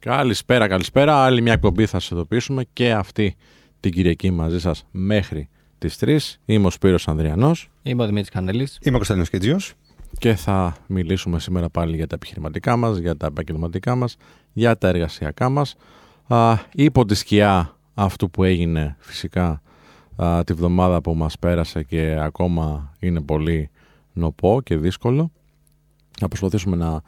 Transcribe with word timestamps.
Καλησπέρα, 0.00 0.68
καλησπέρα. 0.68 1.24
Άλλη 1.24 1.42
μια 1.42 1.52
εκπομπή 1.52 1.86
θα 1.86 2.00
σας 2.00 2.10
ειδοποιήσουμε 2.10 2.64
και 2.72 2.92
αυτή 2.92 3.36
την 3.80 3.92
Κυριακή 3.92 4.30
μαζί 4.30 4.60
σας 4.60 4.86
μέχρι 4.90 5.48
τις 5.78 5.98
3. 6.00 6.18
Είμαι 6.44 6.66
ο 6.66 6.70
Σπύρος 6.70 7.08
Ανδριανός 7.08 7.70
Είμαι 7.82 8.02
ο 8.02 8.06
Δημήτρης 8.06 8.30
Κανέλης. 8.30 8.78
Είμαι 8.80 8.94
ο 8.94 8.96
Κωνσταντίνος 8.96 9.30
Κετζιός. 9.30 9.74
και 10.18 10.34
θα 10.34 10.76
μιλήσουμε 10.86 11.38
σήμερα 11.38 11.70
πάλι 11.70 11.96
για 11.96 12.06
τα 12.06 12.14
επιχειρηματικά 12.14 12.76
μας, 12.76 12.96
για 12.98 13.16
τα 13.16 13.26
επαγγελματικά 13.26 13.94
μας, 13.94 14.16
για 14.52 14.78
τα 14.78 14.88
εργασιακά 14.88 15.48
μας. 15.48 15.76
Υπό 16.72 17.04
τη 17.04 17.14
σκιά 17.14 17.76
αυτού 17.94 18.30
που 18.30 18.44
έγινε 18.44 18.96
φυσικά 18.98 19.62
α, 20.16 20.44
τη 20.44 20.52
βδομάδα 20.52 21.00
που 21.00 21.14
μας 21.14 21.38
πέρασε 21.38 21.82
και 21.82 22.16
ακόμα 22.20 22.94
είναι 23.00 23.20
πολύ 23.20 23.70
νοπό 24.12 24.60
και 24.62 24.76
δύσκολο. 24.76 25.30
Να 26.20 26.28
προσπαθήσουμε 26.28 26.76
να 26.76 27.02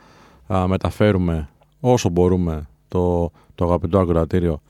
α, 0.56 0.68
μεταφέρουμε 0.68 1.48
όσο 1.80 2.08
μπορούμε 2.08 2.66
το, 2.92 3.30
το 3.54 3.64
αγαπητό 3.64 3.98
ακροατήριο 3.98 4.60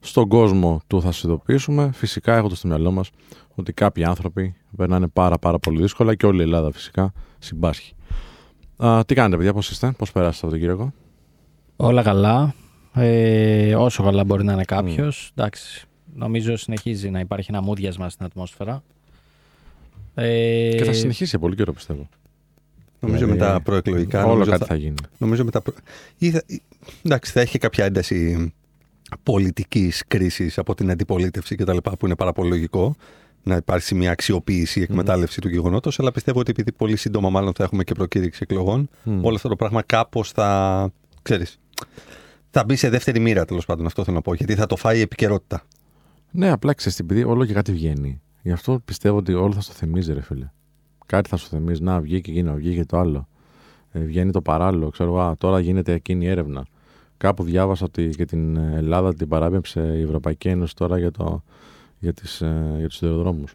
στον 0.00 0.28
κόσμο 0.28 0.80
του 0.86 1.00
θα 1.02 1.12
σας 1.12 1.22
ειδοποιήσουμε. 1.22 1.90
Φυσικά 1.94 2.36
έχοντας 2.36 2.58
στο 2.58 2.68
μυαλό 2.68 2.90
μας 2.90 3.10
ότι 3.54 3.72
κάποιοι 3.72 4.04
άνθρωποι 4.04 4.54
περνάνε 4.76 5.08
πάρα 5.08 5.38
πάρα 5.38 5.58
πολύ 5.58 5.80
δύσκολα 5.80 6.14
και 6.14 6.26
όλη 6.26 6.38
η 6.38 6.42
Ελλάδα 6.42 6.72
φυσικά 6.72 7.12
συμπάσχει. 7.38 7.94
Α, 8.76 9.04
τι 9.06 9.14
κάνετε 9.14 9.36
παιδιά, 9.36 9.52
πώς 9.52 9.70
είστε, 9.70 9.92
πώς 9.98 10.12
περάσατε 10.12 10.46
από 10.46 10.50
τον 10.50 10.58
Κυριακό. 10.58 10.92
Όλα 11.76 12.02
καλά. 12.02 12.54
Ε, 12.94 13.74
όσο 13.74 14.02
καλά 14.02 14.24
μπορεί 14.24 14.44
να 14.44 14.52
είναι 14.52 14.64
κάποιος. 14.64 15.32
Εντάξει. 15.34 15.86
Νομίζω 16.14 16.56
συνεχίζει 16.56 17.10
να 17.10 17.20
υπάρχει 17.20 17.50
ένα 17.50 17.62
μούδιασμα 17.62 18.08
στην 18.08 18.24
ατμόσφαιρα. 18.26 18.82
Ε, 20.14 20.74
Και 20.76 20.84
θα 20.84 20.92
συνεχίσει 20.92 21.30
για 21.30 21.38
πολύ 21.38 21.54
καιρό 21.54 21.72
πιστεύω. 21.72 22.08
Νομίζω 23.00 23.24
Δηλαδή, 23.24 23.40
με 23.40 23.46
τα 23.46 23.60
προεκλογικά. 23.60 24.24
Όλο 24.24 24.32
νομίζω 24.32 24.50
κάτι 24.50 24.62
θα, 24.62 24.66
θα 24.66 24.74
γίνει. 24.74 24.94
νομίζω 25.18 25.44
με 25.44 25.50
τα 25.50 25.60
προ... 25.60 25.72
ή 26.18 26.30
θα... 26.30 26.42
ή- 26.86 26.90
Εντάξει, 27.02 27.32
θα 27.32 27.40
έχει 27.40 27.50
και 27.50 27.58
κάποια 27.58 27.84
ένταση 27.84 28.52
πολιτικής 29.22 30.02
κρίσης 30.08 30.58
από 30.58 30.74
την 30.74 30.90
αντιπολίτευση 30.90 31.54
κτλ. 31.54 31.76
που 31.98 32.06
είναι 32.06 32.16
πάρα 32.16 32.32
πολύ 32.32 32.48
λογικό 32.48 32.94
να 33.42 33.56
υπάρξει 33.56 33.94
μια 33.94 34.10
αξιοποίηση, 34.10 34.80
εκμετάλλευση 34.80 35.40
του 35.40 35.48
γεγονότος. 35.48 35.98
Αλλά 35.98 36.12
πιστεύω 36.12 36.40
ότι 36.40 36.50
επειδή 36.50 36.72
πολύ 36.72 36.96
σύντομα 36.96 37.30
μάλλον 37.30 37.52
θα 37.54 37.64
έχουμε 37.64 37.84
και 37.84 37.94
προκήρυξη 37.94 38.40
εκλογών, 38.42 38.88
Μμ. 39.02 39.24
όλο 39.24 39.34
αυτό 39.34 39.48
το 39.48 39.56
πράγμα 39.56 39.82
κάπως 39.82 40.30
θα. 40.32 40.90
ξέρεις, 41.22 41.58
θα 42.50 42.64
μπει 42.64 42.76
σε 42.76 42.88
δεύτερη 42.88 43.18
μοίρα 43.20 43.44
τέλος 43.44 43.64
πάντων. 43.66 43.86
Αυτό 43.86 44.04
θέλω 44.04 44.16
να 44.16 44.22
πω. 44.22 44.34
Γιατί 44.34 44.54
θα 44.54 44.66
το 44.66 44.76
φάει 44.76 44.98
η 44.98 45.00
επικαιρότητα. 45.00 45.62
Ναι, 46.30 46.50
απλά 46.50 46.74
ξέρεις 46.74 46.96
την 46.96 47.06
παιδί, 47.06 47.24
όλο 47.24 47.44
και 47.44 47.52
κάτι 47.52 47.72
βγαίνει. 47.72 48.20
Γι' 48.42 48.52
αυτό 48.52 48.80
πιστεύω 48.84 49.16
ότι 49.16 49.34
όλο 49.34 49.52
θα 49.52 49.60
στο 49.60 49.72
θυμίζει, 49.72 50.12
ρε 50.12 50.22
φίλε. 50.22 50.50
Κάτι 51.06 51.28
θα 51.28 51.36
στο 51.36 51.56
θυμίζει. 51.56 51.82
Να, 51.82 52.00
βγήκε 52.00 52.30
εκείνο, 52.30 52.54
βγήκε 52.54 52.84
το 52.84 52.98
άλλο. 52.98 53.28
Ε, 53.92 54.00
βγαίνει 54.00 54.30
το 54.30 54.40
παράλληλο. 54.40 54.88
Ξέρω, 54.88 55.10
εγώ, 55.10 55.20
α, 55.20 55.36
τώρα 55.38 55.60
γίνεται 55.60 55.92
εκείνη 55.92 56.24
η 56.24 56.28
έρευνα. 56.28 56.66
Κάπου 57.16 57.42
διάβασα 57.44 57.84
ότι 57.84 58.08
και 58.16 58.24
την 58.24 58.56
Ελλάδα 58.56 59.14
την 59.14 59.28
παράπεμψε 59.28 59.80
η 59.80 60.02
Ευρωπαϊκή 60.02 60.48
Ένωση 60.48 60.74
τώρα 60.74 60.98
για, 60.98 61.10
το, 61.10 61.42
για, 61.98 62.12
τις, 62.12 62.40
ε, 62.40 62.74
για 62.78 62.88
τους 62.88 62.96
σιδηροδρόμους. 62.96 63.54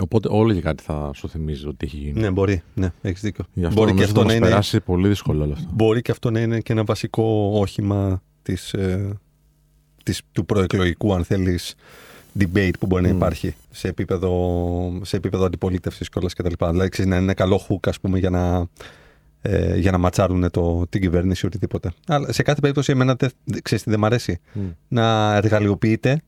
Οπότε 0.00 0.28
όλο 0.30 0.52
και 0.52 0.60
κάτι 0.60 0.82
θα 0.82 1.10
σου 1.14 1.28
θυμίζει 1.28 1.66
ότι 1.66 1.86
έχει 1.86 1.96
γίνει. 1.96 2.20
Ναι, 2.20 2.30
μπορεί. 2.30 2.62
Ναι, 2.74 2.92
έχεις 3.02 3.20
δίκιο. 3.20 3.44
Γι' 3.52 3.64
αυτό 3.64 3.80
μπορεί, 3.80 3.92
και 3.92 3.96
νομίζω 3.96 4.12
αυτό 4.12 4.20
θα 4.20 4.26
να 4.26 4.32
μας 4.32 4.36
είναι, 4.36 4.46
περάσει 4.48 4.80
πολύ 4.80 5.08
δύσκολο 5.08 5.42
όλο 5.42 5.52
αυτό. 5.52 5.68
μπορεί 5.72 6.02
και 6.02 6.10
αυτό 6.10 6.30
να 6.30 6.40
είναι 6.40 6.60
και 6.60 6.72
ένα 6.72 6.84
βασικό 6.84 7.50
όχημα 7.54 8.22
της, 8.42 8.72
ε, 8.72 9.18
της, 10.02 10.22
του 10.32 10.46
προεκλογικού, 10.46 11.14
αν 11.14 11.24
θέλεις, 11.24 11.74
debate 12.38 12.72
που 12.80 12.86
μπορεί 12.86 13.02
να 13.02 13.08
Μμ. 13.08 13.16
υπάρχει 13.16 13.54
σε 13.70 13.88
επίπεδο, 13.88 15.00
σε 15.02 15.16
επίπεδο 15.16 15.44
αντιπολίτευσης 15.44 16.08
κιόλας 16.08 16.34
και 16.34 16.42
τα 16.42 16.48
λοιπά. 16.48 16.70
Δηλαδή, 16.70 16.88
ξέρεις, 16.88 17.10
να 17.10 17.16
είναι 17.16 17.24
ένα 17.24 17.34
καλό 17.34 17.60
hook, 17.68 17.88
ας 17.88 18.00
πούμε, 18.00 18.18
για 18.18 18.30
να, 18.30 18.68
ε, 19.48 19.76
για 19.76 19.90
να 19.90 19.98
ματσάρουν 19.98 20.50
το, 20.50 20.86
την 20.88 21.00
κυβέρνηση 21.00 21.40
ή 21.44 21.46
οτιδήποτε. 21.46 21.92
Αλλά 22.06 22.32
σε 22.32 22.42
κάθε 22.42 22.60
περίπτωση, 22.60 22.92
εμένα 22.92 23.16
δεν, 23.18 23.30
ξέρεις 23.62 23.84
τι 23.84 23.90
δεν 23.90 23.98
μ' 23.98 24.04
αρέσει. 24.04 24.40
Μμ. 24.52 24.62
Να 24.88 25.34
εργαλειοποιείται 25.34 26.22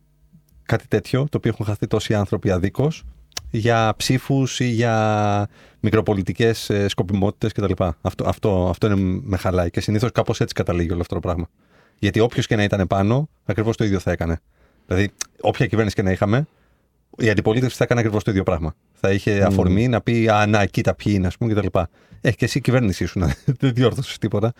κάτι 0.62 0.88
τέτοιο, 0.88 1.26
το 1.30 1.36
οποίο 1.36 1.50
έχουν 1.50 1.66
χαθεί 1.66 1.86
τόσοι 1.86 2.14
άνθρωποι 2.14 2.50
αδίκως, 2.50 3.04
για 3.50 3.94
ψήφους 3.96 4.60
ή 4.60 4.64
για 4.64 5.48
μικροπολιτικές 5.80 6.70
ε, 6.70 6.88
σκοπιμότητες 6.88 7.52
κτλ. 7.52 7.84
Αυτό, 8.00 8.28
αυτό, 8.28 8.68
αυτό 8.68 8.86
είναι 8.86 9.20
με 9.22 9.36
χαλάει 9.36 9.70
και 9.70 9.80
συνήθως 9.80 10.12
κάπως 10.12 10.40
έτσι 10.40 10.54
καταλήγει 10.54 10.92
όλο 10.92 11.00
αυτό 11.00 11.14
το 11.14 11.20
πράγμα. 11.20 11.48
Γιατί 11.98 12.20
όποιος 12.20 12.46
και 12.46 12.56
να 12.56 12.62
ήταν 12.62 12.86
πάνω, 12.86 13.28
ακριβώς 13.44 13.76
το 13.76 13.84
ίδιο 13.84 13.98
θα 13.98 14.10
έκανε. 14.10 14.40
Δηλαδή, 14.86 15.10
όποια 15.40 15.66
κυβέρνηση 15.66 15.96
και 15.96 16.02
να 16.02 16.10
είχαμε, 16.10 16.46
η 17.16 17.30
αντιπολίτευση 17.30 17.76
θα 17.76 17.84
έκανε 17.84 18.00
ακριβώς 18.00 18.24
το 18.24 18.30
ίδιο 18.30 18.42
πράγμα. 18.42 18.74
Θα 18.92 19.10
είχε 19.12 19.34
Μμμ. 19.38 19.46
αφορμή 19.46 19.88
να 19.88 20.00
πει 20.00 20.28
Α, 20.28 20.46
να, 20.46 20.66
κοίτα 20.66 20.94
ποιοι 20.94 21.12
είναι, 21.16 21.26
ας 21.26 21.36
πούμε, 21.36 21.52
κτλ. 21.54 21.78
Έχει 22.20 22.36
και 22.36 22.44
εσύ 22.44 22.58
η 22.58 22.60
κυβέρνηση 22.60 23.04
σου, 23.06 23.20
δεν 23.60 23.72
διόρθωσες 23.74 24.18
τίποτα. 24.18 24.52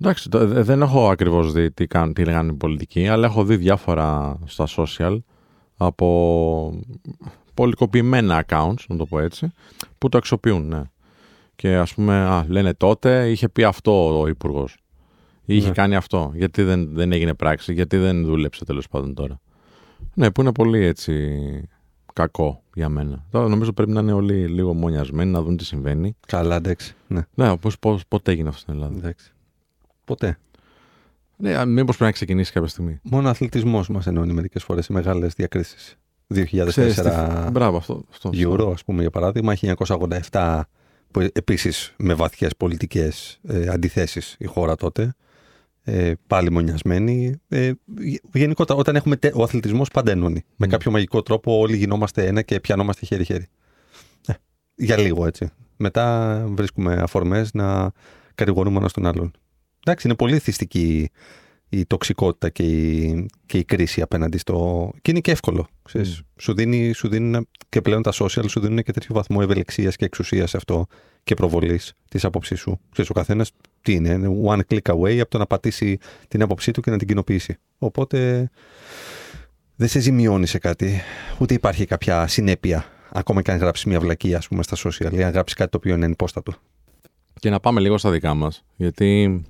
Εντάξει, 0.00 0.28
το- 0.28 0.46
δε- 0.46 0.62
δεν 0.62 0.82
έχω 0.82 1.10
ακριβώς 1.10 1.52
δει 1.52 1.70
τι, 1.70 1.86
κάνουν, 1.86 2.12
τι 2.12 2.24
λέγανε 2.24 2.52
οι 2.52 2.54
πολιτικοί, 2.54 3.08
αλλά 3.08 3.26
έχω 3.26 3.44
δει 3.44 3.56
διάφορα 3.56 4.38
στα 4.46 4.66
social 4.76 5.18
από 5.76 6.80
πολυκοπημένα 7.54 8.44
accounts, 8.48 8.84
να 8.88 8.96
το 8.96 9.06
πω 9.06 9.18
έτσι, 9.18 9.52
που 9.98 10.08
το 10.08 10.18
αξιοποιούν, 10.18 10.66
ναι. 10.68 10.82
Και 11.56 11.76
ας 11.76 11.94
πούμε, 11.94 12.14
α, 12.14 12.44
λένε 12.48 12.74
τότε 12.74 13.30
είχε 13.30 13.48
πει 13.48 13.64
αυτό 13.64 14.20
ο 14.20 14.26
υπουργός. 14.28 14.76
Ή 15.44 15.56
είχε 15.56 15.66
Ναι. 15.68 15.72
κάνει 15.74 15.96
αυτό. 15.96 16.32
Γιατί 16.34 16.62
δεν, 16.62 16.88
δεν 16.94 17.12
έγινε 17.12 17.34
πράξη, 17.34 17.72
γιατί 17.72 17.96
δεν 17.96 18.24
δούλεψε 18.24 18.64
τέλος 18.64 18.88
πάντων 18.88 19.14
τώρα. 19.14 19.40
Ναι, 20.14 20.30
που 20.30 20.40
είναι 20.40 20.52
πολύ 20.52 20.84
έτσι 20.84 21.68
κακό 22.12 22.62
για 22.74 22.88
μένα. 22.88 23.24
Τώρα 23.30 23.48
νομίζω 23.48 23.72
πρέπει 23.72 23.90
να 23.90 24.00
είναι 24.00 24.12
όλοι 24.12 24.46
λίγο 24.48 24.74
μονιασμένοι 24.74 25.30
να 25.30 25.42
δουν 25.42 25.56
τι 25.56 25.64
συμβαίνει. 25.64 26.16
Καλά, 26.26 26.56
εντάξει. 26.56 26.94
Ναι, 27.06 27.20
Ναι, 27.34 27.56
πώς, 27.56 27.78
πώς, 27.78 28.06
πότε 28.08 28.30
έγινε 28.32 28.48
αυτό 28.48 28.60
στην 28.60 28.74
Ελλάδα. 28.74 28.94
εντάξει. 28.96 29.32
Ποτέ. 30.04 30.38
Ναι, 31.36 31.64
μήπως 31.64 31.86
πρέπει 31.96 32.04
να 32.04 32.10
ξεκινήσει 32.12 32.52
κάποια 32.52 32.68
στιγμή. 32.68 32.98
Μόνο 33.02 33.26
ο 33.26 33.30
αθλητισμός 33.30 33.88
μας 33.88 34.06
ενώνει 34.06 34.32
μερικές 34.32 34.62
φορές 34.64 34.84
σε 34.84 34.92
μεγάλες 34.92 35.34
διακρίσεις. 35.34 35.98
Ξέρεις 36.28 36.94
τι- 36.94 37.02
2004 37.02 37.48
Μπράβο, 37.52 37.76
αυτό. 37.76 38.04
αυτό 38.10 38.30
Euro, 38.34 38.70
ας 38.72 38.84
πούμε, 38.84 39.00
για 39.00 39.10
παράδειγμα, 39.10 39.54
1987, 39.54 40.68
που 41.10 41.20
επίσης 41.32 41.94
με 41.98 42.14
βαθιές 42.14 42.56
πολιτικές 42.56 43.38
ε, 43.48 43.68
αντιθέσεις 43.68 44.36
η 44.38 44.46
χώρα 44.46 44.76
τότε. 44.76 45.14
Ε, 45.90 46.12
πάλι 46.26 46.50
μονιασμένη. 46.50 47.36
Ε, 47.48 47.72
γε- 47.98 48.20
γενικότερα, 48.32 48.78
όταν 48.78 48.96
έχουμε. 48.96 49.16
τε- 49.16 49.34
ο 49.36 49.42
αθλητισμός 49.42 49.88
πάντα 49.88 50.10
ενώνει. 50.10 50.44
Με 50.56 50.66
Μμ. 50.66 50.70
κάποιο 50.70 50.90
μαγικό 50.90 51.22
τρόπο 51.22 51.58
όλοι 51.58 51.76
γινόμαστε 51.76 52.26
ένα 52.26 52.42
και 52.42 52.60
πιανόμαστε 52.60 53.06
χέρι-χέρι. 53.06 53.46
Ε, 54.26 54.32
για 54.74 54.96
λίγο 54.96 55.26
έτσι. 55.26 55.50
Μετά 55.76 56.44
βρίσκουμε 56.48 56.94
αφορμές 56.94 57.52
να 57.54 57.92
κατηγορούμε 58.34 58.78
ένας 58.78 58.92
τον 58.92 59.06
άλλον. 59.06 59.30
Εντάξει, 59.84 60.06
είναι 60.06 60.16
πολύ 60.16 60.38
θυστική 60.38 61.10
η 61.68 61.86
τοξικότητα 61.86 62.48
και 62.48 62.62
η, 62.62 63.26
και 63.46 63.58
η 63.58 63.64
κρίση 63.64 64.00
απέναντι 64.02 64.38
στο. 64.38 64.90
και 65.02 65.10
είναι 65.10 65.20
και 65.20 65.30
εύκολο. 65.30 65.66
Ξέρεις. 65.82 66.22
Σου, 66.40 66.54
δίνει, 66.54 66.92
σου 66.92 67.08
δίνει 67.08 67.26
ένα- 67.26 67.44
και 67.68 67.80
πλέον 67.80 68.02
τα 68.02 68.12
social 68.14 68.44
σου 68.48 68.60
δίνουν 68.60 68.82
και 68.82 68.92
τέτοιο 68.92 69.14
βαθμό 69.14 69.38
ευελιξίας 69.42 69.96
και 69.96 70.04
εξουσίας 70.04 70.50
σε 70.50 70.56
αυτό 70.56 70.86
και 71.28 71.34
προβολής 71.34 71.92
της 72.08 72.24
άποψής 72.24 72.60
σου. 72.60 72.80
Ξέρεις, 72.92 73.10
ο 73.10 73.14
καθένας 73.14 73.50
τι 73.82 73.92
είναι, 73.92 74.08
είναι 74.08 74.40
one 74.46 74.60
click 74.70 74.94
away 74.94 75.18
από 75.18 75.30
το 75.30 75.38
να 75.38 75.46
πατήσει 75.46 75.98
την 76.28 76.42
άποψή 76.42 76.70
του 76.70 76.80
και 76.80 76.90
να 76.90 76.98
την 76.98 77.06
κοινοποιήσει. 77.08 77.56
Οπότε 77.78 78.50
δεν 79.76 79.88
σε 79.88 80.00
ζημιώνει 80.00 80.46
σε 80.46 80.58
κάτι, 80.58 81.00
ούτε 81.38 81.54
υπάρχει 81.54 81.84
κάποια 81.84 82.26
συνέπεια. 82.26 82.84
Ακόμα 83.12 83.42
και 83.42 83.50
αν 83.50 83.58
γράψεις 83.58 83.84
μια 83.84 84.00
βλακία, 84.00 84.36
ας 84.36 84.48
πούμε, 84.48 84.62
στα 84.62 84.76
social 84.76 85.12
ή 85.12 85.22
αν 85.22 85.32
γράψεις 85.32 85.56
κάτι 85.56 85.70
το 85.70 85.76
οποίο 85.76 85.94
είναι 85.94 86.04
ενυπόστατο. 86.04 86.52
Και 87.34 87.50
να 87.50 87.60
πάμε 87.60 87.80
λίγο 87.80 87.98
στα 87.98 88.10
δικά 88.10 88.34
μας. 88.34 88.64
Γιατί 88.76 89.42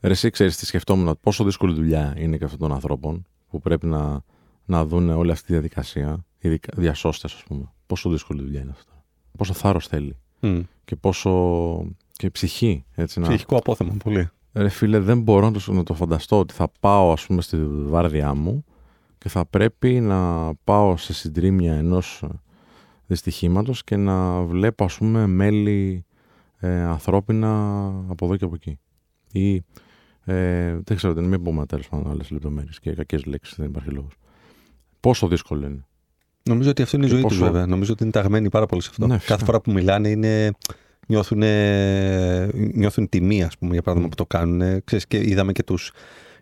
ρε, 0.00 0.12
εσύ 0.12 0.30
ξέρεις 0.30 0.56
τι 0.56 0.66
σκεφτόμουν, 0.66 1.18
πόσο 1.20 1.44
δύσκολη 1.44 1.74
δουλειά 1.74 2.14
είναι 2.16 2.36
και 2.36 2.44
αυτών 2.44 2.58
των 2.58 2.72
ανθρώπων 2.72 3.26
που 3.48 3.60
πρέπει 3.60 3.86
να, 3.86 4.22
να 4.64 4.84
δουν 4.84 5.08
όλη 5.10 5.30
αυτή 5.30 5.46
τη 5.46 5.52
διαδικασία. 5.52 6.24
Οι 6.38 6.60
διασώστες, 6.76 7.34
ας 7.34 7.42
πούμε. 7.42 7.72
Πόσο 7.86 8.10
δύσκολη 8.10 8.42
δουλειά 8.42 8.60
είναι 8.60 8.72
αυτό. 8.74 8.92
Πόσο 9.36 9.52
θάρρος 9.52 9.86
θέλει. 9.86 10.16
Mm. 10.40 10.62
Και 10.84 10.96
πόσο. 10.96 11.30
και 12.12 12.30
ψυχή. 12.30 12.84
Έτσι, 12.94 13.20
να... 13.20 13.28
Ψυχικό 13.28 13.56
απόθεμα, 13.56 13.96
πολύ. 14.04 14.30
Ρε 14.52 14.68
φίλε, 14.68 14.98
δεν 14.98 15.20
μπορώ 15.20 15.50
να 15.50 15.60
το, 15.60 15.72
να 15.72 15.82
το 15.82 15.94
φανταστώ 15.94 16.38
ότι 16.38 16.54
θα 16.54 16.68
πάω 16.80 17.12
ας 17.12 17.26
πούμε 17.26 17.42
στη 17.42 17.56
βάρδιά 17.68 18.34
μου 18.34 18.64
και 19.18 19.28
θα 19.28 19.46
πρέπει 19.46 20.00
να 20.00 20.50
πάω 20.64 20.96
σε 20.96 21.12
συντρίμια 21.12 21.74
ενός 21.74 22.24
δυστυχήματος 23.06 23.84
και 23.84 23.96
να 23.96 24.42
βλέπω 24.42 24.84
ας 24.84 24.96
πούμε 24.96 25.26
μέλη 25.26 26.04
ε, 26.58 26.82
ανθρώπινα 26.82 27.86
από 28.08 28.24
εδώ 28.24 28.36
και 28.36 28.44
από 28.44 28.54
εκεί. 28.54 28.78
Ή 29.32 29.64
ε, 30.24 30.78
δεν 30.84 30.96
ξέρω, 30.96 31.12
δεν 31.12 31.24
μην 31.24 31.42
πούμε 31.42 31.66
τέλος 31.66 31.88
πάντων 31.88 32.10
άλλες 32.10 32.30
λεπτομέρειες 32.30 32.80
και 32.80 32.92
κακές 32.92 33.24
λέξεις, 33.24 33.56
δεν 33.56 33.66
υπάρχει 33.66 33.90
λόγος. 33.90 34.12
Πόσο 35.00 35.28
δύσκολο 35.28 35.66
είναι. 35.66 35.86
Νομίζω 36.48 36.70
ότι 36.70 36.82
αυτό 36.82 36.96
είναι 36.96 37.06
η 37.06 37.08
Και 37.08 37.14
ζωή 37.14 37.22
πόσο- 37.22 37.38
του, 37.38 37.44
βέβαια. 37.44 37.66
Νομίζω 37.66 37.92
ότι 37.92 38.02
είναι 38.02 38.12
ταγμένοι 38.12 38.48
πάρα 38.50 38.66
πολύ 38.66 38.82
σε 38.82 38.88
αυτό. 38.90 39.06
Ναι, 39.06 39.14
φυσικά. 39.14 39.32
Κάθε 39.32 39.44
φορά 39.46 39.60
που 39.60 39.72
μιλάνε 39.72 40.08
είναι. 40.08 40.50
Νιώθουν, 41.08 41.42
νιώθουν 42.74 43.08
τιμή, 43.08 43.42
ας 43.42 43.58
πούμε, 43.58 43.72
για 43.72 43.82
παράδειγμα, 43.82 44.08
που 44.10 44.16
το 44.16 44.26
κάνουν. 44.26 44.84
Ξέρεις, 44.84 45.06
και 45.06 45.16
είδαμε 45.18 45.52
και 45.52 45.62
τους, 45.62 45.92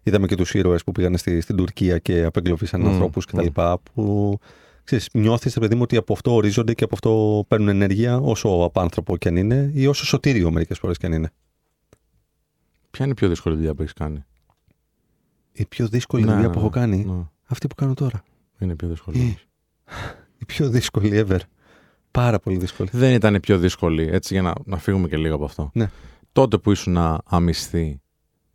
είδαμε 0.03 0.27
και 0.27 0.35
τους 0.35 0.55
ήρωες 0.55 0.85
που 0.85 0.93
πήγαν 0.93 1.17
στη, 1.17 1.41
στην 1.41 1.57
Τουρκία 1.57 1.99
και 1.99 2.25
απεγκλωβίσαν 2.25 2.81
Μμ, 2.81 2.87
ανθρώπους 2.87 3.25
κτλ. 3.27 3.47
μμ. 3.57 3.73
Που 3.95 4.39
ξέρεις, 4.85 5.09
νιώθεις, 5.13 5.55
ρε 5.55 5.61
παιδί 5.61 5.75
μου, 5.75 5.81
ότι 5.83 5.97
από 5.97 6.13
αυτό 6.13 6.35
ορίζονται 6.35 6.75
και 6.75 6.85
από 6.85 6.95
αυτό 6.95 7.45
παίρνουν 7.49 7.69
ενέργεια, 7.69 8.17
όσο 8.19 8.49
απάνθρωπο 8.49 9.17
κι 9.17 9.29
αν 9.29 9.37
είναι, 9.37 9.71
ή 9.75 9.87
όσο 9.87 10.05
σωτήριο 10.05 10.51
μερικές 10.51 10.79
φορές 10.79 10.97
κι 10.99 11.07
αν 11.07 11.13
είναι. 11.13 11.31
Ποια 12.91 13.05
είναι 13.05 13.13
η 13.13 13.17
πιο 13.17 13.29
δύσκολη 13.29 13.55
δουλειά 13.57 13.75
που 13.75 13.83
έχεις 13.83 13.95
κάνει; 13.95 14.25
Η 15.53 15.65
πιο 15.67 15.89
δύσκολη 15.89 16.25
Ναι, 16.25 16.31
δουλειά 16.33 16.47
ναι, 16.47 16.53
που 16.53 16.59
έχω 16.59 16.69
ναι. 16.69 16.81
κάνει, 16.81 17.05
Ναι. 17.05 17.23
αυτή 17.47 17.67
που 17.67 17.75
κάνω 17.75 17.95
τώρα. 17.95 18.23
Είναι 18.59 18.75
πιο 18.75 18.89
δύσκολη. 18.89 19.19
Ε. 19.21 19.35
όμως. 19.89 20.03
Η 20.39 20.45
πιο 20.45 20.69
δύσκολη 20.69 21.25
ever. 21.29 21.39
Πάρα 22.11 22.39
πολύ 22.39 22.57
δύσκολη. 22.57 22.89
Δεν 22.93 23.15
ήταν 23.15 23.35
η 23.35 23.41
πιο 23.41 23.59
δύσκολη, 23.59 24.09
έτσι 24.13 24.35
για 24.35 24.43
να, 24.43 24.53
να 24.65 24.77
φύγουμε 24.79 25.09
και 25.09 25.17
λίγο 25.17 25.35
από 25.35 25.45
αυτό. 25.45 25.71
Ναι. 25.75 25.91
Τότε 26.33 26.59
που 26.59 26.71
ήσουν 26.71 26.97
αμυστή 27.25 28.01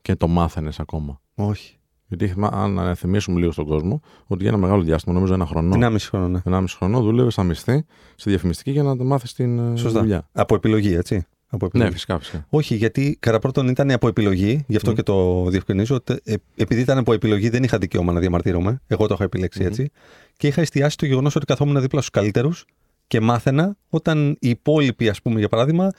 και 0.01 0.15
το 0.15 0.27
μάθαινες 0.27 0.79
ακόμα. 0.79 1.21
Όχι. 1.35 1.73
Γιατί 2.07 2.27
θυμά- 2.27 2.53
αν 2.53 2.95
θυμίσουμε 2.95 3.39
λίγο 3.39 3.51
στον 3.51 3.65
κόσμο, 3.65 4.01
ότι 4.27 4.41
για 4.41 4.51
ένα 4.51 4.61
μεγάλο 4.61 4.81
διάστημα, 4.81 5.13
νομίζω 5.15 5.33
ένα 5.33 5.45
χρονό, 5.45 5.75
Ένα 5.75 5.89
μισή 5.89 6.07
χρόνο, 6.07 6.27
ναι. 6.27 6.41
ένα 6.45 6.61
μισή 6.61 6.75
χρονό, 6.77 7.01
δούλευες 7.01 7.37
αμυστή 7.37 7.85
στη 8.15 8.29
διαφημιστική 8.29 8.71
για 8.71 8.83
να 8.83 8.95
μάθεις 8.95 9.33
την 9.33 9.59
ε, 9.73 9.75
Σωστά. 9.77 9.99
δουλειά. 9.99 10.29
Από 10.31 10.55
επιλογή, 10.55 10.93
έτσι. 10.93 11.25
Από 11.51 11.65
επιλογή. 11.65 11.89
Ναι, 11.89 11.95
φυσικά, 11.95 12.19
φυσικά. 12.19 12.45
Όχι, 12.49 12.75
γιατί 12.75 13.17
κατά 13.19 13.39
πρώτον 13.39 13.67
ήταν 13.67 13.91
από 13.91 14.07
επιλογή, 14.07 14.63
γι' 14.67 14.75
αυτό 14.75 14.91
Μμ. 14.91 14.95
και 14.95 15.03
το 15.03 15.45
διευκρινίζω. 15.49 15.95
ότι, 15.95 16.19
ε, 16.23 16.33
επειδή 16.55 16.81
ήταν 16.81 16.97
από 16.97 17.13
επιλογή, 17.13 17.49
δεν 17.49 17.63
είχα 17.63 17.77
δικαίωμα 17.77 18.11
να 18.13 18.19
διαμαρτύρομαι. 18.19 18.81
Εγώ 18.87 19.07
το 19.07 19.13
είχα 19.13 19.23
επιλέξει 19.23 19.59
Μμμ. 19.59 19.67
έτσι. 19.67 19.91
Και 20.37 20.47
είχα 20.47 20.61
εστιάσει 20.61 20.97
το 20.97 21.05
γεγονός 21.05 21.35
ότι 21.35 21.45
καθόμουν 21.45 21.81
δίπλα 21.81 21.99
στους 21.99 22.11
καλύτερους 22.11 22.65
και 23.07 23.19
μάθαινα 23.21 23.77
όταν 23.89 24.37
οι 24.39 24.49
υπόλοιποι, 24.49 25.09
ας 25.09 25.21
πούμε, 25.21 25.39
για 25.39 25.47
παράδειγμα, 25.49 25.91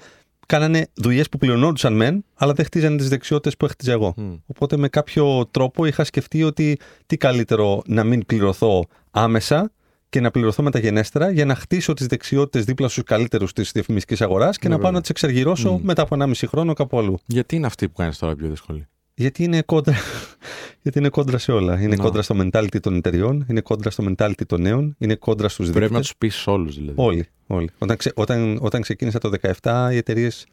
κάνανε 0.47 0.87
δουλειές 0.95 1.29
που 1.29 1.39
πληρωνόντουσαν 1.39 1.93
μεν, 1.97 2.25
αλλά 2.35 2.53
δεν 2.53 2.65
χτίζανε 2.65 2.97
τις 2.97 3.09
δεξιότητες 3.09 3.57
που 3.57 3.65
έχτιζα 3.65 3.93
εγώ. 3.93 4.15
Μμ. 4.17 4.33
Οπότε 4.47 4.77
με 4.77 4.89
κάποιο 4.89 5.47
τρόπο 5.51 5.85
είχα 5.87 6.05
σκεφτεί 6.05 6.43
ότι 6.43 6.79
τι 7.07 7.17
καλύτερο 7.17 7.83
να 7.87 8.05
μην 8.05 8.27
πληρωθώ 8.27 8.85
άμεσα 9.11 9.73
και 10.11 10.21
να 10.21 10.31
πληρωθώ 10.31 10.63
μεταγενέστερα 10.63 11.31
για 11.31 11.45
να 11.45 11.55
χτίσω 11.55 11.93
τις 11.95 12.07
δεξιότητες 12.07 12.65
δίπλα 12.65 12.89
στους 12.89 13.03
καλύτερους 13.03 13.53
της 13.53 13.73
διαφημιστικής 13.73 14.21
αγοράς 14.21 14.59
και 14.59 14.69
Ναι, 14.69 14.75
να 14.75 14.81
πάω 14.81 14.91
βέβαια. 14.91 14.91
να 14.97 15.01
τις 15.01 15.11
εξεργυρώσω 15.11 15.73
Μμ. 15.73 15.81
μετά 15.85 16.03
από 16.03 16.15
1,5 16.15 16.47
χρόνο 16.47 16.73
κάπου 16.73 16.99
αλλού. 16.99 17.19
Γιατί 17.27 17.57
είναι 17.57 17.67
αυτή 17.67 17.89
που 17.89 17.95
κάνεις 17.95 18.19
τώρα 18.19 18.35
πιο 18.37 18.49
δύσκολη; 18.49 18.87
Γιατί 19.15 19.45
είναι 19.45 19.63
κόντρα, 19.63 19.95
γιατί 20.83 20.99
είναι 20.99 21.09
κόντρα 21.09 21.39
σε 21.39 21.53
όλα. 21.53 21.81
Είναι 21.81 21.97
Να. 21.97 22.03
κόντρα 22.03 22.23
στο 22.23 22.37
mentality 22.39 22.81
των 22.81 22.95
εταιριών, 22.95 23.47
είναι 23.49 23.61
κόντρα 23.61 23.91
στο 23.91 24.05
mentality 24.09 24.47
των 24.47 24.61
νέων, 24.61 24.95
είναι 24.99 25.15
κόντρα 25.15 25.49
στους 25.49 25.67
Πρέπει 25.71 25.79
δείκτες. 25.79 25.97
να 25.97 26.03
τους 26.03 26.17
πεις 26.17 26.47
όλους 26.47 26.75
δηλαδή. 26.77 26.95
Όλοι. 27.03 27.27
όλοι. 27.47 27.71
Όταν, 27.79 27.97
ξε, 27.97 28.13
όταν, 28.15 28.59
όταν 28.61 28.81
ξεκίνησα 28.83 29.19
το 29.19 29.31
17, 29.63 29.89
οι 29.93 29.97
εταιρείες 29.97 30.47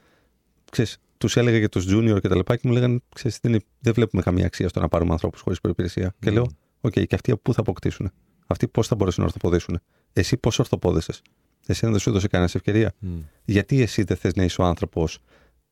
τους 1.17 1.37
έλεγα 1.37 1.57
για 1.57 1.69
τους 1.69 1.85
junior 1.89 2.17
και 2.21 2.27
τα 2.27 2.35
λοιπά 2.35 2.55
και 2.55 2.61
μου 2.67 2.73
λέγανε: 2.73 2.99
Ξέρεις, 3.15 3.39
δεν, 3.41 3.51
είναι- 3.51 3.61
δεν 3.79 3.93
βλέπουμε 3.93 4.21
καμία 4.21 4.45
αξία 4.45 4.67
στο 4.69 4.79
να 4.79 4.87
πάρουμε 4.87 5.11
ανθρώπους 5.11 5.41
χωρίς 5.41 5.59
προϋπηρεσία. 5.61 6.13
Και 6.19 6.29
Μμ. 6.29 6.33
λέω: 6.33 6.45
Οκ, 6.81 6.91
και 6.91 7.15
αυτοί 7.15 7.31
από 7.31 7.41
πού 7.41 7.53
θα 7.53 7.61
αποκτήσουν. 7.61 8.11
Αυτοί 8.47 8.67
πώς 8.67 8.87
θα 8.87 8.95
μπορέσουν 8.95 9.23
να 9.23 9.29
ορθοποδήσουν; 9.29 9.79
Εσύ 10.13 10.37
πώς 10.37 10.59
ορθοπόδησες. 10.59 11.13
Εσύ 11.67 11.87
δεν 11.87 11.99
σου 11.99 12.09
έδωσε 12.09 12.27
κανένας 12.27 12.55
ευκαιρία. 12.55 12.93
Μμ. 12.99 13.19
Γιατί 13.45 13.81
εσύ 13.81 14.03
δεν 14.03 14.17
θες 14.17 14.33
να 14.33 14.43
είσαι 14.43 14.61
ο 14.61 14.65
άνθρωπος 14.65 15.19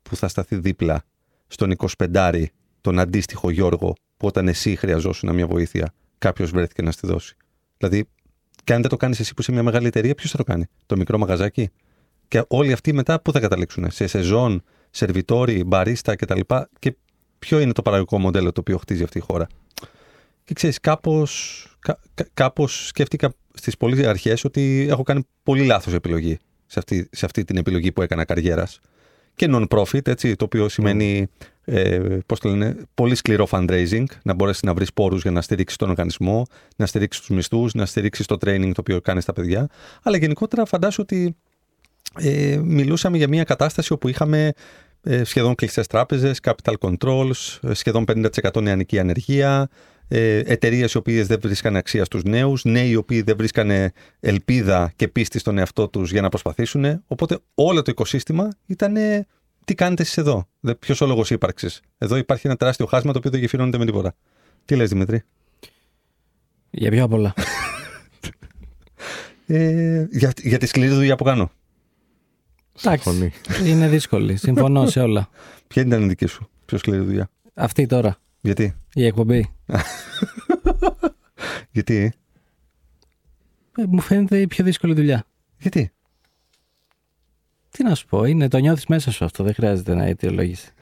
που 0.02 0.16
θα 0.16 0.28
σταθεί 0.28 0.56
δίπλα 0.56 1.04
στον 1.48 1.76
25 1.98 2.46
τον 2.82 3.00
αντίστοιχο 3.00 3.50
Γιώργο 3.50 3.94
που 4.18 4.28
όταν 4.28 4.48
εσύ 4.48 4.76
χρειαζόσουν 4.76 5.34
μια 5.34 5.48
βοήθεια 5.48 5.94
κάποιος 6.18 6.52
βρέθηκε 6.52 6.82
να 6.82 6.92
στη 6.92 7.08
δώσει; 7.08 7.36
Δηλαδή, 7.78 8.06
και 8.64 8.74
αν 8.74 8.82
δεν 8.82 8.90
το 8.90 8.98
κάνεις 8.98 9.20
εσύ 9.20 9.34
που 9.34 9.42
είσαι 9.42 9.52
μια 9.52 9.64
μεγάλη 9.64 9.88
εταιρεία, 9.88 10.16
ποιος 10.16 10.32
θα 10.32 10.38
το 10.38 10.44
κάνει; 10.44 10.66
Το 10.86 10.98
μικρό 10.98 11.18
μαγαζάκι; 11.18 11.70
Και 12.28 12.44
όλοι 12.48 12.72
αυτοί 12.72 12.94
μετά 12.94 13.22
πού 13.22 13.32
θα 13.32 13.40
καταλήξουν. 13.40 13.92
Σε 13.92 14.08
σεζόν, 14.08 14.64
σερβιτόρι, 14.90 15.64
μπαρίστα 15.64 16.16
κτλ. 16.16 16.40
Και 16.80 16.96
ποιο 17.40 17.60
είναι 17.60 17.72
το 17.72 17.82
παραγωγικό 17.82 18.20
μοντέλο 18.20 18.52
το 18.52 18.60
οποίο 18.60 18.78
χτίζει 18.78 19.04
αυτή 19.04 19.18
η 19.18 19.22
χώρα; 19.22 19.48
Και 20.44 20.54
ξέρεις, 20.54 20.80
κάπως 20.80 21.75
κα, 21.86 22.00
κα- 22.14 22.28
κάπως 22.34 22.88
σκέφτηκα 22.88 23.34
στις 23.54 23.78
πολύ 23.78 24.08
αρχές 24.08 24.44
ότι 24.44 24.88
έχω 24.90 25.04
κάνει 25.04 25.28
πολύ 25.44 25.66
λάθος 25.66 25.94
επιλογή 25.94 26.38
σε 26.66 26.80
αυτή, 26.80 27.10
σε 27.12 27.26
αυτή 27.26 27.44
την 27.44 27.58
επιλογή 27.58 27.92
που 27.92 28.02
έκανα 28.02 28.26
καριέρας. 28.26 28.80
Και 29.36 29.48
non-profit, 29.50 30.08
έτσι, 30.08 30.36
το 30.36 30.46
οποίο 30.46 30.70
σημαίνει 30.70 31.28
ε, 31.66 32.00
πώς 32.26 32.40
το 32.40 32.50
λένε, 32.50 32.76
πολύ 32.94 33.16
σκληρό 33.16 33.48
fundraising, 33.52 34.04
να 34.24 34.34
μπορέσεις 34.34 34.62
να 34.62 34.74
βρεις 34.74 34.94
πόρους 34.94 35.22
για 35.22 35.32
να 35.32 35.42
στηρίξεις 35.42 35.78
τον 35.78 35.90
οργανισμό, 35.90 36.46
να 36.76 36.86
στηρίξεις 36.86 37.26
τους 37.26 37.36
μισθούς, 37.36 37.74
να 37.74 37.86
στηρίξεις 37.86 38.26
το 38.26 38.38
training 38.46 38.72
το 38.74 38.82
οποίο 38.82 39.02
κάνεις 39.02 39.24
στα 39.24 39.34
παιδιά. 39.34 39.68
Αλλά 40.04 40.18
γενικότερα 40.18 40.66
φαντάσου 40.66 41.02
ότι 41.02 41.36
ε, 42.20 42.58
μιλούσαμε 42.64 43.18
για 43.18 43.28
μια 43.28 43.44
κατάσταση 43.44 43.94
όπου 43.94 44.08
είχαμε 44.08 44.54
ε, 45.04 45.24
σχεδόν 45.24 45.56
κλειστές 45.56 45.88
τράπεζες, 45.88 46.40
capital 46.44 46.74
controls, 46.80 47.60
ε, 47.62 47.74
σχεδόν 47.74 48.06
50% 48.08 48.62
νεανική 48.62 49.00
ανεργία, 49.00 49.70
ε, 50.08 50.38
εταιρείες 50.46 50.94
οι 50.94 50.98
οποίες 50.98 51.28
δεν 51.28 51.40
βρίσκανε 51.42 51.78
αξία 51.78 52.06
στους 52.06 52.24
νέους, 52.24 52.64
νέοι 52.64 52.90
οι 52.90 52.96
οποίοι 52.96 53.22
δεν 53.22 53.38
βρίσκανε 53.38 53.92
ελπίδα 54.20 54.94
και 54.96 55.08
πίστη 55.08 55.40
στον 55.40 55.58
εαυτό 55.58 55.88
τους 55.88 56.12
για 56.12 56.22
να 56.22 56.30
προσπαθήσουν. 56.30 57.04
Οπότε 57.08 57.40
όλο 57.56 57.82
το 57.82 57.92
οικοσύστημα 57.92 58.50
ήταν 58.66 58.96
τι 59.66 59.76
κάνετε 59.76 60.02
εσείς 60.02 60.18
εδώ; 60.18 60.48
Ποιος 60.80 61.02
ο 61.02 61.06
λόγος 61.06 61.30
ύπαρξης; 61.30 61.82
Εδώ 61.98 62.16
υπάρχει 62.16 62.48
ένα 62.48 62.56
τεράστιο 62.56 62.86
χάσμα 62.86 63.12
το 63.12 63.18
οποίο 63.18 63.32
δεν 63.32 63.40
γεφυρώνεται 63.40 63.78
με 63.78 63.86
τίποτα. 63.86 64.16
Τι 64.66 64.76
λες 64.76 64.90
Δημήτρη; 64.90 65.24
Για 66.70 66.92
πιο 66.92 67.04
απ' 67.04 67.14
όλα. 67.14 67.34
Ε, 69.48 70.08
για, 70.12 70.34
για 70.42 70.58
τη 70.58 70.66
σκληρή 70.66 70.94
δουλειά 70.94 71.16
που 71.16 71.24
κάνω. 71.24 71.52
Εντάξει. 72.84 73.10
Συμφωνεί. 73.10 73.32
Είναι 73.72 73.88
δύσκολη. 73.88 74.36
Συμφωνώ 74.36 74.88
σε 74.88 75.00
όλα. 75.00 75.30
Ποια 75.68 75.82
ήταν 75.82 76.04
η 76.04 76.08
δική 76.08 76.26
σου; 76.26 76.50
Πιο 76.66 76.78
σκληρή 76.78 77.04
δουλειά. 77.04 77.30
Αυτή 77.54 77.86
τώρα. 77.86 78.18
Γιατί; 78.46 78.76
Η 78.94 79.06
εκπομπή. 79.06 79.50
Γιατί; 81.72 82.14
Ε, 83.78 83.84
μου 83.88 84.00
φαίνεται 84.00 84.42
η 84.42 84.48
πιο 84.48 84.64
δύσκολη 84.64 84.94
δουλειά. 84.94 85.26
Γιατί; 85.60 85.92
Τι 87.70 87.84
να 87.84 87.96
σου 87.96 88.06
πω, 88.08 88.26
είναι 88.26 88.48
το 88.48 88.58
νιώθεις 88.58 88.86
μέσα 88.86 89.12
σου 89.12 89.26
αυτό. 89.26 89.44
Δεν 89.44 89.54
χρειάζεται 89.54 89.94
να 89.94 90.04
αιτιολογήσει. 90.04 90.74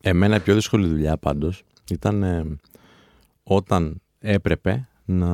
Εμένα 0.00 0.36
η 0.36 0.40
πιο 0.40 0.54
δύσκολη 0.54 0.86
δουλειά 0.88 1.16
πάντως 1.16 1.64
ήταν 1.90 2.22
ε, 2.22 2.58
όταν 3.42 4.00
έπρεπε 4.18 4.88
να, 5.04 5.28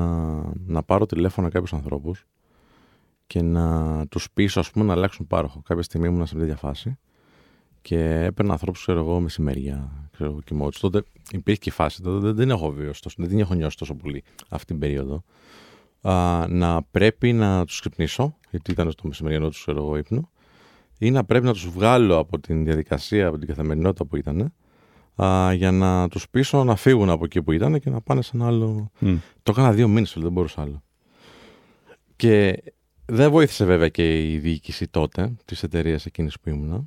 να 0.67 0.82
πάρω 0.82 1.06
τηλέφωνα 1.06 1.49
κάποιους 1.49 1.73
ανθρώπους 1.73 2.26
και 3.26 3.43
να 3.43 4.06
τους 4.06 4.31
πείσω 4.31 4.61
ας 4.61 4.70
πούμε 4.70 4.85
να 4.85 4.93
αλλάξουν 4.93 5.26
πάροχο. 5.26 5.62
Κάποια 5.62 5.82
στιγμή 5.82 6.06
ήμουν 6.06 6.26
σε 6.26 6.37
μια 6.37 6.44
τέτοια 6.44 6.58
φάση 6.58 6.99
και 7.85 8.25
έπαιρνα 8.25 8.53
ανθρώπους, 8.53 8.81
ξέρω 8.81 9.01
εγώ, 9.01 9.21
μεσημέρια, 9.21 10.09
ξέρω 10.13 10.31
εγώ, 10.31 10.41
κοιμώτης. 10.41 10.81
Τότε 10.81 11.03
υπήρχε 11.31 11.61
και 11.61 11.69
η 11.69 11.73
φάση, 11.73 12.03
τότε 12.03 12.27
δεν 12.27 12.37
την 12.37 12.51
έχω 12.51 12.71
βιώσει 12.71 13.03
τόσο, 13.03 13.17
δεν 13.19 13.29
την 13.29 13.39
έχω 13.39 13.55
νιώσει 13.55 13.77
τόσο 13.77 13.95
πολύ 13.95 14.25
αυτή 14.49 14.67
την 14.67 14.79
περίοδο. 14.79 15.25
Α, 16.01 16.47
να 16.49 16.83
πρέπει 16.83 17.33
να 17.33 17.65
τους 17.65 17.81
ξυπνήσω, 17.81 18.37
γιατί 18.51 18.71
ήταν 18.71 18.91
στο 18.91 19.09
μεσημεριανό 19.09 19.49
τους, 19.49 19.61
ξέρω 19.61 19.79
εγώ, 19.79 19.97
ύπνο, 19.97 20.31
ή 20.99 21.11
να 21.11 21.25
πρέπει 21.25 21.45
να 21.45 21.53
τους 21.53 21.69
βγάλω 21.69 22.19
από 22.19 22.41
την 22.41 22.65
διαδικασία, 22.65 23.27
από 23.27 23.39
την 23.39 23.49
καθημερινότητα 23.49 24.05
που 24.05 24.17
ήταν, 24.17 24.53
α, 25.23 25.53
για 25.53 25.71
να 25.71 26.09
τους 26.09 26.29
πείσω 26.29 26.65
να 26.65 26.77
φύγουν 26.77 27.11
από 27.11 27.25
εκεί 27.25 27.43
που 27.43 27.53
ήταν 27.53 27.81
και 27.81 27.91
να 27.91 28.01
πάνε 28.01 28.23
σε 28.23 28.31
ένα 28.35 28.47
άλλο... 28.47 28.91
Μμ. 28.99 29.17
Το 29.43 29.53
έκανα 29.56 29.73
δύο 29.73 29.89
μήνες, 29.89 30.17
δεν 30.19 30.32
μπορούσα 30.32 30.61
άλλο. 30.63 30.82
Και 32.17 32.63
δεν 33.06 33.31
βοήθησε 33.31 33.65
βέβαια 33.65 33.89
και 33.89 34.32
η 34.32 34.39
διοίκηση 34.39 34.89
τότε 34.89 35.35
της 35.44 35.63
εταιρείας 35.63 36.06
εκείνης 36.06 36.41
που 36.41 36.49
ήμουνα, 36.49 36.85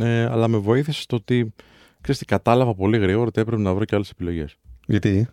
ε, 0.00 0.24
αλλά 0.24 0.48
με 0.48 0.56
βοήθησε 0.56 1.00
στο 1.00 1.16
ότι 1.16 1.52
ξέρεις, 2.00 2.20
τι, 2.20 2.26
κατάλαβα 2.26 2.74
πολύ 2.74 2.98
γρήγορα 2.98 3.26
ότι 3.26 3.40
έπρεπε 3.40 3.62
να 3.62 3.74
βρω 3.74 3.84
και 3.84 3.94
άλλες 3.94 4.10
επιλογές. 4.10 4.56
Γιατί; 4.86 5.28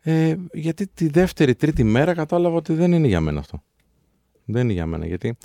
Ε, 0.00 0.34
γιατί 0.52 0.86
τη 0.86 1.08
δεύτερη, 1.08 1.54
τρίτη 1.54 1.84
μέρα 1.84 2.14
κατάλαβα 2.14 2.56
ότι 2.56 2.72
δεν 2.72 2.92
είναι 2.92 3.06
για 3.06 3.20
μένα 3.20 3.38
αυτό. 3.40 3.62
Δεν 4.44 4.62
είναι 4.62 4.72
για 4.72 4.86
μένα, 4.86 5.06
γιατί 5.06 5.36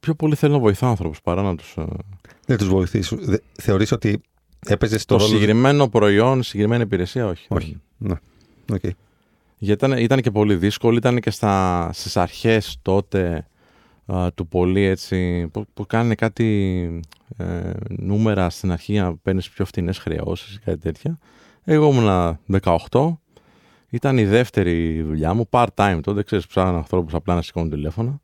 πιο 0.00 0.14
πολύ 0.14 0.34
θέλω 0.34 0.52
να 0.52 0.58
βοηθάω 0.58 0.90
άνθρωπους 0.90 1.20
παρά 1.20 1.42
να 1.42 1.56
τους... 1.56 1.74
ε, 1.76 1.84
Δεν 2.46 2.56
τους 2.56 2.68
βοηθήσει. 2.68 3.16
Δε- 3.20 3.36
Θεωρείς 3.60 3.92
ότι 3.92 4.20
έπαιζες 4.66 5.04
Το 5.04 5.16
το 5.16 5.20
ρόλο. 5.22 5.34
συγκεκριμένο 5.36 5.88
προϊόν, 5.88 6.42
συγκεκριμένη 6.42 6.82
υπηρεσία, 6.82 7.26
όχι. 7.26 7.46
Όχι. 7.50 7.80
Ναι. 7.98 8.14
Οκ. 8.72 8.82
Γιατί 9.58 9.84
ήταν, 9.86 9.98
ήταν 9.98 10.20
και 10.20 10.30
πολύ 10.30 10.56
δύσκολο, 10.56 10.96
ήταν 10.96 11.20
και 11.20 11.30
στα, 11.30 11.88
στις 11.92 12.16
αρχές 12.16 12.78
τότε 12.82 13.46
α, 14.06 14.32
του 14.32 14.46
πολύ 14.48 14.82
έτσι, 14.82 15.48
που, 15.52 15.64
που 15.74 15.86
κάνουν 15.86 16.14
κάτι 16.14 17.00
ε, 17.36 17.70
νούμερα 17.88 18.50
στην 18.50 18.72
αρχή 18.72 18.92
για 18.92 19.02
να 19.02 19.16
παίρνεις 19.16 19.48
πιο 19.48 19.64
φτηνές 19.64 19.98
χρεώσεις 19.98 20.54
ή 20.54 20.58
κάτι 20.58 20.78
τέτοια. 20.78 21.18
Εγώ 21.64 21.90
ήμουνα 21.90 22.40
18, 22.90 23.16
ήταν 23.90 24.18
η 24.18 24.24
δεύτερη 24.24 25.02
δουλειά 25.02 25.34
μου, 25.34 25.48
part-time 25.50 25.98
τότε, 26.02 26.22
ξέρεις, 26.22 26.46
ψάχνω 26.46 26.76
ανθρώπους 26.76 27.14
απλά 27.14 27.34
να 27.34 27.42
σηκώνουν 27.42 27.70
τηλέφωνα. 27.70 28.20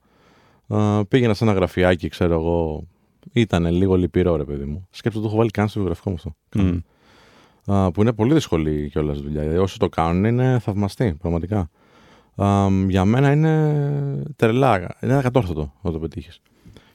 Α, 0.68 1.04
πήγαινα 1.04 1.34
σε 1.34 1.44
ένα 1.44 1.52
γραφιάκι, 1.52 2.08
ξέρω 2.08 2.34
εγώ, 2.34 2.86
ήταν 3.32 3.66
λίγο 3.66 3.96
λυπηρό 3.96 4.36
ρε 4.36 4.44
παιδί 4.44 4.64
μου. 4.64 4.86
Σκέψτε 4.90 5.20
το 5.20 5.26
έχω 5.26 5.36
βάλει 5.36 5.50
καν 5.50 5.68
στο 5.68 5.78
βιογραφικό 5.78 6.10
μου 6.10 6.16
αυτό. 6.16 6.34
Μμ. 6.54 6.78
Α, 7.66 7.90
που 7.90 8.00
είναι 8.00 8.12
πολύ 8.12 8.34
δύσκολη 8.34 8.88
κιόλας 8.90 9.20
δουλειά. 9.20 9.40
Δηλαδή, 9.40 9.58
όσοι 9.58 9.78
το 9.78 9.88
κάνουν 9.88 10.24
είναι 10.24 10.58
θαυμαστοί, 10.58 11.14
πραγματικά. 11.20 11.70
Α, 12.36 12.66
για 12.88 13.04
μένα 13.04 13.30
είναι 13.32 14.22
τρελά. 14.36 14.96
Είναι 15.02 15.16
ακατόρθωτο 15.18 15.72
να 15.82 15.92
το 15.92 15.98
πετύχεις. 15.98 16.40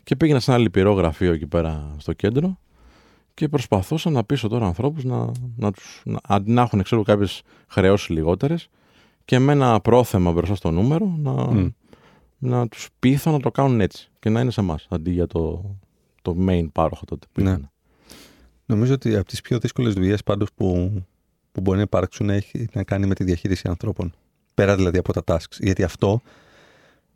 Και 0.03 0.15
πήγαινα 0.15 0.39
σε 0.39 0.51
ένα 0.51 0.59
λυπηρό 0.59 0.93
γραφείο 0.93 1.33
εκεί 1.33 1.47
πέρα 1.47 1.95
στο 1.97 2.13
κέντρο 2.13 2.57
και 3.33 3.47
προσπαθούσα 3.49 4.09
να 4.09 4.23
πείσω 4.23 4.47
τώρα 4.47 4.65
ανθρώπους 4.65 5.03
να, 5.03 5.31
να, 5.55 5.71
τους, 5.71 6.01
να, 6.05 6.19
αντί 6.23 6.51
να 6.51 6.61
έχουν 6.61 6.83
ξέρω, 6.83 7.03
κάποιες 7.03 7.41
χρεώσεις 7.67 8.09
λιγότερες 8.09 8.69
και 9.25 9.39
με 9.39 9.51
ένα 9.51 9.79
πρόθεμα 9.79 10.31
μπροστά 10.31 10.55
στο 10.55 10.71
νούμερο 10.71 11.15
να, 11.17 11.31
Μμ. 11.31 11.67
να 12.37 12.67
τους 12.67 12.87
πείθω 12.99 13.31
να 13.31 13.39
το 13.39 13.51
κάνουν 13.51 13.81
έτσι 13.81 14.09
και 14.19 14.29
να 14.29 14.39
είναι 14.41 14.51
σε 14.51 14.59
εμάς 14.61 14.87
αντί 14.89 15.11
για 15.11 15.27
το, 15.27 15.75
το 16.21 16.35
main 16.47 16.65
πάροχο 16.71 17.05
τότε 17.05 17.27
που 17.31 17.41
Ναι. 17.41 17.49
ήταν. 17.49 17.69
Νομίζω 18.65 18.93
ότι 18.93 19.15
από 19.15 19.25
τις 19.27 19.41
πιο 19.41 19.57
δύσκολες 19.59 19.93
δουλειές 19.93 20.23
πάντως 20.23 20.49
που, 20.55 20.91
που 21.51 21.61
μπορεί 21.61 21.77
να 21.77 21.83
υπάρξουν 21.83 22.29
έχει 22.29 22.67
να 22.73 22.83
κάνει 22.83 23.05
με 23.05 23.13
τη 23.13 23.23
διαχείριση 23.23 23.67
ανθρώπων. 23.67 24.13
Πέρα 24.57 24.75
δηλαδή 24.75 24.97
από 24.97 25.13
τα 25.13 25.23
tasks. 25.27 25.57
Γιατί 25.59 25.83
αυτό 25.83 26.21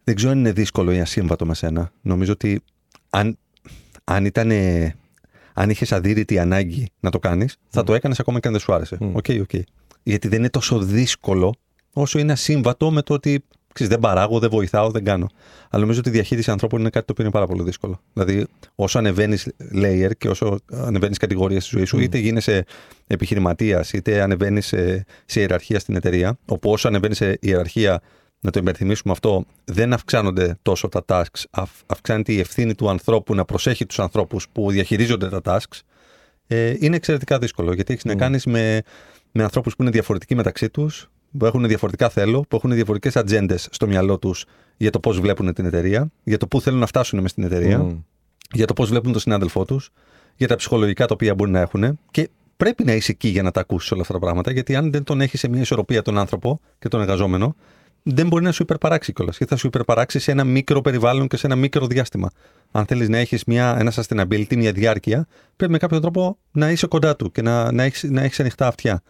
δεν 0.04 0.16
ξέρω 0.16 0.32
αν 0.32 0.38
είναι 0.40 0.52
δύσκολο 0.52 0.92
ή 0.92 1.00
ασύμβατο 1.00 1.46
με 1.46 1.56
σένα. 1.56 1.92
Νομίζω 2.02 2.32
ότι 2.32 2.62
αν, 3.10 3.38
αν 4.04 4.26
ήταν. 4.26 4.52
Αν 5.54 5.70
είχες 5.70 5.92
αδήριτη 5.92 6.40
ανάγκη 6.40 6.88
να 7.00 7.10
το 7.10 7.20
κάνεις, 7.20 7.58
θα 7.70 7.84
το 7.84 7.94
έκανες 7.94 8.20
ακόμα 8.20 8.40
και 8.40 8.48
αν 8.48 8.54
δεν 8.54 8.62
σου 8.62 8.74
άρεσε. 8.74 8.98
OK, 9.13 9.25
Mm. 9.28 9.42
OK. 9.42 9.62
Γιατί 10.04 10.28
δεν 10.28 10.40
είναι 10.40 10.50
τόσο 10.50 10.80
δύσκολο 10.80 11.54
όσο 11.94 12.20
είναι 12.20 12.32
ασύμβατο 12.32 12.92
με 12.92 13.02
το 13.02 13.14
ότι 13.14 13.44
ξέρεις, 13.74 13.92
δεν 13.94 14.01
παράγω, 14.01 14.40
δεν 14.40 14.50
βοηθάω, 14.50 14.90
δεν 14.92 15.04
κάνω. 15.04 15.28
Αλλά 15.70 15.82
νομίζω 15.82 16.00
ότι 16.00 16.10
η 16.10 16.12
διαχείριση 16.12 16.51
ανθρώπων 16.51 16.80
είναι 16.80 16.90
κάτι 16.90 17.06
το 17.06 17.12
οποίο 17.12 17.24
είναι 17.24 17.34
πάρα 17.34 17.48
πολύ 17.48 17.63
δύσκολο. 17.63 18.01
Δηλαδή, 18.13 18.48
όσο 18.75 18.98
ανεβαίνεις 18.98 19.48
layer 19.74 20.12
και 20.18 20.30
όσο 20.30 20.60
ανεβαίνεις 20.72 21.18
κατηγορία 21.18 21.62
στη 21.62 21.75
ζωή 21.75 21.86
σου, 21.86 21.98
Mm. 21.98 22.01
είτε 22.01 22.18
γίνεσαι 22.18 22.66
επιχειρηματίας, 23.08 23.94
είτε 23.94 24.22
ανεβαίνεις 24.22 24.66
σε, 24.66 25.06
σε 25.25 25.40
ιεραρχία 25.40 25.80
στην 25.80 25.96
εταιρεία, 25.96 26.38
όπου 26.46 26.72
όσο 26.72 26.88
ανεβαίνεις 26.88 27.18
σε 27.18 27.38
ιεραρχία, 27.42 28.01
να 28.40 28.51
το 28.51 28.60
υπενθυμίσουμε 28.60 29.13
αυτό, 29.13 29.46
δεν 29.66 29.94
αυξάνονται 29.94 30.58
τόσο 30.62 30.88
τα 30.90 31.04
tasks, 31.08 31.44
αυ- 31.50 31.82
αυξάνεται 31.86 32.32
η 32.34 32.40
ευθύνη 32.40 32.75
του 32.75 32.90
ανθρώπου 32.90 33.36
να 33.36 33.46
προσέχει 33.46 33.86
τους 33.86 34.00
ανθρώπους 34.00 34.48
που 34.51 34.72
διαχειρίζονται 34.72 35.30
τα 35.30 35.42
tasks. 35.46 35.80
Ε, 36.48 36.74
είναι 36.80 36.96
εξαιρετικά 36.96 37.38
δύσκολο 37.40 37.74
γιατί 37.74 37.92
έχεις 37.94 38.06
να 38.06 38.13
Mm. 38.13 38.18
κάνεις 38.18 38.46
με, 38.46 38.82
με 39.32 39.44
ανθρώπους 39.44 39.75
που 39.75 39.82
είναι 39.82 39.92
διαφορετικοί 39.92 40.36
μεταξύ 40.36 40.70
τους, 40.70 41.10
που 41.38 41.46
έχουν 41.46 41.68
διαφορετικά 41.68 42.10
θέλω, 42.10 42.46
που 42.48 42.56
έχουν 42.56 42.72
διαφορετικές 42.72 43.16
ατζέντες 43.16 43.68
στο 43.72 43.88
μυαλό 43.88 44.18
τους 44.18 44.46
για 44.78 44.90
το 44.90 45.00
πώς 45.00 45.20
βλέπουν 45.20 45.54
την 45.54 45.66
εταιρεία, 45.66 46.12
για 46.24 46.38
το 46.38 46.48
πού 46.48 46.62
θέλουν 46.62 46.80
να 46.80 46.86
φτάσουν 46.86 47.20
μες 47.20 47.32
στην 47.32 47.44
εταιρεία, 47.44 47.80
Μμ. 47.80 48.00
για 48.52 48.68
το 48.68 48.74
πώς 48.74 48.90
βλέπουν 48.90 49.12
τον 49.12 49.22
συνάδελφό 49.22 49.66
τους, 49.66 49.90
για 50.36 50.48
τα 50.48 50.56
ψυχολογικά 50.56 51.06
τα 51.06 51.14
οποία 51.14 51.36
μπορεί 51.36 51.52
να 51.52 51.60
έχουν. 51.60 52.00
Και 52.12 52.30
πρέπει 52.58 52.84
να 52.84 52.94
είσαι 52.94 53.12
εκεί 53.12 53.28
για 53.28 53.44
να 53.44 53.52
τα 53.52 53.60
ακούσεις 53.60 53.92
όλα 53.92 54.02
αυτά 54.02 54.14
τα 54.14 54.20
πράγματα, 54.20 54.52
γιατί 54.52 54.76
αν 54.76 54.92
δεν 54.92 55.04
τον 55.04 55.22
έχεις 55.22 55.40
σε 55.40 55.48
μια 55.48 55.62
ισορροπία 55.62 56.02
τον 56.02 56.18
άνθρωπο 56.18 56.60
και 56.80 56.88
τον 56.88 57.02
εργαζόμενο, 57.02 57.56
δεν 58.04 58.28
μπορεί 58.28 58.44
να 58.44 58.52
σου 58.52 58.64
υπερπαράξει 58.64 59.14
κιόλας. 59.14 59.38
Και 59.38 59.46
θα 59.46 59.56
σου 59.56 59.68
υπερπαράξει 59.68 60.20
σε 60.20 60.32
ένα 60.32 60.44
μικρό 60.44 60.82
περιβάλλον 60.82 61.28
και 61.28 61.38
σε 61.38 61.46
ένα 61.46 61.56
μικρό 61.56 61.88
διάστημα. 61.88 62.30
Αν 62.72 62.86
θέλεις 62.86 63.10
να 63.10 63.18
έχεις 63.18 63.44
ένας 63.56 64.00
sustainability, 64.00 64.56
μια 64.56 64.72
διάρκεια, 64.72 65.28
πρέπει 65.56 65.72
με 65.72 65.78
κάποιο 65.78 66.00
τρόπο 66.00 66.38
να 66.52 66.72
είσαι 66.72 66.88
κοντά 66.88 67.16
του 67.16 67.32
και 67.32 67.42
να, 67.42 67.72
να 67.72 67.84
έχεις 67.84 68.04
να 68.04 68.22
έχεις 68.22 68.40
ανοιχτά 68.40 68.68
αυτιά. 68.68 69.02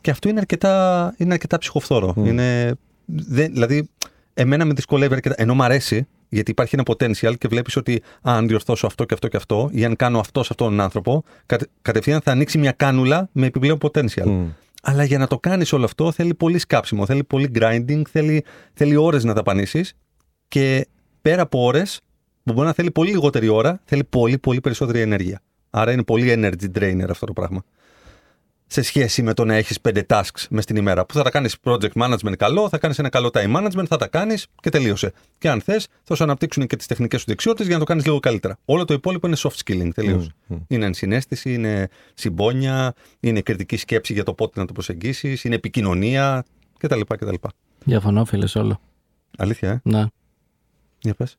Και 0.00 0.10
αυτό 0.10 0.28
είναι 0.28 0.38
αρκετά, 0.38 1.14
είναι 1.16 1.32
αρκετά 1.32 1.58
ψυχοφθόρο. 1.58 2.12
Μμ. 2.16 2.24
Είναι, 2.24 2.74
δεν, 3.04 3.52
δηλαδή, 3.52 3.88
εμένα 4.34 4.64
με 4.64 4.72
δυσκολεύει 4.72 5.14
αρκετά. 5.14 5.34
Ενώ 5.38 5.54
μου 5.54 5.62
αρέσει, 5.62 6.06
γιατί 6.28 6.50
υπάρχει 6.50 6.74
ένα 6.74 6.84
potential 6.86 7.38
και 7.38 7.48
βλέπεις 7.48 7.76
ότι 7.76 7.94
α, 7.94 8.36
αν 8.36 8.48
διορθώσω 8.48 8.86
αυτό 8.86 9.04
και 9.04 9.14
αυτό 9.14 9.28
και 9.28 9.36
αυτό, 9.36 9.68
ή 9.72 9.84
αν 9.84 9.96
κάνω 9.96 10.18
αυτό 10.18 10.42
σε 10.42 10.48
αυτόν 10.50 10.68
τον 10.68 10.80
άνθρωπο, 10.80 11.24
κατε, 11.46 11.66
κατευθείαν 11.82 12.20
θα 12.20 12.30
ανοίξει 12.30 12.58
μια 12.58 12.72
κάνουλα 12.72 13.28
με 13.32 13.46
επιπλέον 13.46 13.78
potential. 13.82 14.24
Μμ. 14.24 14.46
Αλλά 14.82 15.04
για 15.04 15.18
να 15.18 15.26
το 15.26 15.38
κάνεις 15.38 15.72
όλο 15.72 15.84
αυτό 15.84 16.12
θέλει 16.12 16.34
πολύ 16.34 16.58
σκάψιμο, 16.58 17.06
θέλει 17.06 17.24
πολύ 17.24 17.50
grinding, 17.54 18.02
θέλει, 18.10 18.44
θέλει 18.72 18.96
ώρες 18.96 19.24
να 19.24 19.32
δαπανίσει. 19.32 19.84
Και 20.48 20.86
πέρα 21.22 21.42
από 21.42 21.64
ώρες, 21.64 22.00
που 22.44 22.52
μπορεί 22.52 22.66
να 22.66 22.72
θέλει 22.72 22.90
πολύ 22.90 23.10
λιγότερη 23.10 23.48
ώρα, 23.48 23.80
θέλει 23.84 24.04
πολύ, 24.04 24.38
πολύ 24.38 24.60
περισσότερη 24.60 25.00
ενέργεια. 25.00 25.40
Άρα 25.70 25.92
είναι 25.92 26.02
πολύ 26.02 26.34
energy 26.36 26.78
drainer 26.78 27.06
αυτό 27.10 27.26
το 27.26 27.32
πράγμα. 27.32 27.64
Σε 28.72 28.82
σχέση 28.82 29.22
με 29.22 29.34
το 29.34 29.44
να 29.44 29.54
έχεις 29.54 29.80
πέντε 29.80 30.06
tasks 30.08 30.46
μες 30.50 30.64
στην 30.64 30.76
ημέρα. 30.76 31.04
Που 31.06 31.14
θα 31.14 31.22
τα 31.22 31.30
κάνεις 31.30 31.56
project 31.64 31.92
management 31.94 32.36
καλό, 32.38 32.68
θα 32.68 32.78
κάνεις 32.78 32.98
ένα 32.98 33.08
καλό 33.08 33.30
time 33.32 33.56
management, 33.56 33.84
θα 33.88 33.96
τα 33.96 34.06
κάνεις 34.06 34.46
και 34.60 34.70
τελείωσε. 34.70 35.12
Και 35.38 35.48
αν 35.48 35.60
θες, 35.60 35.88
θα 36.02 36.14
σου 36.14 36.22
αναπτύξουν 36.22 36.66
και 36.66 36.76
τις 36.76 36.86
τεχνικές 36.86 37.20
σου 37.20 37.26
δεξιότητες 37.28 37.66
για 37.66 37.74
να 37.74 37.80
το 37.80 37.86
κάνεις 37.86 38.04
λίγο 38.04 38.20
καλύτερα. 38.20 38.58
Όλο 38.64 38.84
το 38.84 38.94
υπόλοιπο 38.94 39.26
είναι 39.26 39.36
soft 39.38 39.56
skilling 39.64 39.88
τελείως. 39.94 40.28
Μμ. 40.46 40.54
Μμ. 40.54 40.58
Είναι 40.68 40.84
ενσυναίσθηση, 40.84 41.54
είναι 41.54 41.88
συμπόνια, 42.14 42.94
είναι 43.20 43.40
κριτική 43.40 43.76
σκέψη 43.76 44.12
για 44.12 44.24
το 44.24 44.34
πότε 44.34 44.60
να 44.60 44.66
το 44.66 44.72
προσεγγίσεις, 44.72 45.44
είναι 45.44 45.54
επικοινωνία 45.54 46.44
κτλ. 46.78 47.00
κτλ. 47.08 47.34
Διαφωνώ, 47.84 48.24
φίλες, 48.24 48.50
σε 48.50 48.58
όλο. 48.58 48.80
Αλήθεια, 49.38 49.70
ε; 49.70 49.80
Ναι. 49.82 50.04
Για 50.98 51.14
πες. 51.14 51.36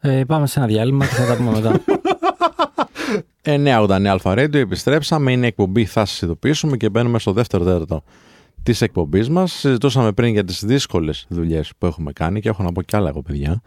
Ε, 0.00 0.24
πάμε 0.24 0.46
σε 0.46 0.58
ένα 0.58 0.68
διάλειμμα 0.68 1.06
και 1.06 1.14
θα 1.14 1.26
τα 1.26 1.36
πούμε 1.36 1.50
μετά. 1.50 1.80
989 3.42 4.06
Αλφα 4.06 4.32
Radio, 4.32 4.54
επιστρέψαμε. 4.54 5.32
Είναι 5.32 5.46
εκπομπή, 5.46 5.84
θα 5.84 6.04
σας 6.04 6.22
ειδοποιήσουμε 6.22 6.76
και 6.76 6.88
μπαίνουμε 6.88 7.18
στο 7.18 7.32
δεύτερο 7.32 7.64
τέταρτο 7.64 8.02
της 8.62 8.80
εκπομπής 8.80 9.28
μας. 9.28 9.52
Συζητούσαμε 9.52 10.12
πριν 10.12 10.32
για 10.32 10.44
τις 10.44 10.64
δύσκολες 10.64 11.26
δουλειές 11.28 11.72
που 11.78 11.86
έχουμε 11.86 12.12
κάνει 12.12 12.40
και 12.40 12.48
έχω 12.48 12.62
να 12.62 12.72
πω 12.72 12.82
κι 12.82 12.96
άλλα 12.96 13.08
εγώ, 13.08 13.22
παιδιά. 13.22 13.60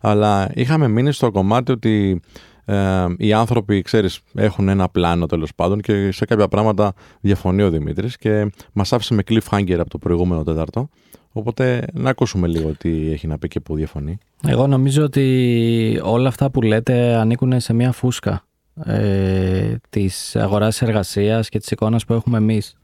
Αλλά 0.00 0.50
είχαμε 0.54 0.88
μείνει 0.88 1.12
στο 1.12 1.30
κομμάτι 1.30 1.72
ότι 1.72 2.20
ε, 2.64 3.04
οι 3.16 3.32
άνθρωποι, 3.32 3.82
ξέρεις, 3.82 4.20
έχουν 4.34 4.68
ένα 4.68 4.88
πλάνο 4.88 5.26
τέλος 5.26 5.54
πάντων 5.54 5.80
και 5.80 6.12
σε 6.12 6.24
κάποια 6.24 6.48
πράγματα 6.48 6.92
διαφωνεί 7.20 7.62
ο 7.62 7.70
Δημήτρης 7.70 8.16
και 8.16 8.50
μας 8.72 8.92
άφησε 8.92 9.14
με 9.14 9.22
cliffhanger 9.28 9.76
από 9.78 9.90
το 9.90 9.98
προηγούμενο 9.98 10.42
τέταρτο. 10.42 10.88
Οπότε 11.32 11.84
να 11.92 12.10
ακούσουμε 12.10 12.46
λίγο 12.46 12.72
τι 12.78 13.12
έχει 13.12 13.26
να 13.26 13.38
πει 13.38 13.48
και 13.48 13.60
που 13.60 13.74
διαφωνεί. 13.74 14.18
Εγώ 14.46 14.66
νομίζω 14.66 15.04
ότι 15.04 16.00
όλα 16.02 16.28
αυτά 16.28 16.50
που 16.50 16.62
λέτε 16.62 17.14
ανήκουν 17.14 17.60
σε 17.60 17.72
μια 17.72 17.92
φούσκα 17.92 18.44
ε, 18.84 19.76
της 19.90 20.36
αγοράς 20.36 20.82
εργασίας 20.82 21.48
και 21.48 21.58
της 21.58 21.70
εικόνας 21.70 22.04
που 22.04 22.12
έχουμε 22.12 22.36
εμείς. 22.38 22.76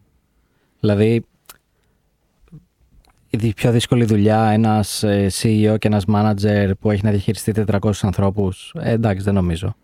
Δηλαδή, 0.80 1.24
η 3.30 3.36
δι- 3.36 3.54
πιο 3.54 3.70
δύσκολη 3.70 4.04
δουλειά 4.04 4.44
ένας 4.44 5.02
ε, 5.02 5.26
CEO 5.42 5.76
και 5.78 5.88
ένας 5.88 6.04
manager 6.12 6.70
που 6.80 6.90
έχει 6.90 7.04
να 7.04 7.10
διαχειριστεί 7.10 7.52
400 7.52 7.90
ανθρώπους, 8.02 8.74
ε, 8.78 8.90
εντάξει 8.92 9.24
δεν 9.24 9.34
νομίζω. 9.34 9.74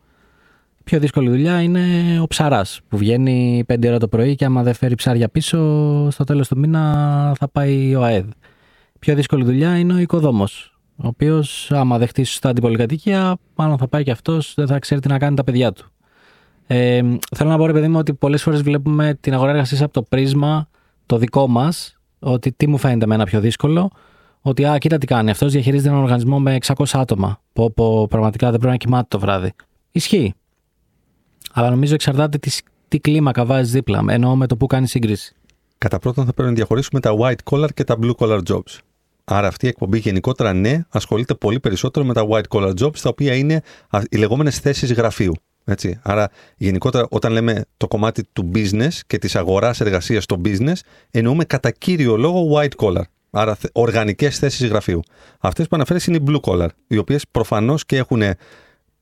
Η 0.79 0.83
πιο 0.85 0.99
δύσκολη 0.99 1.29
δουλειά 1.29 1.61
είναι 1.63 1.83
ο 2.21 2.27
ψαράς 2.27 2.81
που 2.89 2.97
βγαίνει 2.97 3.65
5 3.69 3.89
ώρα 3.89 3.99
το 3.99 4.09
πρωί 4.09 4.35
και 4.35 4.45
άμα 4.45 4.63
δεν 4.63 4.75
φέρει 4.75 4.95
ψάρια 4.95 5.29
πίσω, 5.29 5.59
στο 6.11 6.25
τέλος 6.25 6.49
του 6.49 6.59
μήνα 6.59 7.35
θα 7.39 7.49
πάει 7.49 7.95
ο 7.95 8.03
ΑΕΔ. 8.03 8.25
Η 8.95 8.99
πιο 8.99 9.15
δύσκολη 9.15 9.45
δουλειά 9.45 9.79
είναι 9.79 9.93
ο 9.93 9.99
οικοδόμος, 9.99 10.79
ο 10.97 11.07
οποίος, 11.07 11.71
άμα 11.73 11.99
δεχτεί 11.99 12.25
σωστά 12.25 12.53
την 12.53 12.63
πολυκατοικία, 12.63 13.37
μάλλον 13.55 13.79
θα 13.79 13.89
πάει 13.89 14.03
και 14.03 14.11
αυτός, 14.11 14.55
δεν 14.57 14.67
θα 14.67 14.79
ξέρει 14.79 15.01
τι 15.01 15.09
να 15.09 15.19
κάνει 15.19 15.37
τα 15.37 15.45
παιδιά 15.45 15.73
του. 15.73 15.91
Ε, 16.75 17.03
θέλω 17.37 17.51
να 17.51 17.57
πω, 17.57 17.67
ρε 17.67 17.73
παιδί 17.73 17.89
μου, 17.89 17.99
ότι 17.99 18.15
πολλές 18.15 18.43
φορές 18.43 18.63
βλέπουμε 18.63 19.19
την 19.21 19.35
αγορά 19.35 19.51
εργασίας 19.51 19.83
από 19.83 19.93
το 19.93 20.03
πρίσμα 20.03 20.69
το 21.07 21.19
δικό 21.19 21.47
μας, 21.47 21.99
ότι 22.19 22.53
τι 22.53 22.69
μου 22.69 22.79
φαίνεται 22.79 23.05
εμένα 23.05 23.25
πιο 23.25 23.41
δύσκολο, 23.41 23.91
ότι 24.41 24.67
α, 24.67 24.79
κοίτα 24.79 24.99
τι 24.99 25.07
κάνει. 25.07 25.31
Αυτός 25.31 25.53
διαχειρίζεται 25.53 25.89
έναν 25.89 26.03
οργανισμό 26.03 26.41
με 26.41 26.59
600 26.67 26.85
άτομα. 26.93 27.41
Που, 27.53 27.73
που 27.73 28.07
πραγματικά 28.11 28.51
δεν 28.51 28.59
πρέπει 28.59 28.73
να 28.73 28.79
κοιμάται 28.79 29.07
το 29.09 29.19
βράδυ. 29.19 29.53
Ισχύει. 29.93 30.35
Αλλά 31.53 31.71
νομίζω 31.71 31.95
εξαρτάται 31.95 32.39
τις, 32.39 32.63
τι 32.89 32.99
κλίμακα 32.99 33.45
βάζεις 33.45 33.73
δίπλα, 33.73 34.05
εννοώ 34.09 34.37
με 34.37 34.47
το 34.47 34.57
που 34.57 34.67
κάνεις 34.67 34.91
σύγκριση. 34.91 35.35
Κατά 35.79 35.99
πρώτον, 35.99 36.25
θα 36.25 36.33
πρέπει 36.33 36.49
να 36.49 36.55
διαχωρίσουμε 36.55 37.01
τα 37.01 37.15
white 37.21 37.51
collar 37.51 37.69
και 37.75 37.85
τα 37.85 37.99
blue 38.03 38.15
collar 38.19 38.41
jobs. 38.49 38.79
Άρα 39.25 39.49
αυτή 39.49 39.67
η 39.67 39.69
εκπομπή 39.69 39.99
γενικότερα, 39.99 40.53
ναι, 40.53 40.85
ασχολείται 40.89 41.35
πολύ 41.35 41.61
περισσότερο 41.61 42.07
με 42.07 42.13
τα 42.15 42.27
white 42.31 42.49
collar 42.49 42.73
jobs, 42.81 42.99
τα 42.99 43.09
οποία 43.09 43.35
είναι 43.35 43.63
α, 43.91 44.01
οι 44.11 44.17
λεγόμενες 44.17 44.59
θέσεις 44.59 44.93
γραφείου. 44.93 45.33
Έτσι. 45.65 45.99
Άρα, 46.03 46.31
γενικότερα, 46.57 47.07
όταν 47.11 47.33
λέμε 47.33 47.65
το 47.77 47.89
κομμάτι 47.89 48.25
του 48.33 48.51
business 48.55 49.01
και 49.07 49.19
της 49.19 49.37
αγοράς 49.37 49.81
εργασίας 49.81 50.25
στο 50.25 50.41
business, 50.45 50.77
εννοούμε 51.11 51.45
κατά 51.45 51.71
κύριο 51.71 52.17
λόγο 52.17 52.57
white 52.57 52.77
collar. 52.77 53.03
Άρα, 53.31 53.57
οργανικές 53.73 54.39
θέσεις 54.39 54.69
γραφείου. 54.69 55.01
Αυτές 55.41 55.69
που 55.69 55.77
αναφέρεις 55.77 56.07
είναι 56.07 56.17
οι 56.17 56.25
blue 56.27 56.41
collar, 56.41 56.69
οι 56.87 56.97
οποίες 56.97 57.25
προφανώς 57.31 57.87
και 57.87 57.97
έχουν 57.97 58.23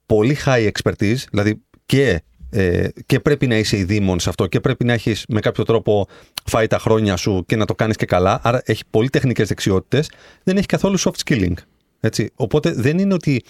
πολύ 0.07 0.37
high 0.45 0.71
expertise, 0.71 1.19
δηλαδή 1.31 1.63
και, 1.87 2.23
ε, 2.51 2.89
και 3.07 3.21
πρέπει 3.21 3.47
να 3.47 3.59
είσαι 3.59 3.77
ειδήμων 3.77 4.21
σε 4.21 4.29
αυτό 4.29 4.47
και 4.47 4.61
πρέπει 4.61 4.85
να 4.85 4.93
έχεις 4.93 5.25
με 5.29 5.41
κάποιο 5.41 5.65
τρόπο 5.65 6.07
φάει 6.45 6.67
τα 6.67 6.79
χρόνια 6.79 7.17
σου 7.17 7.45
και 7.47 7.57
να 7.57 7.65
το 7.65 7.75
κάνεις 7.75 7.97
και 7.97 8.07
καλά. 8.07 8.41
Άρα 8.43 8.63
έχει 8.65 8.83
πολύ 8.91 9.11
τεχνικές 9.11 9.49
δεξιότητες, 9.49 10.11
δεν 10.43 10.57
έχει 10.57 10.67
καθόλου 10.67 11.01
soft 11.01 11.17
skilling. 11.25 11.55
Έτσι. 12.01 12.31
Οπότε 12.35 12.73
δεν 12.73 12.99
είναι 12.99 13.15
ότι 13.15 13.43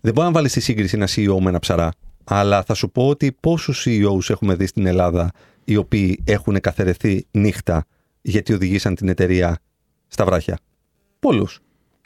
δεν 0.00 0.12
μπορεί 0.12 0.26
να 0.26 0.32
βάλεις 0.32 0.50
στη 0.50 0.60
σύγκριση 0.60 0.96
ένα 0.96 1.08
CEO 1.08 1.40
με 1.40 1.48
ένα 1.48 1.58
ψαρά. 1.58 1.90
Αλλά 2.28 2.62
θα 2.62 2.74
σου 2.74 2.90
πω 2.90 3.08
ότι 3.08 3.36
πόσους 3.40 3.86
CEOs 3.86 4.30
έχουμε 4.30 4.54
δει 4.54 4.66
στην 4.66 4.86
Ελλάδα 4.86 5.30
οι 5.64 5.76
οποίοι 5.76 6.22
έχουν 6.24 6.60
καθαιρεθεί 6.60 7.26
νύχτα 7.30 7.84
γιατί 8.22 8.52
οδηγήσαν 8.52 8.94
την 8.94 9.08
εταιρεία 9.08 9.58
στα 10.08 10.24
βράχια; 10.24 10.58
Πολλούς. 11.18 11.60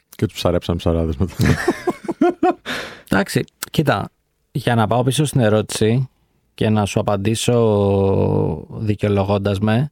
Και 0.09 0.25
τους 0.25 0.35
ψαρέψαν 0.35 0.75
ψαράδες 0.75 1.17
μετά. 1.17 1.35
Εντάξει, 3.09 3.43
κοίτα, 3.71 4.09
για 4.51 4.75
να 4.75 4.87
πάω 4.87 5.03
πίσω 5.03 5.25
στην 5.25 5.39
ερώτηση 5.39 6.09
και 6.53 6.69
να 6.69 6.85
σου 6.85 6.99
απαντήσω 6.99 8.67
δικαιολογώντας 8.69 9.59
με, 9.59 9.91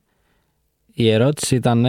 η 0.93 1.09
ερώτηση 1.09 1.55
ήταν 1.55 1.86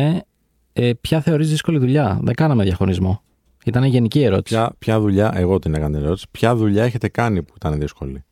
ε, 0.73 0.93
ποια 1.01 1.21
θεωρείς 1.21 1.49
δύσκολη 1.49 1.79
δουλειά; 1.79 2.19
Δεν 2.23 2.35
κάναμε 2.35 2.65
διαχωρισμό. 2.65 3.23
Ήταν 3.65 3.85
γενική 3.85 4.23
ερώτηση. 4.23 4.55
ποια, 4.55 4.73
ποια 4.79 5.01
δουλειά, 5.01 5.33
εγώ 5.35 5.59
την 5.59 5.75
έκανα 5.75 5.97
την 5.97 6.05
ερώτηση, 6.05 6.27
ποια 6.31 6.55
δουλειά 6.57 6.85
έχετε 6.85 7.09
κάνει 7.09 7.43
που 7.43 7.53
ήταν 7.57 7.79
δύσκολη; 7.81 8.25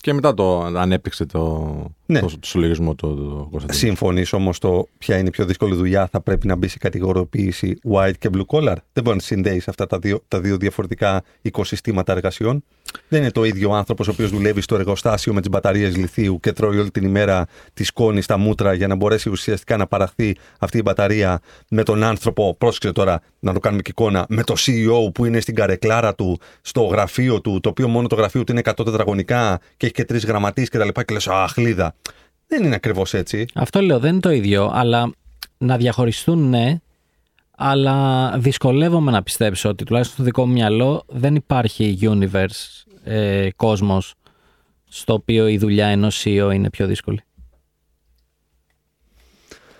Και 0.00 0.12
μετά 0.12 0.34
το 0.34 0.60
ανέπτυξε 0.62 1.26
το, 1.26 1.74
Ναι. 2.10 2.20
το, 2.20 2.26
το 2.26 2.46
συλλογισμό 2.46 2.94
του 2.94 3.14
του 3.14 3.48
Κωνσταντίνου. 3.50 3.78
Συμφωνείς 3.78 4.32
όμως 4.32 4.58
το 4.58 4.88
ποια 4.98 5.18
είναι 5.18 5.28
η 5.28 5.30
πιο 5.30 5.44
δύσκολη 5.44 5.74
δουλειά 5.74 6.06
θα 6.06 6.20
πρέπει 6.20 6.46
να 6.46 6.56
μπει 6.56 6.68
σε 6.68 6.78
κατηγοριοποίηση 6.78 7.78
white 7.92 8.12
και 8.18 8.30
blue 8.32 8.44
collar; 8.46 8.74
Δεν 8.92 9.04
μπορεί 9.04 9.16
να 9.16 9.22
συνδέεις 9.22 9.68
αυτά 9.68 9.86
τα 9.86 9.98
δύο, 9.98 10.22
τα 10.28 10.40
δύο 10.40 10.56
διαφορετικά 10.56 11.22
οικοσυστήματα 11.42 12.12
εργασιών. 12.12 12.64
Δεν 13.08 13.20
είναι 13.20 13.30
το 13.30 13.44
ίδιο 13.44 13.70
άνθρωπος 13.70 14.08
ο 14.08 14.10
οποίος 14.10 14.30
δουλεύει 14.30 14.60
στο 14.60 14.74
εργοστάσιο 14.74 15.32
με 15.34 15.40
τις 15.40 15.50
μπαταρίες 15.50 15.96
λιθίου 15.96 16.40
και 16.40 16.52
τρώει 16.52 16.78
όλη 16.78 16.90
την 16.90 17.04
ημέρα 17.04 17.46
τη 17.74 17.84
σκόνη 17.84 18.20
στα 18.20 18.36
μούτρα 18.36 18.72
για 18.72 18.86
να 18.86 18.94
μπορέσει 18.94 19.30
ουσιαστικά 19.30 19.76
να 19.76 19.86
παραχθεί 19.86 20.36
αυτή 20.58 20.78
η 20.78 20.82
μπαταρία 20.84 21.40
με 21.68 21.82
τον 21.82 22.02
άνθρωπο. 22.02 22.54
Πρόσεξε 22.58 22.92
τώρα 22.92 23.20
να 23.38 23.52
το 23.52 23.58
κάνουμε 23.58 23.82
και 23.82 23.90
εικόνα. 23.90 24.26
Με 24.28 24.42
το 24.42 24.54
CEO 24.58 25.12
που 25.14 25.24
είναι 25.24 25.40
στην 25.40 25.54
καρεκλάρα 25.54 26.14
του, 26.14 26.40
στο 26.60 26.82
γραφείο 26.82 27.40
του, 27.40 27.60
το 27.60 27.68
οποίο 27.68 27.88
μόνο 27.88 28.08
το 28.08 28.14
γραφείο 28.14 28.44
του 28.44 28.52
είναι 28.52 28.60
100 28.64 28.84
τετραγωνικά 28.84 29.60
και 29.76 29.86
έχει 29.86 29.94
και 29.94 30.04
τρεις 30.04 30.24
γραμματείς 30.24 30.68
κτλ. 30.68 30.88
Και, 30.88 31.02
και 31.04 31.12
λες, 31.12 31.28
Αχ, 31.28 31.52
χλίδα. 31.52 31.94
Δεν 32.46 32.64
είναι 32.64 32.74
ακριβώς 32.74 33.14
έτσι. 33.14 33.46
Αυτό 33.54 33.80
λέω, 33.82 33.98
δεν 33.98 34.10
είναι 34.12 34.20
το 34.20 34.30
ίδιο, 34.30 34.70
αλλά 34.74 35.12
να 35.58 35.76
διαχωριστούν 35.76 36.48
ναι, 36.48 36.80
αλλά 37.56 38.30
δυσκολεύομαι 38.38 39.10
να 39.10 39.22
πιστέψω 39.22 39.68
ότι 39.68 39.84
τουλάχιστον 39.84 40.16
στο 40.16 40.24
δικό 40.24 40.46
μου 40.46 40.52
μυαλό 40.52 41.02
δεν 41.06 41.34
υπάρχει 41.34 41.98
universe, 42.02 42.84
ε, 43.04 43.48
κόσμος, 43.56 44.14
στο 44.88 45.12
οποίο 45.12 45.48
η 45.48 45.58
δουλειά 45.58 45.86
ενός 45.86 46.22
CEO 46.24 46.50
είναι 46.54 46.70
πιο 46.70 46.86
δύσκολη. 46.86 47.20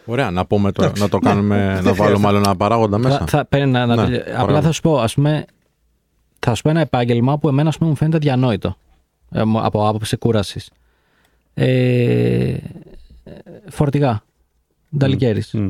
Ωραία, 0.05 0.31
να 0.31 0.47
πούμε 0.47 0.73
το, 0.73 0.83
Εντάξει, 0.83 1.03
να 1.03 1.09
το 1.09 1.19
ναι, 1.23 1.29
κάνουμε, 1.29 1.57
δεν 1.57 1.67
να 1.67 1.73
χρειάζεται. 1.75 2.03
βάλουμε 2.03 2.27
άλλο 2.29 2.37
ένα 2.37 2.57
παράγοντα 2.57 2.99
μέσα. 2.99 3.19
Θα, 3.19 3.27
θα, 3.27 3.45
παίρνει 3.45 3.71
να, 3.71 3.87
να 3.87 3.95
Ναι, 3.97 4.03
τελει- 4.05 4.21
Απλά 4.21 4.33
παρακαλώ. 4.35 4.63
θα 4.63 4.73
σου 4.73 4.81
πω, 4.81 4.99
ας 4.99 5.15
πούμε, 5.15 5.45
θα 6.39 6.55
σου 6.55 6.63
πω 6.63 6.69
ένα 6.71 6.81
επάγγελμα 6.81 7.39
που 7.39 7.49
εμένα 7.49 7.69
ας 7.69 7.79
πούμε, 7.79 7.91
μου 7.91 7.97
φαίνεται 7.97 8.19
διανόητο 8.19 8.77
ε, 9.33 9.45
μου- 9.45 9.61
από 9.65 9.89
άποψη 9.89 10.17
κούρασης. 10.17 10.71
Ε, 11.61 12.51
ε, 12.51 12.61
φορτηγά. 13.71 14.23
Νταλικέρης. 14.99 15.53
Μμ. 15.53 15.69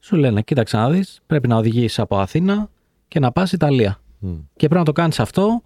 Σου 0.00 0.16
λένε, 0.16 0.42
κοίταξε 0.42 0.76
να 0.76 0.90
δεις, 0.90 1.20
πρέπει 1.26 1.48
να 1.48 1.56
οδηγήσεις 1.56 1.98
από 1.98 2.18
Αθήνα 2.18 2.68
και 3.08 3.20
να 3.20 3.32
πας 3.32 3.52
Ιταλία. 3.52 3.98
Μμ. 4.18 4.28
Και 4.32 4.68
πρέπει 4.68 4.74
να 4.74 4.84
το 4.84 4.92
κάνεις 4.92 5.20
αυτό 5.20 5.62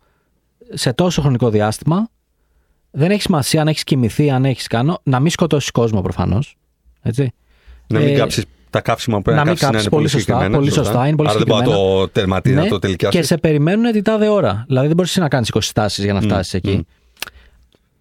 σε 0.72 0.92
τόσο 0.92 1.20
χρονικό 1.20 1.50
διάστημα. 1.50 2.08
Δεν 2.90 3.10
έχει 3.10 3.22
σημασία 3.22 3.60
αν 3.60 3.68
έχεις 3.68 3.84
κοιμηθεί, 3.84 4.30
αν 4.30 4.44
έχεις 4.44 4.66
κάνω, 4.66 4.98
να 5.02 5.20
μην 5.20 5.30
σκοτώσεις 5.30 5.70
κόσμο 5.70 6.00
προφανώς. 6.02 6.56
Έτσι. 7.02 7.32
Να 7.86 7.98
μην 7.98 8.08
Ε, 8.08 8.16
κάψεις 8.16 8.44
τα 8.70 8.80
κάψιμα 8.80 9.16
που 9.16 9.22
πρέπει 9.22 9.38
να 9.38 9.44
να, 9.44 9.50
μην 9.50 9.58
κάψεις 9.60 9.84
να 9.84 9.90
κάψεις, 9.90 9.92
είναι 9.92 9.96
πολύ 9.96 10.08
πολύ 10.08 10.22
σωστά, 10.22 10.32
συγκεκριμένα. 10.32 10.58
πολύ 10.58 10.70
σωστά, 10.70 11.06
είναι 11.06 11.16
πολύ 11.16 11.28
Άρα 11.28 11.38
δεν 11.38 11.46
μπορεί 11.46 11.60
να 11.60 11.66
συγκεκριμένα. 11.66 11.98
το 12.00 12.08
τερματίσει, 12.08 12.54
να 12.54 12.62
Ναι, 12.62 12.68
το 12.68 12.78
τελικιάσει. 12.78 13.18
Και 13.18 13.24
σε 13.24 13.36
περιμένουν 13.38 13.92
την 13.92 14.02
τάδε 14.02 14.28
ώρα. 14.28 14.64
Δηλαδή 14.66 14.86
δεν 14.86 14.96
μπορείς 14.96 15.16
να 15.16 15.28
κάνεις 15.28 15.48
20 15.54 15.58
στάσεις 15.60 16.04
για 16.04 16.12
να 16.12 16.20
φτάσεις 16.20 16.54
εκεί. 16.54 16.70
μμ. 16.76 16.80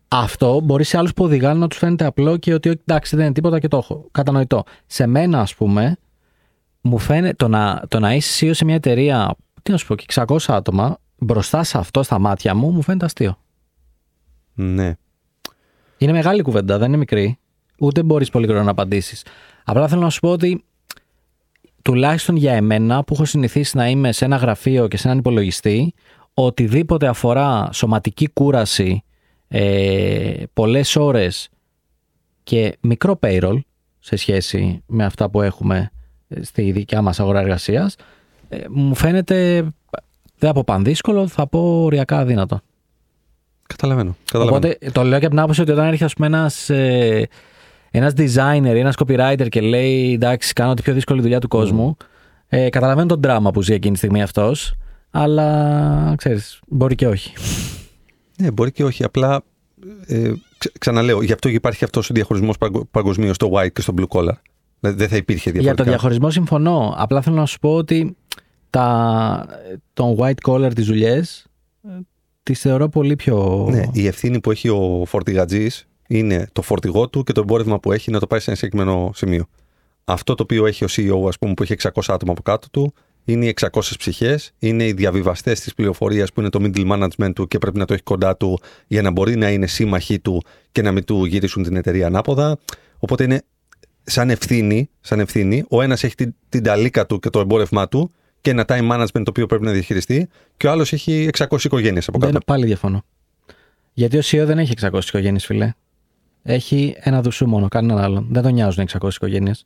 Αυτό 0.07 0.59
μπορεί 0.59 0.83
σε 0.83 0.97
άλλους 0.97 1.13
που 1.13 1.23
οδηγάνε 1.23 1.59
να 1.59 1.67
τους 1.67 1.77
φαίνεται 1.77 2.05
απλό 2.05 2.37
και 2.37 2.53
ότι 2.53 2.69
εντάξει 2.69 3.15
δεν 3.15 3.25
είναι 3.25 3.33
τίποτα 3.33 3.59
και 3.59 3.67
το 3.67 3.77
έχω. 3.77 4.07
Κατανοητό. 4.11 4.63
Σε 4.85 5.07
μένα, 5.07 5.39
ας 5.39 5.55
πούμε, 5.55 5.97
μου 6.81 6.97
φαίνεται 6.97 7.33
το 7.33 7.47
να, 7.47 7.83
το 7.87 7.99
να 7.99 8.13
είσαι 8.13 8.47
CEO 8.47 8.51
σε 8.53 8.65
μια 8.65 8.75
εταιρεία, 8.75 9.35
τι 9.63 9.71
να 9.71 9.77
σου 9.77 9.87
πω, 9.87 9.95
και 9.95 10.05
600 10.07 10.37
άτομα, 10.47 10.97
μπροστά 11.17 11.63
σε 11.63 11.77
αυτό 11.77 12.03
στα 12.03 12.19
μάτια 12.19 12.55
μου, 12.55 12.71
μου 12.71 12.81
φαίνεται 12.81 13.05
αστείο. 13.05 13.37
Ναι. 14.53 14.95
Είναι 15.97 16.11
μεγάλη 16.11 16.41
κουβέντα, 16.41 16.77
δεν 16.77 16.87
είναι 16.87 16.97
μικρή. 16.97 17.39
Ούτε 17.79 18.03
μπορείς 18.03 18.29
πολύ 18.29 18.45
γρήγορα 18.45 18.65
να 18.65 18.71
απαντήσεις. 18.71 19.25
Απλά 19.63 19.87
θέλω 19.87 20.01
να 20.01 20.09
σου 20.09 20.19
πω 20.19 20.29
ότι 20.29 20.63
τουλάχιστον 21.81 22.35
για 22.35 22.53
εμένα 22.53 23.03
που 23.03 23.13
έχω 23.13 23.25
συνηθίσει 23.25 23.77
να 23.77 23.89
είμαι 23.89 24.11
σε 24.11 24.25
ένα 24.25 24.35
γραφείο 24.35 24.87
και 24.87 24.97
σε 24.97 25.07
έναν 25.07 25.19
υπολογιστή, 25.19 25.93
οτιδήποτε 26.33 27.07
αφορά 27.07 27.69
σωματική 27.73 28.29
κούραση, 28.29 29.03
ε, 29.47 30.43
πολλές 30.53 30.95
ώρες 30.95 31.49
και 32.43 32.77
μικρό 32.81 33.19
payroll 33.21 33.59
σε 33.99 34.15
σχέση 34.15 34.83
με 34.85 35.05
αυτά 35.05 35.29
που 35.29 35.41
έχουμε 35.41 35.91
στη 36.41 36.71
δικιά 36.71 37.01
μας 37.01 37.19
αγορά 37.19 37.39
εργασίας, 37.39 37.95
ε, 38.49 38.57
μου 38.69 38.95
φαίνεται, 38.95 39.61
δεν 40.37 40.49
θα 40.49 40.53
πω 40.53 40.63
πανδύσκολο, 40.63 41.27
θα 41.27 41.47
πω 41.47 41.83
οριακά 41.83 42.17
αδύνατο. 42.17 42.61
Καταλαβαίνω. 43.67 44.15
Καταλαβαίνω. 44.25 44.57
Οπότε 44.57 44.91
το 44.91 45.03
λέω 45.03 45.19
και 45.19 45.25
από 45.25 45.35
την 45.35 45.43
άποψη 45.43 45.61
ότι 45.61 45.71
όταν 45.71 45.85
έρχεται 45.85 46.05
ας 46.05 46.13
πούμε, 46.13 46.27
ένας, 46.27 46.69
ε, 46.69 47.27
ένας 47.91 48.13
designer 48.17 48.73
ή 48.75 48.79
ένας 48.79 48.95
copywriter 49.05 49.47
και 49.49 49.61
λέει 49.61 50.13
εντάξει 50.13 50.53
κάνω 50.53 50.73
τη 50.73 50.81
πιο 50.81 50.93
δύσκολη 50.93 51.21
δουλειά 51.21 51.39
του 51.39 51.47
κόσμου 51.47 51.97
ε, 52.47 52.69
καταλαβαίνω 52.69 53.07
τον 53.07 53.21
δράμα 53.21 53.51
που 53.51 53.61
ζει 53.61 53.73
εκείνη 53.73 53.91
τη 53.91 53.97
στιγμή 53.97 54.21
αυτός 54.21 54.73
αλλά 55.11 56.13
ξέρεις 56.17 56.59
μπορεί 56.67 56.95
και 56.95 57.07
όχι. 57.07 57.33
Ναι, 58.37 58.51
μπορεί 58.51 58.71
και 58.71 58.83
όχι. 58.83 59.03
Απλά 59.03 59.43
ε, 60.07 60.31
ξα- 60.57 60.71
ξαναλέω, 60.79 61.21
γι' 61.21 61.33
αυτό 61.33 61.49
υπάρχει 61.49 61.83
αυτός 61.83 62.09
ο 62.09 62.13
διαχωρισμός 62.13 62.55
παγκοσμίως 62.91 63.35
στο 63.35 63.51
white 63.53 63.71
και 63.73 63.81
στο 63.81 63.93
blue 63.97 64.07
collar. 64.07 64.33
Δηλαδή 64.79 64.97
δεν 64.99 65.09
θα 65.09 65.15
υπήρχε 65.15 65.49
Για 65.49 65.51
διαφορετικά. 65.51 65.83
το 65.83 65.89
διαχωρισμό 65.89 66.29
συμφωνώ. 66.29 66.93
Απλά 66.97 67.21
θέλω 67.21 67.35
να 67.35 67.45
σου 67.45 67.59
πω 67.59 67.75
ότι 67.75 68.15
τα, 68.69 69.45
τον 69.93 70.15
white 70.19 70.49
collar 70.49 70.71
τις 70.75 70.85
δουλειές 70.85 71.45
ε, 71.83 71.89
τις 72.43 72.59
θεωρώ 72.59 72.89
πολύ 72.89 73.15
πιο... 73.15 73.67
Ναι, 73.71 73.83
η 73.93 74.07
ευθύνη 74.07 74.39
που 74.39 74.51
έχει 74.51 74.69
ο 74.69 75.03
φορτηγατζής 75.05 75.87
είναι 76.07 76.47
το 76.53 76.61
φορτηγό 76.61 77.09
του 77.09 77.23
και 77.23 77.31
το 77.31 77.41
εμπόρευμα 77.41 77.79
που 77.79 77.91
έχει 77.91 78.11
να 78.11 78.19
το 78.19 78.27
πάει 78.27 78.39
σε 78.39 78.49
ένα 78.49 78.59
συγκεκριμένο 78.59 79.11
σημείο. 79.15 79.45
Αυτό 80.05 80.35
το 80.35 80.43
οποίο 80.43 80.65
έχει 80.65 80.83
ο 80.83 80.87
CEO, 80.91 81.27
ας 81.27 81.37
πούμε, 81.37 81.53
που 81.53 81.63
έχει 81.63 81.75
600 81.81 81.89
άτομα 82.07 82.31
από 82.31 82.41
κάτω 82.41 82.69
του, 82.69 82.93
είναι 83.25 83.45
οι 83.45 83.53
600 83.61 83.67
ψυχές, 83.97 84.51
είναι 84.59 84.85
οι 84.85 84.93
διαβιβαστές 84.93 85.59
της 85.59 85.73
πληροφορίας 85.73 86.33
που 86.33 86.39
είναι 86.39 86.49
το 86.49 86.59
middle 86.61 86.91
management 86.91 87.31
του 87.35 87.47
και 87.47 87.57
πρέπει 87.57 87.77
να 87.77 87.85
το 87.85 87.93
έχει 87.93 88.03
κοντά 88.03 88.37
του 88.37 88.59
για 88.87 89.01
να 89.01 89.11
μπορεί 89.11 89.35
να 89.35 89.49
είναι 89.49 89.67
σύμμαχοί 89.67 90.19
του 90.19 90.43
και 90.71 90.81
να 90.81 90.91
μην 90.91 91.03
του 91.03 91.25
γυρίσουν 91.25 91.63
την 91.63 91.75
εταιρεία 91.75 92.07
ανάποδα. 92.07 92.57
Οπότε 92.99 93.23
είναι 93.23 93.41
σαν 94.03 94.29
ευθύνη, 94.29 94.89
σαν 95.01 95.19
ευθύνη 95.19 95.63
ο 95.69 95.81
ένας 95.81 96.03
έχει 96.03 96.15
την, 96.15 96.35
την 96.49 96.63
ταλίκα 96.63 97.05
του 97.05 97.19
και 97.19 97.29
το 97.29 97.39
εμπόρευμά 97.39 97.87
του 97.87 98.11
και 98.41 98.49
ένα 98.49 98.65
time 98.67 98.91
management 98.91 99.07
το 99.13 99.29
οποίο 99.29 99.45
πρέπει 99.45 99.63
να 99.63 99.71
διαχειριστεί 99.71 100.29
και 100.57 100.67
ο 100.67 100.71
άλλος 100.71 100.93
έχει 100.93 101.29
600 101.37 101.63
οικογένειες 101.63 102.07
από 102.07 102.17
κάτω. 102.17 102.31
Δεν, 102.31 102.41
πάλι 102.45 102.65
διαφωνώ. 102.65 103.03
Γιατί 103.93 104.17
ο 104.17 104.21
CEO 104.23 104.43
δεν 104.45 104.59
έχει 104.59 104.73
600 104.81 104.99
οικογένειες, 105.07 105.45
φιλέ. 105.45 105.73
Έχει 106.43 106.95
ένα 106.99 107.21
δουσού 107.21 107.47
μόνο, 107.47 107.67
κανέναν 107.67 107.97
άλλον. 108.03 108.27
Δεν 108.31 108.43
τον 108.43 108.53
νοιάζουν 108.53 108.87
600 108.99 109.09
οικογένειες. 109.11 109.65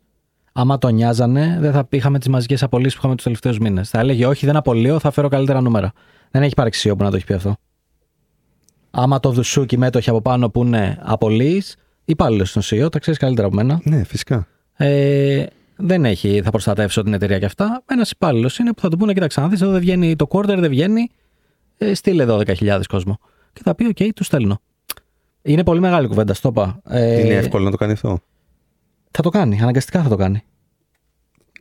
Άμα 0.59 0.77
τον 0.77 0.93
νοιάζανε, 0.93 1.57
δεν 1.59 1.71
θα 1.71 1.87
είχαμε 1.89 2.19
τις 2.19 2.27
μαζικές 2.27 2.63
απολύσεις 2.63 2.93
που 2.93 2.99
είχαμε 2.99 3.15
τους 3.15 3.23
τελευταίους 3.23 3.59
μήνες. 3.59 3.89
Θα 3.89 3.99
έλεγε 3.99 4.25
Όχι, 4.25 4.45
δεν 4.45 4.55
απολύω, 4.55 4.99
θα 4.99 5.11
φέρω 5.11 5.27
καλύτερα 5.27 5.61
νούμερα. 5.61 5.91
Δεν 6.31 6.41
έχει 6.41 6.51
υπάρξει 6.51 6.89
CEO 6.89 6.97
που 6.97 7.03
να 7.03 7.09
το 7.09 7.15
έχει 7.15 7.25
πει 7.25 7.33
αυτό. 7.33 7.55
Άμα 8.91 9.19
του 9.19 9.31
δώσουν 9.31 9.59
κι 9.59 9.68
οι 9.68 9.77
μέτοχοι 9.77 10.09
από 10.09 10.21
πάνω 10.21 10.49
που 10.49 10.63
είναι 10.63 10.97
απλός 11.01 11.63
υπάλληλος 12.05 12.49
στον 12.49 12.61
CEO, 12.65 12.91
τα 12.91 12.99
ξέρεις 12.99 13.19
καλύτερα 13.19 13.47
από 13.47 13.55
μένα. 13.55 13.81
Ναι, 13.83 14.03
φυσικά. 14.03 14.47
Ε, 14.75 15.45
δεν 15.75 16.05
έχει, 16.05 16.41
θα 16.43 16.49
προστατεύσω 16.49 17.03
την 17.03 17.13
εταιρεία 17.13 17.39
και 17.39 17.45
αυτά. 17.45 17.83
Ένας 17.85 18.11
υπάλληλος 18.11 18.57
είναι 18.57 18.73
που 18.73 18.81
θα 18.81 18.89
του 18.89 18.97
πούνε: 18.97 19.13
Κοίταξε, 19.13 19.41
να 19.41 19.47
δεις, 19.47 19.55
εδώ 19.55 19.71
δεν 19.71 19.79
βγαίνει 19.79 20.15
το 20.15 20.27
quarter, 20.29 20.55
δεν 20.57 20.69
βγαίνει. 20.69 21.09
Ε, 21.77 21.93
στείλε 21.93 22.25
12.000 22.29 22.81
κόσμο. 22.87 23.19
Και 23.53 23.61
θα 23.63 23.75
πει: 23.75 23.85
Οκ, 23.85 24.13
τους 24.15 24.25
στέλνω. 24.25 24.61
Είναι 25.41 25.63
πολύ 25.63 25.79
μεγάλη 25.79 26.07
κουβέντα, 26.07 26.33
στο 26.33 26.49
είπα. 26.49 26.81
Ε, 26.89 27.19
Είναι 27.19 27.33
εύκολο 27.33 27.63
να 27.63 27.71
το 27.71 27.77
κάνει 27.77 27.91
αυτό. 27.91 28.19
Θα 29.11 29.21
το 29.21 29.29
κάνει, 29.29 29.61
αναγκαστικά 29.61 30.01
θα 30.03 30.09
το 30.09 30.15
κάνει. 30.15 30.43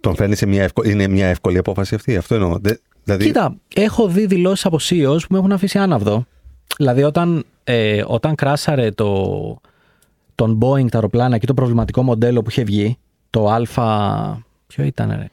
Τον 0.01 0.15
φέρνει 0.17 0.35
σε 0.35 0.47
μια 0.47 0.63
εύκολη, 0.63 0.91
είναι 0.93 1.09
μια 1.09 1.27
εύκολη 1.27 1.59
απόφαση 1.59 1.95
αυτή. 1.95 2.17
Αυτό 2.17 2.35
εννοώ. 2.35 2.59
Δε- 2.61 2.75
δηλαδή, 3.05 3.25
Κοίτα, 3.25 3.57
έχω 3.75 4.09
δει 4.09 4.27
δηλώσεις 4.27 4.65
από 4.67 4.77
CEOs 4.81 5.19
που 5.21 5.27
με 5.33 5.39
έχουν 5.39 5.53
αφήσει 5.53 5.79
άναυδο. 5.79 6.25
Δηλαδή, 6.77 7.03
όταν, 7.03 7.45
ε, 7.65 8.03
όταν 8.07 8.35
κράσαρε 8.35 8.91
το, 8.91 9.61
τον 10.35 10.59
Boeing 10.63 10.89
τα 10.89 10.97
αεροπλάνα 10.97 11.39
και 11.39 11.47
το 11.47 11.55
προβληματικό 11.55 12.03
μοντέλο 12.03 12.43
που 12.43 12.51
είχε 12.51 12.63
βγει, 12.63 12.99
το 13.31 13.49
Α. 13.51 13.63
Ποιο 14.67 14.85
ήταν, 14.85 15.09
ρε; 15.09 15.29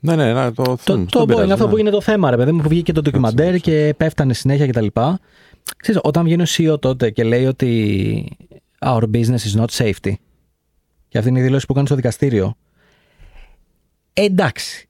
Ναι, 0.00 0.16
ναι, 0.16 0.32
ναι, 0.32 0.52
το, 0.52 0.62
Το, 0.62 0.76
θυμ, 0.76 1.04
το 1.06 1.18
δεν 1.18 1.22
Boeing, 1.22 1.26
πειράζει, 1.28 1.52
αυτό 1.52 1.64
ναι. 1.64 1.70
που 1.70 1.76
είναι 1.76 1.90
το 1.90 2.00
θέμα, 2.00 2.30
ρε 2.30 2.36
παιδί 2.36 2.52
μου, 2.52 2.62
που 2.62 2.68
βγήκε 2.68 2.92
το 2.92 3.00
ντοκιμαντέρ 3.02 3.58
και 3.58 3.94
πέφτανε 3.96 4.34
συνέχεια 4.34 4.66
κτλ. 4.66 4.86
Ξέρεις, 5.76 6.00
όταν 6.04 6.24
βγαίνει 6.24 6.42
ο 6.42 6.46
CEO 6.48 6.80
τότε 6.80 7.10
και 7.10 7.24
λέει 7.24 7.46
ότι 7.46 8.36
our 8.80 9.02
business 9.02 9.38
is 9.54 9.60
not 9.64 9.66
safety, 9.84 10.12
και 11.08 11.18
αυτή 11.18 11.30
είναι 11.30 11.38
η 11.38 11.42
δήλωση 11.42 11.66
που 11.66 11.72
κάνει 11.72 11.86
στο 11.86 11.96
δικαστήριο, 11.96 12.54
ε, 14.12 14.24
εντάξει. 14.24 14.82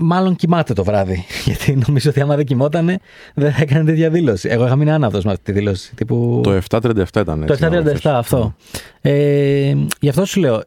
Μάλλον 0.00 0.36
κοιμάται 0.36 0.72
το 0.72 0.84
βράδυ. 0.84 1.24
Γιατί 1.46 1.78
νομίζω 1.86 2.10
ότι 2.10 2.20
άμα 2.20 2.36
δεν 2.36 2.44
κοιμότανε, 2.44 2.98
δεν 3.34 3.52
θα 3.52 3.62
έκανε 3.62 3.84
τέτοια 3.84 4.10
δήλωση. 4.10 4.48
Εγώ 4.48 4.66
είχα 4.66 4.76
μείνει 4.76 4.90
άναυδος 4.90 5.24
με 5.24 5.30
αυτή 5.30 5.44
τη 5.44 5.52
δήλωση. 5.52 5.94
Τύπου... 5.94 6.40
Το 6.42 6.58
737 6.70 6.80
ήταν 7.20 7.44
Το 7.46 7.52
έτσι. 7.52 7.62
να 7.64 7.68
737, 7.68 7.84
ρωτήσω. 7.84 8.08
αυτό. 8.10 8.54
Ε, 9.00 9.74
γι' 10.00 10.08
αυτό 10.08 10.24
σου 10.24 10.40
λέω, 10.40 10.62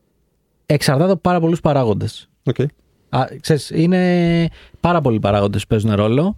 εξαρτάται 0.66 1.12
από 1.12 1.22
πάρα 1.22 1.40
πολλούς 1.40 1.60
παράγοντες. 1.62 2.30
οκ. 2.44 2.56
Α, 3.10 3.26
ξέρεις, 3.42 3.70
είναι 3.70 4.48
πάρα 4.80 5.02
πολλοί 5.02 5.20
παράγοντες 5.20 5.62
που 5.62 5.68
παίζουν 5.68 5.96
ρόλο. 5.96 6.36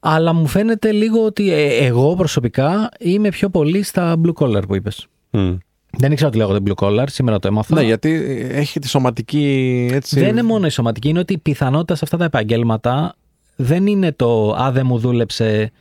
Αλλά 0.00 0.32
μου 0.32 0.46
φαίνεται 0.46 0.92
λίγο 0.92 1.24
ότι 1.24 1.52
ε, 1.52 1.86
εγώ 1.86 2.14
προσωπικά 2.14 2.88
είμαι 2.98 3.28
πιο 3.28 3.48
πολύ 3.48 3.82
στα 3.82 4.16
blue 4.24 4.32
collar 4.32 4.62
που 4.66 4.74
είπες. 4.74 5.06
Μμ. 5.30 5.56
Δεν 5.98 6.12
ήξερα 6.12 6.28
ότι 6.28 6.38
λέγονται 6.38 6.72
blue 6.72 6.84
collar, 6.84 7.04
σήμερα 7.06 7.38
το 7.38 7.48
έμαθα. 7.48 7.74
Ναι, 7.74 7.82
γιατί 7.82 8.10
έχει 8.50 8.78
τη 8.78 8.88
σωματική 8.88 9.88
έτσι. 9.92 10.20
Δεν 10.20 10.28
είναι 10.28 10.42
μόνο 10.42 10.66
η 10.66 10.70
σωματική, 10.70 11.08
είναι 11.08 11.18
ότι 11.18 11.32
η 11.32 11.38
πιθανότητα 11.38 11.94
σε 11.94 12.00
αυτά 12.04 12.16
τα 12.16 12.24
επαγγέλματα 12.24 13.14
δεν 13.56 13.86
είναι 13.86 14.12
το 14.12 14.52
«Α, 14.52 14.70
δεν 14.72 14.86
μου 14.86 14.98
δούλεψε, 14.98 15.72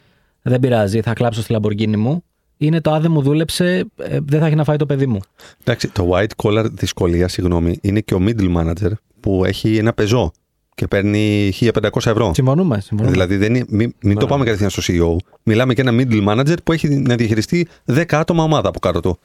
δεν 0.41 0.59
πειράζει, 0.59 1.01
θα 1.01 1.13
κλάψω 1.13 1.41
στη 1.41 1.51
Λαμπορκίνη 1.51 1.97
μου». 1.97 2.23
είναι 2.57 2.81
το 2.81 2.91
άδε 2.91 3.07
μου 3.07 3.21
δούλεψε, 3.21 3.85
ε, 3.97 4.19
δεν 4.25 4.39
θα 4.39 4.45
έχει 4.45 4.55
να 4.55 4.63
φάει 4.63 4.77
το 4.77 4.85
παιδί 4.85 5.05
μου. 5.07 5.19
Εντάξει, 5.61 5.87
το 5.87 6.09
white 6.13 6.43
collar 6.43 6.65
δυσκολία, 6.71 7.27
συγγνώμη, 7.27 7.77
είναι 7.81 7.99
και 7.99 8.13
ο 8.13 8.19
middle 8.21 8.55
manager 8.57 8.91
που 9.19 9.45
έχει 9.45 9.77
ένα 9.77 9.93
πεζό 9.93 10.31
και 10.75 10.87
παίρνει 10.87 11.51
1500 11.59 11.71
ευρώ. 12.05 12.33
Συμφωνούμε. 12.33 12.79
συμφωνούμε. 12.79 13.11
Δηλαδή, 13.11 13.37
δεν 13.37 13.55
είναι, 13.55 13.65
μην, 13.69 13.93
μην 14.01 14.17
το 14.17 14.25
πάμε 14.25 14.43
κατευθείαν 14.43 14.69
στο 14.69 14.81
CEO. 14.87 15.15
Μιλάμε 15.43 15.73
και 15.73 15.81
ένα 15.81 15.91
middle 15.93 16.27
manager 16.27 16.55
που 16.63 16.71
έχει 16.71 16.87
να 16.87 17.15
διαχειριστεί 17.15 17.67
10 17.93 18.03
άτομα 18.09 18.43
ομάδα 18.43 18.69
από 18.69 18.79
κάτω 18.79 18.99
του. 18.99 19.19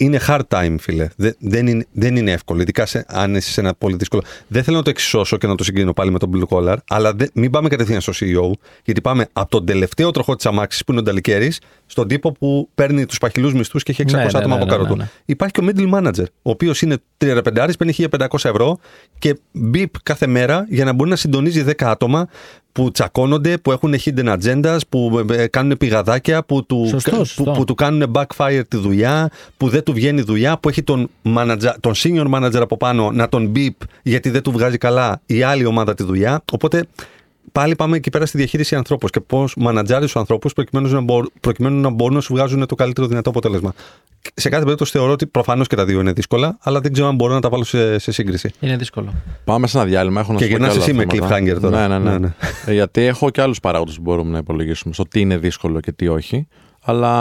Είναι 0.00 0.20
hard 0.26 0.40
time, 0.48 0.74
φίλε. 0.80 1.08
Δεν, 1.16 1.34
δεν, 1.38 1.66
είναι, 1.66 1.86
δεν 1.92 2.16
είναι 2.16 2.32
εύκολο, 2.32 2.60
ειδικά 2.60 2.86
σε, 2.86 3.04
αν 3.08 3.34
είσαι 3.34 3.50
σε 3.50 3.60
ένα 3.60 3.74
πολύ 3.74 3.96
δύσκολο. 3.96 4.22
Δεν 4.48 4.62
θέλω 4.62 4.76
να 4.76 4.82
το 4.82 4.90
εξισώσω 4.90 5.36
και 5.36 5.46
να 5.46 5.54
το 5.54 5.64
συγκρίνω 5.64 5.92
πάλι 5.92 6.10
με 6.10 6.18
τον 6.18 6.30
blue 6.34 6.56
collar, 6.56 6.76
αλλά 6.88 7.12
δεν, 7.14 7.30
μην 7.34 7.50
πάμε 7.50 7.68
κατευθείαν 7.68 8.00
στο 8.00 8.12
CEO, 8.20 8.52
γιατί 8.84 9.00
πάμε 9.00 9.28
από 9.32 9.50
τον 9.50 9.66
τελευταίο 9.66 10.10
τροχό 10.10 10.36
της 10.36 10.46
αμάξης 10.46 10.84
που 10.84 10.92
είναι 10.92 11.00
ο 11.00 11.04
Νταλικέρης, 11.04 11.60
στον 11.86 12.08
τύπο 12.08 12.32
που 12.32 12.68
παίρνει 12.74 13.06
τους 13.06 13.18
παχυλούς 13.18 13.54
μισθούς 13.54 13.82
και 13.82 13.92
έχει 13.92 14.02
600 14.06 14.10
Ναι, 14.12 14.18
ναι, 14.18 14.24
άτομα 14.24 14.46
ναι, 14.46 14.54
από 14.54 14.64
ναι, 14.64 14.70
κάτω 14.70 14.82
ναι, 14.82 14.88
του. 14.88 14.96
ναι. 14.96 15.08
Υπάρχει 15.24 15.54
και 15.54 15.60
ο 15.60 15.68
middle 15.70 15.94
manager, 15.98 16.24
ο 16.42 16.50
οποίος 16.50 16.82
είναι 16.82 16.96
35 17.18 17.70
παίρνει 17.78 17.94
1500 17.96 18.26
ευρώ 18.42 18.78
και 19.18 19.38
μπιπ 19.52 19.90
κάθε 20.02 20.26
μέρα 20.26 20.66
για 20.68 20.84
να 20.84 20.92
μπορεί 20.92 21.10
να 21.10 21.16
συντονίζει 21.16 21.64
10 21.66 21.72
άτομα 21.78 22.28
που 22.78 22.90
τσακώνονται, 22.90 23.58
που 23.58 23.72
έχουν 23.72 23.94
hidden 24.04 24.36
agendas, 24.36 24.78
που 24.88 25.26
ε, 25.30 25.46
κάνουν 25.46 25.76
πηγαδάκια, 25.76 26.44
που 26.44 26.66
του, 26.66 26.86
Σωστός, 26.88 27.16
που, 27.16 27.24
σωστό. 27.24 27.50
που 27.50 27.64
του 27.64 27.74
κάνουν 27.74 28.12
backfire 28.14 28.62
τη 28.68 28.76
δουλειά, 28.76 29.30
που 29.56 29.68
δεν 29.68 29.82
του 29.82 29.92
βγαίνει 29.92 30.20
δουλειά, 30.20 30.58
που 30.58 30.68
έχει 30.68 30.82
τον, 30.82 31.10
manager, 31.24 31.72
τον 31.80 31.92
senior 31.96 32.26
manager 32.34 32.60
από 32.60 32.76
πάνω 32.76 33.10
να 33.10 33.28
τον 33.28 33.52
beep 33.56 33.86
γιατί 34.02 34.30
δεν 34.30 34.42
του 34.42 34.52
βγάζει 34.52 34.78
καλά 34.78 35.20
η 35.26 35.42
άλλη 35.42 35.64
ομάδα 35.64 35.94
τη 35.94 36.02
δουλειά. 36.02 36.42
Οπότε 36.52 36.84
πάλι 37.52 37.76
πάμε 37.76 37.96
εκεί 37.96 38.10
πέρα 38.10 38.26
στη 38.26 38.36
διαχείριση 38.38 38.74
ανθρώπους 38.76 39.10
και 39.10 39.20
πώς 39.20 39.54
μανατζάρεις 39.56 40.04
τους 40.06 40.16
ανθρώπους 40.16 40.52
προκειμένου, 40.52 40.88
να 40.88 41.00
μπορούν- 41.00 41.32
προκειμένου 41.40 41.80
να 41.80 41.90
μπορούν 41.90 42.14
να 42.14 42.20
σου 42.20 42.34
βγάζουν 42.34 42.66
το 42.66 42.74
καλύτερο 42.74 43.06
δυνατό 43.06 43.30
αποτέλεσμα. 43.30 43.72
Σε 44.34 44.48
κάθε 44.48 44.62
περίπτωση 44.64 44.92
θεωρώ 44.92 45.12
ότι 45.12 45.26
προφανώς 45.26 45.66
και 45.66 45.76
τα 45.76 45.84
δύο 45.84 46.00
είναι 46.00 46.12
δύσκολα, 46.12 46.58
αλλά 46.60 46.80
δεν 46.80 46.92
ξέρω 46.92 47.08
αν 47.08 47.14
μπορώ 47.14 47.34
να 47.34 47.40
τα 47.40 47.48
βάλω 47.48 47.64
σε, 47.64 47.98
σε 47.98 48.12
σύγκριση. 48.12 48.50
Είναι 48.60 48.76
δύσκολο. 48.76 49.12
Πάμε 49.44 49.66
σε 49.66 49.78
ένα 49.78 49.86
διάλειμμα. 49.86 50.20
Έχω 50.20 50.32
να 50.32 50.38
Και 50.38 50.44
σου 50.44 50.50
πω 50.50 50.56
γυρνάς 50.56 50.72
κι 50.84 50.90
άλλα 50.90 51.00
εσύ 51.00 51.06
με 51.06 51.14
θέματα. 51.28 51.56
cliffhanger 51.56 51.60
τώρα. 51.60 51.88
Ναι, 51.88 51.98
ναι, 51.98 52.04
ναι. 52.04 52.10
Ναι, 52.10 52.18
ναι. 52.18 52.34
Ε, 52.66 52.72
Γιατί 52.72 53.02
έχω 53.02 53.30
και 53.30 53.40
άλλους 53.40 53.60
παράγοντες 53.60 53.94
που 53.94 54.02
μπορούμε 54.02 54.30
να 54.30 54.38
υπολογίσουμε 54.38 54.94
στο 54.94 55.04
τι 55.08 55.20
είναι 55.20 55.36
δύσκολο 55.36 55.80
και 55.80 55.92
τι 55.92 56.08
όχι. 56.08 56.46
Αλλά 56.82 57.12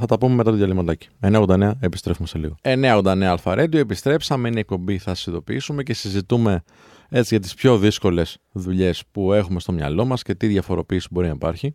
θα 0.00 0.06
τα 0.06 0.18
πούμε 0.18 0.34
μετά 0.34 0.50
το 0.50 0.56
διαλυματάκι. 0.56 1.08
989, 1.20 1.70
επιστρέφουμε 1.80 2.28
σε 2.28 2.38
λίγο. 2.38 2.56
989 2.62 3.22
Αλφα 3.30 3.54
Radio, 3.58 3.74
επιστρέψαμε. 3.74 4.48
Είναι 4.48 4.56
η 4.56 4.60
εκπομπή, 4.60 4.98
θα 4.98 5.14
σας 5.14 5.26
ειδοποιήσουμε 5.26 5.82
και 5.82 5.94
συζητούμε 5.94 6.62
έτσι 7.08 7.34
για 7.34 7.40
τις 7.40 7.54
πιο 7.54 7.78
δύσκολες 7.78 8.38
δουλειές 8.52 9.02
που 9.12 9.32
έχουμε 9.32 9.60
στο 9.60 9.72
μυαλό 9.72 10.04
μας 10.04 10.22
και 10.22 10.34
τι 10.34 10.46
διαφοροποίηση 10.46 11.08
μπορεί 11.10 11.26
να 11.26 11.32
υπάρχει. 11.32 11.74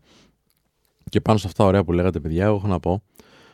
Και 1.09 1.21
πάνω 1.21 1.37
σε 1.37 1.47
αυτά 1.47 1.63
ωραία 1.63 1.83
που 1.83 1.91
λέγατε, 1.91 2.19
παιδιά, 2.19 2.45
εγώ 2.45 2.55
έχω 2.55 2.67
να 2.67 2.79
πω 2.79 3.03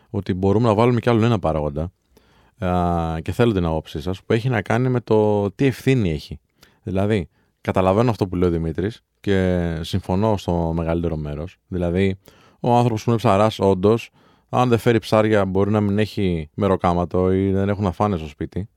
ότι 0.09 0.33
μπορούμε 0.33 0.67
να 0.67 0.73
βάλουμε 0.73 0.99
κι 0.99 1.09
άλλο 1.09 1.25
ένα 1.25 1.39
παράγοντα 1.39 1.91
α, 2.65 3.19
και 3.21 3.31
θέλω 3.31 3.53
την 3.53 3.65
άποψή 3.65 4.01
σας, 4.01 4.23
που 4.23 4.33
έχει 4.33 4.49
να 4.49 4.61
κάνει 4.61 4.89
με 4.89 4.99
το 4.99 5.51
τι 5.51 5.65
ευθύνη 5.65 6.11
έχει. 6.11 6.39
Δηλαδή, 6.83 7.29
καταλαβαίνω 7.61 8.09
αυτό 8.09 8.27
που 8.27 8.35
λέει 8.35 8.49
ο 8.49 8.51
Δημήτρης 8.51 9.01
και 9.19 9.79
συμφωνώ 9.81 10.37
στο 10.37 10.71
μεγαλύτερο 10.75 11.15
μέρος. 11.15 11.57
Δηλαδή, 11.67 12.17
ο 12.59 12.75
άνθρωπος 12.75 13.03
που 13.03 13.09
είναι 13.09 13.19
ψαράς, 13.19 13.59
όντως, 13.59 14.09
αν 14.49 14.69
δεν 14.69 14.77
φέρει 14.77 14.99
ψάρια, 14.99 15.45
μπορεί 15.45 15.71
να 15.71 15.81
μην 15.81 15.99
έχει 15.99 16.49
μεροκάματο 16.53 17.33
ή 17.33 17.51
δεν 17.51 17.69
έχουν 17.69 17.83
να 17.83 17.91
φάνε 17.91 18.17
στο 18.17 18.27
σπίτι. 18.27 18.69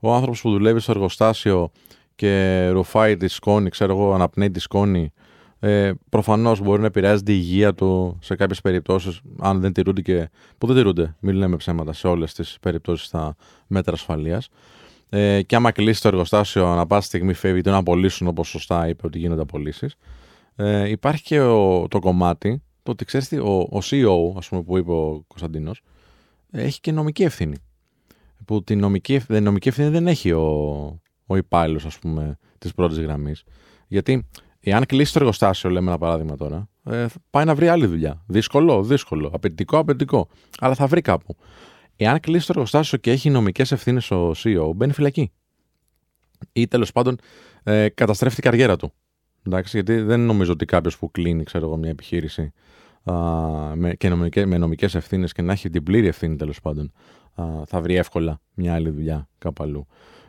Ο 0.00 0.14
άνθρωπος 0.14 0.40
που 0.40 0.50
δουλεύει 0.50 0.80
στο 0.80 0.92
εργοστάσιο 0.92 1.70
και 2.16 2.68
ρουφάει 2.68 3.16
τη 3.16 3.28
σκόνη, 3.28 3.68
ξέρω 3.68 3.92
εγώ, 3.92 4.12
αναπνέει 4.14 4.50
τη 4.50 4.60
σκόνη, 4.60 5.12
ε, 5.58 5.92
προφανώς 6.08 6.60
μπορεί 6.60 6.80
να 6.80 6.86
επηρεάζεται 6.86 7.32
η 7.32 7.36
υγεία 7.38 7.74
του 7.74 8.18
σε 8.20 8.34
κάποιες 8.34 8.60
περιπτώσεις, 8.60 9.20
αν 9.38 9.60
δεν 9.60 9.72
τηρούνται 9.72 10.00
και. 10.00 10.30
που 10.58 10.66
δεν 10.66 10.76
τηρούνται, 10.76 11.16
μην 11.20 11.34
λέμε 11.34 11.56
ψέματα, 11.56 11.92
σε 11.92 12.08
όλες 12.08 12.34
τις 12.34 12.56
περιπτώσεις 12.60 13.06
στα 13.06 13.36
μέτρα 13.66 13.92
ασφαλείας. 13.92 14.48
Ε, 15.08 15.42
και 15.42 15.56
άμα 15.56 15.70
κλείσει 15.70 16.02
το 16.02 16.08
εργοστάσιο, 16.08 16.66
ανά 16.66 16.86
πάση 16.86 17.06
στιγμή 17.06 17.32
φεύγει, 17.32 17.60
το 17.60 17.70
να 17.70 17.76
απολύσουν 17.76 18.26
όπως 18.26 18.48
σωστά 18.48 18.88
είπε 18.88 19.06
ότι 19.06 19.18
γίνονται 19.18 19.42
απολύσεις. 19.42 19.94
Ε, 20.56 20.88
υπάρχει 20.88 21.22
και 21.22 21.40
ο, 21.40 21.88
το 21.88 21.98
κομμάτι, 21.98 22.62
το 22.82 22.90
ότι 22.90 23.04
ξέρεις 23.04 23.28
τι, 23.28 23.38
ο, 23.38 23.58
ο 23.58 23.78
CEO, 23.82 24.36
ας 24.36 24.48
πούμε, 24.48 24.62
που 24.62 24.78
είπε 24.78 24.90
ο 24.90 25.24
Κωνσταντίνος, 25.26 25.82
έχει 26.50 26.80
και 26.80 26.92
νομική 26.92 27.22
ευθύνη. 27.22 27.56
Που 28.44 28.64
την 28.64 28.78
νομική, 28.78 29.14
ευθ- 29.14 29.32
την 29.32 29.42
νομική 29.42 29.68
ευθύνη 29.68 29.88
δεν 29.88 30.06
έχει 30.06 30.32
ο, 30.32 31.00
ο 31.26 31.36
υπάλληλος, 31.36 31.84
ας 31.84 31.98
πούμε, 31.98 32.38
της 32.58 32.74
πρώτης 32.74 32.98
γραμμής. 32.98 33.44
Γιατί 33.86 34.28
εάν 34.60 34.86
κλείσει 34.86 35.12
το 35.12 35.18
εργοστάσιο, 35.18 35.70
λέμε 35.70 35.88
ένα 35.88 35.98
παράδειγμα 35.98 36.36
τώρα, 36.36 36.68
ε, 36.84 37.08
θα 37.08 37.18
πάει 37.30 37.44
να 37.44 37.54
βρει 37.54 37.68
άλλη 37.68 37.86
δουλειά. 37.86 38.24
Δύσκολο, 38.26 38.82
δύσκολο. 38.82 39.30
Απαιτητικό, 39.32 39.78
απαιτητικό. 39.78 40.28
Αλλά 40.58 40.74
θα 40.74 40.86
βρει 40.86 41.00
κάπου. 41.00 41.36
Εάν 41.96 42.20
κλείσει 42.20 42.46
το 42.46 42.52
εργοστάσιο 42.54 42.98
και 42.98 43.10
έχει 43.10 43.30
νομικές 43.30 43.72
ευθύνες 43.72 44.10
ο 44.10 44.30
CEO, 44.36 44.72
μπαίνει 44.74 44.92
φυλακή. 44.92 45.32
Ή 46.52 46.68
τέλος 46.68 46.92
πάντων 46.92 47.18
ε, 47.62 47.88
καταστρέφει 47.88 48.34
την 48.34 48.44
καριέρα 48.44 48.76
του. 48.76 48.92
Εντάξει, 49.46 49.76
γιατί 49.76 50.00
δεν 50.00 50.20
νομίζω 50.20 50.52
ότι 50.52 50.64
κάποιος 50.64 50.98
που 50.98 51.10
κλείνει 51.10 51.42
ξέρω 51.42 51.66
εγώ, 51.66 51.76
μια 51.76 51.90
επιχείρηση 51.90 52.52
α, 53.04 53.14
με, 53.76 53.94
και 53.94 54.08
νομικές, 54.08 54.44
με 54.44 54.58
νομικές 54.58 54.94
ευθύνες 54.94 55.32
και 55.32 55.42
να 55.42 55.52
έχει 55.52 55.70
την 55.70 55.82
πλήρη 55.82 56.06
ευθύνη 56.06 56.36
τέλος 56.36 56.60
πάντων, 56.60 56.92
α, 57.34 57.44
θα 57.66 57.80
βρει 57.80 57.94
εύκολα 57.94 58.40
μια 58.54 58.74
άλλη 58.74 58.90
δουλειά 58.90 59.28
κάπου 59.38 59.62
αλλού. 59.62 59.86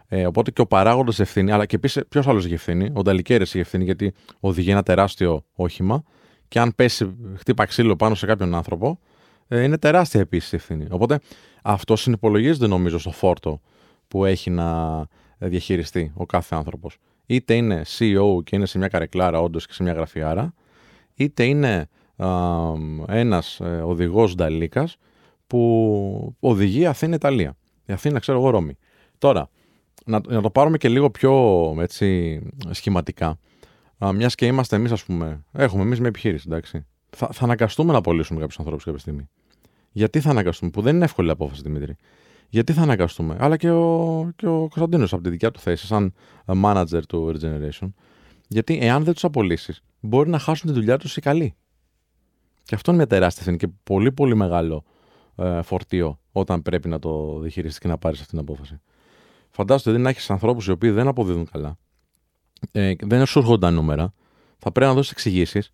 Ε, 0.08 0.26
οπότε 0.26 0.52
και 0.52 0.62
ο 0.62 0.65
παράγοντας 0.65 1.20
ευθύνη, 1.20 1.52
αλλά 1.52 1.65
και 1.65 1.76
επίσης 1.76 2.04
ποιος 2.10 2.28
άλλος 2.28 2.46
έχει 2.46 2.54
ευθύνη; 2.54 2.91
Ο 2.93 3.02
Νταλικέρης 3.02 3.50
έχει 3.50 3.60
ευθύνη 3.60 3.84
γιατί 3.84 4.13
οδηγεί 4.39 4.72
ένα 4.72 4.84
τεράστιο 4.84 5.46
όχημα 5.56 6.04
και 6.48 6.60
αν 6.60 6.74
πέσει, 6.76 7.15
χτύπα 7.38 7.65
ξύλο 7.65 7.96
πάνω 7.96 8.15
σε 8.15 8.26
κάποιον 8.26 8.56
άνθρωπο, 8.56 9.00
ε, 9.48 9.63
είναι 9.63 9.78
τεράστια 9.78 10.20
επίσης 10.20 10.54
ευθύνη. 10.54 10.86
Οπότε 10.89 11.20
αυτό 11.63 11.96
συνυπολογίζεται 11.96 12.67
νομίζω 12.67 12.98
στο 12.98 13.12
φόρτο 13.12 13.62
που 14.08 14.26
έχει 14.26 14.50
να 14.50 15.06
διαχειριστεί 15.38 16.12
ο 16.15 16.26
κάθε 16.26 16.56
άνθρωπος. 16.56 16.98
Είτε 17.26 17.54
είναι 17.54 17.82
CEO 17.98 18.43
και 18.43 18.56
είναι 18.56 18.65
σε 18.65 18.78
μια 18.78 18.88
καρεκλάρα, 18.88 19.41
όντως 19.41 19.67
και 19.67 19.74
σε 19.74 19.84
μια 19.84 19.93
γραφειάρα, 19.93 20.54
είτε 21.15 21.43
είναι 21.43 21.88
α, 22.15 22.28
ένας 23.08 23.60
ε, 23.60 23.82
οδηγός 23.86 24.36
Νταλίκας 24.36 24.98
που 25.48 26.36
οδηγεί 26.39 26.86
Αθήνα-Ιταλία. 26.86 27.58
Η 27.86 27.93
Αθήνα, 27.93 28.20
ξέρω 28.20 28.38
εγώ, 28.38 28.50
Ρώμη. 28.50 28.78
Τώρα, 29.17 29.50
να, 30.08 30.22
να 30.28 30.41
το 30.41 30.50
πάρουμε 30.50 30.78
και 30.78 30.89
λίγο 30.89 31.10
πιο 31.10 31.76
έτσι, 31.80 32.39
σχηματικά. 32.70 33.39
Α, 34.06 34.13
μιας 34.13 34.36
και 34.36 34.46
είμαστε 34.46 34.76
εμείς, 34.76 34.91
ας 34.91 35.04
πούμε, 35.04 35.43
έχουμε 35.52 35.84
εμείς 35.84 36.00
μια 36.00 36.08
επιχείρηση, 36.08 36.46
εντάξει. 36.48 36.86
Θα, 37.10 37.30
θα 37.32 37.43
αναγκαστούμε 37.43 37.91
να 37.91 37.98
απολύσουμε 37.98 38.39
κάποιους 38.39 38.60
ανθρώπους 38.60 38.84
κάποια 38.84 39.00
στιγμή. 39.00 39.30
Γιατί 39.91 40.20
θα 40.20 40.30
αναγκαστούμε, 40.30 40.72
που 40.72 40.82
δεν 40.82 40.96
είναι 40.96 41.06
εύκολη 41.06 41.30
απόφαση, 41.30 41.62
Δημήτρη. 41.62 41.96
Γιατί 42.50 42.74
θα 42.74 42.82
αναγκαστούμε. 42.82 43.36
Αλλά 43.39 43.58
και 43.58 43.70
ο, 43.70 44.32
και 44.36 44.48
ο 44.48 44.58
Κωνσταντίνος 44.60 45.13
από 45.13 45.24
τη 45.24 45.30
δικιά 45.30 45.52
του 45.52 45.60
θέση, 45.60 45.86
σαν 45.86 46.13
ε, 46.46 46.54
manager 46.63 47.02
του 47.08 47.34
Regeneration. 47.36 47.88
Γιατί 48.48 48.80
εάν 48.82 49.04
δεν 49.04 49.13
τους 49.13 49.24
απολύσεις, 49.24 49.82
μπορεί 50.00 50.30
να 50.30 50.39
χάσουν 50.39 50.70
τη 50.70 50.76
δουλειά 50.76 50.98
τους 50.98 51.17
οι 51.17 51.22
καλοί. 51.22 51.56
Και 52.63 52.76
αυτό 52.76 52.91
είναι 52.91 53.00
μια 53.00 53.10
τεράστια 53.10 53.41
ευθύνη 53.41 53.58
και 53.58 53.67
πολύ 53.84 54.12
πολύ 54.12 54.36
μεγάλο 54.36 54.84
ε, 55.36 55.62
φορτίο 55.62 56.20
όταν 56.32 56.62
πρέπει 56.62 56.88
να 56.88 57.00
το 57.00 57.39
διαχειριστείς 57.39 57.80
και 57.80 57.88
να 57.88 57.98
πάρεις 57.98 58.20
αυτή 58.20 58.32
την 58.32 58.39
απόφαση. 58.39 58.80
Φαντάζομαι 59.49 59.95
ότι 59.95 60.03
δεν 60.03 60.12
έχεις 60.12 60.29
ανθρώπους 60.29 60.67
οι 60.67 60.71
οποίοι 60.71 60.89
δεν 60.89 61.07
αποδίδουν 61.07 61.49
καλά, 61.51 61.77
ε, 62.71 62.93
δεν 62.99 63.25
σου 63.25 63.39
έρχονται 63.39 63.65
τα 63.65 63.71
νούμερα, 63.71 64.13
θα 64.57 64.71
πρέπει 64.71 64.89
να 64.89 64.95
δώσεις 64.95 65.12
εξηγήσεις 65.12 65.73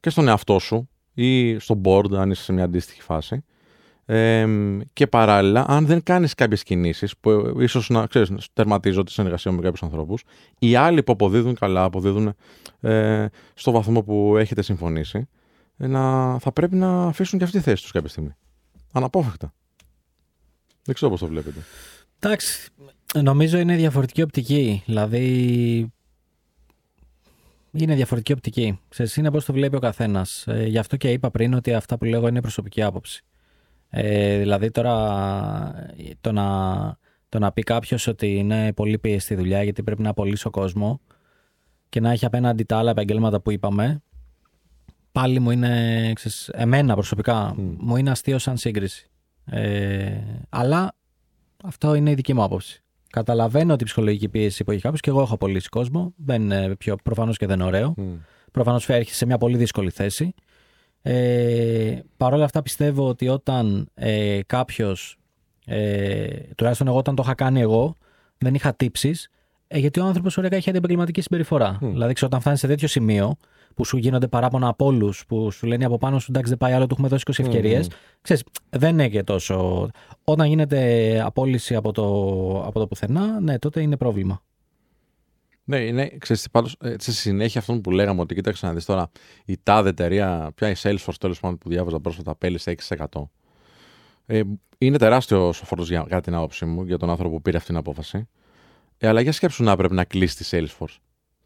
και 0.00 0.10
στον 0.10 0.28
εαυτό 0.28 0.58
σου 0.58 0.88
ή 1.14 1.58
στο 1.58 1.80
board, 1.84 2.12
αν 2.14 2.30
είσαι 2.30 2.42
σε 2.42 2.52
μια 2.52 2.64
αντίστοιχη 2.64 3.02
φάση. 3.02 3.44
Ε, 4.10 4.46
και 4.92 5.06
παράλληλα, 5.06 5.64
αν 5.68 5.86
δεν 5.86 6.02
κάνεις 6.02 6.34
κάποιες 6.34 6.62
κινήσεις 6.62 7.16
που 7.16 7.54
ίσως 7.58 7.88
να 7.88 8.06
ξέρεις, 8.06 8.48
τερματίζω 8.52 9.02
τη 9.02 9.12
συνεργασία 9.12 9.52
με 9.52 9.60
κάποιους 9.60 9.82
ανθρώπους, 9.82 10.24
οι 10.58 10.74
άλλοι 10.74 11.02
που 11.02 11.12
αποδίδουν 11.12 11.54
καλά, 11.54 11.82
αποδίδουν 11.82 12.34
ε, 12.80 13.26
στο 13.54 13.70
βαθμό 13.70 14.02
που 14.02 14.36
έχετε 14.36 14.62
συμφωνήσει, 14.62 15.28
ε, 15.76 15.86
να, 15.86 16.38
θα 16.38 16.52
πρέπει 16.52 16.76
να 16.76 17.06
αφήσουν 17.06 17.38
και 17.38 17.44
αυτή 17.44 17.56
τη 17.56 17.62
θέση 17.62 17.82
τους 17.82 17.92
κάποια 17.92 18.08
στιγμή. 18.08 18.34
Αναπόφευκτα. 18.92 19.52
Δεν 20.84 20.94
ξέρω 20.94 21.10
πώς 21.10 21.20
το 21.20 21.26
βλέπετε. 21.26 21.60
Εντάξει, 22.20 22.68
νομίζω 23.22 23.58
είναι 23.58 23.76
διαφορετική 23.76 24.22
οπτική. 24.22 24.82
Δηλαδή, 24.86 25.92
είναι 27.72 27.94
διαφορετική 27.94 28.32
οπτική. 28.32 28.80
Ξέρεις, 28.88 29.16
είναι 29.16 29.30
πώς 29.30 29.44
το 29.44 29.52
βλέπει 29.52 29.76
ο 29.76 29.78
καθένας. 29.78 30.46
Ε, 30.46 30.66
γι' 30.66 30.78
αυτό 30.78 30.96
και 30.96 31.12
είπα 31.12 31.30
πριν 31.30 31.54
ότι 31.54 31.74
αυτά 31.74 31.98
που 31.98 32.04
λέγω 32.04 32.28
είναι 32.28 32.40
προσωπική 32.40 32.82
άποψη. 32.82 33.22
Ε, 33.90 34.38
δηλαδή 34.38 34.70
τώρα 34.70 35.92
το 36.20 36.32
να, 36.32 36.98
το 37.28 37.38
να 37.38 37.52
πει 37.52 37.62
κάποιος 37.62 38.06
ότι 38.06 38.36
είναι 38.36 38.72
πολύ 38.72 38.98
πιεστή 38.98 39.34
δουλειά 39.34 39.62
γιατί 39.62 39.82
πρέπει 39.82 40.02
να 40.02 40.10
απολύσει 40.10 40.46
ο 40.46 40.50
κόσμο 40.50 41.00
και 41.88 42.00
να 42.00 42.10
έχει 42.10 42.24
απέναντι 42.24 42.64
τα 42.64 42.78
άλλα 42.78 42.90
επαγγέλματα 42.90 43.40
που 43.40 43.50
είπαμε, 43.50 44.02
πάλι 45.12 45.40
μου 45.40 45.50
είναι, 45.50 46.12
ξέρεις, 46.14 46.48
εμένα 46.48 46.94
προσωπικά, 46.94 47.54
μου 47.56 47.96
είναι 47.96 48.10
αστείο 48.10 48.38
σαν 48.38 48.56
σύγκριση. 48.56 49.10
Ε, 49.44 50.20
αλλά 50.48 50.97
αυτό 51.64 51.94
είναι 51.94 52.10
η 52.10 52.14
δική 52.14 52.34
μου 52.34 52.42
άποψη. 52.42 52.82
Καταλαβαίνω 53.10 53.76
την 53.76 53.86
ψυχολογική 53.86 54.28
πίεση 54.28 54.64
που 54.64 54.70
έχει 54.70 54.80
κάποιος 54.80 55.00
και 55.00 55.10
εγώ 55.10 55.20
έχω 55.20 55.34
απολύσει 55.34 55.68
κόσμο. 55.68 56.12
Δεν 56.16 56.42
είναι 56.42 56.76
πιο 56.76 56.96
προφανώς 56.96 57.36
και 57.36 57.46
δεν 57.46 57.56
είναι 57.58 57.64
ωραίο. 57.68 57.94
Mm. 57.98 58.02
Προφανώς 58.52 58.84
φέρει 58.84 59.04
σε 59.04 59.26
μια 59.26 59.38
πολύ 59.38 59.56
δύσκολη 59.56 59.90
θέση. 59.90 60.34
Ε, 61.02 61.98
Παρ' 62.16 62.32
όλα 62.32 62.44
αυτά 62.44 62.62
πιστεύω 62.62 63.08
ότι 63.08 63.28
όταν 63.28 63.88
ε, 63.94 64.40
κάποιος, 64.46 65.16
ε, 65.66 66.26
τουλάχιστον 66.56 66.86
εγώ 66.86 66.96
όταν 66.96 67.14
το 67.14 67.22
είχα 67.24 67.34
κάνει 67.34 67.60
εγώ, 67.60 67.96
δεν 68.38 68.54
είχα 68.54 68.74
τύψεις, 68.74 69.30
ε, 69.66 69.78
γιατί 69.78 70.00
ο 70.00 70.04
άνθρωπος 70.04 70.36
οριακά 70.36 70.56
έχει 70.56 70.68
αντιεπαγγελματική 70.68 71.20
συμπεριφορά. 71.20 71.78
Δηλαδή, 71.80 72.12
ξέρω, 72.12 72.26
όταν 72.26 72.40
φτάνεις 72.40 72.60
σε 72.60 72.66
τέτοιο 72.66 72.88
σημείο 72.88 73.36
που 73.78 73.84
σου 73.84 73.96
γίνονται 73.96 74.28
παράπονα 74.28 74.68
από 74.68 74.84
όλους, 74.84 75.26
που 75.26 75.50
σου 75.50 75.66
λένε 75.66 75.84
από 75.84 75.98
πάνω 75.98 76.18
σου 76.18 76.26
εντάξει 76.28 76.48
δεν 76.48 76.58
πάει 76.58 76.72
άλλο, 76.72 76.86
του 76.86 76.94
έχουμε 76.94 77.08
δώσει 77.08 77.24
20 77.26 77.38
ευκαιρίες. 77.38 77.90
Ξέρεις, 78.20 78.44
δεν 78.70 78.90
είναι 78.90 79.08
και 79.08 79.22
τόσο. 79.22 79.88
Όταν 80.24 80.46
γίνεται 80.46 81.20
απόλυση 81.24 81.74
από 81.74 81.92
το, 81.92 82.04
από 82.66 82.78
το 82.78 82.86
πουθενά, 82.86 83.40
ναι, 83.40 83.58
τότε 83.58 83.80
είναι 83.80 83.96
πρόβλημα. 83.96 84.42
Ναι, 85.64 85.78
είναι, 85.78 86.08
ξέρεις, 86.18 86.42
τι, 86.42 86.50
πάντως, 86.50 86.76
ε, 86.80 86.94
σε 86.98 87.12
συνέχεια 87.12 87.60
αυτών 87.60 87.80
που 87.80 87.90
λέγαμε 87.90 88.20
ότι 88.20 88.34
κοίταξε 88.34 88.66
να 88.66 88.72
δεις 88.72 88.84
τώρα 88.84 89.10
η 89.44 89.58
τάδε 89.62 89.88
εταιρεία, 89.88 90.50
πια 90.54 90.70
η 90.70 90.74
Salesforce 90.82 91.18
τέλος 91.20 91.40
πάντων 91.40 91.58
που 91.58 91.68
διάβαζα 91.68 92.00
πρόσφατα, 92.00 92.30
απέλησε 92.30 92.74
6%. 92.88 93.06
Ε, 94.26 94.40
είναι 94.78 94.98
τεράστιος 94.98 95.60
ο 95.60 95.64
φόρτος 95.64 95.88
για, 95.88 96.04
για 96.08 96.20
την 96.20 96.34
άποψή 96.34 96.64
μου, 96.64 96.82
για 96.84 96.96
τον 96.96 97.10
άνθρωπο 97.10 97.34
που 97.34 97.42
πήρε 97.42 97.56
αυτή 97.56 97.68
την 97.68 97.78
απόφαση. 97.78 98.28
Ε, 98.98 99.08
αλλά 99.08 99.20
για 99.20 99.32
σκέψου 99.32 99.62
να 99.62 99.76
πρέπει 99.76 99.94
να 99.94 100.04
κλείσει 100.04 100.36
τη 100.36 100.48
Salesforce. 100.50 100.96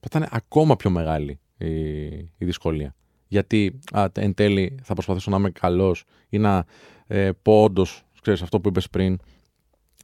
Θα 0.00 0.18
ήταν 0.18 0.28
ακόμα 0.30 0.76
πιο 0.76 0.90
μεγάλη 0.90 1.40
η, 1.64 2.04
η 2.14 2.44
δυσκολία. 2.44 2.94
Γιατί 3.28 3.78
α, 3.92 4.06
εν 4.12 4.34
τέλει 4.34 4.78
θα 4.82 4.94
προσπαθήσω 4.94 5.30
να 5.30 5.36
είμαι 5.36 5.50
καλός 5.50 6.04
ή 6.28 6.38
να 6.38 6.64
ε, 7.06 7.30
πω 7.42 7.62
όντως, 7.62 8.02
ξέρεις 8.22 8.42
αυτό 8.42 8.60
που 8.60 8.68
είπες 8.68 8.90
πριν, 8.90 9.18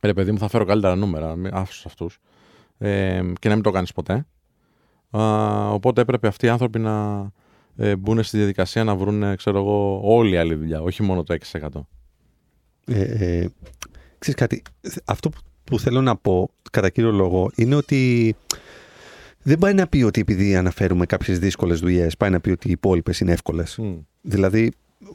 ρε 0.03 0.13
παιδί 0.13 0.33
μου, 0.33 0.39
θα 0.39 0.49
φέρω 0.49 0.65
καλύτερα 0.65 0.97
νούμερα, 0.97 1.35
άφησου 1.51 1.83
αυτούς. 1.87 2.19
Ε, 2.79 3.23
και 3.39 3.49
να 3.49 3.55
μην 3.55 3.63
το 3.63 3.71
κάνεις 3.71 3.93
ποτέ. 3.93 4.27
Α, 5.11 5.71
οπότε 5.71 6.01
έπρεπε 6.01 6.27
αυτοί 6.27 6.47
οι 6.47 6.49
άνθρωποι 6.49 6.79
να 6.79 7.27
ε, 7.77 7.97
μπουν 7.97 8.23
στη 8.23 8.37
διαδικασία 8.37 8.85
να 8.85 8.97
βρουν, 8.97 9.37
ξέρω 9.37 9.59
εγώ, 9.59 10.01
όλη 10.05 10.35
η 10.35 10.37
άλλη 10.37 10.55
δουλειά, 10.55 10.83
όχι 10.83 11.03
μόνο 11.03 11.23
το 11.23 11.37
6%. 11.53 11.69
Ε, 12.87 13.01
ε, 13.01 13.49
ξέρεις 14.19 14.41
κάτι, 14.41 14.63
αυτό 15.05 15.29
που, 15.31 15.41
που 15.65 15.79
θέλω 15.79 16.01
να 16.01 16.17
πω 16.17 16.51
κατά 16.71 16.91
κύριο 16.91 17.11
λόγο 17.11 17.51
είναι 17.55 17.75
ότι 17.75 18.37
δεν 19.49 19.59
πάει 19.59 19.75
να 19.75 19.87
πει 19.87 20.03
ότι 20.03 20.21
επειδή 20.21 20.57
αναφέρουμε 20.57 21.07
κάποιες 21.07 21.39
δύσκολες 21.39 21.81
δουλειές, 21.81 22.17
πάει 22.17 22.31
να 22.31 22.41
πει 22.41 22.51
ότι 22.51 22.69
οι 22.69 22.71
υπόλοιπες 22.71 23.21
είναι 23.21 23.33
εύκολες. 23.33 23.79
Δηλαδή, 24.21 24.73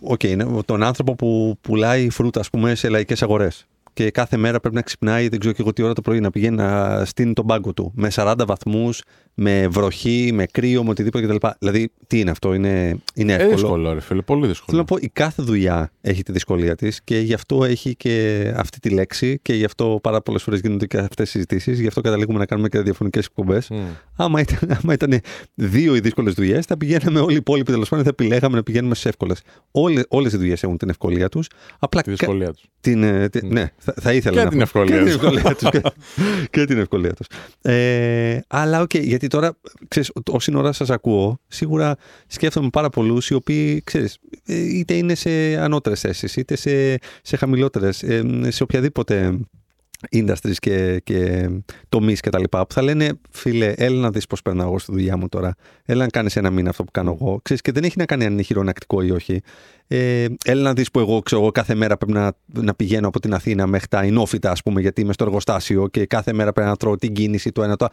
okay, 0.09 0.27
είναι 0.27 0.61
τον 0.65 0.83
άνθρωπο 0.83 1.15
που 1.15 1.57
πουλάει 1.61 2.09
φρούτα, 2.09 2.39
ας 2.39 2.49
πούμε, 2.49 2.75
σε 2.75 2.89
λαϊκές 2.89 3.23
αγορές 3.23 3.67
και 3.93 4.11
κάθε 4.11 4.37
μέρα 4.37 4.59
πρέπει 4.59 4.75
να 4.75 4.81
ξυπνάει, 4.81 5.27
δεν 5.27 5.39
ξέρω 5.39 5.53
και 5.53 5.61
εγώ 5.61 5.73
τι 5.73 5.81
ώρα 5.81 5.93
το 5.93 6.01
πρωί, 6.01 6.19
να 6.19 6.29
πηγαίνει 6.29 6.55
να 6.55 7.01
στείνει 7.05 7.33
τον 7.33 7.45
πάγκο 7.45 7.73
του. 7.73 7.91
Με 7.95 8.09
40 8.13 8.35
βαθμούς, 8.47 9.01
με 9.33 9.67
βροχή, 9.67 10.31
με 10.33 10.45
κρύο, 10.45 10.83
με 10.83 10.89
οτιδήποτε 10.89 11.25
κτλ. 11.25 11.47
Δηλαδή, 11.59 11.91
τι 12.07 12.19
είναι 12.19 12.31
αυτό, 12.31 12.53
είναι, 12.53 12.97
είναι 13.15 13.33
εύκολο. 13.33 13.51
Ε, 13.51 13.55
δύσκολο, 13.55 13.93
ρε 13.93 13.99
φίλε, 14.01 14.21
πολύ 14.21 14.47
δύσκολο. 14.47 14.65
Θέλω 14.69 14.79
να 14.79 14.85
πω, 14.85 14.97
η 15.05 15.09
κάθε 15.13 15.43
δουλειά 15.43 15.91
έχει 16.01 16.23
τη 16.23 16.31
δυσκολία 16.31 16.75
της 16.75 17.03
και 17.03 17.19
γι' 17.19 17.33
αυτό 17.33 17.63
έχει 17.63 17.95
και 17.95 18.53
αυτή 18.55 18.79
τη 18.79 18.89
λέξη 18.89 19.39
και 19.41 19.53
γι' 19.53 19.65
αυτό 19.65 19.99
πάρα 20.03 20.21
πολλές 20.21 20.43
φορές 20.43 20.59
γίνονται 20.59 20.85
και 20.85 20.97
αυτές 20.97 21.27
οι 21.27 21.31
συζητήσεις. 21.31 21.79
Γι' 21.79 21.87
αυτό 21.87 22.01
καταλήγουμε 22.01 22.39
να 22.39 22.45
κάνουμε 22.45 22.69
και 22.69 22.79
διαφορετικέ 22.79 23.25
εκπομπές. 23.25 23.67
Mm. 23.71 23.75
Άμα, 24.15 24.39
ήταν, 24.39 24.57
άμα 24.83 24.93
ήταν 24.93 25.19
δύο 25.53 25.95
οι 25.95 25.99
δύσκολες 25.99 26.33
δουλειές, 26.33 26.65
θα 26.65 26.77
πηγαίναμε 26.77 27.19
όλοι 27.19 27.33
οι 27.33 27.37
υπόλοιποι 27.37 27.71
τέλος 27.71 27.89
πάντων, 27.89 28.05
θα 28.05 28.11
επιλέγαμε 28.11 28.55
να 28.55 28.63
πηγαίνουμε 28.63 28.95
στις 28.95 29.05
εύκολες. 29.05 29.41
Όλες 30.07 30.33
οι 30.33 30.37
δουλειές 30.37 30.63
έχουν 30.63 30.77
την 30.77 30.89
ευκολία 30.89 31.29
τους. 31.29 31.47
Απλά 31.79 32.01
τη 32.01 32.09
δυσκολία 32.09 32.53
τους. 32.53 32.65
Την, 32.79 33.03
ε, 33.03 33.29
την, 33.29 33.47
ναι, 33.47 33.71
θα, 33.83 33.93
θα 34.01 34.13
ήθελα 34.13 34.37
και, 34.37 34.43
να... 34.43 34.49
την 34.49 34.61
ευκολία 34.61 34.97
και 34.97 35.03
την 35.03 35.13
ευκολία 35.13 35.55
τους. 35.55 35.69
και, 35.71 35.81
και 36.49 36.65
την 36.65 36.77
ευκολία 36.77 37.13
τους. 37.13 37.27
Ε, 37.61 38.39
αλλά 38.47 38.81
OK, 38.81 38.89
okay, 38.93 39.03
γιατί 39.03 39.27
τώρα, 39.27 39.57
ξέρεις, 39.87 40.11
όση 40.31 40.55
ώρα 40.55 40.71
σας 40.71 40.89
ακούω, 40.89 41.39
σίγουρα 41.47 41.95
σκέφτομαι 42.27 42.69
πάρα 42.69 42.89
πολλούς 42.89 43.29
οι 43.29 43.33
οποίοι, 43.33 43.81
ξέρεις, 43.83 44.17
ε, 44.45 44.55
είτε 44.55 44.93
είναι 44.93 45.15
σε 45.15 45.29
ανώτερες 45.55 45.99
θέσεις, 45.99 46.35
είτε 46.35 46.55
σε, 46.55 46.97
σε 47.21 47.37
χαμηλότερες, 47.37 48.03
ε, 48.03 48.23
σε 48.47 48.63
οποιαδήποτε 48.63 49.37
industries 50.11 50.55
και, 50.55 51.01
και 51.03 51.49
τομείς 51.89 52.19
και 52.19 52.29
τα 52.29 52.39
λοιπά, 52.39 52.67
που 52.67 52.73
θα 52.73 52.81
λένε 52.81 53.11
φίλε, 53.29 53.73
έλα 53.77 53.99
να 53.99 54.09
δεις 54.09 54.27
πώς 54.27 54.41
περνάω 54.41 54.67
εγώ 54.67 54.79
στη 54.79 54.91
δουλειά 54.91 55.17
μου 55.17 55.29
τώρα. 55.29 55.55
Έλα 55.85 56.03
να 56.03 56.09
κάνεις 56.09 56.35
ένα 56.35 56.49
μήνα 56.49 56.69
αυτό 56.69 56.83
που 56.83 56.91
κάνω 56.91 57.17
εγώ. 57.21 57.39
Ξέρεις, 57.43 57.61
και 57.61 57.71
δεν 57.71 57.83
έχει 57.83 57.97
να 57.97 58.05
κάνει 58.05 58.25
αν 58.25 58.31
είναι 58.31 58.41
χειρονακτικό 58.41 59.01
ή 59.01 59.11
όχι. 59.11 59.41
Ε, 59.87 60.25
έλα 60.45 60.61
να 60.61 60.73
δεις 60.73 60.91
που 60.91 60.99
εγώ, 60.99 61.19
ξέρω, 61.19 61.41
εγώ 61.41 61.51
κάθε 61.51 61.75
μέρα 61.75 61.97
πρέπει 61.97 62.13
να, 62.13 62.33
να 62.45 62.73
πηγαίνω 62.73 63.07
από 63.07 63.19
την 63.19 63.33
Αθήνα 63.33 63.67
μέχρι 63.67 63.87
τα 63.87 64.05
Ινόφυτα, 64.05 64.51
ας 64.51 64.61
πούμε, 64.61 64.81
γιατί 64.81 65.01
είμαι 65.01 65.13
στο 65.13 65.23
εργοστάσιο 65.23 65.87
και 65.87 66.05
κάθε 66.05 66.33
μέρα 66.33 66.53
πρέπει 66.53 66.69
να 66.69 66.75
τρώω 66.75 66.95
την 66.95 67.13
κίνηση 67.13 67.51
το 67.51 67.63
ένα 67.63 67.75
το 67.75 67.87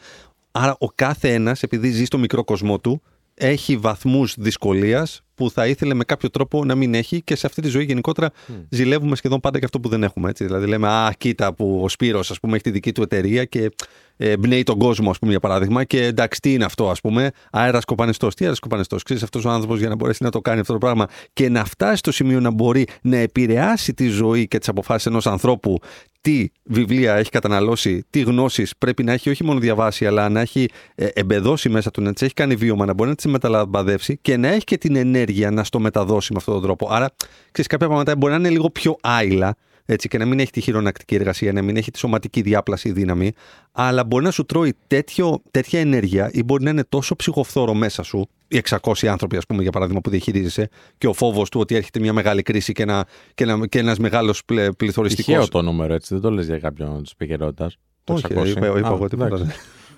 Άρα 0.50 0.76
ο 0.78 0.86
κάθε 0.86 1.32
ένας, 1.34 1.62
επειδή 1.62 1.90
ζει 1.90 2.04
στο 2.04 2.18
μικρό 2.18 2.44
κοσμό 2.44 2.78
του, 2.78 3.02
έχει 3.34 3.76
βαθμούς 3.76 4.34
δυσκολίας 4.38 5.22
που 5.40 5.50
θα 5.50 5.66
ήθελε 5.66 5.94
με 5.94 6.04
κάποιο 6.04 6.30
τρόπο 6.30 6.64
να 6.64 6.74
μην 6.74 6.94
έχει 6.94 7.22
και 7.22 7.36
σε 7.36 7.46
αυτή 7.46 7.62
τη 7.62 7.68
ζωή 7.68 7.84
γενικότερα 7.84 8.30
mm. 8.30 8.52
ζηλεύουμε 8.68 9.16
σχεδόν 9.16 9.40
πάντα 9.40 9.58
και 9.58 9.64
αυτό 9.64 9.80
που 9.80 9.88
δεν 9.88 10.02
έχουμε. 10.02 10.28
Έτσι. 10.30 10.44
Δηλαδή 10.44 10.66
λέμε, 10.66 10.88
Α, 10.88 11.12
κοίτα 11.18 11.54
που 11.54 11.80
ο 11.82 11.88
Σπύρος 11.88 12.30
ας 12.30 12.40
πούμε, 12.40 12.54
έχει 12.54 12.62
τη 12.62 12.70
δική 12.70 12.92
του 12.92 13.02
εταιρεία 13.02 13.44
και 13.44 13.70
ε, 14.16 14.36
μπνέει 14.36 14.62
τον 14.62 14.78
κόσμο, 14.78 15.10
ας 15.10 15.18
πούμε, 15.18 15.30
για 15.30 15.40
παράδειγμα. 15.40 15.84
Και 15.84 16.04
εντάξει, 16.04 16.40
τι 16.40 16.52
είναι 16.52 16.64
αυτό, 16.64 16.90
ας 16.90 17.00
πούμε, 17.00 17.30
αέρας 17.50 17.84
κοπανιστός. 17.84 18.34
Τι 18.34 18.44
αέρας 18.44 18.58
κοπανιστός. 18.58 19.02
Ξέρεις 19.02 19.22
αυτός 19.22 19.44
ο 19.44 19.50
άνθρωπος 19.50 19.78
για 19.78 19.88
να 19.88 19.94
μπορέσει 19.94 20.22
να 20.22 20.30
το 20.30 20.40
κάνει 20.40 20.60
αυτό 20.60 20.72
το 20.72 20.78
πράγμα 20.78 21.06
και 21.32 21.48
να 21.48 21.64
φτάσει 21.64 21.96
στο 21.96 22.12
σημείο 22.12 22.40
να 22.40 22.50
μπορεί 22.50 22.86
να 23.02 23.16
επηρεάσει 23.16 23.94
τη 23.94 24.08
ζωή 24.08 24.48
και 24.48 24.58
τις 24.58 24.68
αποφάσεις 24.68 25.06
ενός 25.06 25.26
ανθρώπου 25.26 25.78
τι 26.20 26.46
βιβλία 26.62 27.14
έχει 27.14 27.30
καταναλώσει, 27.30 28.04
τι 28.10 28.20
γνώσεις 28.20 28.76
πρέπει 28.78 29.02
να 29.02 29.12
έχει 29.12 29.30
όχι 29.30 29.44
μόνο 29.44 29.60
διαβάσει, 29.60 30.06
αλλά 30.06 30.28
να 30.28 30.40
έχει 30.40 30.68
ε, 30.94 31.06
εμπεδώσει 31.12 31.68
μέσα 31.68 31.90
του, 31.90 32.02
να 32.02 32.12
τις 32.12 32.22
έχει 32.22 32.34
κάνει 32.34 32.54
βίωμα, 32.54 32.84
να 32.84 32.94
μπορεί 32.94 33.08
να 33.08 33.16
τις 33.16 33.24
μεταλαμπαδεύσει 33.24 34.18
και 34.22 34.36
να 34.36 34.48
έχει 34.48 34.64
και 34.64 34.78
την 34.78 34.96
ενέργεια 34.96 35.29
να 35.50 35.64
στο 35.64 35.80
μεταδώσει 35.80 36.32
με 36.32 36.38
αυτόν 36.38 36.54
τον 36.54 36.62
τρόπο. 36.62 36.88
Άρα, 36.90 37.10
ξέρεις, 37.50 37.70
κάποια 37.70 37.86
πράγματα 37.86 38.16
μπορεί 38.16 38.32
να 38.32 38.38
είναι 38.38 38.50
λίγο 38.50 38.70
πιο 38.70 38.96
άειλα, 39.00 39.56
έτσι, 39.84 40.08
και 40.08 40.18
να 40.18 40.24
μην 40.24 40.40
έχει 40.40 40.50
τη 40.50 40.60
χειρονακτική 40.60 41.14
εργασία, 41.14 41.52
να 41.52 41.62
μην 41.62 41.76
έχει 41.76 41.90
τη 41.90 41.98
σωματική 41.98 42.40
διάπλαση 42.40 42.88
ή 42.88 42.92
δύναμη, 42.92 43.32
αλλά 43.72 44.04
μπορεί 44.04 44.24
να 44.24 44.30
σου 44.30 44.44
τρώει 44.44 44.74
τέτοιο, 44.86 45.42
τέτοια 45.50 45.80
ενέργεια 45.80 46.30
ή 46.32 46.42
μπορεί 46.42 46.64
να 46.64 46.70
είναι 46.70 46.84
τόσο 46.88 47.16
ψυχοφθόρο 47.16 47.74
μέσα 47.74 48.02
σου, 48.02 48.28
οι 48.48 48.62
600 48.68 49.06
άνθρωποι, 49.06 49.36
ας 49.36 49.46
πούμε, 49.46 49.62
για 49.62 49.70
παράδειγμα, 49.70 50.00
που 50.00 50.10
διαχειρίζεσαι, 50.10 50.68
και 50.98 51.06
ο 51.06 51.12
φόβος 51.12 51.48
του 51.48 51.60
ότι 51.60 51.74
έρχεται 51.74 52.00
μια 52.00 52.12
μεγάλη 52.12 52.42
κρίση 52.42 52.72
και, 52.72 52.82
ένα, 52.82 53.06
και, 53.34 53.44
ένα, 53.44 53.66
και 53.66 53.78
ένας 53.78 53.98
μεγάλος 53.98 54.44
πληθωριστικός... 54.76 55.34
Τυχαίο 55.34 55.48
το 55.48 55.62
νούμερο, 55.62 55.94
έτσι, 55.94 56.14
δεν 56.14 56.22
το 56.22 56.30
λες 56.30 56.46
για 56.46 56.58
κάποιον 56.58 57.02
της 57.02 57.12
επικαιρότητας. 57.12 57.70
Όχι, 58.04 58.26
είπα, 58.32 58.66
είπα 58.66 58.88
εγώ 58.88 59.08
τίποτα. 59.08 59.46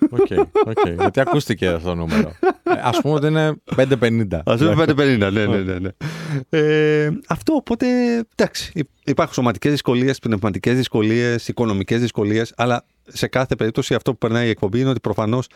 OK, 0.09 0.27
okay, 0.29 0.95
Γιατί 0.99 1.19
ακούστηκε 1.19 1.67
αυτό 1.67 1.89
το 1.89 1.95
νούμερο. 1.95 2.33
Α 2.83 3.01
πούμε 3.01 3.13
ότι 3.13 3.27
είναι 3.27 3.53
5,50. 3.75 4.39
Α 4.43 4.55
πούμε 4.57 4.85
5,50, 4.87 4.95
ναι, 5.17 5.29
ναι, 5.29 5.45
ναι. 5.45 5.79
ναι. 5.79 5.89
Ε, 6.49 7.11
αυτό 7.27 7.53
οπότε, 7.53 7.85
εντάξει, 8.35 8.85
υπάρχουν 9.03 9.33
σωματικές 9.33 9.71
δυσκολίες, 9.71 10.19
πνευματικές 10.19 10.75
δυσκολίες, 10.75 11.47
οικονομικές 11.47 11.99
δυσκολίες, 12.01 12.53
αλλά 12.57 12.85
σε 13.07 13.27
κάθε 13.27 13.55
περίπτωση 13.55 13.93
αυτό 13.93 14.11
που 14.11 14.17
περνάει 14.17 14.47
η 14.47 14.49
εκπομπή 14.49 14.79
είναι 14.79 14.89
ότι 14.89 14.99
προφανώς 14.99 15.47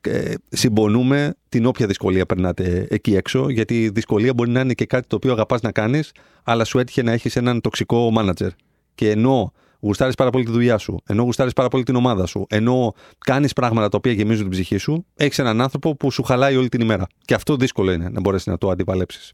ε, 0.00 0.34
συμπονούμε 0.48 1.34
την 1.48 1.66
όποια 1.66 1.86
δυσκολία 1.86 2.26
περνάτε 2.26 2.86
εκεί 2.90 3.16
έξω, 3.16 3.48
γιατί 3.48 3.82
η 3.82 3.88
δυσκολία 3.88 4.34
μπορεί 4.34 4.50
να 4.50 4.60
είναι 4.60 4.72
και 4.72 4.86
κάτι 4.86 5.06
το 5.06 5.16
οποίο 5.16 5.32
αγαπάς 5.32 5.60
να 5.60 5.72
κάνεις, 5.72 6.12
αλλά 6.44 6.64
σου 6.64 6.78
έτυχε 6.78 7.02
να 7.02 7.12
έχεις 7.12 7.36
έναν 7.36 7.60
τοξικό 7.60 8.10
μάνατζερ. 8.10 8.50
Και 8.94 9.10
ενώ 9.10 9.52
γουστάρεις 9.86 10.14
πάρα 10.14 10.30
πολύ 10.30 10.44
τη 10.44 10.50
δουλειά 10.50 10.78
σου, 10.78 10.98
ενώ 11.06 11.22
γουστάρεις 11.22 11.52
πάρα 11.52 11.68
πολύ 11.68 11.82
την 11.82 11.96
ομάδα 11.96 12.26
σου, 12.26 12.46
ενώ 12.48 12.94
κάνεις 13.18 13.52
πράγματα 13.52 13.88
τα 13.88 13.96
οποία 13.96 14.12
γεμίζουν 14.12 14.42
την 14.42 14.50
ψυχή 14.50 14.76
σου, 14.76 15.06
έχεις 15.14 15.38
έναν 15.38 15.60
άνθρωπο 15.60 15.96
που 15.96 16.10
σου 16.10 16.22
χαλάει 16.22 16.56
όλη 16.56 16.68
την 16.68 16.80
ημέρα. 16.80 17.06
Και 17.24 17.34
αυτό 17.34 17.56
δύσκολο 17.56 17.92
είναι 17.92 18.08
να 18.08 18.20
μπορέσεις 18.20 18.46
να 18.46 18.58
το 18.58 18.70
αντιπαλέψεις. 18.70 19.32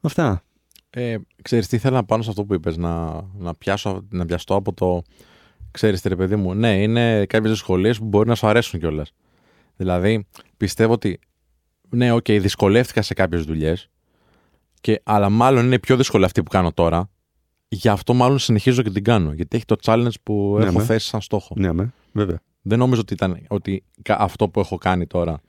Αυτά. 0.00 0.42
Ε, 0.90 1.16
ξέρεις 1.42 1.68
τι 1.68 1.76
ήθελα 1.76 1.96
να 1.96 2.04
πάνω 2.04 2.22
σε 2.22 2.30
αυτό 2.30 2.44
που 2.44 2.54
είπες, 2.54 2.76
να, 2.76 3.22
να, 3.38 3.54
πιάσω, 3.54 4.06
να 4.10 4.24
πιαστώ 4.24 4.54
από 4.54 4.72
το... 4.72 5.02
Ξέρεις 5.70 6.00
τι 6.00 6.08
ρε 6.08 6.16
παιδί 6.16 6.36
μου, 6.36 6.54
ναι, 6.54 6.82
είναι 6.82 7.26
κάποιες 7.26 7.52
δυσκολίες 7.52 7.98
που 7.98 8.04
μπορεί 8.04 8.28
να 8.28 8.34
σου 8.34 8.46
αρέσουν 8.46 8.80
κιόλας. 8.80 9.12
Δηλαδή, 9.76 10.26
πιστεύω 10.56 10.92
ότι, 10.92 11.20
ναι, 11.88 12.12
OK, 12.12 12.24
okay, 12.28 12.38
δυσκολεύτηκα 12.40 13.02
σε 13.02 13.14
κάποιες 13.14 13.44
δουλειές, 13.44 13.90
και, 14.80 15.00
αλλά 15.04 15.28
μάλλον 15.28 15.64
είναι 15.64 15.78
πιο 15.78 15.96
δύσκολη 15.96 16.24
αυτή 16.24 16.42
που 16.42 16.50
κάνω 16.50 16.72
τώρα, 16.72 17.10
Γι' 17.68 17.88
αυτό 17.88 18.14
μάλλον 18.14 18.38
συνεχίζω 18.38 18.82
και 18.82 18.90
την 18.90 19.04
κάνω. 19.04 19.32
Γιατί 19.32 19.56
έχει 19.56 19.64
το 19.64 19.76
challenge 19.82 20.20
που 20.22 20.56
ναι, 20.58 20.64
έχω 20.64 20.78
με. 20.78 20.84
θέσει 20.84 21.06
σαν 21.06 21.20
στόχο. 21.20 21.54
Ναι, 21.58 21.72
με. 21.72 21.92
βέβαια. 22.12 22.40
Δεν 22.62 22.78
νομίζω 22.78 23.00
ότι, 23.00 23.12
ήταν, 23.12 23.44
ότι 23.48 23.84
αυτό 24.08 24.48
που 24.48 24.60
έχω 24.60 24.76
κάνει 24.78 25.06
τώρα 25.06 25.40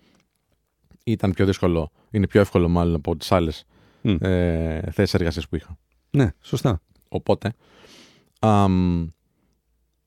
ήταν 1.04 1.32
πιο 1.32 1.46
δύσκολο. 1.46 1.92
Είναι 2.12 2.28
πιο 2.28 2.42
εύκολο 2.42 2.68
μάλλον 2.68 2.96
από 2.96 3.16
τις 3.16 3.32
άλλες 3.32 3.66
mm. 4.04 4.22
ε, 4.22 4.92
θέσεις 4.92 5.14
εργασίας 5.14 5.48
που 5.48 5.56
είχα. 5.56 5.78
Ναι, 6.10 6.32
σωστά. 6.42 6.82
Οπότε. 7.08 7.54
Α, 8.40 8.68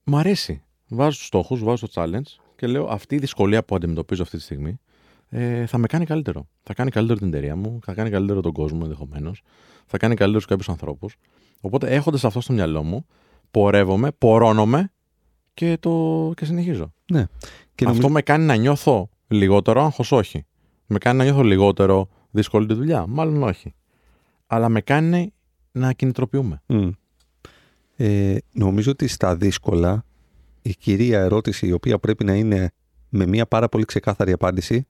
μ' 0.05 0.17
αρέσει. 0.17 0.63
Βάζω 0.89 1.19
του 1.19 1.25
στόχους, 1.25 1.63
βάζω 1.63 1.89
το 1.89 2.03
challenge 2.03 2.43
και 2.57 2.67
λέω 2.67 2.87
αυτή 2.87 3.15
η 3.15 3.19
δυσκολία 3.19 3.65
που 3.65 3.75
αντιμετωπίζω 3.75 4.23
αυτή 4.23 4.37
τη 4.37 4.43
στιγμή 4.43 4.81
ε, 5.29 5.67
θα 5.67 5.79
με 5.79 5.87
κάνει 5.87 6.05
καλύτερο. 6.05 6.49
Θα 6.63 6.75
κάνει 6.75 6.91
καλύτερο 6.91 7.19
την 7.19 7.29
εταιρεία 7.29 7.57
μου, 7.57 7.79
θα 7.85 7.95
κάνει 7.95 8.11
καλύτερο 8.11 8.41
τον 8.41 8.53
κόσμο 8.53 8.81
ενδεχομένως, 8.83 9.43
θα 9.87 9.97
κάνει 9.99 10.15
καλύτερου 10.15 10.45
κάποιους 10.47 10.69
ανθρώπους. 10.69 11.17
Οπότε 11.65 11.89
έχοντας 11.89 12.25
αυτό 12.25 12.41
στο 12.41 12.53
μυαλό 12.53 12.83
μου, 12.83 13.07
πορεύομαι, 13.51 14.13
πορώνομαι 14.19 14.93
και, 15.55 15.77
το... 15.81 16.33
και 16.37 16.45
συνεχίζω. 16.45 16.93
Ναι. 17.13 17.27
Και 17.75 17.85
αυτό 17.89 18.09
με 18.09 18.23
κάνει 18.23 18.45
να 18.45 18.55
νιώθω 18.55 19.09
λιγότερο 19.29 19.83
άγχος, 19.83 20.13
όχι. 20.13 20.45
Με 20.87 20.99
κάνει 20.99 21.19
να 21.19 21.25
νιώθω 21.25 21.43
λιγότερο 21.43 22.09
δύσκολη 22.31 22.67
τη 22.67 22.75
δουλειά, 22.75 23.07
μάλλον 23.07 23.43
όχι. 23.43 23.75
αλλά 24.47 24.69
με 24.69 24.81
κάνει 24.81 25.33
να 25.73 25.93
κινητροποιούμε. 25.93 26.63
Μμ. 26.67 26.89
Ε, 27.97 28.37
νομίζω 28.53 28.91
ότι 28.91 29.07
στα 29.09 29.37
δύσκολα 29.37 30.05
η 30.63 30.75
κυρία 30.75 31.21
ερώτηση 31.21 31.67
η 31.67 31.73
οποία 31.73 31.99
πρέπει 31.99 32.25
να 32.25 32.35
είναι 32.35 32.73
με 33.09 33.27
μια 33.27 33.47
πάρα 33.47 33.69
πολύ 33.69 33.85
ξεκάθαρη 33.85 34.33
απάντηση 34.33 34.87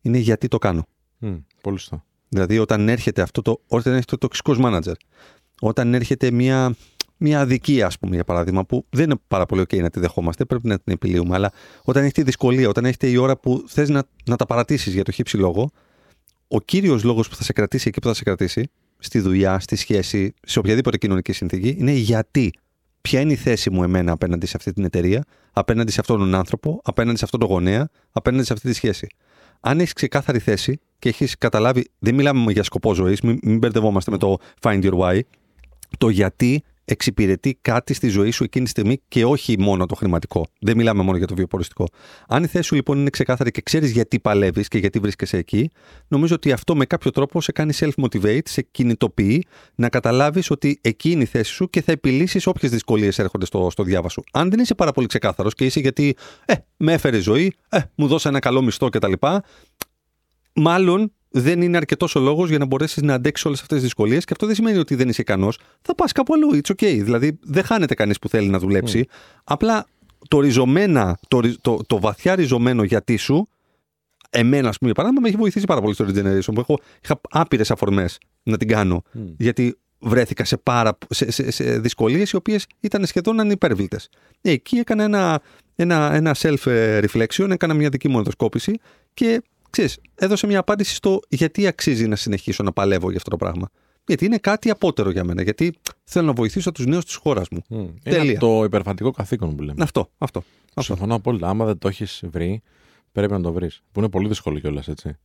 είναι 0.00 0.18
γιατί 0.18 0.48
το 0.48 0.58
κάνω. 0.58 0.86
Μμ, 1.18 1.36
πολύ 1.62 1.78
σωστά. 1.78 2.04
Δηλαδή 2.28 2.58
όταν 2.58 2.88
έρχεται 2.88 3.22
αυτό 3.22 3.42
το, 3.42 3.60
όταν 3.66 3.92
έρχεται 3.92 4.10
το 4.10 4.18
τοξικός 4.18 4.58
manager, 4.62 4.94
όταν 5.64 5.94
έρχεται 5.94 6.30
μια, 6.30 6.74
μια 7.16 7.40
αδικία 7.40 7.86
ας 7.86 7.98
πούμε 7.98 8.14
για 8.14 8.24
παράδειγμα 8.24 8.64
που 8.64 8.86
δεν 8.90 9.04
είναι 9.04 9.20
πάρα 9.28 9.46
πολύ 9.46 9.62
ok 9.62 9.80
να 9.80 9.90
τη 9.90 10.00
δεχόμαστε, 10.00 10.44
πρέπει 10.44 10.68
να 10.68 10.78
την 10.78 10.92
επιλύουμε, 10.92 11.34
αλλά 11.34 11.52
όταν 11.82 12.02
έχετε 12.02 12.22
δυσκολία, 12.22 12.68
όταν 12.68 12.84
έχετε 12.84 13.08
η 13.08 13.16
ώρα 13.16 13.36
που 13.36 13.64
θες 13.66 13.88
να, 13.88 14.04
να 14.24 14.36
τα 14.36 14.46
παρατήσεις 14.46 14.94
για 14.94 15.04
το 15.04 15.10
χύψη 15.12 15.36
λόγο, 15.36 15.70
ο 16.48 16.60
κύριος 16.60 17.04
λόγος 17.04 17.28
που 17.28 17.34
θα 17.34 17.42
σε 17.42 17.52
κρατήσει 17.52 17.88
εκεί 17.88 18.00
που 18.00 18.06
θα 18.06 18.14
σε 18.14 18.22
κρατήσει, 18.22 18.70
στη 18.98 19.20
δουλειά, 19.20 19.58
στη 19.58 19.76
σχέση, 19.76 20.34
σε 20.42 20.58
οποιαδήποτε 20.58 20.96
κοινωνική 20.96 21.32
συνθήκη, 21.32 21.76
είναι 21.78 21.92
γιατί. 21.92 22.52
Ποια 23.00 23.20
είναι 23.20 23.32
η 23.32 23.36
θέση 23.36 23.70
μου 23.70 23.82
εμένα 23.82 24.12
απέναντι 24.12 24.46
σε 24.46 24.56
αυτή 24.56 24.72
την 24.72 24.84
εταιρεία, 24.84 25.24
απέναντι 25.52 25.92
σε 25.92 26.00
αυτόν 26.00 26.18
τον 26.18 26.34
άνθρωπο, 26.34 26.80
απέναντι 26.84 27.18
σε 27.18 27.24
αυτόν 27.24 27.40
τον 27.40 27.48
γονέα, 27.48 27.88
απέναντι 28.12 28.44
σε 28.44 28.52
αυτή 28.52 28.68
τη 28.68 28.74
σχέση. 28.74 29.06
Αν 29.60 29.80
έχεις 29.80 29.92
ξεκάθαρη 29.92 30.38
θέση 30.38 30.80
και 30.98 31.08
έχεις 31.08 31.38
καταλάβει, 31.38 31.90
δεν 31.98 32.14
μιλάμε 32.14 32.52
για 32.52 32.62
σκοπό 32.62 32.94
ζωής, 32.94 33.20
μην, 33.20 33.38
μην 33.42 33.58
μπερδευόμαστε 33.58 34.10
με 34.10 34.18
το 34.18 34.38
find 34.60 34.82
your 34.82 34.98
why, 34.98 35.20
το 35.98 36.08
γιατί 36.08 36.62
εξυπηρετεί 36.84 37.58
κάτι 37.60 37.94
στη 37.94 38.08
ζωή 38.08 38.30
σου 38.30 38.44
εκείνη 38.44 38.64
τη 38.64 38.70
στιγμή 38.70 39.00
και 39.08 39.24
όχι 39.24 39.58
μόνο 39.58 39.86
το 39.86 39.94
χρηματικό. 39.94 40.46
Δεν 40.60 40.76
μιλάμε 40.76 41.02
μόνο 41.02 41.16
για 41.16 41.26
το 41.26 41.34
βιοποριστικό. 41.34 41.86
Αν 42.28 42.44
η 42.44 42.46
θέση 42.46 42.64
σου 42.64 42.74
λοιπόν 42.74 42.98
είναι 42.98 43.10
ξεκάθαρη 43.10 43.50
και 43.50 43.60
ξέρεις 43.62 43.90
γιατί 43.90 44.20
παλεύεις 44.20 44.68
και 44.68 44.78
γιατί 44.78 44.98
βρίσκεσαι 44.98 45.36
εκεί, 45.36 45.70
νομίζω 46.08 46.34
ότι 46.34 46.52
αυτό 46.52 46.76
με 46.76 46.84
κάποιο 46.84 47.10
τρόπο 47.10 47.40
σε 47.40 47.52
κάνει 47.52 47.72
self-motivate, 47.76 48.48
σε 48.48 48.62
κινητοποιεί 48.62 49.46
να 49.74 49.88
καταλάβεις 49.88 50.50
ότι 50.50 50.78
εκεί 50.82 51.10
είναι 51.10 51.22
η 51.22 51.26
θέση 51.26 51.52
σου 51.52 51.70
και 51.70 51.82
θα 51.82 51.92
επιλύσεις 51.92 52.46
όποιες 52.46 52.70
δυσκολίες 52.70 53.18
έρχονται 53.18 53.46
στο, 53.46 53.68
στο 53.70 53.82
διάβα 53.82 54.08
σου. 54.08 54.22
Αν 54.32 54.50
δεν 54.50 54.60
είσαι 54.60 54.74
πάρα 54.74 54.92
πολύ 54.92 55.06
ξεκάθαρος 55.06 55.54
και 55.54 55.64
είσαι 55.64 55.80
γιατί, 55.80 56.16
ε, 56.44 56.54
με 56.76 56.92
έφερε 56.92 57.16
η 57.16 57.20
ζωή, 57.20 57.52
ε, 57.68 57.78
μου 57.94 58.06
δώσε 58.06 58.28
ένα 58.28 58.38
καλό 58.38 58.62
μισθό 58.62 58.88
κτλ. 58.88 59.12
Μάλλον 60.54 61.12
δεν 61.32 61.62
είναι 61.62 61.76
αρκετός 61.76 62.14
ο 62.14 62.20
λόγος 62.20 62.48
για 62.48 62.58
να 62.58 62.64
μπορέσεις 62.64 63.02
να 63.02 63.14
αντέξεις 63.14 63.46
όλες 63.46 63.60
αυτές 63.60 63.76
τις 63.76 63.86
δυσκολίες 63.86 64.24
και 64.24 64.32
αυτό 64.32 64.46
δεν 64.46 64.54
σημαίνει 64.54 64.78
ότι 64.78 64.94
δεν 64.94 65.08
είσαι 65.08 65.20
ικανός. 65.20 65.58
Θα 65.82 65.94
πας 65.94 66.12
κάπου 66.12 66.34
αλλού. 66.34 66.60
It's 66.62 66.70
okay. 66.70 67.00
Δηλαδή 67.02 67.38
δεν 67.42 67.64
χάνεται 67.64 67.94
κανείς 67.94 68.18
που 68.18 68.28
θέλει 68.28 68.48
να 68.48 68.58
δουλέψει. 68.58 69.06
Απλά 69.44 69.86
το 70.28 70.40
ριζωμένα, 70.40 71.18
το, 71.28 71.40
ρι- 71.40 71.60
το, 71.60 71.80
το 71.86 72.00
βαθιά 72.00 72.34
ριζωμένο 72.34 72.82
γιατί 72.82 73.16
σου, 73.16 73.48
εμένα, 74.30 74.68
ας 74.68 74.78
πούμε, 74.78 74.90
για 74.90 74.94
παράδειγμα, 74.94 75.20
με 75.20 75.28
έχει 75.28 75.36
βοηθήσει 75.36 75.66
πάρα 75.66 75.80
πολύ 75.80 75.94
στο 75.94 76.04
Regeneration 76.08 76.54
που 76.54 76.60
έχω, 76.60 76.78
είχα 77.02 77.20
άπειρες 77.30 77.70
αφορμές 77.70 78.18
να 78.42 78.56
την 78.56 78.68
κάνω. 78.68 79.02
Γιατί 79.36 79.76
βρέθηκα 79.98 80.44
σε, 80.44 80.56
πάρα, 80.56 80.98
σε, 81.08 81.30
σε, 81.30 81.50
σε 81.50 81.78
δυσκολίες 81.78 82.30
οι 82.30 82.36
οποίες 82.36 82.66
ήταν 82.80 83.06
σχεδόν 83.06 83.40
ανυπέρβλητες. 83.40 84.08
Εκεί 84.40 84.76
έκανα 84.76 85.04
ένα, 85.04 85.40
ένα, 85.74 86.14
ένα 86.14 86.36
self-reflection, 86.38 87.50
έκανα 87.50 87.74
μια 87.74 87.88
δική 87.88 88.08
μου 88.08 88.18
ενδοσκόπηση 88.18 88.78
και 89.14 89.42
ξέρεις, 89.72 89.98
έδωσε 90.14 90.46
μια 90.46 90.58
απάντηση 90.58 90.94
στο 90.94 91.20
γιατί 91.28 91.66
αξίζει 91.66 92.06
να 92.06 92.16
συνεχίσω 92.16 92.62
να 92.62 92.72
παλεύω 92.72 93.08
για 93.08 93.16
αυτό 93.16 93.30
το 93.30 93.36
πράγμα. 93.36 93.68
Γιατί 94.06 94.24
είναι 94.24 94.38
κάτι 94.38 94.70
απότερο 94.70 95.10
για 95.10 95.24
μένα. 95.24 95.42
Γιατί 95.42 95.74
θέλω 96.04 96.26
να 96.26 96.32
βοηθήσω 96.32 96.72
τους 96.72 96.86
νέους 96.86 97.04
της 97.04 97.14
χώρας 97.14 97.48
μου. 97.48 97.62
Μμ. 97.68 97.78
Είναι 97.78 97.92
Τέλεια. 98.02 98.38
το 98.38 98.64
υπερφαντικό 98.64 99.10
καθήκον 99.10 99.56
που 99.56 99.62
λέμε. 99.62 99.82
Αυτό, 99.82 100.10
αυτό. 100.18 100.42
αυτό. 100.74 100.82
Συμφωνώ 100.82 101.14
απόλυτα. 101.14 101.48
Άμα 101.48 101.64
δεν 101.64 101.78
το 101.78 101.88
έχεις 101.88 102.22
βρει, 102.26 102.62
πρέπει 103.12 103.32
να 103.32 103.40
το 103.40 103.52
βρεις. 103.52 103.82
Που 103.92 104.00
είναι 104.00 104.08
πολύ 104.08 104.28
δύσκολο 104.28 104.58
κιόλας, 104.58 104.88
έτσι. 104.88 105.16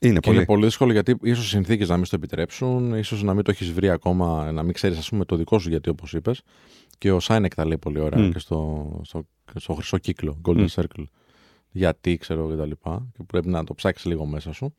Είναι 0.00 0.14
Και 0.14 0.20
πολύ. 0.20 0.36
είναι 0.36 0.44
πολύ 0.46 0.64
δύσκολο 0.64 0.92
γιατί 0.92 1.16
ίσως 1.22 1.44
οι 1.44 1.48
συνθήκες 1.48 1.88
να 1.88 1.96
μην 1.96 2.04
στο 2.04 2.16
επιτρέψουν, 2.16 2.94
ίσως 2.94 3.22
να 3.22 3.34
μην 3.34 3.44
το 3.44 3.50
έχεις 3.50 3.72
βρει 3.72 3.90
ακόμα, 3.90 4.52
να 4.52 4.62
μην 4.62 4.72
ξέρεις, 4.72 4.98
ας 4.98 5.08
πούμε, 5.08 5.24
το 5.24 5.36
δικό 5.36 5.58
σου 5.58 5.68
γιατί, 5.68 5.88
όπως 5.88 6.12
είπες. 6.12 6.42
Και 6.98 7.12
ο 7.12 7.20
Σάινεκ 7.20 7.54
τα 7.54 7.66
λέει 7.66 7.78
πολύ 7.78 7.98
ωραία 8.00 8.20
Μμ. 8.20 8.30
και 8.30 8.38
στο, 8.38 8.90
στο, 9.04 9.26
στο 9.54 9.74
χρυσό 9.74 9.98
κύκλο, 9.98 10.40
Golden 10.44 10.56
Μμ. 10.56 10.64
Circle. 10.74 11.04
Γιατί, 11.70 12.16
ξέρω 12.16 12.50
και 12.50 12.56
τα 12.56 12.66
λοιπά. 12.66 13.06
Και 13.16 13.22
πρέπει 13.26 13.48
να 13.48 13.64
το 13.64 13.74
ψάξεις 13.74 14.06
λίγο 14.06 14.26
μέσα 14.26 14.52
σου. 14.52 14.74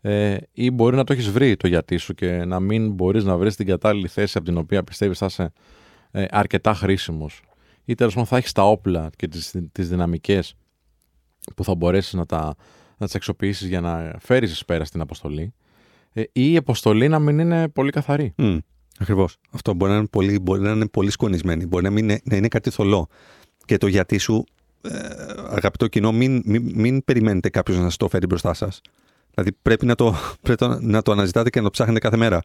Ε, 0.00 0.36
ή 0.52 0.70
μπορεί 0.70 0.96
να 0.96 1.04
το 1.04 1.12
έχεις 1.12 1.30
βρει 1.30 1.56
το 1.56 1.66
γιατί 1.66 1.96
σου 1.96 2.14
και 2.14 2.44
να 2.44 2.60
μην 2.60 2.92
μπορείς 2.92 3.24
να 3.24 3.36
βρεις 3.36 3.56
την 3.56 3.66
κατάλληλη 3.66 4.08
θέση 4.08 4.38
από 4.38 4.46
την 4.46 4.56
οποία 4.56 4.84
πιστεύεις 4.84 5.18
θα 5.18 5.26
είσαι 5.26 5.52
ε, 6.10 6.24
αρκετά 6.30 6.74
χρήσιμος. 6.74 7.42
Ή 7.84 7.94
τέλος 7.94 8.12
πάντων 8.12 8.28
θα 8.28 8.36
έχεις 8.36 8.52
τα 8.52 8.62
όπλα 8.68 9.10
και 9.16 9.28
τις 9.28 9.54
τις 9.72 9.88
δυναμικές 9.88 10.54
που 11.56 11.64
θα 11.64 11.74
μπορέσεις 11.74 12.12
να, 12.12 12.26
τα, 12.26 12.54
να 12.96 13.06
τις 13.06 13.14
αξιοποιήσεις 13.14 13.68
για 13.68 13.80
να 13.80 14.16
φέρεις 14.18 14.52
εις 14.52 14.64
πέρα 14.64 14.84
στην 14.84 15.00
αποστολή 15.00 15.54
ε, 16.12 16.22
ή 16.32 16.52
η 16.52 16.56
αποστολή 16.56 17.08
να 17.08 17.18
μην 17.18 17.38
είναι 17.38 17.68
πολύ 17.68 17.90
καθαρή. 17.90 18.34
Mm. 18.36 18.58
Ακριβώς. 18.98 19.36
Αυτό 19.50 19.74
μπορεί 19.74 19.92
να, 19.92 19.98
είναι 19.98 20.06
πολύ, 20.06 20.38
μπορεί 20.38 20.60
να 20.60 20.70
είναι 20.70 20.88
πολύ 20.88 21.10
σκονισμένη. 21.10 21.66
Μπορεί 21.66 21.84
να, 21.84 21.90
μην 21.90 22.04
είναι, 22.04 22.20
να 22.24 22.36
είναι 22.36 22.48
κάτι 22.48 22.70
θολό. 22.70 23.08
Και 23.64 23.76
το 23.76 23.86
γιατί 23.86 24.18
σου, 24.18 24.44
ε, 24.54 24.57
αγαπητό 25.50 25.86
κοινό, 25.86 26.12
μην, 26.12 26.42
μην, 26.44 26.70
μην 26.74 27.04
περιμένετε 27.04 27.48
κάποιος 27.48 27.76
να 27.76 27.82
σας 27.82 27.96
το 27.96 28.08
φέρει 28.08 28.26
μπροστά 28.26 28.54
σας. 28.54 28.80
Δηλαδή 29.34 29.56
πρέπει 29.62 29.86
να 29.86 29.94
το, 29.94 30.14
πρέπει 30.42 30.58
το- 30.58 30.78
να 30.80 31.02
το 31.02 31.12
αναζητάτε 31.12 31.50
και 31.50 31.58
να 31.58 31.64
το 31.64 31.70
ψάχνετε 31.70 31.98
κάθε 31.98 32.16
μέρα. 32.16 32.40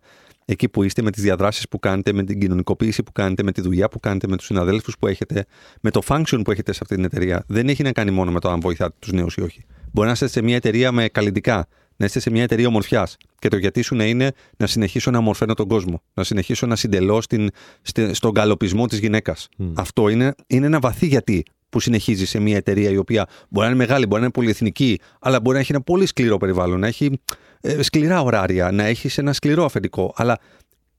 Εκεί 0.45 0.69
που 0.69 0.83
είστε, 0.83 1.01
με 1.01 1.11
τις 1.11 1.23
διαδράσεις 1.23 1.67
που 1.67 1.79
κάνετε, 1.79 2.13
με 2.13 2.23
την 2.23 2.39
κοινωνικοποίηση 2.39 3.03
που 3.03 3.11
κάνετε, 3.11 3.43
με 3.43 3.51
τη 3.51 3.61
δουλειά 3.61 3.87
που 3.89 3.99
κάνετε, 3.99 4.27
με 4.27 4.37
τους 4.37 4.45
συναδέλφους 4.45 4.97
που 4.99 5.07
έχετε, 5.07 5.45
με 5.81 5.89
το 5.91 6.01
function 6.07 6.41
που 6.43 6.51
έχετε 6.51 6.73
σε 6.73 6.79
αυτή 6.81 6.95
την 6.95 7.03
εταιρεία. 7.03 7.43
Δεν 7.47 7.69
έχει 7.69 7.83
να 7.83 7.91
κάνει 7.91 8.11
μόνο 8.11 8.31
με 8.31 8.39
το 8.39 8.49
αν 8.49 8.59
βοηθάτε 8.59 8.95
τους 8.99 9.11
νέους 9.11 9.35
ή 9.35 9.41
όχι. 9.41 9.63
Μπορεί 9.91 10.07
να 10.07 10.13
είστε 10.13 10.27
σε 10.27 10.41
μια 10.41 10.55
εταιρεία 10.55 10.91
με 10.91 11.07
καλλιτικά, 11.07 11.67
να 11.95 12.05
είστε 12.05 12.19
σε 12.19 12.29
μια 12.29 12.43
εταιρεία 12.43 12.67
ομορφιάς. 12.67 13.17
Και 13.39 13.47
το 13.47 13.57
γιατί 13.57 13.81
σου 13.81 13.95
να 13.95 14.05
είναι 14.05 14.31
να 14.57 14.67
συνεχίσω 14.67 15.11
να 15.11 15.17
ομορφαίνω 15.17 15.53
τον 15.53 15.67
κόσμο. 15.67 16.01
Να 16.13 16.23
συνεχίσω 16.23 16.65
να 16.65 16.75
συντελώ 16.75 17.21
στην, 17.21 17.49
στη- 17.81 18.13
στον 18.13 18.33
καλοπισμό 18.33 18.85
της 18.87 18.99
γυναίκας. 18.99 19.49
Αυτό 19.73 20.09
είναι, 20.09 20.33
είναι 20.47 20.65
ένα 20.65 20.79
βαθύ 20.79 21.05
γιατί 21.05 21.43
που 21.73 21.79
συνεχίζει 21.79 22.25
σε 22.25 22.39
μια 22.39 22.57
εταιρεία 22.57 22.89
η 22.89 22.97
οποία 22.97 23.27
μπορεί 23.49 23.65
να 23.65 23.73
είναι 23.73 23.83
μεγάλη, 23.83 24.05
μπορεί 24.05 24.19
να 24.19 24.25
είναι 24.25 24.33
πολυεθνική, 24.33 24.99
αλλά 25.19 25.39
μπορεί 25.39 25.55
να 25.55 25.61
έχει 25.61 25.71
ένα 25.71 25.81
πολύ 25.81 26.05
σκληρό 26.05 26.37
περιβάλλον, 26.37 26.79
να 26.79 26.87
έχει 26.87 27.19
ε, 27.61 27.81
σκληρά 27.81 28.21
ωράρια, 28.21 28.71
να 28.71 28.83
έχει 28.83 29.19
ένα 29.19 29.33
σκληρό 29.33 29.65
αφεντικό. 29.65 30.13
Αλλά 30.15 30.39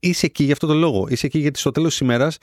είσαι 0.01 0.27
εκεί 0.27 0.45
για 0.45 0.53
αυτόν 0.53 0.69
τον 0.69 0.79
λόγο. 0.79 1.07
Είσαι 1.09 1.27
εκεί 1.27 1.39
γιατί 1.39 1.59
στο 1.59 1.71
τέλος 1.71 1.91
της 1.91 1.99
ημέρας 1.99 2.39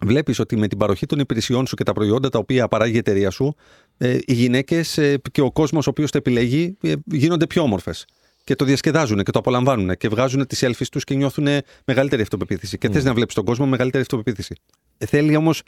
βλέπεις 0.00 0.38
ότι 0.38 0.56
με 0.56 0.68
την 0.68 0.78
παροχή 0.78 1.06
των 1.06 1.18
υπηρεσιών 1.18 1.66
σου 1.66 1.76
και 1.76 1.82
τα 1.82 1.92
προϊόντα 1.92 2.28
τα 2.28 2.38
οποία 2.38 2.68
παράγει 2.68 2.94
η 2.94 2.98
εταιρεία 2.98 3.30
σου, 3.30 3.56
ε, 3.98 4.18
οι 4.24 4.32
γυναίκες 4.32 4.98
και 5.32 5.40
ο 5.40 5.52
κόσμος 5.52 5.86
ο 5.86 5.90
οποίος 5.90 6.10
το 6.10 6.18
επιλέγει 6.18 6.76
ε, 6.82 6.92
γίνονται 7.04 7.46
πιο 7.46 7.62
όμορφες. 7.62 8.04
Και 8.44 8.54
το 8.54 8.64
διασκεδάζουν 8.64 9.22
και 9.22 9.30
το 9.30 9.38
απολαμβάνουν 9.38 9.96
και 9.96 10.08
βγάζουν 10.08 10.46
τις 10.46 10.64
selfies 10.64 10.86
τους 10.90 11.04
και 11.04 11.14
νιώθουν 11.14 11.46
μεγαλύτερη 11.84 12.22
αυτοπεποίθηση. 12.22 12.78
Και 12.78 12.90
θες 12.90 13.04
να 13.04 13.14
βλέπεις 13.14 13.34
τον 13.34 13.44
κόσμο 13.44 13.64
με 13.64 13.70
μεγαλύτερη 13.70 14.02
αυτοπεποίθηση. 14.02 14.54
Ε, 14.98 15.06
θέλει 15.06 15.36
όμως. 15.36 15.62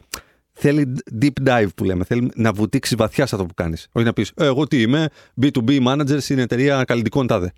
Θέλει 0.61 0.93
deep 1.21 1.49
dive 1.49 1.69
που 1.75 1.85
λέμε. 1.85 2.05
Θέλει 2.05 2.31
να 2.35 2.53
βουτήξει 2.53 2.95
βαθιά 2.95 3.27
σε 3.27 3.35
αυτό 3.35 3.47
που 3.47 3.55
κάνεις. 3.55 3.89
Όχι 3.93 4.07
να 4.07 4.13
πεις, 4.13 4.33
ε, 4.37 4.47
Εγώ 4.47 4.67
τι 4.67 4.81
είμαι, 4.81 5.09
B2B 5.43 5.87
manager 5.87 6.17
στην 6.21 6.39
εταιρεία 6.39 6.85
καλλιτικών 6.85 7.27
τάδε. 7.27 7.53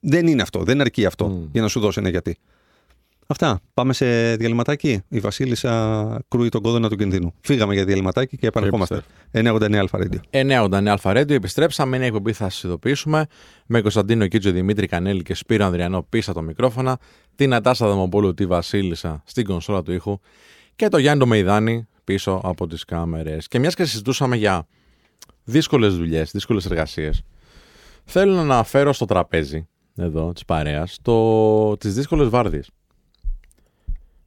Δεν 0.00 0.26
είναι 0.26 0.42
αυτό. 0.42 0.62
Δεν 0.62 0.80
αρκεί 0.80 1.06
αυτό 1.06 1.48
για 1.52 1.62
να 1.62 1.68
σου 1.68 1.80
δώσει 1.80 2.00
ένα 2.00 2.08
γιατί. 2.08 2.36
Αυτά. 3.26 3.60
Πάμε 3.74 3.92
σε 3.92 4.36
διαλυματάκι. 4.36 5.00
Η 5.08 5.18
Βασίλισσα 5.18 6.24
κρούει 6.28 6.48
τον 6.48 6.62
κόδωνα 6.62 6.88
του 6.88 6.96
κινδύνου. 6.96 7.34
Φύγαμε 7.40 7.74
για 7.74 7.84
διαλυματάκι 7.84 8.36
και 8.36 8.46
επανερχόμαστε. 8.46 9.02
989 9.32 9.74
Αλφα 9.74 9.98
Radio. 9.98 10.18
989 10.30 10.86
Αλφα 10.86 11.12
Radio, 11.12 11.30
επιστρέψαμε. 11.30 11.96
Είναι 11.96 12.04
η 12.04 12.08
εκπομπή, 12.08 12.32
θα 12.32 12.48
σα 12.50 12.68
ειδοποιήσουμε. 12.68 13.26
Με 13.66 13.80
Κωνσταντίνο 13.80 14.26
Κίτζο, 14.26 14.50
Δημήτρη 14.50 14.86
Κανέλη 14.86 15.22
και 15.22 15.34
Σπύρο 15.34 15.64
Ανδριανό 15.64 16.06
πίσω 16.08 16.30
από 16.30 16.40
το 16.40 16.46
μικρόφωνα. 16.46 16.98
Την 17.34 17.54
Ατάσα 17.54 17.88
Δαμοπούλου, 17.88 18.34
τη 18.34 18.46
Βασίλισσα 18.46 19.22
στην 19.26 19.44
κονσόλα 19.44 19.82
του 19.82 19.92
ήχου. 19.92 20.18
Και 20.76 20.88
το 20.88 20.98
Γιάννη 20.98 21.20
το 21.20 21.26
Μεϊδάνη 21.26 21.86
πίσω 22.04 22.40
από 22.44 22.66
τις 22.66 22.84
κάμερες. 22.84 23.48
Και 23.48 23.58
μιας 23.58 23.74
και 23.74 23.84
συζητούσαμε 23.84 24.36
για 24.36 24.66
δύσκολες 25.44 25.96
δουλειές, 25.96 26.30
δύσκολες 26.30 26.66
εργασίες, 26.66 27.22
θέλω 28.04 28.32
να 28.34 28.40
αναφέρω 28.40 28.92
στο 28.92 29.04
τραπέζι 29.04 29.66
εδώ 29.96 30.32
της 30.32 30.44
παρέας 30.44 30.98
το... 31.02 31.76
τις 31.76 31.94
δύσκολες 31.94 32.28
βάρδιες. 32.28 32.70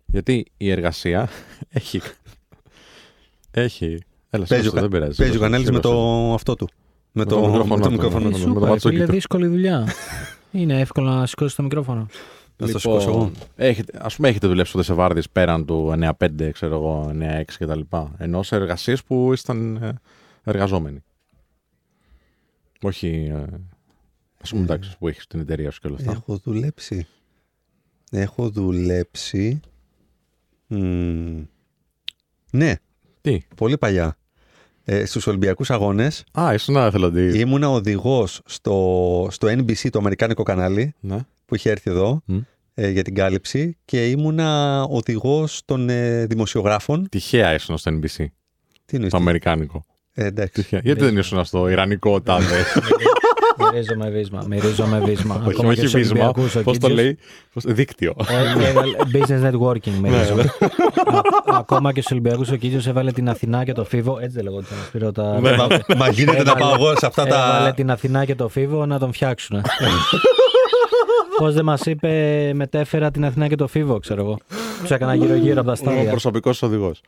Γιατί 0.06 0.46
η 0.58 0.72
εργασία 0.72 1.30
έχει. 1.70 2.02
έχει. 3.52 3.98
Έλα, 4.30 4.46
Παίζει 4.46 4.68
ο, 4.68 4.70
σώστε, 4.70 4.82
δεν 4.82 4.90
πειράζει. 4.90 5.18
παίζει 5.18 5.38
ο 5.38 5.40
Κανέλης 5.40 5.68
με 5.70 5.74
Σώστε. 5.74 5.90
το 5.90 6.34
αυτό 6.34 6.56
του. 6.56 6.70
Με 7.12 7.26
το 7.26 7.36
το, 7.42 7.48
μικρόφωνο 7.48 7.76
με 7.76 7.82
το 7.82 7.88
του. 7.88 7.92
μικρόφωνο 7.92 8.24
Με 8.30 8.32
του. 8.32 8.38
το- 8.38 8.48
με 8.48 8.54
το 8.54 8.54
Σούπερ, 8.60 8.70
ματσόκι 8.70 8.96
φίλε, 8.96 9.06
του. 9.08 9.12
δύσκολη 9.12 9.48
δουλειά. 9.48 9.88
Είναι 10.52 10.80
εύκολο 10.80 11.10
να 11.10 11.26
σηκώσει 11.26 11.56
το 11.56 11.64
μικρόφωνο. 11.64 12.06
Να 12.58 12.68
το 12.72 12.80
σηκώσω 12.80 13.10
εγώ. 13.10 13.18
Λοιπόν, 13.18 13.34
έχετε, 13.56 14.00
ας 14.02 14.16
πούμε 14.16 14.28
έχετε 14.30 14.48
δουλέψει 14.48 14.72
τότε 14.72 14.84
σε 14.84 14.94
βάρδιες 14.94 15.30
πέραν 15.30 15.66
του 15.66 15.94
9-5, 16.20 16.50
ξέρω 16.52 16.76
εγώ, 16.76 17.12
9-6 17.20 17.44
κτλ. 17.58 17.80
Ενώ 18.18 18.44
σε 18.44 18.56
εργασίες 18.56 19.04
που 19.04 19.34
ήσταν 19.34 19.76
ε, 19.76 19.94
εργαζόμενοι. 20.44 21.04
Όχι, 22.82 23.32
ε, 23.36 23.46
ας 24.42 24.50
πούμε 24.50 24.62
εντάξει, 24.64 24.98
που 24.98 25.08
έχεις 25.08 25.28
την 25.28 25.40
εταιρεία 25.40 25.72
σου 25.72 25.80
και 25.80 25.88
όλα 25.88 25.96
αυτά. 26.00 26.12
Έχω 26.12 26.38
δουλέψει. 26.38 27.08
Έχω 28.12 28.50
δουλέψει. 28.50 29.60
Μμμ. 30.68 31.44
Ναι, 32.52 32.74
Τι; 33.22 33.42
πολύ 33.56 33.78
παλιά. 33.78 34.18
Ε, 34.84 35.06
στους 35.06 35.28
Ολυμπιακούς 35.28 35.72
Αγώνες 35.72 36.24
Α, 36.40 36.54
ήσουν 36.54 36.76
ένα 36.76 36.86
εθελοντή. 36.86 37.40
ήμουνα 37.40 37.70
οδηγός 37.70 38.42
στο, 38.46 39.28
στο 39.32 39.48
NBC, 39.48 39.90
το 39.90 40.00
αμερικάνικο 40.00 40.44
κανάλι, 40.44 40.94
Ναι. 41.00 41.18
Που 41.48 41.56
είχε 41.56 41.70
έρθει 41.70 41.90
εδώ 41.90 42.22
Μμ. 42.26 42.38
ε, 42.74 42.90
για 42.90 43.04
την 43.04 43.16
κάλυψη 43.16 43.78
και 43.86 44.10
ήμουνα 44.10 44.82
οδηγός 44.84 45.62
των 45.66 45.90
ε, 45.90 46.26
δημοσιογράφων. 46.26 47.10
Τυχαία 47.10 47.54
ήσουν 47.54 47.78
στο 47.78 47.92
NBC, 47.92 48.16
Τι 48.86 48.96
εννοείς, 48.96 49.12
στο 49.12 49.18
τι- 49.18 49.24
αμερικάνικο. 49.24 49.86
ε, 50.14 50.26
εντάξει. 50.26 50.54
Τυχαία. 50.54 50.80
Γιατί 50.84 51.04
δεν 51.04 51.18
ήσουν 51.18 51.46
στο 51.46 51.70
ιρανικό 51.70 52.22
τάδε. 52.22 52.64
Μυρίζομαι 53.72 54.10
βίσμα. 54.10 54.44
Μυρίζομαι 54.48 55.00
βίσμα. 55.06 55.36
όχι, 55.36 55.50
Ακόμα 55.50 55.74
και 55.74 55.80
όχι 55.80 55.88
στους 55.88 55.92
βίσμα. 56.02 56.14
Ολυμπιακούς 56.24 56.56
ο 56.56 56.62
Πώς 56.64 56.78
το 56.78 56.88
Κίτζος, 56.88 57.04
λέει, 57.04 57.18
πώς- 57.54 57.64
δίκτυο. 57.68 58.16
ε, 58.60 58.68
έβαλε- 58.70 58.96
Business 59.14 59.52
networking 59.52 59.92
Ναι, 60.02 60.10
μυρίζομαι. 60.10 60.42
Α- 60.42 61.22
Ακόμα 61.58 61.94
και 61.94 62.00
στους 62.02 62.12
Ολυμπιακούς 62.12 62.50
ο 62.52 62.56
Κίτζο 62.56 62.90
έβαλε 62.90 63.12
την 63.12 63.30
Αθηνά 63.30 63.64
και 63.64 63.74
το 63.74 63.84
Φίβο. 63.86 64.18
Έτσι 64.22 64.36
δεν 64.36 64.44
λεγόταν. 64.44 64.78
Σπύρο, 64.88 65.12
τα... 65.12 65.40
Ναι. 65.42 65.56
Μα, 65.56 65.68
μα 65.98 66.10
γίνεται 66.10 66.44
να 66.44 66.52
Έβαλε- 66.52 66.60
πάω 66.60 66.74
εγώ 66.74 66.96
σε 66.98 67.06
αυτά 67.06 67.22
Έβαλε 67.28 67.66
τα. 67.68 67.74
την 67.76 67.92
Αθηνά 67.92 68.26
και 68.26 68.36
το 68.36 68.48
Φίβο 68.50 68.86
να 68.86 69.00
τον 69.00 69.14
φτιάξουν. 69.14 69.62
Πώς 71.38 71.54
δεν 71.54 71.64
μας 71.66 71.86
είπε, 71.86 72.52
μετέφερα 72.56 73.12
την 73.12 73.26
Αθηνά 73.26 73.48
και 73.48 73.56
το 73.56 73.68
Φίβο, 73.68 74.00
ξέρω 74.00 74.22
εγώ. 74.24 74.38
Τους 74.82 74.92
έκανα 74.92 75.16
γύρω-γύρω 75.16 75.58
από 75.60 75.66
τα 75.66 75.72
Ο 75.72 75.76
στάδια. 75.76 76.10
προσωπικός 76.10 76.62
οδηγός. 76.62 77.02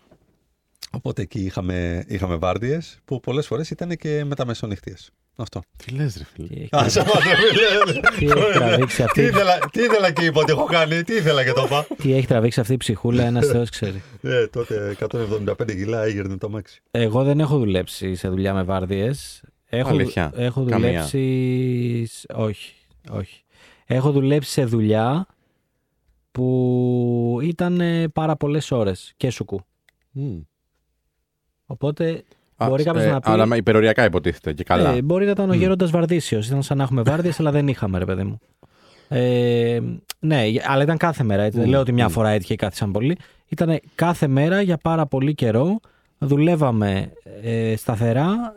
Οπότε 0.92 1.22
εκεί 1.22 1.40
είχαμε, 1.40 2.04
είχαμε 2.08 2.36
βάρδιες 2.36 2.98
που 3.06 3.20
πολλές 3.20 3.48
φορές 3.48 3.70
ήταν 3.70 3.90
και 3.98 4.24
μεταμεσονυχτίες. 4.26 5.10
Αυτό. 5.36 5.62
Τι 5.86 5.92
λες, 5.96 6.16
ρε 6.18 6.24
φίλε. 6.34 6.48
Τι 6.48 6.56
έχει- 6.56 6.70
Άσε 6.72 7.00
μας, 7.00 7.14
ρε 7.24 7.36
φίλε. 7.36 8.00
Τι 8.18 8.26
έχει 8.26 8.52
τραβήξει 8.54 9.04
αυτή- 9.04 9.22
Τι 9.22 9.28
ήθελα, 9.28 9.58
τι 9.72 9.82
ήθελα 9.82 10.12
και 10.12 10.26
είπα 10.26 10.42
ότι 10.42 10.52
έχω 10.52 10.64
κάνει, 10.66 11.04
τι 11.04 11.14
ήθελα 11.16 11.44
και 11.44 11.52
το 11.52 11.64
είπα. 11.66 11.88
Τι 12.02 12.14
έχει 12.14 12.28
τραβήξει 12.28 12.60
αυτή 12.60 12.74
η 12.74 12.78
ψυχούλα, 12.78 13.24
ένας 13.26 13.48
Θεός 13.48 13.70
ξέρει. 13.70 14.02
Ε, 14.22 14.48
τότε 14.48 14.90
175 14.90 15.74
κιλά 15.76 16.04
έγερνε 16.04 16.38
το 16.38 16.50
μάξι. 16.50 16.82
Εγώ 16.92 17.24
δεν 17.24 17.40
έχω 17.40 17.58
δουλέψει 17.58 18.16
σε 18.16 18.28
δουλειά 18.30 18.54
με 18.54 18.64
βάρδιες. 18.64 19.42
Έχω, 19.70 19.90
Αλήθεια. 19.90 20.32
έχω 20.36 20.64
Καμία. 20.66 20.88
δουλέψει. 20.88 22.06
σ- 22.06 22.34
Όχι, 22.36 22.74
όχι. 23.12 23.44
Έχω 23.92 24.12
δουλέψει 24.12 24.52
σε 24.52 24.66
δουλειά 24.66 25.28
που 26.32 27.40
ήταν 27.42 27.80
ε, 27.82 28.08
πάρα 28.08 28.36
πολλές 28.36 28.72
ώρες 28.72 29.14
και 29.18 29.30
σουκού. 29.30 29.62
Μμ. 30.12 30.40
Οπότε 31.66 32.24
Α, 32.56 32.68
μπορεί 32.68 32.84
κάποιος 32.84 33.04
ε, 33.04 33.10
να 33.10 33.20
πει. 33.20 33.30
Αλλά 33.32 33.46
με 33.46 33.56
υπεροριακά 33.56 34.06
υποτίθεται 34.06 34.54
και 34.54 34.64
καλά. 34.64 34.92
Ε, 34.92 35.02
μπορεί 35.02 35.26
να 35.26 35.32
ήταν 35.32 35.50
ο 35.50 35.54
Μμ. 35.54 35.58
γέροντας 35.60 35.92
Βαρδίσιος. 35.92 36.48
Ήταν 36.48 36.64
σαν 36.64 36.78
να 36.78 36.84
έχουμε 36.84 37.02
βάρδιε, 37.02 37.32
αλλά 37.38 37.52
δεν 37.52 37.68
είχαμε, 37.68 37.98
ρε 37.98 38.06
παιδί 38.06 38.24
μου. 38.24 38.40
Ε, 39.08 39.80
ναι, 40.20 40.44
αλλά 40.66 40.84
ήταν 40.84 40.98
κάθε 40.98 41.24
μέρα. 41.24 41.42
Έτσι. 41.44 41.58
Δεν 41.58 41.68
Μμ, 41.68 41.72
λέω 41.72 41.80
ότι 41.82 41.92
μια 41.92 42.06
μμ. 42.08 42.12
φορά 42.12 42.30
έτυχε 42.30 42.56
κάτι 42.56 42.76
σαν 42.76 42.92
πολύ. 42.92 43.18
Ήταν 43.48 43.80
κάθε 43.96 44.28
μέρα 44.28 44.62
για 44.62 44.78
πάρα 44.78 45.06
πολύ 45.06 45.34
καιρό. 45.36 45.80
Δουλεύαμε 46.18 47.12
ε, 47.42 47.76
σταθερά 47.76 48.56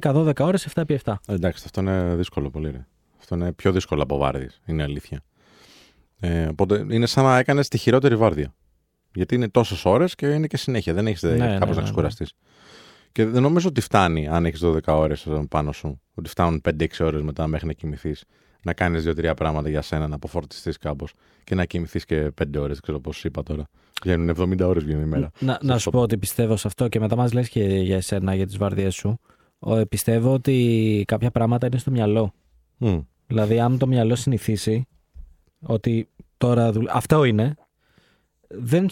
10-12 0.00 0.32
ώρες 0.40 0.68
7x7. 0.74 1.14
Ε, 1.26 1.32
Εντάξει, 1.34 1.62
αυτό 1.66 1.80
είναι 1.80 2.14
δύσκολο 2.16 2.50
πολύ. 2.50 2.70
Ρε. 2.70 2.86
Αυτό 3.28 3.38
είναι 3.38 3.52
πιο 3.52 3.72
δύσκολο 3.72 4.02
από 4.02 4.16
βάρδις. 4.16 4.60
Είναι 4.66 4.82
αλήθεια. 4.82 5.22
Ε, 6.20 6.46
οπότε 6.46 6.86
είναι 6.90 7.06
σαν 7.06 7.24
να 7.24 7.38
έκανες 7.38 7.68
τη 7.68 7.78
χειρότερη 7.78 8.16
βάρδια. 8.16 8.54
Γιατί 9.14 9.34
είναι 9.34 9.48
τόσες 9.48 9.84
ώρες 9.84 10.14
και 10.14 10.26
είναι 10.26 10.46
και 10.46 10.56
συνέχεια. 10.56 10.94
Δεν 10.94 11.06
έχεις 11.06 11.22
Ναι, 11.22 11.30
ναι, 11.30 11.36
ναι, 11.36 11.52
κάπως 11.52 11.68
ναι, 11.68 11.74
να 11.74 11.76
ναι. 11.76 11.82
ξεκουραστείς. 11.82 12.32
Και 13.12 13.24
δεν 13.24 13.42
νομίζω 13.42 13.68
ότι 13.68 13.80
φτάνει 13.80 14.28
αν 14.28 14.44
έχεις 14.46 14.60
12 14.64 14.78
ώρες 14.86 15.26
πάνω 15.48 15.72
σου. 15.72 16.00
Ότι 16.14 16.28
φτάνουν 16.28 16.60
5-6 16.60 16.86
ώρες 17.00 17.22
μετά 17.22 17.46
μέχρι 17.46 17.66
να 17.66 17.72
κοιμηθείς. 17.72 18.24
Να 18.62 18.72
κάνεις 18.72 19.04
2-3 19.06 19.32
πράγματα 19.36 19.68
για 19.68 19.82
σένα, 19.82 20.08
να 20.08 20.14
αποφορτιστείς 20.14 20.78
κάπως 20.78 21.12
και 21.44 21.54
να 21.54 21.64
κοιμηθείς 21.64 22.04
και 22.04 22.30
5 22.42 22.58
ώρες. 22.60 22.80
Ξέρω 22.80 23.00
πώς 23.00 23.24
είπα 23.24 23.42
τώρα. 23.42 23.64
Βγαίνουν 24.02 24.28
70 24.28 24.66
ώρες 24.66 24.84
βγαίνουν 24.84 25.02
η 25.02 25.06
μέρα. 25.06 25.30
Να, 25.38 25.58
να 25.62 25.78
σου 25.78 25.90
πω 25.90 26.00
ότι 26.00 26.18
πιστεύω 26.18 26.56
σε 26.56 26.66
αυτό 26.66 26.88
και 26.88 27.00
μετά 27.00 27.16
μας 27.16 27.32
λες 27.32 27.48
και 27.48 27.64
για 27.64 27.96
εσένα, 27.96 28.34
για 28.34 28.46
τις 28.46 28.56
βαρδιές 28.56 28.94
σου. 28.94 29.18
Ο, 29.58 29.86
πιστεύω 29.86 30.32
ότι 30.32 31.04
κάποια 31.06 31.30
πράγματα 31.30 31.66
είναι 31.66 31.78
στο 31.78 31.90
μυαλό. 31.90 32.32
Μμ. 32.76 32.98
Δηλαδή, 33.26 33.60
αν 33.60 33.78
το 33.78 33.86
μυαλό 33.86 34.14
συνηθίσει 34.14 34.86
ότι 35.60 36.08
τώρα. 36.36 36.72
δουλ- 36.72 36.88
Αυτό 36.90 37.24
είναι. 37.24 37.54
Δεν. 38.48 38.88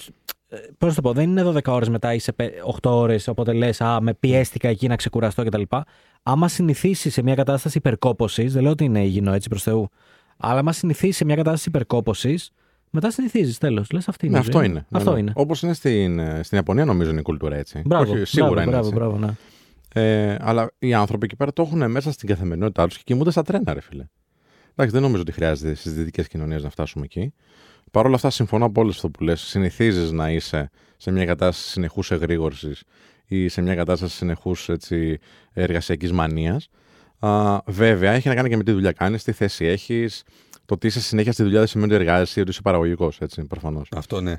Πώς 0.79 0.89
να 0.89 0.95
το 0.95 1.01
πω, 1.01 1.13
δεν 1.13 1.31
είναι 1.31 1.43
12 1.43 1.73
ώρες 1.73 1.89
μετά, 1.89 2.15
είσαι 2.15 2.33
8 2.65 2.91
ώρες, 2.91 3.29
οπότε 3.29 3.53
λες, 3.53 3.81
Α, 3.81 4.01
με 4.01 4.15
πιέστηκα 4.15 4.69
εκεί 4.69 4.87
να 4.89 4.97
ξεκουραστώ 4.97 5.45
κτλ. 5.45 5.63
Άμα 6.23 6.49
συνηθίσει 6.49 7.11
σε 7.11 7.23
μια 7.23 7.35
κατάσταση 7.35 7.79
υπερκόπωσης, 7.79 8.53
δεν 8.53 8.63
λέω 8.63 8.71
ότι 8.71 8.85
είναι 8.85 9.05
υγιεινό 9.05 9.33
έτσι 9.33 9.49
προς 9.49 9.63
Θεού, 9.63 9.89
αλλά 10.37 10.59
άμα 10.59 10.73
συνηθίσει 10.73 11.13
σε 11.13 11.25
μια 11.25 11.35
κατάσταση 11.37 11.69
υπερκόπωσης, 11.69 12.51
μετά 12.91 13.11
συνηθίζεις 13.11 13.59
τέλος. 13.59 13.91
Λες 13.91 14.09
αυτή 14.09 14.27
είναι. 14.27 14.35
Ναι, 14.39 14.45
η 14.45 14.47
αυτό 14.47 14.59
ζωή. 14.59 14.67
είναι. 14.69 14.87
Αυτό 14.91 15.17
είναι. 15.17 15.33
Όπως 15.35 15.63
είναι 15.63 15.73
στην, 15.73 16.19
ε, 16.19 16.43
στην 16.43 16.57
Ιαπωνία, 16.57 16.85
νομίζω 16.85 17.11
είναι 17.11 17.21
η 17.21 17.23
κουλτούρα 17.23 17.57
έτσι. 17.57 17.83
Μπράβο, 17.85 18.13
Όχι, 18.13 18.25
σίγουρα 18.25 18.53
μπράβο, 18.53 18.63
είναι 18.71 18.71
μπράβο, 18.71 18.87
έτσι. 18.87 18.99
μπράβο, 18.99 19.19
ναι. 19.27 19.33
Ε, 20.31 20.37
αλλά 20.41 20.71
οι 20.79 20.95
άνθρωποι 20.95 21.25
εκεί 21.25 21.37
πέρα 21.37 21.53
το 21.53 21.63
έχουν 21.63 21.91
μέσα 21.91 22.13
στην 22.13 22.29
καθημερινότητά 22.29 22.87
τους 22.87 22.97
και 22.97 23.03
κοιμούνται 23.05 23.31
στα 23.31 23.43
τρένα, 23.43 23.73
ρε 23.75 23.81
φίλε. 23.81 24.05
Εντάξει, 24.77 24.95
δεν 24.95 25.03
νομίζω 25.03 25.23
ότι 25.23 25.33
χρειάζεται 25.33 25.75
στις 25.75 25.95
δυτικές 25.95 26.29
κοινωνίες 26.29 26.63
να 26.63 26.71
φτάσουμε 26.71 27.05
εκεί. 27.05 27.33
Παρ' 27.91 28.07
όλα 28.07 28.15
αυτά, 28.15 28.31
συμφωνώ 28.31 28.65
από 28.65 28.81
όλε 28.81 28.91
αυτό 28.91 29.11
που 29.11 29.23
λες. 29.23 29.41
Συνηθίζεις 29.41 30.11
να 30.11 30.31
είσαι 30.31 30.71
σε 30.97 31.11
μια 31.11 31.25
κατάσταση 31.25 31.71
συνεχούς 31.71 32.11
εγρήγορσης 32.11 32.83
ή 33.27 33.49
σε 33.49 33.63
μια 33.63 33.75
κατάσταση 33.75 34.17
συνεχούς 34.17 34.71
εργασιακής 35.53 36.13
μανίας. 36.13 36.69
Βέβαια, 37.67 38.13
έχει 38.13 38.29
να 38.29 38.35
κάνει 38.35 38.49
και 38.49 38.57
με 38.57 38.63
τι 38.65 38.73
δουλειά 38.73 38.93
κάνεις, 38.93 39.23
τι 39.23 39.33
θέση 39.33 39.65
έχεις. 39.65 40.23
Το 40.67 40.75
ότι 40.75 40.87
είσαι 40.87 41.01
συνέχεια 41.01 41.33
στη 41.33 41.43
δουλειά 41.43 41.59
δεν 41.59 41.69
σημαίνει 41.69 41.95
ότι 41.95 42.03
εργάζεσαι 42.05 42.39
ή 42.39 42.43
ότι 42.43 42.51
είσαι 42.51 42.63
παραγωγικός, 42.63 43.21
έτσι, 43.21 43.45
προφανώς. 43.45 43.89
Αυτό 43.97 44.21
ναι. 44.21 44.37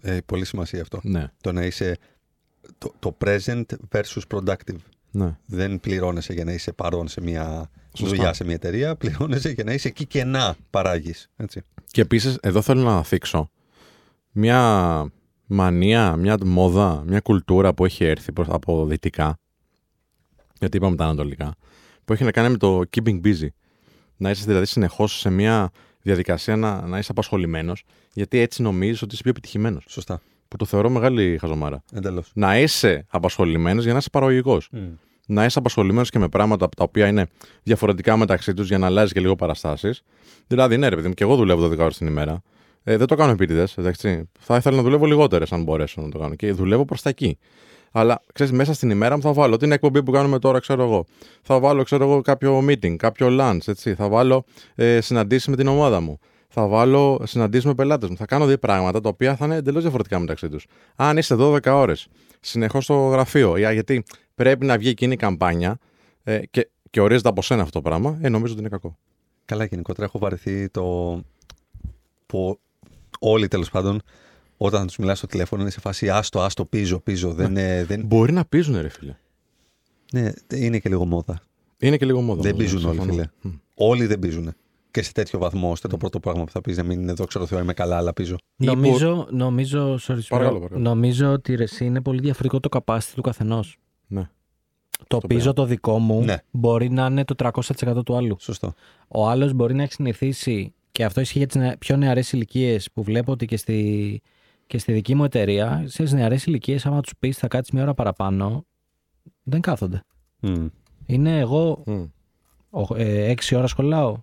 Ε, 0.00 0.18
πολύ 0.26 0.44
σημασία 0.44 0.80
αυτό. 0.80 1.00
Ναι, 1.02 1.26
Το 1.40 1.52
να 1.52 1.64
είσαι 1.64 1.96
το, 2.78 2.94
το 2.98 3.16
present 3.24 3.62
versus 3.92 4.22
productive. 4.34 4.76
ναι. 5.10 5.36
Δεν 5.46 5.80
πληρώνεσαι 5.80 6.32
για 6.32 6.44
να 6.44 6.52
είσαι 6.52 6.72
παρόν 6.72 7.08
σε 7.08 7.20
μια 7.20 7.70
Σωστά. 7.92 8.16
δουλειά, 8.16 8.32
σε 8.32 8.44
μια 8.44 8.54
εταιρεία. 8.54 8.96
Πληρώνεσαι 8.96 9.50
για 9.50 9.64
να 9.64 9.72
είσαι 9.72 9.88
εκεί 9.88 10.06
και 10.06 10.24
να 10.24 10.56
παράγεις. 10.70 11.30
Και 11.90 12.00
επίσης, 12.00 12.38
εδώ 12.40 12.62
θέλω 12.62 12.82
να 12.82 13.02
θίξω 13.02 13.50
μια 14.32 15.10
μανία, 15.46 16.16
μια 16.16 16.36
μόδα, 16.44 17.02
μια 17.06 17.20
κουλτούρα 17.20 17.74
που 17.74 17.84
έχει 17.84 18.04
έρθει 18.04 18.32
προς, 18.32 18.46
από 18.50 18.86
δυτικά, 18.86 19.38
γιατί 20.58 20.76
είπαμε 20.76 20.96
τα 20.96 21.04
ανατολικά, 21.04 21.54
που 22.04 22.12
έχει 22.12 22.24
να 22.24 22.30
κάνει 22.30 22.50
με 22.50 22.56
το 22.56 22.82
keeping 22.96 23.20
busy. 23.24 23.48
Να 24.16 24.30
είσαι 24.30 24.44
δηλαδή 24.46 24.66
συνεχώς 24.66 25.18
σε 25.18 25.30
μια 25.30 25.70
διαδικασία 26.02 26.56
να, 26.56 26.86
να 26.86 26.98
είσαι 26.98 27.10
απασχολημένος, 27.10 27.84
γιατί 28.12 28.38
έτσι 28.38 28.62
νομίζεις 28.62 29.02
ότι 29.02 29.12
είσαι 29.14 29.22
πιο 29.22 29.30
επιτυχημένος. 29.30 29.84
Σωστά. 29.88 30.20
Που 30.48 30.56
το 30.56 30.64
θεωρώ 30.64 30.90
μεγάλη 30.90 31.38
χαζομάρα. 31.40 31.82
Εντελώς. 31.92 32.30
Να 32.34 32.58
είσαι 32.58 33.06
απασχολημένος 33.08 33.84
για 33.84 33.92
να 33.92 33.98
είσαι 33.98 34.10
παραγωγικός. 34.10 34.70
Να 35.30 35.44
είσαι 35.44 35.58
απασχολημένος 35.58 36.10
και 36.10 36.18
με 36.18 36.28
πράγματα 36.28 36.68
τα 36.68 36.82
οποία 36.84 37.06
είναι 37.06 37.26
διαφορετικά 37.62 38.16
μεταξύ 38.16 38.54
τους 38.54 38.68
για 38.68 38.78
να 38.78 38.86
αλλάζεις 38.86 39.12
και 39.12 39.20
λίγο 39.20 39.36
παραστάσεις. 39.36 40.02
Δηλαδή, 40.46 40.76
ναι, 40.76 40.88
ρε 40.88 40.96
παιδί 40.96 41.08
μου, 41.08 41.14
και 41.14 41.22
εγώ 41.24 41.36
δουλεύω 41.36 41.66
12 41.66 41.78
ώρες 41.78 41.96
την 41.96 42.06
ημέρα. 42.06 42.42
Ε, 42.84 42.96
δεν 42.96 43.06
το 43.06 43.14
κάνω 43.14 43.30
επίτηδες, 43.32 43.76
εντάξει. 43.78 44.28
Θα 44.40 44.56
ήθελα 44.56 44.76
να 44.76 44.82
δουλεύω 44.82 45.06
λιγότερες, 45.06 45.52
αν 45.52 45.62
μπορέσω 45.62 46.00
να 46.00 46.08
το 46.08 46.18
κάνω. 46.18 46.34
Και 46.34 46.52
δουλεύω 46.52 46.84
προς 46.84 47.02
τα 47.02 47.08
εκεί. 47.08 47.38
Αλλά 47.92 48.22
ξέρεις, 48.32 48.52
μέσα 48.52 48.74
στην 48.74 48.90
ημέρα 48.90 49.16
μου 49.16 49.22
θα 49.22 49.32
βάλω 49.32 49.56
την 49.56 49.72
εκπομπή 49.72 50.02
που 50.02 50.10
κάνουμε 50.10 50.38
τώρα, 50.38 50.58
ξέρω 50.58 50.82
εγώ. 50.82 51.04
Θα 51.42 51.58
βάλω, 51.60 51.82
ξέρω 51.82 52.04
εγώ, 52.04 52.20
κάποιο 52.20 52.58
meeting, 52.68 52.96
κάποιο 52.96 53.28
lunch, 53.40 53.58
έτσι. 53.68 53.94
Θα 53.94 54.08
βάλω 54.08 54.44
ε, 54.74 55.00
συναντήσεις 55.00 55.46
με 55.48 55.56
την 55.56 55.66
ομάδα 55.66 56.00
μου. 56.00 56.18
Θα 56.48 56.66
βάλω 56.66 57.20
συναντήσεις 57.24 57.64
με 57.66 57.74
πελάτες 57.74 58.08
μου. 58.08 58.16
Θα 58.16 58.24
κάνω 58.26 58.46
δύο 58.46 58.58
πράγματα 58.58 59.00
τα 59.00 59.08
οποία 59.08 59.36
θα 59.36 59.44
είναι 59.44 59.56
εντελώς 59.56 59.82
διαφορετικά 59.82 60.18
μεταξύ 60.18 60.48
τους. 60.48 60.66
Αν 60.96 61.16
είσαι 61.16 61.34
12 61.38 61.58
ώρες 61.72 62.06
συνεχώς 62.40 62.84
στο 62.84 62.94
γραφείο, 62.94 63.56
για- 63.56 63.72
γιατί 63.72 64.04
πρέπει 64.38 64.66
να 64.66 64.78
βγει 64.78 64.88
εκείνη 64.88 65.12
η 65.12 65.16
καμπάνια 65.16 65.78
ε, 66.24 66.46
και, 66.46 66.68
και 66.90 67.00
ορίζεται 67.00 67.28
από 67.28 67.42
σένα 67.42 67.62
αυτό 67.62 67.80
το 67.80 67.88
πράγμα, 67.88 68.18
ε, 68.20 68.28
νομίζω 68.28 68.52
ότι 68.52 68.60
είναι 68.60 68.70
κακό. 68.70 68.98
Καλά, 69.44 69.64
γενικότερα 69.64 70.06
έχω 70.06 70.18
βαρεθεί 70.18 70.68
το. 70.68 70.84
που 72.26 72.58
όλοι 73.18 73.48
τέλος 73.48 73.70
πάντων 73.70 74.02
όταν 74.56 74.86
τους 74.86 74.96
μιλάς 74.96 75.18
στο 75.18 75.26
τηλέφωνο 75.26 75.62
είναι 75.62 75.70
σε 75.70 75.80
φάση 75.80 76.10
άστο, 76.10 76.40
άστο, 76.40 76.64
πίζω, 76.64 77.00
πίζω. 77.00 77.32
Δεν, 77.32 77.56
ε, 77.56 77.84
δεν... 77.84 78.04
Μπορεί 78.06 78.32
να 78.32 78.44
πίζουν, 78.44 78.80
ρε 78.80 78.88
φίλε. 78.88 79.16
Ναι, 80.12 80.32
είναι 80.54 80.78
και 80.78 80.88
λίγο 80.88 81.04
μόδα. 81.04 81.40
Είναι 81.78 81.96
και 81.96 82.06
λίγο 82.06 82.20
μόδα. 82.20 82.42
δεν 82.42 82.52
όμως, 82.52 82.64
πίζουν 82.64 82.84
όλοι, 82.84 82.96
συμφωνώ. 82.98 83.12
φίλε. 83.12 83.28
Μμ. 83.40 83.50
Όλοι 83.74 84.06
δεν 84.06 84.18
πίζουν. 84.18 84.54
Και 84.90 85.02
σε 85.02 85.12
τέτοιο 85.12 85.38
βαθμό, 85.38 85.70
ώστε 85.70 85.88
το 85.88 85.96
πρώτο 85.96 86.20
πράγμα 86.20 86.44
που 86.44 86.50
θα 86.50 86.60
πεις 86.60 86.76
να 86.76 86.82
μην 86.82 87.00
είναι 87.00 87.10
εδώ, 87.10 87.24
ξέρω 87.24 87.46
Θεό, 87.46 87.58
είμαι 87.58 87.72
καλά, 87.74 87.96
αλλά 87.96 88.12
πίζω. 88.12 88.36
Ή 88.56 88.66
Νομίζω, 88.66 89.28
νομίζω, 89.30 89.94
sorry, 89.94 90.14
sorry, 90.14 90.20
Παρακαλώ, 90.28 90.58
παρακαλώ. 90.58 90.82
νομίζω 90.82 91.32
ότι 91.32 91.54
ρε, 91.54 91.62
εσύ 91.62 91.84
είναι 91.84 92.00
πολύ 92.00 92.20
διαφορετικό 92.20 92.60
το 92.60 92.82
capacity 92.84 93.12
του 93.14 93.22
καθενός. 93.22 93.78
Ναι. 94.08 94.28
Το 95.06 95.18
πίζω 95.18 95.52
το 95.52 95.64
δικό 95.64 95.98
μου 95.98 96.24
Ναι. 96.24 96.36
μπορεί 96.50 96.90
να 96.90 97.06
είναι 97.06 97.24
το 97.24 97.34
300% 97.38 98.02
του 98.04 98.16
άλλου. 98.16 98.36
Σωστό. 98.40 98.72
Ο 99.08 99.28
άλλος 99.28 99.52
μπορεί 99.52 99.74
να 99.74 99.82
έχει 99.82 99.92
συνηθίσει, 99.92 100.74
και 100.92 101.04
αυτό 101.04 101.20
ισχύει 101.20 101.38
για 101.38 101.46
τις 101.46 101.56
νεα- 101.56 101.78
πιο 101.78 101.96
νεαρές 101.96 102.32
ηλικίες 102.32 102.90
που 102.92 103.02
βλέπω 103.02 103.32
ότι 103.32 103.46
και 103.46 103.56
στη, 103.56 104.20
και 104.66 104.78
στη 104.78 104.92
δική 104.92 105.14
μου 105.14 105.24
εταιρεία, 105.24 105.84
σε 105.86 106.02
νεαρές 106.02 106.46
ηλικίες, 106.46 106.86
άμα 106.86 107.00
τους 107.00 107.12
πεις 107.18 107.38
θα 107.38 107.48
κάτσεις 107.48 107.72
μια 107.72 107.82
ώρα 107.82 107.94
παραπάνω, 107.94 108.64
δεν 109.42 109.60
κάθονται. 109.60 110.04
Μμ. 110.40 110.66
Είναι 111.06 111.38
εγώ 111.38 111.82
Μμ. 111.86 112.04
6 112.70 113.56
ώρα 113.56 113.66
σχολάω. 113.66 114.16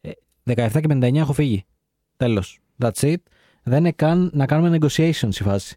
Ε, 0.00 0.10
17 0.44 0.80
και 0.80 0.86
59 0.88 1.16
έχω 1.20 1.32
φύγει. 1.32 1.64
Τέλος. 2.16 2.58
That's 2.78 3.00
it. 3.00 3.16
Δεν 3.62 3.78
είναι 3.78 3.92
καν 3.92 4.30
να 4.34 4.46
κάνουμε 4.46 4.78
negotiations 4.80 5.34
η 5.34 5.42
φάση. 5.42 5.76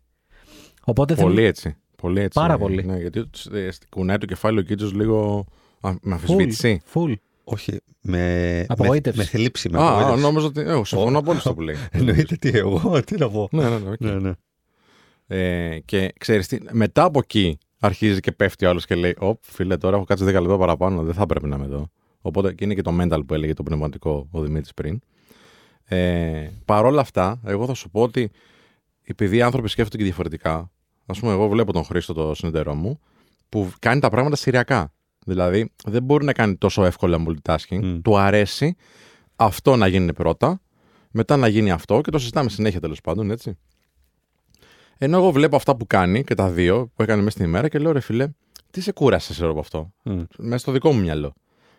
Οπότε 0.83 1.15
Πολύ 1.15 1.35
θέλω- 1.35 1.47
έτσι. 1.47 1.75
Πολύ 2.01 2.19
έτσι. 2.21 2.39
Πάρα 2.39 2.57
πολύ. 2.57 2.83
Ναι, 2.85 2.97
γιατί 2.97 3.19
ε, 3.53 3.69
κουνάει 3.89 4.17
το 4.17 4.25
κεφάλι 4.25 4.59
ο 4.59 4.61
Κίτσος 4.61 4.93
λίγο 4.93 5.45
α, 5.81 5.91
με 5.91 5.97
Full, 6.05 6.11
αμφισβήτηση. 6.11 6.81
full. 6.93 7.13
Όχι. 7.43 7.79
Με, 8.01 8.65
Απογοήτευση. 8.67 9.17
με, 9.19 9.23
με 9.23 9.29
θλίψη. 9.37 9.69
Με 9.69 9.77
Α, 9.77 9.81
α, 9.81 9.87
απογοήτευση. 9.89 10.21
νόμιζα 10.21 10.45
ότι. 10.47 10.61
Εγώ 10.61 10.85
συμφωνώ 10.85 11.21
πολύ 11.21 11.39
στο 11.39 11.53
που 11.53 11.61
λέει. 11.61 11.75
Εννοείται 11.91 12.35
τι 12.35 12.49
εγώ, 12.49 13.01
τι 13.05 13.17
να 13.17 13.29
πω. 13.29 13.47
ναι, 13.51 13.69
ναι, 13.69 13.77
ναι, 13.79 13.89
οκ. 13.89 13.99
Ναι, 13.99 14.11
ναι. 14.13 14.31
Ε, 15.27 15.79
και 15.85 16.13
ξέρεις 16.19 16.47
τι, 16.47 16.57
μετά 16.71 17.03
από 17.03 17.19
εκεί 17.19 17.57
αρχίζει 17.79 18.19
και 18.19 18.31
πέφτει 18.31 18.65
ο 18.65 18.69
άλλος 18.69 18.85
και 18.85 18.95
λέει: 18.95 19.15
Ωπ, 19.19 19.37
φίλε, 19.41 19.77
τώρα 19.77 19.95
έχω 19.95 20.05
κάτσει 20.05 20.23
10 20.27 20.27
λεπτά 20.27 20.57
παραπάνω, 20.57 21.03
δεν 21.03 21.13
θα 21.13 21.25
πρέπει 21.25 21.47
να 21.47 21.55
είμαι 21.55 21.65
εδώ. 21.65 21.89
Οπότε 22.21 22.53
και 22.53 22.63
είναι 22.63 22.73
και 22.73 22.81
το 22.81 22.97
mental 23.01 23.21
που 23.27 23.33
έλεγε 23.33 23.53
το 23.53 23.63
πνευματικό 23.63 24.27
ο 24.31 24.41
Δημήτρης 24.41 24.73
πριν. 24.73 24.99
Ε, 25.85 26.47
Παρ' 26.65 26.85
όλα 26.85 27.01
αυτά, 27.01 27.39
εγώ 27.45 27.65
θα 27.65 27.73
σου 27.73 27.89
πω 27.89 28.01
ότι 28.01 28.31
επειδή 29.03 29.37
οι 29.37 29.41
άνθρωποι 29.41 29.67
σκέφτονται 29.69 29.97
και 29.97 30.03
διαφορετικά, 30.03 30.71
ας 31.11 31.19
πούμε, 31.19 31.31
εγώ 31.31 31.47
βλέπω 31.47 31.73
τον 31.73 31.83
Χρήστο, 31.83 32.13
το 32.13 32.33
συνεταιρό 32.33 32.75
μου, 32.75 32.99
που 33.49 33.71
κάνει 33.79 33.99
τα 33.99 34.09
πράγματα 34.09 34.35
σηριακά. 34.35 34.93
Δηλαδή, 35.25 35.71
δεν 35.85 36.03
μπορεί 36.03 36.25
να 36.25 36.33
κάνει 36.33 36.55
τόσο 36.55 36.85
εύκολα 36.85 37.23
multitasking. 37.27 37.79
Μμ. 37.81 38.01
Του 38.01 38.17
αρέσει 38.17 38.75
αυτό 39.35 39.75
να 39.75 39.87
γίνει 39.87 40.13
πρώτα, 40.13 40.61
μετά 41.11 41.37
να 41.37 41.47
γίνει 41.47 41.71
αυτό 41.71 42.01
και 42.01 42.11
το 42.11 42.19
συζητάμε 42.19 42.49
συνέχεια 42.49 42.79
τέλος 42.79 43.01
πάντων, 43.01 43.31
έτσι. 43.31 43.57
Ενώ 44.97 45.17
εγώ 45.17 45.31
βλέπω 45.31 45.55
αυτά 45.55 45.75
που 45.75 45.87
κάνει 45.87 46.23
και 46.23 46.35
τα 46.35 46.49
δύο 46.49 46.91
που 46.95 47.01
έκανε 47.01 47.21
μέσα 47.21 47.31
στην 47.31 47.45
ημέρα 47.45 47.67
και 47.67 47.79
λέω 47.79 47.91
ρε 47.91 47.99
φιλέ, 47.99 48.27
τι 48.71 48.81
σε 48.81 48.91
κούρασες 48.91 49.35
ξέρω 49.35 49.51
από 49.51 49.59
αυτό. 49.59 49.91
Μμ. 50.03 50.21
Μέσα 50.37 50.57
στο 50.57 50.71
δικό 50.71 50.91
μου 50.91 50.99
μυαλό. 50.99 51.33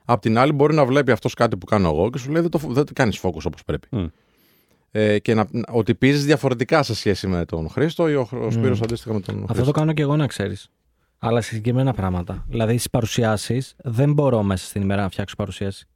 Απ' 0.04 0.20
την 0.20 0.38
άλλη, 0.38 0.52
μπορεί 0.52 0.74
να 0.74 0.84
βλέπει 0.84 1.10
αυτός 1.10 1.34
κάτι 1.34 1.56
που 1.56 1.66
κάνω 1.66 1.88
εγώ 1.88 2.10
και 2.10 2.18
σου 2.18 2.30
λέει 2.30 2.42
δεν 2.42 2.50
το, 2.50 2.58
δεν 2.58 2.84
το 2.84 2.92
κάνεις 2.94 3.20
focus 3.22 3.42
όπως 3.44 3.64
πρέπει. 3.64 3.88
Μμ. 3.90 4.06
Ε, 4.94 5.18
και 5.18 5.34
να, 5.34 5.46
ότι 5.68 5.94
πίζει 5.94 6.24
διαφορετικά 6.24 6.82
σε 6.82 6.94
σχέση 6.94 7.26
με 7.26 7.44
τον 7.44 7.68
Χρήστο 7.68 8.08
ή 8.08 8.14
ο, 8.14 8.28
ο 8.32 8.50
Σπύρος 8.50 8.80
αντίστοιχα 8.80 9.14
με 9.14 9.20
τον 9.20 9.34
Αυτό 9.34 9.52
Χρήστο; 9.52 9.72
το 9.72 9.78
κάνω 9.78 9.92
και 9.92 10.02
εγώ 10.02 10.16
να 10.16 10.26
ξέρεις. 10.26 10.68
Αλλά 11.18 11.40
σε 11.40 11.48
συγκεκριμένα 11.48 11.92
πράγματα. 11.92 12.44
Δηλαδή 12.48 12.72
στις 12.72 12.90
παρουσιάσεις 12.90 13.74
δεν 13.78 14.12
μπορώ 14.12 14.42
μέσα 14.42 14.66
στην 14.66 14.82
ημέρα 14.82 15.02
να 15.02 15.08
φτιάξω 15.08 15.36
παρουσίαση. 15.36 15.86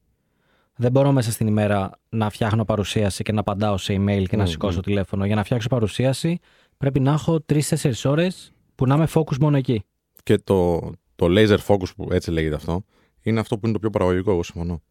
Δεν 0.76 0.90
μπορώ 0.90 1.12
μέσα 1.12 1.30
στην 1.30 1.46
ημέρα 1.46 1.90
να 2.08 2.30
φτιάχνω 2.30 2.64
παρουσίαση 2.64 3.22
και 3.22 3.32
να 3.32 3.40
απαντάω 3.40 3.76
σε 3.76 3.92
email 3.94 4.24
και 4.28 4.36
να 4.36 4.42
Μμμ, 4.42 4.50
σηκώσω 4.50 4.76
μμμ. 4.76 4.82
τηλέφωνο. 4.82 5.26
Για 5.26 5.34
να 5.34 5.44
φτιάξω 5.44 5.68
παρουσίαση 5.68 6.38
πρέπει 6.76 7.00
να 7.00 7.12
έχω 7.12 7.44
3-4 7.52 7.60
ώρες 8.04 8.52
που 8.74 8.86
να 8.86 8.94
είμαι 8.94 9.08
focus 9.14 9.38
μόνο 9.40 9.56
εκεί. 9.56 9.84
Και 10.22 10.38
το, 10.38 10.80
το 11.16 11.26
laser 11.28 11.58
focus 11.66 11.88
που 11.96 12.08
έτσι 12.10 12.30
λέγεται 12.30 12.54
αυτό, 12.54 12.84
είναι 13.22 13.40
αυτό 13.40 13.54
που 13.58 13.64
είναι 13.64 13.72
το 13.72 13.78
πιο 13.80 13.90
παραγωγικό, 13.90 14.30
εγώ 14.30 14.42
συμφωνώ. 14.42 14.82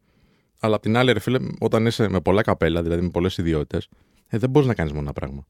Αλλά 0.60 0.74
απ' 0.76 0.82
την 0.82 0.96
άλλη, 0.96 1.12
ρε 1.12 1.18
φίλε, 1.18 1.38
όταν 1.60 1.86
είσαι 1.86 2.08
με 2.08 2.20
πολλά 2.20 2.42
καπέλα, 2.42 2.82
δηλαδή 2.82 3.02
με 3.02 3.08
πολλές 3.10 3.38
ιδιότητες, 3.38 3.88
ε, 4.28 4.38
δεν 4.38 4.50
μπορείς 4.50 4.68
να 4.68 4.74
κάνεις 4.74 4.92
μόνο 4.92 5.04
ένα 5.04 5.12
πράγμα. 5.12 5.46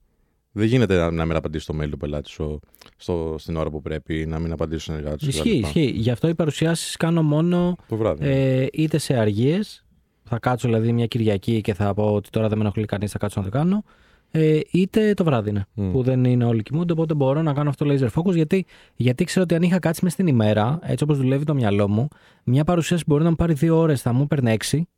Δεν 0.53 0.67
γίνεται 0.67 0.97
να, 0.97 1.11
να 1.11 1.27
μην 1.27 1.37
απαντήσεις 1.37 1.63
στο 1.67 1.75
mail 1.81 1.89
του 1.91 1.97
πελάτη 1.97 2.29
σου 2.29 2.61
στο, 2.97 3.35
στην 3.39 3.57
ώρα 3.57 3.71
που 3.71 3.83
πρέπει, 3.83 4.27
να 4.27 4.39
μην 4.39 4.53
απαντήσεις 4.53 4.83
στον 4.83 4.97
συνεργάτη 4.97 5.23
σου. 5.25 5.29
Ισχύει, 5.29 5.61
κτλ. 5.61 5.67
ισχύει. 5.67 5.93
Γι' 5.97 6.11
αυτό 6.11 6.29
οι 6.29 6.35
παρουσιάσεις 6.35 6.97
κάνω 6.97 7.23
μόνο 7.23 7.77
Το 7.89 7.97
βράδυ. 7.97 8.27
ε, 8.29 8.67
είτε 8.73 8.99
σε 8.99 9.15
αργίες. 9.15 9.85
Θα 10.29 10.39
κάτσω 10.39 10.69
δηλαδή 10.69 10.93
μια 10.93 11.07
Κυριακή 11.07 11.61
και 11.61 11.75
θα 11.75 11.95
πω 11.95 12.15
ότι 12.15 12.31
τώρα 12.31 12.49
δεν 12.49 12.59
με 12.59 12.65
ενοχλεί 12.65 12.85
κανείς, 12.85 13.11
θα 13.11 13.19
κάτσω 13.19 13.41
να 13.41 13.47
το 13.51 13.59
κάνω. 13.59 13.85
Ε, 14.31 14.61
είτε 14.73 15.15
το 15.15 15.25
βράδυ 15.25 15.51
είναι. 15.51 15.67
Μμ. 15.75 15.91
Που 15.91 16.03
δεν 16.03 16.25
είναι 16.25 16.45
όλοι 16.45 16.63
κοιμούνται, 16.63 16.93
οπότε 16.93 17.15
μπορώ 17.15 17.43
να 17.43 17.53
κάνω 17.53 17.69
αυτό 17.69 17.85
το 17.85 17.95
laser 17.95 18.21
focus. 18.21 18.35
Γιατί, 18.35 18.67
γιατί 18.97 19.25
ξέρω 19.25 19.45
ότι 19.45 19.55
αν 19.55 19.63
είχα 19.63 19.79
κάτσει 19.79 20.01
μες 20.05 20.13
στην 20.13 20.27
ημέρα, 20.27 20.79
έτσι 20.83 21.05
όπως 21.05 21.17
δουλεύει 21.17 21.45
το 21.45 21.55
μυαλό 21.55 21.89
μου, 21.89 22.09
μια 22.45 22.65
παρουσίαση 22.65 23.05
μπορεί 23.07 23.23
να 23.25 23.31
μου 23.31 23.37
πάρει 23.37 23.53
δύο 23.53 23.79
ώρες, 23.79 24.03
θα 24.03 24.13
μου 24.13 24.27
παίρνει 24.27 24.51
έξι 24.51 24.89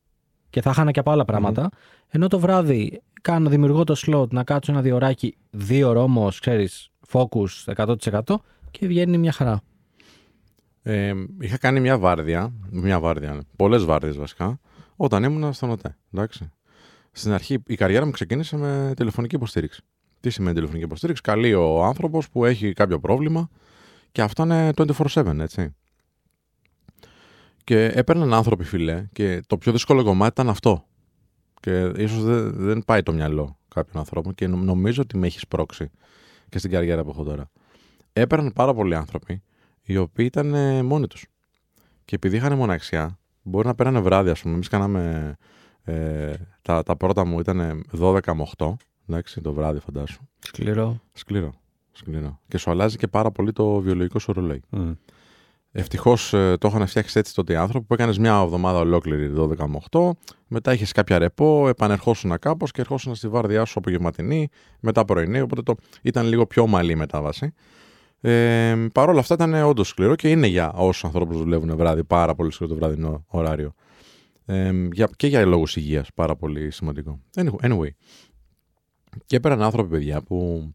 και 0.50 0.62
θα 0.62 0.72
χάνα 0.72 0.90
και 0.90 1.00
από 1.00 1.10
άλλα 1.10 1.24
πράγματα. 1.24 1.68
Ενώ 2.08 2.28
το 2.28 2.38
βράδυ 2.38 3.02
κάνω, 3.22 3.48
δημιουργώ 3.48 3.84
το 3.84 3.94
slot 4.06 4.28
να 4.28 4.44
κάτσω 4.44 4.72
ένα 4.72 4.82
διωράκι, 4.82 5.36
δύο 5.50 5.88
ώρο 5.88 6.02
όμω, 6.02 6.28
ξέρεις, 6.40 6.90
focus 7.12 7.74
100% 7.76 8.20
και 8.70 8.86
βγαίνει 8.86 9.18
μια 9.18 9.32
χαρά. 9.32 9.60
Ε, 10.82 11.12
είχα 11.40 11.58
κάνει 11.58 11.80
μια 11.80 11.98
βάρδια, 11.98 12.52
μια 12.70 13.00
βάρδια, 13.00 13.42
πολλές 13.56 13.84
βάρδιες 13.84 14.16
βασικά, 14.16 14.60
όταν 14.96 15.22
ήμουν 15.22 15.52
στον 15.52 15.70
ΟΤΕ, 15.70 15.96
εντάξει. 16.12 16.50
Στην 17.12 17.32
αρχή 17.32 17.62
η 17.66 17.74
καριέρα 17.74 18.04
μου 18.04 18.10
ξεκίνησε 18.10 18.56
με 18.56 18.92
τηλεφωνική 18.96 19.34
υποστήριξη. 19.34 19.82
Τι 20.20 20.30
σημαίνει 20.30 20.54
τηλεφωνική 20.54 20.84
υποστήριξη; 20.84 21.22
Καλεί 21.22 21.54
ο 21.54 21.84
άνθρωπος 21.84 22.30
που 22.30 22.44
έχει 22.44 22.72
κάποιο 22.72 23.00
πρόβλημα 23.00 23.48
και 24.12 24.22
αυτό 24.22 24.42
είναι 24.42 24.70
24-7, 25.14 25.38
έτσι. 25.38 25.74
Και 27.68 27.84
έπαιρναν 27.84 28.34
άνθρωποι, 28.34 28.64
φιλέ, 28.64 29.06
και 29.12 29.42
το 29.46 29.58
πιο 29.58 29.72
δύσκολο 29.72 30.04
κομμάτι 30.04 30.30
ήταν 30.30 30.48
αυτό. 30.48 30.84
Και 31.60 31.92
ίσως 31.96 32.22
δεν, 32.22 32.52
δεν 32.52 32.82
πάει 32.86 33.02
το 33.02 33.12
μυαλό 33.12 33.58
κάποιων 33.68 33.98
ανθρώπων 33.98 34.34
και 34.34 34.46
νο- 34.46 34.56
νομίζω 34.56 35.02
ότι 35.02 35.16
με 35.18 35.26
έχεις 35.26 35.40
σπρώξει 35.40 35.90
και 36.48 36.58
στην 36.58 36.70
καριέρα 36.70 37.04
που 37.04 37.10
έχω 37.10 37.24
τώρα. 37.24 37.50
Έπαιρναν 38.12 38.52
πάρα 38.52 38.74
πολλοί 38.74 38.94
άνθρωποι 38.94 39.42
οι 39.82 39.96
οποίοι 39.96 40.26
ήταν 40.28 40.54
ε, 40.54 40.82
μόνοι 40.82 41.06
τους. 41.06 41.26
Και 42.04 42.14
επειδή 42.14 42.36
είχαν 42.36 42.56
μοναξιά, 42.56 43.18
μπορεί 43.42 43.66
να 43.66 43.74
πέρανε 43.74 44.00
βράδυ, 44.00 44.30
ας 44.30 44.40
πούμε. 44.42 44.54
Εμείς 44.54 44.68
κάναμε. 44.68 45.34
Ε, 45.84 46.34
τα, 46.62 46.82
τα 46.82 46.96
πρώτα 46.96 47.24
μου 47.24 47.40
ήταν 47.40 47.84
12 47.98 48.32
με 48.34 48.46
8. 48.56 48.72
Εντάξει, 49.08 49.40
το 49.40 49.52
βράδυ, 49.52 49.78
φαντάσου. 49.80 50.20
Σκληρό. 50.38 51.00
Σκληρό. 51.12 51.54
Σκληρό. 51.92 52.40
Και 52.48 52.58
σου 52.58 52.70
αλλάζει 52.70 52.96
και 52.96 53.06
πάρα 53.06 53.30
πολύ 53.30 53.52
το 53.52 53.80
βιολογικό 53.80 54.18
σου 54.18 54.32
ρολόι. 54.32 54.62
Μμ. 54.70 54.92
Ευτυχώς 55.72 56.30
το 56.30 56.68
είχαν 56.68 56.86
φτιάξει 56.86 57.18
έτσι 57.18 57.34
τότε 57.34 57.52
οι 57.52 57.56
άνθρωποι 57.56 57.86
που 57.86 57.94
έκανες 57.94 58.18
μια 58.18 58.40
εβδομάδα 58.44 58.78
ολόκληρη 58.78 59.32
12 59.36 59.56
με 59.66 59.78
8. 59.90 60.10
Μετά 60.46 60.72
είχες 60.72 60.92
κάποια 60.92 61.18
ρεπό, 61.18 61.68
επανερχόσουν 61.68 62.38
κάπως 62.38 62.70
και 62.70 62.80
ερχόσουν 62.80 63.14
στη 63.14 63.28
βάρδιά 63.28 63.64
σου 63.64 63.78
απογευματινή, 63.78 64.48
μετά 64.80 65.04
πρωινή. 65.04 65.40
Οπότε 65.40 65.62
το, 65.62 65.74
ήταν 66.02 66.26
λίγο 66.26 66.46
πιο 66.46 66.62
ομαλή 66.62 66.92
η 66.92 66.96
μετάβαση. 66.96 67.54
Ε, 68.20 68.86
Παρ' 68.92 69.08
όλα 69.08 69.20
αυτά 69.20 69.34
ήταν 69.34 69.54
όντως 69.54 69.88
σκληρό 69.88 70.14
και 70.14 70.30
είναι 70.30 70.46
για 70.46 70.72
όσους 70.72 71.04
ανθρώπους 71.04 71.38
δουλεύουν 71.38 71.76
βράδυ 71.76 72.04
πάρα 72.04 72.34
πολύ 72.34 72.52
σκληρό 72.52 72.72
το 72.72 72.78
βραδινό 72.78 73.24
ωράριο. 73.26 73.74
Ε, 74.44 74.72
για, 74.92 75.08
και 75.16 75.26
για 75.26 75.46
λόγους 75.46 75.76
υγείας 75.76 76.08
πάρα 76.14 76.36
πολύ 76.36 76.70
σημαντικό. 76.70 77.20
Anyway, 77.36 77.70
anyway. 77.70 77.88
Και 79.26 79.36
έπαιρναν 79.36 79.62
άνθρωποι, 79.62 79.90
παιδιά, 79.90 80.22
που 80.22 80.68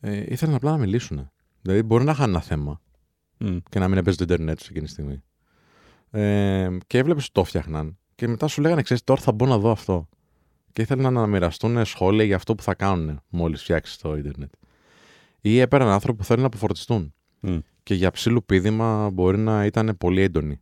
ε, 0.00 0.24
ήθελαν 0.28 0.54
απλά 0.54 0.70
να 0.70 0.76
μιλήσουν. 0.78 1.30
Δηλαδή, 1.62 1.82
μπορεί 1.82 2.04
να 2.04 2.12
είχαν 2.12 2.28
ένα 2.28 2.40
θέμα 2.40 2.80
Μμ. 3.38 3.56
και 3.68 3.78
να 3.78 3.88
μην 3.88 3.98
έπαιζε 3.98 4.16
το 4.16 4.24
Ιντερνετ 4.24 4.58
σε 4.58 4.66
εκείνη 4.70 4.84
τη 4.84 4.90
στιγμή. 4.90 5.22
Ε, 6.10 6.76
και 6.86 6.98
έβλεπες 6.98 7.24
ότι 7.24 7.32
το 7.32 7.44
φτιάχναν 7.44 7.98
και 8.14 8.28
μετά 8.28 8.46
σου 8.46 8.60
λέγανε: 8.60 8.82
Ξέρεις, 8.82 9.04
τώρα 9.04 9.20
θα 9.20 9.32
μπω 9.32 9.46
να 9.46 9.58
δω 9.58 9.70
αυτό. 9.70 10.08
Και 10.72 10.82
ήθελαν 10.82 11.12
να 11.12 11.26
μοιραστούν 11.26 11.84
σχόλια 11.84 12.24
για 12.24 12.36
αυτό 12.36 12.54
που 12.54 12.62
θα 12.62 12.74
κάνουν 12.74 13.20
μόλις 13.28 13.62
φτιάξεις 13.62 13.96
το 13.96 14.16
Ιντερνετ. 14.16 14.52
Ή 15.40 15.58
έπαιρναν 15.58 15.88
άνθρωποι 15.88 16.18
που 16.18 16.24
θέλουν 16.24 16.40
να 16.40 16.46
αποφορτιστούν. 16.46 17.14
Μμ. 17.40 17.58
Και 17.82 17.94
για 17.94 18.10
ψήλου 18.10 18.44
πείδημα 18.44 19.10
μπορεί 19.10 19.38
να 19.38 19.64
ήταν 19.64 19.96
πολύ 19.98 20.20
έντονοι. 20.20 20.60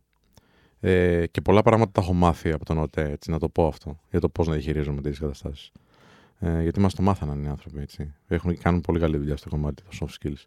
Ε, 0.79 1.25
και 1.27 1.41
πολλά 1.41 1.61
πράγματα 1.61 1.91
τα 1.91 2.01
έχω 2.01 2.13
μάθει 2.13 2.51
από 2.51 2.65
τον 2.65 2.77
ΟΤΕ, 2.77 3.09
έτσι, 3.09 3.31
να 3.31 3.39
το 3.39 3.49
πω 3.49 3.67
αυτό, 3.67 3.99
για 4.09 4.19
το 4.19 4.29
πώς 4.29 4.47
να 4.47 4.53
διαχειρίζομαι 4.53 5.01
τέτοιες 5.01 5.19
καταστάσεις. 5.19 5.71
Ε, 6.39 6.61
γιατί 6.61 6.79
μας 6.79 6.93
το 6.93 7.01
μάθαναν 7.01 7.43
οι 7.43 7.47
άνθρωποι, 7.47 7.79
έτσι. 7.79 8.13
Έχουν, 8.27 8.57
κάνουν 8.57 8.81
πολύ 8.81 8.99
καλή 8.99 9.17
δουλειά 9.17 9.37
στο 9.37 9.49
κομμάτι 9.49 9.83
των 9.83 9.91
soft 9.99 10.27
skills. 10.27 10.43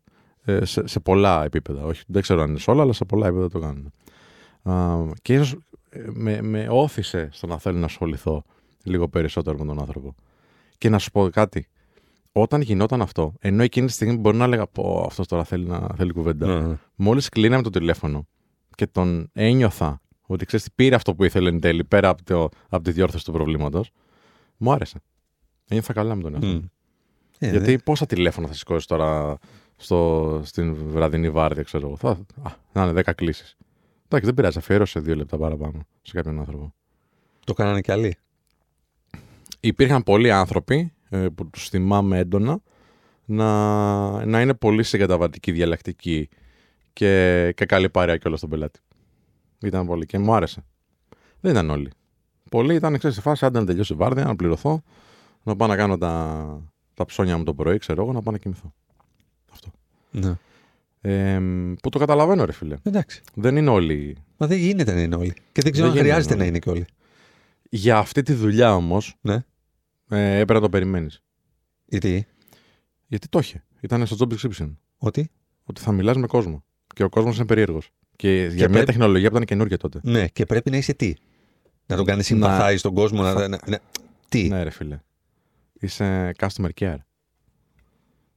Ε, 0.48 0.64
σε, 0.64 0.86
σε 0.86 1.00
πολλά 1.00 1.44
επίπεδα. 1.44 1.82
Όχι, 1.84 2.02
δεν 2.06 2.22
ξέρω 2.22 2.42
αν 2.42 2.48
είναι 2.48 2.58
σε 2.58 2.70
όλα, 2.70 2.82
αλλά 2.82 2.92
σε 2.92 3.04
πολλά 3.04 3.26
επίπεδα 3.26 3.48
το 3.48 3.58
κάνουν. 3.58 3.92
Α, 4.62 5.04
και 5.22 5.34
ίσως 5.34 5.56
με, 6.12 6.42
με 6.42 6.66
όθησε 6.70 7.28
στο 7.32 7.46
να 7.46 7.58
θέλω 7.58 7.78
να 7.78 7.84
ασχοληθώ 7.84 8.44
λίγο 8.84 9.08
περισσότερο 9.08 9.58
με 9.58 9.64
τον 9.64 9.80
άνθρωπο. 9.80 10.14
Και 10.78 10.88
να 10.88 10.98
σου 10.98 11.10
πω 11.10 11.28
κάτι. 11.30 11.68
Όταν 12.32 12.60
γινόταν 12.60 13.02
αυτό, 13.02 13.34
ενώ 13.38 13.62
εκείνη 13.62 13.86
τη 13.86 13.92
στιγμή 13.92 14.16
μπορεί 14.16 14.36
να 14.36 14.44
έλεγα 14.44 14.66
Πω, 14.66 15.04
αυτός 15.06 15.26
τώρα 15.26 15.44
θέλει, 15.44 15.66
να, 15.66 15.88
θέλει 15.96 16.12
κουβέντα. 16.12 16.46
Ναι, 16.46 16.66
ναι. 16.66 16.76
Μόλις 16.94 17.28
κλείναμε 17.28 17.62
το 17.62 17.70
τηλέφωνο 17.70 18.26
και 18.74 18.86
τον 18.86 19.30
ένιωθα 19.32 20.00
ότι 20.26 20.44
ξέρεις 20.44 20.64
τι 20.64 20.72
πήρε 20.74 20.94
αυτό 20.94 21.14
που 21.14 21.24
ήθελε 21.24 21.48
εν 21.48 21.60
τέλει 21.60 21.84
πέρα 21.84 22.08
από, 22.08 22.24
το, 22.24 22.48
από 22.68 22.84
τη 22.84 22.90
διόρθωση 22.90 23.24
του 23.24 23.32
προβλήματος, 23.32 23.90
μου 24.56 24.72
άρεσε. 24.72 24.98
Ένιωθα 25.68 25.92
καλά 25.92 26.14
με 26.14 26.22
τον 26.22 26.32
εαυτό. 26.32 26.48
μου. 26.48 26.54
Μμ. 26.54 26.64
Ε, 27.38 27.50
Γιατί 27.50 27.78
πόσα 27.78 28.06
τηλέφωνα 28.06 28.46
θα 28.46 28.54
σηκώσεις 28.54 28.86
τώρα 28.86 29.38
στο, 29.80 30.40
στην 30.44 30.74
βραδινή 30.74 31.30
βάρδια, 31.30 31.62
ξέρω 31.62 31.86
εγώ. 31.86 31.96
Θα, 31.96 32.08
α, 32.42 32.52
να 32.72 32.82
είναι 32.82 33.00
10 33.06 33.12
κλήσεις. 33.14 33.56
Εντάξει, 34.04 34.26
δεν 34.26 34.34
πειράζει, 34.34 34.58
αφιέρωσε 34.58 35.00
δύο 35.00 35.14
λεπτά 35.14 35.36
παραπάνω 35.36 35.86
σε 36.02 36.12
κάποιον 36.12 36.38
άνθρωπο. 36.38 36.74
Το 37.44 37.52
κάνανε 37.54 37.80
κι 37.80 37.92
άλλοι. 37.92 38.16
Υπήρχαν 39.60 40.02
πολλοί 40.02 40.30
άνθρωποι 40.30 40.92
ε, 41.08 41.26
που 41.34 41.50
τους 41.50 41.68
θυμάμαι 41.68 42.18
έντονα 42.18 42.60
να, 43.24 44.26
να 44.26 44.40
είναι 44.40 44.54
πολύ 44.54 44.82
συγκαταβατικοί, 44.82 45.52
διαλεκτικοί 45.52 46.28
και, 46.92 47.52
και 47.56 47.64
καλή 47.64 47.90
παρέα 47.90 48.16
κιόλα 48.16 48.36
στον 48.36 48.48
πελάτη. 48.48 48.80
Ήταν 49.62 49.86
πολύ 49.86 50.06
και 50.06 50.18
μου 50.18 50.34
άρεσε. 50.34 50.64
Δεν 51.40 51.52
ήταν 51.52 51.70
όλοι. 51.70 51.90
Πολλοί 52.50 52.74
ήταν 52.74 52.98
ξέρεις, 52.98 53.16
σε 53.16 53.22
φάση, 53.22 53.44
άντε 53.44 53.58
να 53.58 53.66
τελειώσει 53.66 53.92
η 53.92 53.96
βάρδια, 53.96 54.24
να 54.24 54.36
πληρωθώ, 54.36 54.82
να 55.42 55.56
πάω 55.56 55.68
να 55.68 55.76
κάνω 55.76 55.98
τα, 55.98 56.62
τα 56.94 57.04
ψώνια 57.04 57.38
μου 57.38 57.44
το 57.44 57.54
πρωί, 57.54 57.78
ξέρω 57.78 58.02
εγώ, 58.02 58.12
να 58.12 58.22
πάω 58.22 58.32
να 58.32 58.38
κοιμηθώ. 58.38 58.72
Αυτό. 60.14 60.28
Ναι. 60.28 60.34
Ε, 61.00 61.40
που 61.82 61.88
το 61.88 61.98
καταλαβαίνω, 61.98 62.44
ρε 62.44 62.52
φίλε. 62.52 62.76
Εντάξει. 62.82 63.22
Δεν 63.34 63.56
είναι 63.56 63.70
όλοι. 63.70 64.16
Μα 64.36 64.46
δεν 64.46 64.58
γίνεται 64.58 64.94
να 64.94 65.00
είναι 65.00 65.14
όλοι. 65.14 65.34
Και 65.52 65.62
δεν 65.62 65.72
ξέρω 65.72 65.86
Δεν 65.88 65.96
αν 65.98 66.02
γίνεται 66.02 66.08
χρειάζεται 66.08 66.32
όλοι. 66.34 66.42
να 66.42 66.48
είναι 66.48 66.58
και 66.58 66.70
όλοι. 66.70 66.84
Για 67.70 67.98
αυτή 67.98 68.22
τη 68.22 68.32
δουλειά 68.32 68.74
όμως, 68.74 69.16
Ναι. 69.20 69.44
ε, 70.08 70.32
έπρεπε 70.34 70.52
να 70.52 70.60
το 70.60 70.68
περιμένεις. 70.68 71.22
Γιατί; 71.86 72.26
Γιατί 73.06 73.28
το 73.28 73.38
είχε. 73.38 73.64
Ήταν 73.80 74.06
στο 74.06 74.16
job 74.20 74.32
description. 74.34 74.74
Ότι; 74.98 75.30
Ότι 75.64 75.80
θα 75.80 75.92
μιλάς 75.92 76.16
με 76.16 76.26
κόσμο. 76.26 76.64
Και 76.94 77.02
ο 77.04 77.08
κόσμος 77.08 77.36
είναι 77.36 77.46
περίεργος. 77.46 77.90
Και 78.16 78.34
για 78.46 78.48
μια 78.54 78.68
πρέπει- 78.68 78.86
τεχνολογία 78.86 79.28
που 79.28 79.34
ήταν 79.34 79.46
καινούργια 79.46 79.76
τότε. 79.76 80.00
Ναι, 80.02 80.28
και 80.28 80.46
πρέπει 80.46 80.70
να 80.70 80.76
είσαι 80.76 80.92
τι; 80.94 81.14
Να 81.86 81.96
τον 81.96 82.04
κάνεις 82.04 82.26
συμπαθάεις 82.26 82.80
στον 82.80 82.94
κόσμο. 82.94 83.22
Να, 83.22 83.48
να, 83.48 83.58
να- 83.66 83.80
Τι; 84.28 84.48
Ναι, 84.48 84.62
ρε 84.62 84.70
φίλε. 84.70 85.00
Είσαι 85.80 86.34
customer 86.38 86.68
care. 86.80 86.96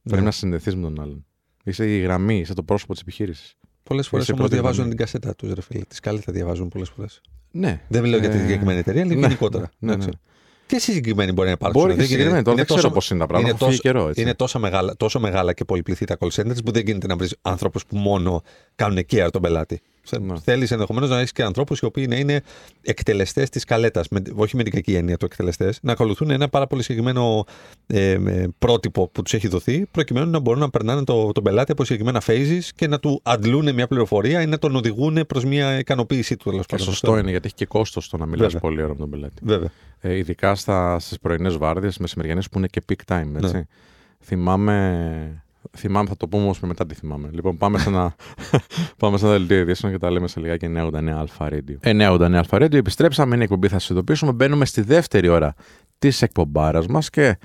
Ναι. 0.02 0.10
Πρέπει 0.10 0.22
να 0.22 0.30
συνδεθείς 0.30 0.74
με 0.76 0.82
τον 0.82 1.00
άλλον. 1.00 1.26
Είσαι 1.64 1.96
η 1.96 1.98
γραμμή, 2.00 2.38
είσαι 2.38 2.54
το 2.54 2.62
πρόσωπο 2.62 2.92
της 2.92 3.02
επιχείρησης. 3.02 3.54
Πολλές 3.82 4.08
φορές 4.08 4.24
Είσαι 4.24 4.32
όμως 4.32 4.44
πρώτη 4.48 4.60
διαβάζουν 4.60 4.84
γραμμή. 4.84 4.96
την 4.96 5.04
κασέτα 5.06 5.34
τους, 5.34 5.52
ρε 5.52 5.60
φίλε. 5.62 5.84
Τις 5.88 6.00
κάλυτα 6.00 6.32
διαβάζουν 6.32 6.68
πολλές 6.68 6.88
φορές. 6.88 7.20
Ναι. 7.50 7.80
Δεν 7.88 8.02
μιλάω 8.02 8.20
για 8.20 8.28
τη 8.30 8.36
Ε, 8.36 8.40
συγκεκριμένη 8.40 8.78
εταιρεία, 8.78 9.02
αλλά 9.02 9.14
ναι, 9.14 9.20
γενικότερα. 9.20 9.62
ναι, 9.62 9.70
ναι, 9.78 9.90
Δεν 9.90 9.98
ξέρω. 10.00 10.16
Και 10.66 10.78
συγκεκριμένοι 10.78 11.32
μπορεί 11.32 11.46
να 11.46 11.52
υπάρξουν. 11.52 11.80
Μπορεί 11.82 11.92
και 11.94 11.98
Δεν 12.00 12.08
γίνεται- 12.08 12.22
συγκεκριμένοι. 12.30 12.42
Τώρα 12.44 12.56
είναι 12.56 12.66
δεν 12.66 12.76
ξέρω 12.76 12.80
τόσο- 12.82 12.94
πώς 12.94 13.10
είναι 13.10 13.18
τα 13.20 13.26
πράγματα. 13.26 13.50
είναι 13.50 13.58
Έχω 13.60 13.70
φύγει 13.70 13.80
τόσο- 13.82 13.94
καιρό. 13.98 14.08
Έτσι. 14.08 14.20
Είναι 14.22 14.34
τόσο 14.34 14.58
μεγάλα, 14.58 14.96
τόσο 14.96 15.20
μεγάλα 15.20 15.52
και 15.52 15.64
πολυπληθή 15.64 16.04
τα 16.04 16.16
call 16.20 16.28
centers 16.28 16.64
που 16.64 16.70
δεν 16.72 16.82
γίνεται 16.86 17.06
να 17.06 17.16
βρεις 17.16 17.36
άνθρωπου 17.42 17.80
που 17.88 17.96
μόνο 17.96 18.42
κάνουν 18.74 18.98
care 19.10 19.28
τον 19.32 19.42
πελάτη. 19.42 19.80
Ναι. 20.20 20.38
Θέλεις 20.38 20.70
ενδεχομένως 20.70 21.08
να 21.10 21.18
έχεις 21.18 21.32
και 21.32 21.42
ανθρώπους 21.42 21.78
οι 21.78 21.84
οποίοι 21.84 22.06
να 22.08 22.16
είναι 22.16 22.42
εκτελεστές 22.82 23.48
της 23.48 23.64
καλέτας. 23.64 24.06
Όχι 24.34 24.56
με 24.56 24.62
την 24.62 24.72
κακή 24.72 24.94
έννοια 24.94 25.16
του 25.16 25.24
εκτελεστές, 25.24 25.78
να 25.82 25.92
ακολουθούν 25.92 26.30
ένα 26.30 26.48
πάρα 26.48 26.66
πολύ 26.66 26.82
συγκεκριμένο 26.82 27.44
ε, 27.86 28.10
ε, 28.10 28.48
πρότυπο 28.58 29.08
που 29.08 29.22
τους 29.22 29.34
έχει 29.34 29.48
δοθεί, 29.48 29.86
προκειμένου 29.90 30.30
να 30.30 30.38
μπορούν 30.38 30.60
να 30.60 30.70
περνάνε 30.70 31.04
το, 31.04 31.32
τον 31.32 31.42
πελάτη 31.42 31.72
από 31.72 31.84
συγκεκριμένα 31.84 32.22
phases 32.26 32.60
και 32.76 32.86
να 32.86 32.98
του 32.98 33.20
αντλούν 33.22 33.74
μια 33.74 33.86
πληροφορία 33.86 34.42
ή 34.42 34.46
να 34.46 34.58
τον 34.58 34.76
οδηγούν 34.76 35.26
προς 35.26 35.44
μια 35.44 35.78
ικανοποίησή 35.78 36.36
του. 36.36 36.50
τέλος 36.50 36.66
Και 36.66 36.76
πάντων. 36.76 36.92
σωστό 36.92 37.18
είναι 37.18 37.30
γιατί 37.30 37.46
έχει 37.46 37.54
και 37.54 37.66
κόστος 37.66 38.08
το 38.08 38.16
να 38.16 38.26
μιλάς 38.26 38.52
Βέβαια. 38.52 38.60
πολύ 38.60 38.82
ώρα 38.82 38.92
με 38.92 38.98
τον 38.98 39.10
πελάτη. 39.10 39.34
Βέβαια. 39.42 39.70
Ε, 40.00 40.16
ειδικά 40.16 40.54
στις 40.98 41.18
πρωινές 41.20 41.56
βάρδιε, 41.56 41.90
μεσημεριανές 41.98 42.48
που 42.48 42.58
είναι 42.58 42.66
και 42.66 42.82
peak 42.88 43.14
time. 43.14 43.34
Έτσι. 43.36 43.54
Ναι. 43.54 43.62
Θυμάμαι. 44.24 45.42
Θυμάμαι, 45.76 46.08
θα 46.08 46.16
το 46.16 46.28
πούμε 46.28 46.42
όμως 46.42 46.60
μετά 46.60 46.86
τι 46.86 46.94
θυμάμαι. 46.94 47.28
Λοιπόν, 47.32 47.56
πάμε 47.56 47.78
σε 47.78 47.88
ένα, 47.88 48.14
πάμε 48.98 49.18
σε 49.18 49.24
ένα 49.24 49.34
δελτίο 49.34 49.58
ειδήσεων 49.58 49.92
και 49.92 49.98
τα 49.98 50.10
λέμε 50.10 50.28
σε 50.28 50.40
λιγάκι 50.40 50.72
989 50.76 51.08
Αλφα 51.08 51.48
Radio. 51.50 51.92
989 52.00 52.32
Αλφα 52.32 52.56
Radio, 52.56 52.74
επιστρέψαμε, 52.74 53.34
είναι 53.34 53.42
η 53.42 53.44
εκπομπή, 53.44 53.68
θα 53.68 53.78
σας 53.78 53.90
ειδοποιήσουμε. 53.90 54.32
Μπαίνουμε 54.32 54.64
στη 54.64 54.80
δεύτερη 54.80 55.28
ώρα 55.28 55.54
της 55.98 56.22
εκπομπάρας 56.22 56.86
μας 56.86 57.10
και 57.10 57.38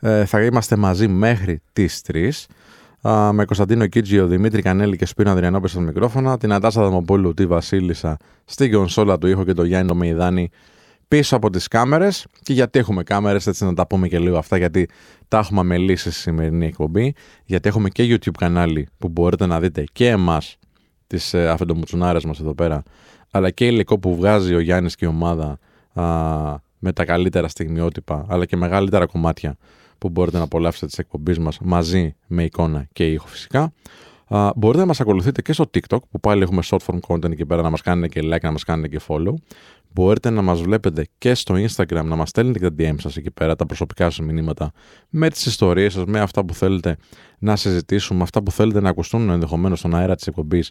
ε, 0.00 0.24
θα 0.24 0.42
είμαστε 0.42 0.76
μαζί 0.76 1.08
μέχρι 1.08 1.62
τις 1.72 2.02
3. 2.12 2.30
Α, 3.08 3.32
με 3.32 3.44
Κωνσταντίνο 3.44 3.86
Κίτζιο, 3.86 4.26
Δημήτρη 4.26 4.62
Κανέλη 4.62 4.96
και 4.96 5.06
Σπύρο 5.06 5.30
Ανδριανόπη 5.30 5.68
στο 5.68 5.80
μικρόφωνα, 5.80 6.38
την 6.38 6.52
Αντάσα 6.52 6.82
Δαμοπούλου, 6.82 7.34
τη 7.34 7.46
Βασίλισσα 7.46 8.16
στην 8.44 8.72
κονσόλα 8.72 9.18
του 9.18 9.26
ήχο 9.26 9.44
και 9.44 9.52
το 9.52 9.64
Γιάννη 9.64 9.88
το 9.88 9.94
Μεϊδάνη 9.94 10.50
πίσω 11.10 11.36
από 11.36 11.50
τις 11.50 11.68
κάμερες 11.68 12.26
και 12.42 12.52
γιατί 12.52 12.78
έχουμε 12.78 13.02
κάμερες 13.02 13.46
έτσι 13.46 13.64
να 13.64 13.74
τα 13.74 13.86
πούμε 13.86 14.08
και 14.08 14.18
λίγο 14.18 14.38
αυτά 14.38 14.56
γιατί 14.56 14.88
τα 15.28 15.38
έχουμε 15.38 15.60
αμελήσει 15.60 16.10
στη 16.10 16.20
σημερινή 16.20 16.66
εκπομπή 16.66 17.14
γιατί 17.44 17.68
έχουμε 17.68 17.88
και 17.88 18.04
YouTube 18.14 18.36
κανάλι 18.38 18.88
που 18.98 19.08
μπορείτε 19.08 19.46
να 19.46 19.60
δείτε 19.60 19.84
και 19.92 20.08
εμάς 20.08 20.56
τις 21.06 21.34
ε, 21.34 21.48
αφεντομουτσουνάρες 21.48 22.24
μας 22.24 22.40
εδώ 22.40 22.54
πέρα 22.54 22.82
αλλά 23.30 23.50
και 23.50 23.66
υλικό 23.66 23.98
που 23.98 24.16
βγάζει 24.16 24.54
ο 24.54 24.60
Γιάννης 24.60 24.94
και 24.94 25.04
η 25.04 25.08
ομάδα 25.08 25.58
α, 25.92 26.04
με 26.78 26.92
τα 26.92 27.04
καλύτερα 27.04 27.48
στιγμιότυπα 27.48 28.26
αλλά 28.28 28.44
και 28.44 28.56
μεγαλύτερα 28.56 29.06
κομμάτια 29.06 29.56
που 29.98 30.08
μπορείτε 30.08 30.36
να 30.38 30.44
απολαύσετε 30.44 30.86
τις 30.86 30.98
εκπομπής 30.98 31.38
μας 31.38 31.58
μαζί 31.60 32.16
με 32.26 32.44
εικόνα 32.44 32.88
και 32.92 33.06
ήχο 33.06 33.26
φυσικά. 33.26 33.72
Α, 34.28 34.50
μπορείτε 34.56 34.80
να 34.80 34.86
μας 34.86 35.00
ακολουθείτε 35.00 35.42
και 35.42 35.52
στο 35.52 35.64
TikTok 35.74 35.98
που 36.10 36.20
πάλι 36.20 36.42
έχουμε 36.42 36.62
short 36.64 36.78
form 36.86 36.98
content 37.08 37.30
εκεί 37.30 37.46
πέρα 37.46 37.62
να 37.62 37.70
μας 37.70 37.80
κάνετε 37.80 38.08
και 38.08 38.28
like, 38.32 38.42
να 38.42 38.50
μας 38.50 38.64
κάνετε 38.64 38.88
και 38.88 39.00
follow. 39.08 39.34
Μπορείτε 39.92 40.30
να 40.30 40.42
μας 40.42 40.62
βλέπετε 40.62 41.06
και 41.18 41.34
στο 41.34 41.54
Instagram, 41.54 42.04
να 42.04 42.16
μας 42.16 42.28
στέλνετε 42.28 42.58
και 42.58 42.70
τα 42.70 42.74
DM 42.78 42.94
σας 43.00 43.16
εκεί 43.16 43.30
πέρα, 43.30 43.56
τα 43.56 43.66
προσωπικά 43.66 44.10
σας 44.10 44.26
μηνύματα, 44.26 44.72
με 45.08 45.30
τις 45.30 45.46
ιστορίες 45.46 45.92
σας, 45.92 46.04
με 46.04 46.20
αυτά 46.20 46.44
που 46.44 46.54
θέλετε 46.54 46.96
να 47.38 47.56
συζητήσουμε, 47.56 48.22
αυτά 48.22 48.42
που 48.42 48.50
θέλετε 48.50 48.80
να 48.80 48.88
ακουστούν 48.88 49.30
ενδεχομένως 49.30 49.78
στον 49.78 49.94
αέρα 49.94 50.14
της 50.14 50.26
εκπομπής 50.26 50.70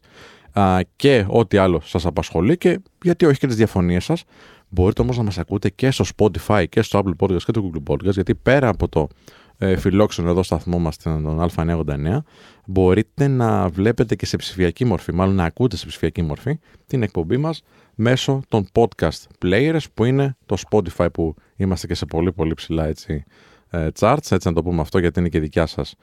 α, 0.51 0.79
και 0.95 1.25
ό,τι 1.27 1.57
άλλο 1.57 1.81
σας 1.83 2.05
απασχολεί 2.05 2.57
και 2.57 2.79
γιατί 3.03 3.25
όχι 3.25 3.39
και 3.39 3.47
τις 3.47 3.55
διαφωνίες 3.55 4.03
σας. 4.03 4.23
Μπορείτε 4.69 5.01
όμως 5.01 5.17
να 5.17 5.23
μας 5.23 5.37
ακούτε 5.37 5.69
και 5.69 5.91
στο 5.91 6.05
Spotify 6.15 6.65
και 6.69 6.81
στο 6.81 7.01
Apple 7.03 7.25
Podcast 7.25 7.41
και 7.43 7.51
το 7.51 7.71
Google 7.71 7.91
Podcast 7.93 8.13
γιατί 8.13 8.35
πέρα 8.35 8.67
από 8.67 8.87
το 8.87 9.07
ε, 9.57 9.77
φιλόξενο 9.77 10.29
εδώ 10.29 10.43
σταθμό 10.43 10.79
μας 10.79 10.97
τον 10.97 11.49
Α989 11.55 12.19
μπορείτε 12.65 13.27
να 13.27 13.69
βλέπετε 13.69 14.15
και 14.15 14.25
σε 14.25 14.37
ψηφιακή 14.37 14.85
μορφή, 14.85 15.13
μάλλον 15.13 15.35
να 15.35 15.43
ακούτε 15.43 15.77
σε 15.77 15.85
ψηφιακή 15.85 16.21
μορφή 16.21 16.59
την 16.87 17.03
εκπομπή 17.03 17.37
μας 17.37 17.61
μέσω 18.01 18.41
των 18.47 18.67
podcast 18.71 19.21
players 19.41 19.83
που 19.93 20.05
είναι 20.05 20.37
το 20.45 20.57
Spotify 20.69 21.07
που 21.13 21.35
είμαστε 21.55 21.87
και 21.87 21.93
σε 21.93 22.05
πολύ 22.05 22.31
πολύ 22.31 22.53
ψηλά 22.53 22.85
έτσι, 22.87 23.23
ε, 23.69 23.87
charts, 23.99 24.31
έτσι 24.31 24.47
να 24.47 24.53
το 24.53 24.63
πούμε 24.63 24.81
αυτό 24.81 24.99
γιατί 24.99 25.19
είναι 25.19 25.29
και 25.29 25.39
δικιά 25.39 25.65
σας 25.65 25.95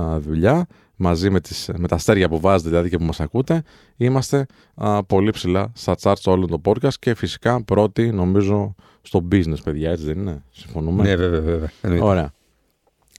α, 0.00 0.20
δουλειά 0.20 0.66
μαζί 0.96 1.30
με, 1.30 1.40
τις, 1.40 1.70
με 1.76 1.88
τα 1.88 1.94
αστέρια 1.94 2.28
που 2.28 2.40
βάζετε 2.40 2.68
δηλαδή 2.68 2.88
και 2.88 2.98
που 2.98 3.04
μας 3.04 3.20
ακούτε 3.20 3.62
είμαστε 3.96 4.46
α, 4.74 5.04
πολύ 5.04 5.30
ψηλά 5.30 5.70
στα 5.74 5.96
charts 6.02 6.22
όλων 6.24 6.48
των 6.48 6.60
podcast 6.64 6.94
και 6.98 7.14
φυσικά 7.14 7.64
πρώτοι 7.64 8.12
νομίζω 8.12 8.74
στο 9.02 9.28
business 9.32 9.62
παιδιά 9.64 9.90
έτσι 9.90 10.04
δεν 10.04 10.18
είναι, 10.18 10.42
συμφωνούμε; 10.50 11.02
Ναι, 11.02 11.16
βέβαια, 11.16 11.40
βέβαια. 11.40 11.70
Εννοείται. 11.80 12.06
Ωραία. 12.06 12.32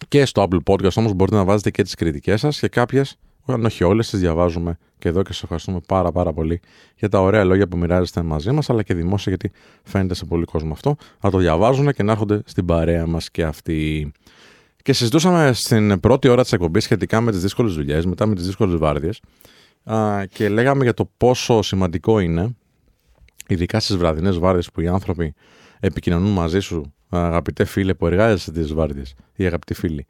Και 0.08 0.26
στο 0.26 0.48
Apple 0.50 0.74
Podcast 0.74 0.96
όμως 0.96 1.14
μπορείτε 1.14 1.38
να 1.38 1.44
βάζετε 1.44 1.72
και 1.72 1.84
τις 1.84 1.96
κριτικές 1.96 2.40
σας 2.40 2.60
και 2.60 2.68
κάποιες, 2.68 3.18
αν 3.54 3.66
όχι 3.66 3.84
όλες, 3.84 4.10
τις 4.10 4.20
διαβάζουμε 4.20 4.78
και 5.00 5.10
εδώ 5.10 5.22
και 5.22 5.34
σας 5.34 5.44
ευχαριστούμε 5.44 5.80
πάρα 5.88 6.12
πάρα 6.12 6.34
πολύ 6.34 6.60
για 6.96 7.10
τα 7.10 7.22
ωραία 7.22 7.44
λόγια 7.44 7.68
που 7.68 7.78
μοιράζεστε 7.78 8.22
μαζί 8.22 8.52
μας 8.52 8.70
αλλά 8.70 8.84
και 8.84 8.94
δημόσια 8.94 9.36
γιατί 9.40 9.58
φαίνεται 9.84 10.14
σε 10.14 10.26
πολύ 10.26 10.46
κόσμο 10.46 10.72
αυτό 10.72 10.96
να 11.22 11.32
το 11.32 11.38
διαβάζουν 11.38 11.92
και 11.92 12.04
να 12.04 12.12
έρχονται 12.12 12.42
στην 12.46 12.66
παρέα 12.66 13.08
μας 13.08 13.32
και 13.32 13.44
αυτοί. 13.44 14.12
Και 14.84 14.94
συζητούσαμε 14.94 15.54
στην 15.54 16.00
πρώτη 16.00 16.28
ώρα 16.28 16.42
της 16.42 16.54
εκπομπής 16.54 16.84
σχετικά 16.84 17.22
με 17.22 17.32
τις 17.32 17.42
δύσκολες 17.42 17.74
δουλειές, 17.74 18.06
μετά 18.06 18.26
με 18.26 18.36
τις 18.36 18.46
δύσκολες 18.46 18.76
βάρδιες 18.76 19.22
α, 19.84 20.26
και 20.26 20.50
λέγαμε 20.50 20.84
για 20.84 20.94
το 20.94 21.10
πόσο 21.18 21.62
σημαντικό 21.62 22.20
είναι 22.20 22.56
ειδικά 23.48 23.80
στις 23.80 23.98
βραδινές 23.98 24.38
βάρδιες 24.38 24.72
που 24.72 24.82
οι 24.82 24.88
άνθρωποι 24.88 25.34
επικοινωνούν 25.80 26.32
μαζί 26.32 26.60
σου, 26.60 26.94
αγαπητέ 27.10 27.66
φίλε 27.66 27.94
που 27.94 28.08
εργάζεσαι 28.08 28.52
τις 28.52 28.74
βάρδιες, 28.74 29.16
οι 29.36 29.46
αγαπητοί 29.46 29.74
φίλοι, 29.74 30.06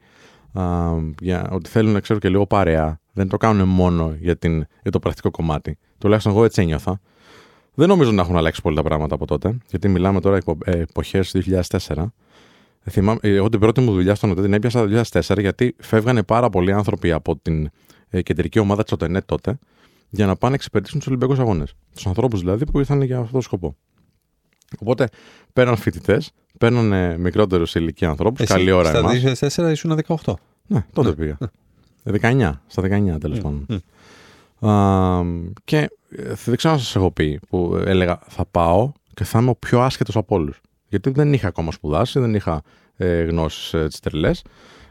α, 0.52 0.92
για 1.20 1.48
ότι 1.50 1.70
θέλουν 1.70 1.92
να 1.92 2.00
ξέρω 2.00 2.18
και 2.18 2.28
λίγο 2.28 2.46
παρέα. 2.46 3.00
Δεν 3.12 3.28
το 3.28 3.36
κάνουν 3.36 3.68
μόνο 3.68 4.16
για, 4.20 4.36
την, 4.36 4.66
για 4.82 4.90
το 4.90 4.98
πρακτικό 4.98 5.30
κομμάτι. 5.30 5.78
Τουλάχιστον 5.98 6.32
εγώ 6.32 6.44
έτσι 6.44 6.62
ένιωθα. 6.62 7.00
Δεν 7.74 7.88
νομίζω 7.88 8.10
να 8.12 8.22
έχουν 8.22 8.36
αλλάξει 8.36 8.62
πολύ 8.62 8.76
τα 8.76 8.82
πράγματα 8.82 9.14
από 9.14 9.26
τότε, 9.26 9.58
γιατί 9.70 9.88
μιλάμε 9.88 10.20
τώρα 10.20 10.36
επο, 10.36 10.58
ε, 10.64 10.78
εποχές 10.78 11.36
2004. 11.78 12.12
Θυμάμαι, 12.90 13.18
εγώ 13.22 13.48
την 13.48 13.60
πρώτη 13.60 13.80
μου 13.80 13.92
δουλειά 13.92 14.14
στον 14.14 14.30
ΟΤΕ 14.30 14.42
την 14.42 14.52
έπιασα 14.52 14.88
το 14.88 15.02
2004 15.10 15.38
γιατί 15.40 15.74
φεύγανε 15.78 16.22
πάρα 16.22 16.50
πολλοί 16.50 16.72
άνθρωποι 16.72 17.12
από 17.12 17.36
την 17.36 17.70
ε, 18.08 18.22
κεντρική 18.22 18.58
ομάδα 18.58 18.82
της 18.82 18.92
ΟΤΕΝΕΤ 18.92 19.24
τότε 19.26 19.58
για 20.10 20.26
να 20.26 20.36
πάνε 20.36 20.48
να 20.48 20.54
εξυπηρετήσουν 20.54 20.98
τους 20.98 21.08
Ολυμπιακούς 21.08 21.38
Αγώνες. 21.38 21.74
Τους 21.94 22.06
ανθρώπους 22.06 22.40
δηλαδή 22.40 22.64
που 22.64 22.78
ήρθαν 22.78 23.02
για 23.02 23.18
αυτό 23.18 23.32
το 23.32 23.40
σκοπό. 23.40 23.76
Οπότε 24.78 25.08
παίρναν 25.52 25.76
φοιτητές, 25.76 26.30
παίρναν 26.58 27.20
μικρότερους 27.20 27.70
σε 27.70 27.78
ηλικία 27.78 28.08
ανθρώπους, 28.08 28.40
Εσύ, 28.40 28.52
καλή 28.52 28.70
ώρα 28.70 28.88
Στα 28.88 28.98
εμάς. 28.98 29.22
2004 29.66 29.70
ήσουν 29.70 29.98
18. 30.06 30.34
Ναι, 30.66 30.84
τότε 30.92 31.12
πήγα. 31.12 31.38
19, 32.04 32.52
στα 32.66 32.82
19 32.82 33.18
τέλος 33.20 33.38
Μμ, 33.38 33.42
πάντων. 33.42 33.66
μμ. 34.60 34.68
Α, 34.68 35.22
και 35.64 35.76
ε, 36.10 36.34
δεν 36.44 36.56
ξέρω 36.56 36.74
αν 36.74 36.80
σας 36.80 36.96
έχω 36.96 37.10
πει 37.10 37.40
που 37.48 37.82
έλεγα 37.84 38.18
θα 38.28 38.44
πάω 38.50 38.92
και 39.14 39.24
θα 39.24 39.38
είμαι 39.38 39.50
ο 39.50 39.54
πιο 39.54 39.80
άσχετος 39.80 40.16
από 40.16 40.34
όλους. 40.34 40.60
Γιατί 40.88 41.10
δεν 41.10 41.32
είχα 41.32 41.48
ακόμα 41.48 41.72
σπουδάσει, 41.72 42.20
δεν 42.20 42.34
είχα 42.34 42.62
ε, 42.96 43.22
γνώσεις 43.22 43.74
ε, 43.74 43.86
τις 43.86 44.00
τρελές. 44.00 44.44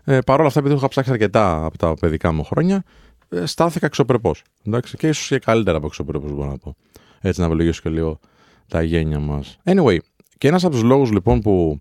Ε, 0.03 0.19
Παρ' 0.25 0.39
όλα 0.39 0.47
αυτά, 0.47 0.59
επειδή 0.59 0.75
είχα 0.75 0.87
ψάξει 0.87 1.11
αρκετά 1.11 1.65
από 1.65 1.77
τα 1.77 1.93
παιδικά 1.93 2.31
μου 2.31 2.43
χρόνια, 2.43 2.83
ε, 3.29 3.45
στάθηκα 3.45 3.85
αξιοπρεπώ. 3.85 4.35
Και 4.97 5.07
ίσως 5.07 5.27
και 5.27 5.39
καλύτερα 5.39 5.77
από 5.77 5.87
αξιοπρεπώ, 5.87 6.29
μπορώ 6.29 6.49
να 6.49 6.57
πω. 6.57 6.75
Έτσι, 7.21 7.39
να 7.39 7.45
ευλογήσω 7.45 7.81
και 7.81 7.89
λίγο 7.89 8.19
τα 8.69 8.81
γένια 8.83 9.19
μας. 9.19 9.57
Anyway, 9.63 9.97
και 10.37 10.47
ένας 10.47 10.63
από 10.63 10.73
τους 10.73 10.83
λόγους 10.83 11.11
λοιπόν 11.11 11.41
που 11.41 11.79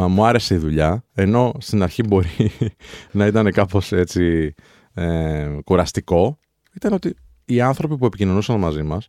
α, 0.00 0.08
μου 0.08 0.24
άρεσε 0.24 0.54
η 0.54 0.58
δουλειά, 0.58 1.04
ενώ 1.14 1.52
στην 1.58 1.82
αρχή 1.82 2.02
μπορεί 2.02 2.28
να 3.12 3.26
ήταν 3.26 3.50
κάπως 3.52 3.92
έτσι 3.92 4.54
ε, 4.94 5.48
κουραστικό, 5.64 6.38
ήταν 6.74 6.92
ότι 6.92 7.14
οι 7.44 7.60
άνθρωποι 7.60 7.96
που 7.96 8.06
επικοινωνούσαν 8.06 8.58
μαζί 8.58 8.82
μας 8.82 9.08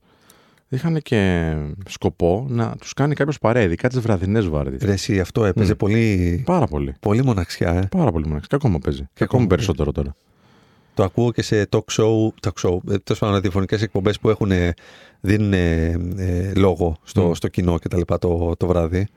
είχαν 0.70 1.01
και 1.01 1.53
σκοπό 1.88 2.45
να 2.49 2.76
τους 2.80 2.93
κάνει 2.93 3.16
κάποιος 3.16 3.38
παρέα, 3.39 3.63
ειδικά 3.63 3.88
τις 3.89 3.99
βραδινές 3.99 4.47
βάρδιες. 4.47 4.82
Ρε, 4.82 4.91
εσύ, 4.91 5.20
αυτό 5.20 5.45
έπαιζε 5.45 5.74
Μμ. 5.74 5.78
πολύ, 5.78 6.43
Πάρα 6.45 6.68
πολύ. 6.68 6.93
πολύ 6.99 7.24
μοναξιά. 7.24 7.70
Ε. 7.74 7.88
Πάρα 7.91 8.11
πολύ 8.11 8.26
μοναξιά. 8.28 8.47
Και 8.49 8.55
ακόμα 8.55 8.80
παίζει. 8.80 8.99
Και, 8.99 9.07
Και 9.13 9.24
ακόμα 9.24 9.43
ακόμα, 9.43 9.55
περισσότερο 9.55 9.91
τώρα. 9.91 10.16
Το 10.96 11.04
ακούω 11.04 11.32
και 11.32 11.41
σε 11.41 11.68
talk 11.72 11.80
show, 11.91 12.28
talk 12.41 12.68
show 12.70 12.78
ε, 12.89 12.98
τέλος 12.98 13.20
πάντων 13.20 13.41
διαφορετικές 13.41 13.82
εκπομπές 13.82 14.20
που 14.20 14.30
έχουν, 14.30 14.52
ε, 14.52 14.74
δίνουν 15.22 15.54
ε, 15.54 15.86
ε, 16.18 16.54
λόγο 16.56 16.96
στο, 17.04 17.28
Μμ. 17.28 17.34
στο 17.34 17.48
κοινό 17.48 17.80
και 17.80 17.88
τα 17.88 17.98
λοιπά 17.98 18.18
το, 18.18 18.56
το 18.58 18.68
βράδυ. 18.68 19.08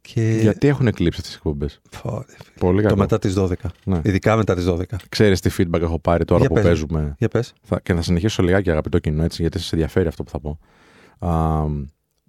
Και... 0.00 0.38
Γιατί 0.40 0.68
έχουν 0.68 0.86
εκλείψει 0.86 1.18
αυτές 1.18 1.26
τις 1.26 1.34
εκπομπές; 1.36 1.80
Φω, 1.90 2.24
ρε, 2.28 2.34
φίλε. 2.44 2.56
Πολύ 2.58 2.82
Το 2.82 2.88
κακό. 2.88 3.00
μετά 3.00 3.18
τις 3.18 3.34
12. 3.38 3.52
Ναι. 3.84 4.00
Ειδικά 4.04 4.36
μετά 4.36 4.54
τις 4.54 4.64
12. 4.68 4.82
Ξέρεις 5.08 5.40
τι 5.40 5.50
feedback 5.58 5.80
έχω 5.80 5.98
πάρει 5.98 6.24
τώρα 6.24 6.40
Για 6.40 6.48
που 6.48 6.54
πες. 6.54 6.64
παίζουμε; 6.64 7.14
Για 7.18 7.28
πες. 7.28 7.52
Θα, 7.62 7.80
και 7.80 7.94
θα 7.94 8.02
συνεχίσω 8.02 8.42
λιγάκι 8.42 8.70
αγαπητό 8.70 8.98
κοινό 8.98 9.22
έτσι, 9.22 9.42
γιατί 9.42 9.58
σας 9.58 9.72
ενδιαφέρει 9.72 10.08
αυτό 10.08 10.22
που 10.22 10.30
θα 10.30 10.40
πω. 10.40 10.58
Α, 11.18 11.64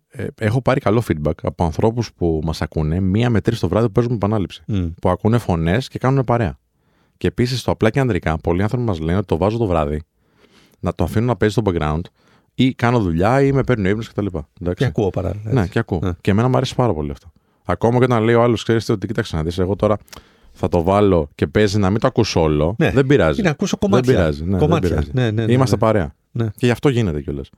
ε, 0.10 0.28
έχω 0.40 0.62
πάρει 0.62 0.80
καλό 0.80 1.04
feedback 1.08 1.34
από 1.42 1.64
ανθρώπους 1.64 2.14
που 2.14 2.42
μας 2.44 2.62
ακούνε 2.62 3.00
μία 3.00 3.30
με 3.30 3.42
τρεις 3.42 3.60
το 3.60 3.68
βράδυ 3.68 3.86
που 3.86 3.92
παίζουμε 3.92 4.16
επανάληψη. 4.16 4.64
Μμ. 4.68 4.86
Που 5.02 5.10
ακούνε 5.10 5.38
φωνές 5.38 5.88
και 5.88 6.00
κάνουν 6.00 6.24
παρέα. 6.24 6.58
Και 7.18 7.28
επίσης 7.28 7.59
στο 7.59 7.72
απλά 7.72 7.89
και 7.89 7.99
ανδρικά, 7.99 8.38
πολλοί 8.38 8.61
άνθρωποι 8.61 8.84
μας 8.84 8.99
λένε 8.99 9.18
ότι 9.18 9.28
το 9.28 9.38
βάζω 9.38 9.57
το 9.57 9.66
βράδυ, 9.66 10.01
να 10.80 10.93
το 10.93 11.03
αφήνω 11.03 11.26
να 11.26 11.36
παίζει 11.36 11.53
στο 11.53 11.72
background 11.72 12.01
ή 12.55 12.74
κάνω 12.74 12.99
δουλειά 12.99 13.41
ή 13.41 13.51
με 13.51 13.63
παίρνει 13.63 13.88
ο 13.88 13.89
ύπνος 13.89 14.09
κτλ. 14.09 14.26
Και 14.76 14.86
ακούω 14.86 15.09
παράλληλα. 15.09 15.51
Ναι, 15.51 15.59
έτσι. 15.59 15.72
και 15.72 15.80
ακούω. 15.80 15.99
Ναι. 16.03 16.11
Και 16.22 16.32
εμένα 16.32 16.47
μου 16.47 16.57
αρέσει 16.57 16.76
πάρα 16.76 16.93
πολύ 16.93 17.11
αυτό. 17.11 17.32
Ακόμα 17.66 17.97
και 17.97 18.03
όταν 18.03 18.24
λέει 18.24 18.36
ο 18.36 18.43
άλλος, 18.43 18.63
ξέρεις 18.63 18.89
ότι 18.89 19.07
κοίταξε 19.07 19.36
να 19.36 19.43
δεις, 19.43 19.57
εγώ 19.57 19.76
τώρα 19.76 19.97
θα 20.51 20.68
το 20.68 20.84
βάλω 20.84 21.30
και 21.36 21.47
παίζει 21.47 21.78
να 21.78 21.89
μην 21.89 21.99
το 21.99 22.07
ακούσω 22.07 22.41
όλο. 22.41 22.76
Ναι. 22.78 22.91
Δεν 22.91 23.05
πειράζει. 23.05 23.39
Είναι 23.39 23.47
να 23.47 23.53
ακούσω 23.53 23.78
κομμάτια. 23.78 24.13
Δεν 24.13 24.22
πειράζει. 24.22 24.43
Ναι, 24.43 24.57
Κομμάτια. 24.57 24.89
Δεν 24.89 24.89
πειράζει. 24.89 25.11
Ναι, 25.13 25.32
ναι, 25.32 25.45
ναι, 25.45 25.53
Είμαστε 25.53 25.76
ναι. 25.76 25.82
παρέα. 25.82 26.16
Ναι. 26.32 26.45
Και 26.45 26.66
γι' 26.66 26.72
αυτό 26.72 26.89
γίνεται 26.89 27.22
κιόλας. 27.22 27.49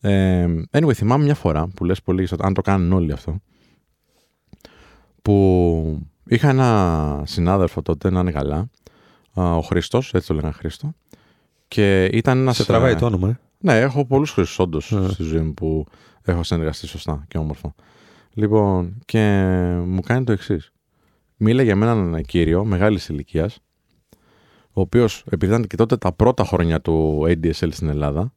Ε, 0.00 0.46
anyway, 0.70 0.92
θυμάμαι 0.92 1.24
μια 1.24 1.34
φορά 1.34 1.68
που 1.74 1.84
λες 1.84 2.02
πολύ, 2.02 2.28
αν 2.38 2.54
το 2.54 2.62
κάνουν 2.62 2.92
όλοι 2.92 3.12
αυτό, 3.12 3.40
που 5.22 6.06
είχα 6.28 6.48
ένα 6.48 7.22
συνάδελφο 7.26 7.82
τότε 7.82 8.10
να 8.10 8.20
είναι 8.20 8.30
καλά, 8.32 8.70
α, 9.34 9.56
ο 9.56 9.60
Χρήστο, 9.60 9.98
έτσι 10.12 10.26
το 10.26 10.34
λέγανε 10.34 10.52
Χρήστο, 10.52 10.94
και 11.68 12.04
ήταν 12.04 12.38
ένας. 12.38 12.56
Σε 12.56 12.64
τραβάει 12.64 12.94
το 12.96 13.06
όνομα, 13.06 13.28
ε; 13.28 13.38
Ναι, 13.58 13.80
έχω 13.80 14.06
πολλούς 14.06 14.30
Χρήστου 14.30 14.62
όντως 14.64 14.90
Ναι. 14.90 15.08
στη 15.08 15.22
ζωή 15.22 15.40
μου 15.40 15.54
που 15.54 15.86
έχω 16.22 16.42
συνεργαστεί 16.42 16.86
σωστά 16.86 17.24
και 17.28 17.38
όμορφα. 17.38 17.74
Λοιπόν, 18.32 18.98
και 19.04 19.18
μου 19.86 20.00
κάνει 20.00 20.24
το 20.24 20.32
εξής. 20.32 20.72
Μίλα 21.36 21.62
για 21.62 21.76
μένα 21.76 21.90
έναν 21.92 22.22
κύριο 22.22 22.64
μεγάλης 22.64 23.08
ηλικίας, 23.08 23.58
ο 24.72 24.80
οποίος, 24.80 25.24
επειδή 25.30 25.52
ήταν 25.52 25.66
και 25.66 25.76
τότε 25.76 25.96
τα 25.96 26.12
πρώτα 26.12 26.44
χρόνια 26.44 26.80
του 26.80 27.22
ADSL 27.26 27.68
στην 27.70 27.88
Ελλάδα, 27.88 28.32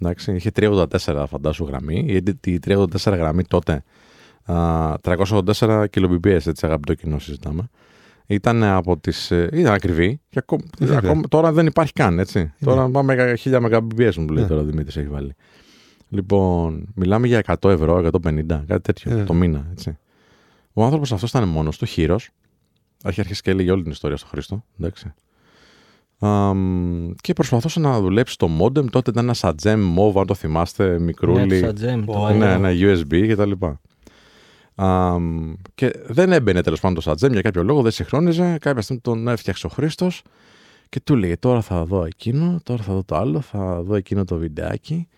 εντάξει, 0.00 0.34
είχε 0.34 0.50
384 0.50 1.24
φαντάσου 1.28 1.64
γραμμή. 1.64 2.04
Η 2.08 2.22
AD- 2.26 2.46
Η 2.46 2.58
384 2.58 3.16
γραμμή 3.16 3.44
τότε, 3.44 3.72
α, 3.72 3.82
384 4.46 5.84
kbps, 5.90 6.46
έτσι 6.46 6.66
αγαπητό 6.66 6.94
κοινό 6.94 7.18
συζητάμε. 7.18 7.68
Ήταν 8.26 8.62
από 8.64 8.98
τις... 8.98 9.30
ε, 9.30 9.48
ήταν 9.52 9.72
ακριβή 9.74 10.20
και 10.28 10.38
ακόμη, 10.38 10.62
Βέβαια. 10.78 10.98
ακόμα, 10.98 11.22
τώρα 11.28 11.52
δεν 11.52 11.66
υπάρχει 11.66 11.92
καν, 11.92 12.18
έτσι. 12.18 12.52
Τώρα 12.64 12.88
πάμε 12.88 13.14
για 13.14 13.38
1000 13.44 13.80
Mbps 13.80 14.14
μου 14.16 14.28
λέει 14.28 14.42
Ναι. 14.42 14.48
τώρα 14.48 14.60
ο 14.60 14.64
Δημήτρης 14.64 14.96
έχει 14.96 15.08
βάλει. 15.08 15.34
Λοιπόν, 16.08 16.86
μιλάμε 16.94 17.26
για 17.26 17.42
100 17.60 17.70
ευρώ, 17.70 17.96
150, 18.22 18.44
κάτι 18.66 18.80
τέτοιο 18.82 19.12
Ναι. 19.14 19.24
το 19.24 19.34
μήνα, 19.34 19.66
έτσι. 19.70 19.98
Ο 20.72 20.84
άνθρωπος 20.84 21.12
αυτός 21.12 21.30
ήταν 21.30 21.48
μόνος 21.48 21.78
του, 21.78 21.84
χείρος. 21.84 22.30
Έχει 23.04 23.20
αρχίσει 23.20 23.42
και 23.42 23.50
έλεγε 23.50 23.70
όλη 23.70 23.82
την 23.82 23.90
ιστορία 23.90 24.16
στο 24.16 24.26
Χρήστο, 24.26 24.64
εντάξει. 24.80 25.14
Αμ, 26.18 27.10
και 27.20 27.32
προσπαθούσε 27.32 27.80
να 27.80 28.00
δουλέψει 28.00 28.38
το 28.38 28.48
modem. 28.60 28.90
Τότε 28.90 29.10
ήταν 29.10 29.24
ένα 29.24 29.34
Sagem 29.38 29.78
Move, 29.98 30.20
αν 30.20 30.26
το 30.26 30.34
θυμάστε, 30.34 30.98
μικρούλι. 30.98 31.46
Ναι, 31.46 31.60
το 31.60 31.66
Sagem, 31.68 32.02
το 32.06 32.12
Ω, 32.12 32.20
παλιό. 32.20 32.38
Ναι, 32.38 32.52
ένα 32.52 32.70
USB 32.72 33.28
κτλ. 33.32 33.50
Αμ, 34.78 35.54
και 35.74 35.90
δεν 36.06 36.32
έμπαινε 36.32 36.62
τέλος 36.62 36.80
πάντων 36.80 37.02
το 37.02 37.10
Sagem 37.10 37.30
για 37.30 37.40
κάποιο 37.40 37.62
λόγο, 37.62 37.82
δεν 37.82 37.92
συγχρόνιζε. 37.92 38.58
Κάποια 38.60 38.82
στιγμή 38.82 39.02
τον 39.02 39.28
έφτιαξε 39.28 39.66
ο 39.66 39.68
Χρήστος 39.68 40.22
και 40.88 41.00
του 41.00 41.14
έλεγε: 41.14 41.36
Τώρα 41.36 41.60
θα 41.60 41.84
δω 41.84 42.04
εκείνο, 42.04 42.60
τώρα 42.62 42.82
θα 42.82 42.92
δω 42.92 43.04
το 43.04 43.16
άλλο, 43.16 43.40
θα 43.40 43.82
δω 43.82 43.94
εκείνο 43.94 44.24
το 44.24 44.36
βιντεάκι. 44.36 45.08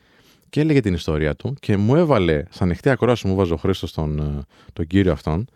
Και 0.50 0.61
έλεγε 0.61 0.80
την 0.80 0.94
ιστορία 0.94 1.36
του 1.36 1.54
και 1.61 1.76
μου 1.76 1.96
έβαλε, 1.96 2.44
σαν 2.50 2.66
ανοιχτή 2.66 2.90
ακρόαση 2.90 3.26
μου 3.26 3.34
βάζω 3.34 3.54
ο 3.54 3.56
Χρήστος 3.56 3.92
τον, 3.92 4.18
ε, 4.18 4.42
τον 4.72 4.86
κύριο 4.86 5.12
αυτόν 5.12 5.46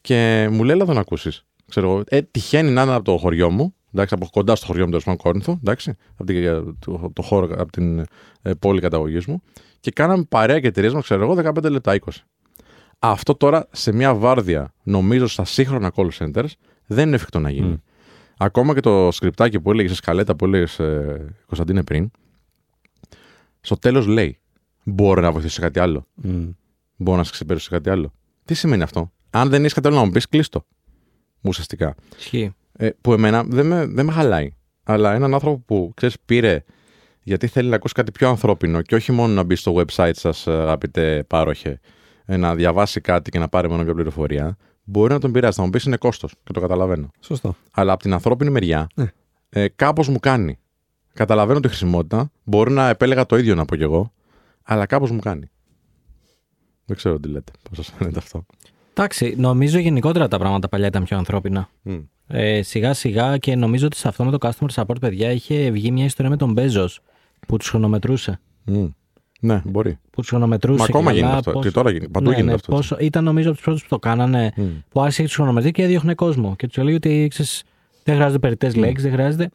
και 0.00 0.48
μου 0.50 0.64
λέει: 0.64 0.74
Έλα 0.74 0.84
να 0.84 0.92
τον 0.92 0.98
ακούσεις. 0.98 1.44
Ξέρω 1.68 1.90
εγώ, 1.90 2.02
ε, 2.08 2.22
τυχαίνει 2.22 2.70
να 2.70 2.82
είναι 2.82 2.94
από 2.94 3.04
το 3.04 3.16
χωριό 3.16 3.50
μου, 3.50 3.74
εντάξει, 3.92 4.14
από 4.14 4.28
κοντά 4.32 4.56
στο 4.56 4.66
χωριό 4.66 4.82
μου, 4.84 4.88
τέλος 4.88 5.04
πάντων 5.04 5.20
Κόρινθο, 5.20 5.58
εντάξει, 5.60 5.96
από, 6.12 6.24
την, 6.24 6.44
ε, 6.44 6.62
το, 6.78 7.10
το 7.12 7.22
χώρο, 7.22 7.54
από 7.58 7.72
την 7.72 7.98
ε, 8.42 8.54
πόλη 8.58 8.80
καταγωγής 8.80 9.26
μου. 9.26 9.42
Και 9.80 9.90
κάναμε 9.90 10.24
παρέα 10.28 10.60
και 10.60 10.70
τηρίσμα, 10.70 11.00
ξέρω 11.00 11.22
εγώ, 11.22 11.52
15 11.62 11.70
λεπτά 11.70 11.98
20. 12.04 12.10
Αυτό 13.02 13.34
τώρα 13.34 13.68
σε 13.70 13.92
μια 13.92 14.14
βάρδια, 14.14 14.74
νομίζω 14.82 15.26
στα 15.26 15.44
σύγχρονα 15.44 15.92
call 15.94 16.08
centers, 16.18 16.48
δεν 16.86 17.06
είναι 17.06 17.16
εφικτό 17.16 17.38
να 17.38 17.50
γίνει. 17.50 17.68
Μμ. 17.68 17.74
Ακόμα 18.36 18.74
και 18.74 18.80
το 18.80 19.08
σκριπτάκι 19.10 19.60
που 19.60 19.70
έλεγες, 19.70 19.96
σκαλέτα 19.96 20.36
που 20.36 20.44
έλεγες, 20.44 20.78
ε, 20.78 21.34
Κωνσταντίνε 21.46 21.82
πριν, 21.82 22.10
στο 23.60 23.76
τέλος 23.76 24.06
λέει: 24.06 24.38
Μπορώ 24.84 25.20
να 25.20 25.32
βοηθήσω 25.32 25.54
σε 25.54 25.60
κάτι 25.60 25.78
άλλο. 25.78 26.06
Μμ. 26.14 26.48
Μπορώ 26.96 27.16
να 27.16 27.24
σε 27.24 27.30
ξεπεράσω 27.30 27.64
σε 27.64 27.70
κάτι 27.70 27.90
άλλο. 27.90 28.12
Τι 28.44 28.54
σημαίνει 28.54 28.82
αυτό; 28.82 29.12
Αν 29.30 29.48
δεν 29.48 29.64
έχει 29.64 29.74
κάτι 29.74 29.86
άλλο 29.86 29.96
να 29.96 30.04
μου 30.04 30.10
πεις, 30.10 30.28
κλείστο. 30.28 30.66
Ουσιαστικά. 31.40 31.94
Ισχύει. 32.18 32.54
Ε, 32.72 32.88
που 33.00 33.12
εμένα 33.12 33.44
δεν 33.44 33.66
με, 33.66 33.86
δεν 33.86 34.06
με 34.06 34.12
χαλάει. 34.12 34.54
Αλλά 34.82 35.14
έναν 35.14 35.34
άνθρωπο 35.34 35.58
που 35.58 35.92
ξέρεις, 35.96 36.16
πήρε 36.24 36.64
γιατί 37.22 37.46
θέλει 37.46 37.68
να 37.68 37.76
ακούσει 37.76 37.94
κάτι 37.94 38.12
πιο 38.12 38.28
ανθρώπινο 38.28 38.82
και 38.82 38.94
όχι 38.94 39.12
μόνο 39.12 39.32
να 39.32 39.42
μπει 39.42 39.54
στο 39.54 39.74
website 39.76 40.14
σας, 40.14 40.46
αγαπητέ 40.46 41.24
πάροχε, 41.26 41.68
ε, 41.68 41.78
να 42.36 42.54
διαβάσει 42.54 43.00
κάτι 43.00 43.30
και 43.30 43.38
να 43.38 43.48
πάρει 43.48 43.68
μόνο 43.68 43.82
μια 43.84 43.94
πληροφορία, 43.94 44.56
μπορεί 44.84 45.12
να 45.12 45.18
τον 45.20 45.32
πειράζει. 45.32 45.56
Θα 45.56 45.62
μου 45.64 45.70
πεις 45.70 45.84
είναι 45.84 45.96
κόστος 45.96 46.34
και 46.44 46.52
το 46.52 46.60
καταλαβαίνω. 46.60 47.10
Σωστό. 47.20 47.56
Αλλά 47.70 47.92
από 47.92 48.02
την 48.02 48.12
ανθρώπινη 48.12 48.50
μεριά, 48.50 48.86
Ναι. 48.94 49.06
ε, 49.48 49.68
κάπως 49.68 50.08
μου 50.08 50.18
κάνει. 50.18 50.58
Καταλαβαίνω 51.12 51.60
τη 51.60 51.68
χρησιμότητα. 51.68 52.30
Μπορεί 52.44 52.72
να 52.72 52.88
επέλεγα 52.88 53.26
το 53.26 53.36
ίδιο 53.36 53.54
να 53.54 53.64
πω 53.64 53.76
κι 53.76 53.82
εγώ, 53.82 54.12
αλλά 54.62 54.86
κάπως 54.86 55.10
μου 55.10 55.18
κάνει. 55.18 55.50
Δεν 56.84 56.96
ξέρω 56.96 57.20
τι 57.20 57.28
λέτε. 57.28 57.52
Πώς 57.68 57.76
σας 57.76 57.94
φαίνεται 57.98 58.18
αυτό. 58.18 58.46
Εντάξει, 58.94 59.34
νομίζω 59.38 59.78
γενικότερα 59.78 60.28
τα 60.28 60.38
πράγματα 60.38 60.68
παλιά 60.68 60.86
ήταν 60.86 61.04
πιο 61.04 61.16
ανθρώπινα. 61.16 61.68
Μμ. 61.82 61.98
Ε, 62.26 62.62
σιγά 62.62 62.94
σιγά 62.94 63.38
και 63.38 63.56
νομίζω 63.56 63.86
ότι 63.86 63.96
σε 63.96 64.08
αυτό 64.08 64.24
με 64.24 64.30
το 64.30 64.38
customer 64.40 64.68
support, 64.74 65.00
παιδιά, 65.00 65.30
είχε 65.32 65.70
βγει 65.70 65.90
μια 65.90 66.04
ιστορία 66.04 66.30
με 66.30 66.36
τον 66.36 66.52
Μπέζο 66.52 66.88
που 67.46 67.56
τους 67.56 67.68
χρονομετρούσε. 67.68 68.40
Μμ. 68.64 68.86
Ναι, 69.40 69.62
μπορεί. 69.64 69.98
Που 70.10 70.20
τους 70.20 70.28
χρονομετρούσε. 70.28 70.78
Μα 70.78 70.84
και 70.86 70.90
ακόμα 70.94 71.06
καλά 71.10 71.18
γίνεται 71.20 71.36
αυτό. 71.38 71.50
πόσο- 71.52 71.68
Και 71.68 71.74
τώρα 71.74 71.90
γίνεται; 71.90 72.08
Παντού 72.08 72.24
Ναι, 72.28 72.34
γίνεται 72.34 72.50
ναι, 72.50 72.56
αυτό. 72.56 72.72
πόσο- 72.74 72.96
ήταν 73.00 73.24
νομίζω 73.24 73.46
από 73.48 73.56
τους 73.56 73.64
πρώτους 73.64 73.82
που 73.82 73.88
το 73.88 73.98
κάνανε, 73.98 74.52
Μμ. 74.56 74.62
που 74.88 75.00
άρχισε 75.00 75.20
και 75.20 75.26
τους 75.26 75.36
χρονομετρήσει 75.36 75.72
και 75.74 75.82
έδιωχνε 75.82 76.14
κόσμο. 76.14 76.56
Και 76.56 76.66
τους 76.66 76.76
έλεγε 76.78 76.96
ότι 76.96 77.26
ξέρεις, 77.30 77.62
δεν 78.04 78.14
χρειάζονται 78.14 78.38
περιττές 78.38 78.74
λέξεις, 78.76 79.02
δεν 79.02 79.12
χρειάζεται. 79.12 79.50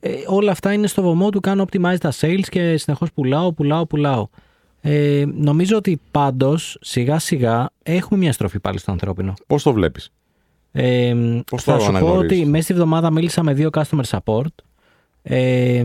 Ε, 0.00 0.10
όλα 0.26 0.50
αυτά 0.50 0.72
είναι 0.72 0.86
στο 0.86 1.02
βωμό 1.02 1.30
του. 1.30 1.40
Κάνω 1.40 1.64
optimize 1.70 1.96
τα 2.00 2.12
sales 2.20 2.44
και 2.48 2.76
συνεχώς 2.76 3.12
πουλάω, 3.12 3.52
πουλάω, 3.52 3.86
πουλάω. 3.86 4.26
Ε, 4.80 5.24
νομίζω 5.34 5.76
ότι 5.76 6.00
πάντως 6.10 6.78
σιγά 6.80 7.18
σιγά 7.18 7.70
έχουμε 7.82 8.20
μια 8.20 8.32
στροφή 8.32 8.60
πάλι 8.60 8.78
στο 8.78 8.90
ανθρώπινο. 8.92 9.34
Πώς 9.46 9.62
το 9.62 9.72
βλέπεις; 9.72 10.12
Ε, 10.72 11.14
Πώς 11.50 11.62
θα 11.62 11.72
το 11.74 11.80
σου 11.80 11.90
πω 11.90 11.96
αναγνωρίζεις; 11.96 12.38
ότι 12.40 12.50
μέσα 12.50 12.62
στη 12.62 12.72
εβδομάδα 12.72 13.10
μίλησα 13.10 13.42
με 13.42 13.52
δύο 13.54 13.68
customer 13.72 14.02
support. 14.18 14.46
Ε, 15.22 15.84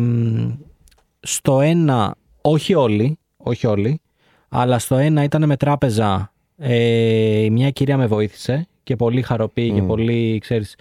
στο 1.19 1.61
ένα, 1.61 2.15
όχι 2.41 2.73
όλοι, 2.73 3.17
όχι 3.47 3.67
όλοι, 3.67 4.01
αλλά 4.49 4.79
στο 4.79 4.95
ένα 4.95 5.23
ήταν 5.23 5.45
με 5.45 5.57
τράπεζα. 5.57 6.31
Ε, 6.57 7.47
μια 7.51 7.69
κυρία 7.69 7.97
με 7.97 8.07
βοήθησε 8.07 8.67
και 8.83 8.95
πολύ 8.95 9.21
χαροπή 9.21 9.71
και 9.71 9.81
Μμ. 9.81 9.87
πολύ, 9.87 10.37
ξέρεις, 10.41 10.75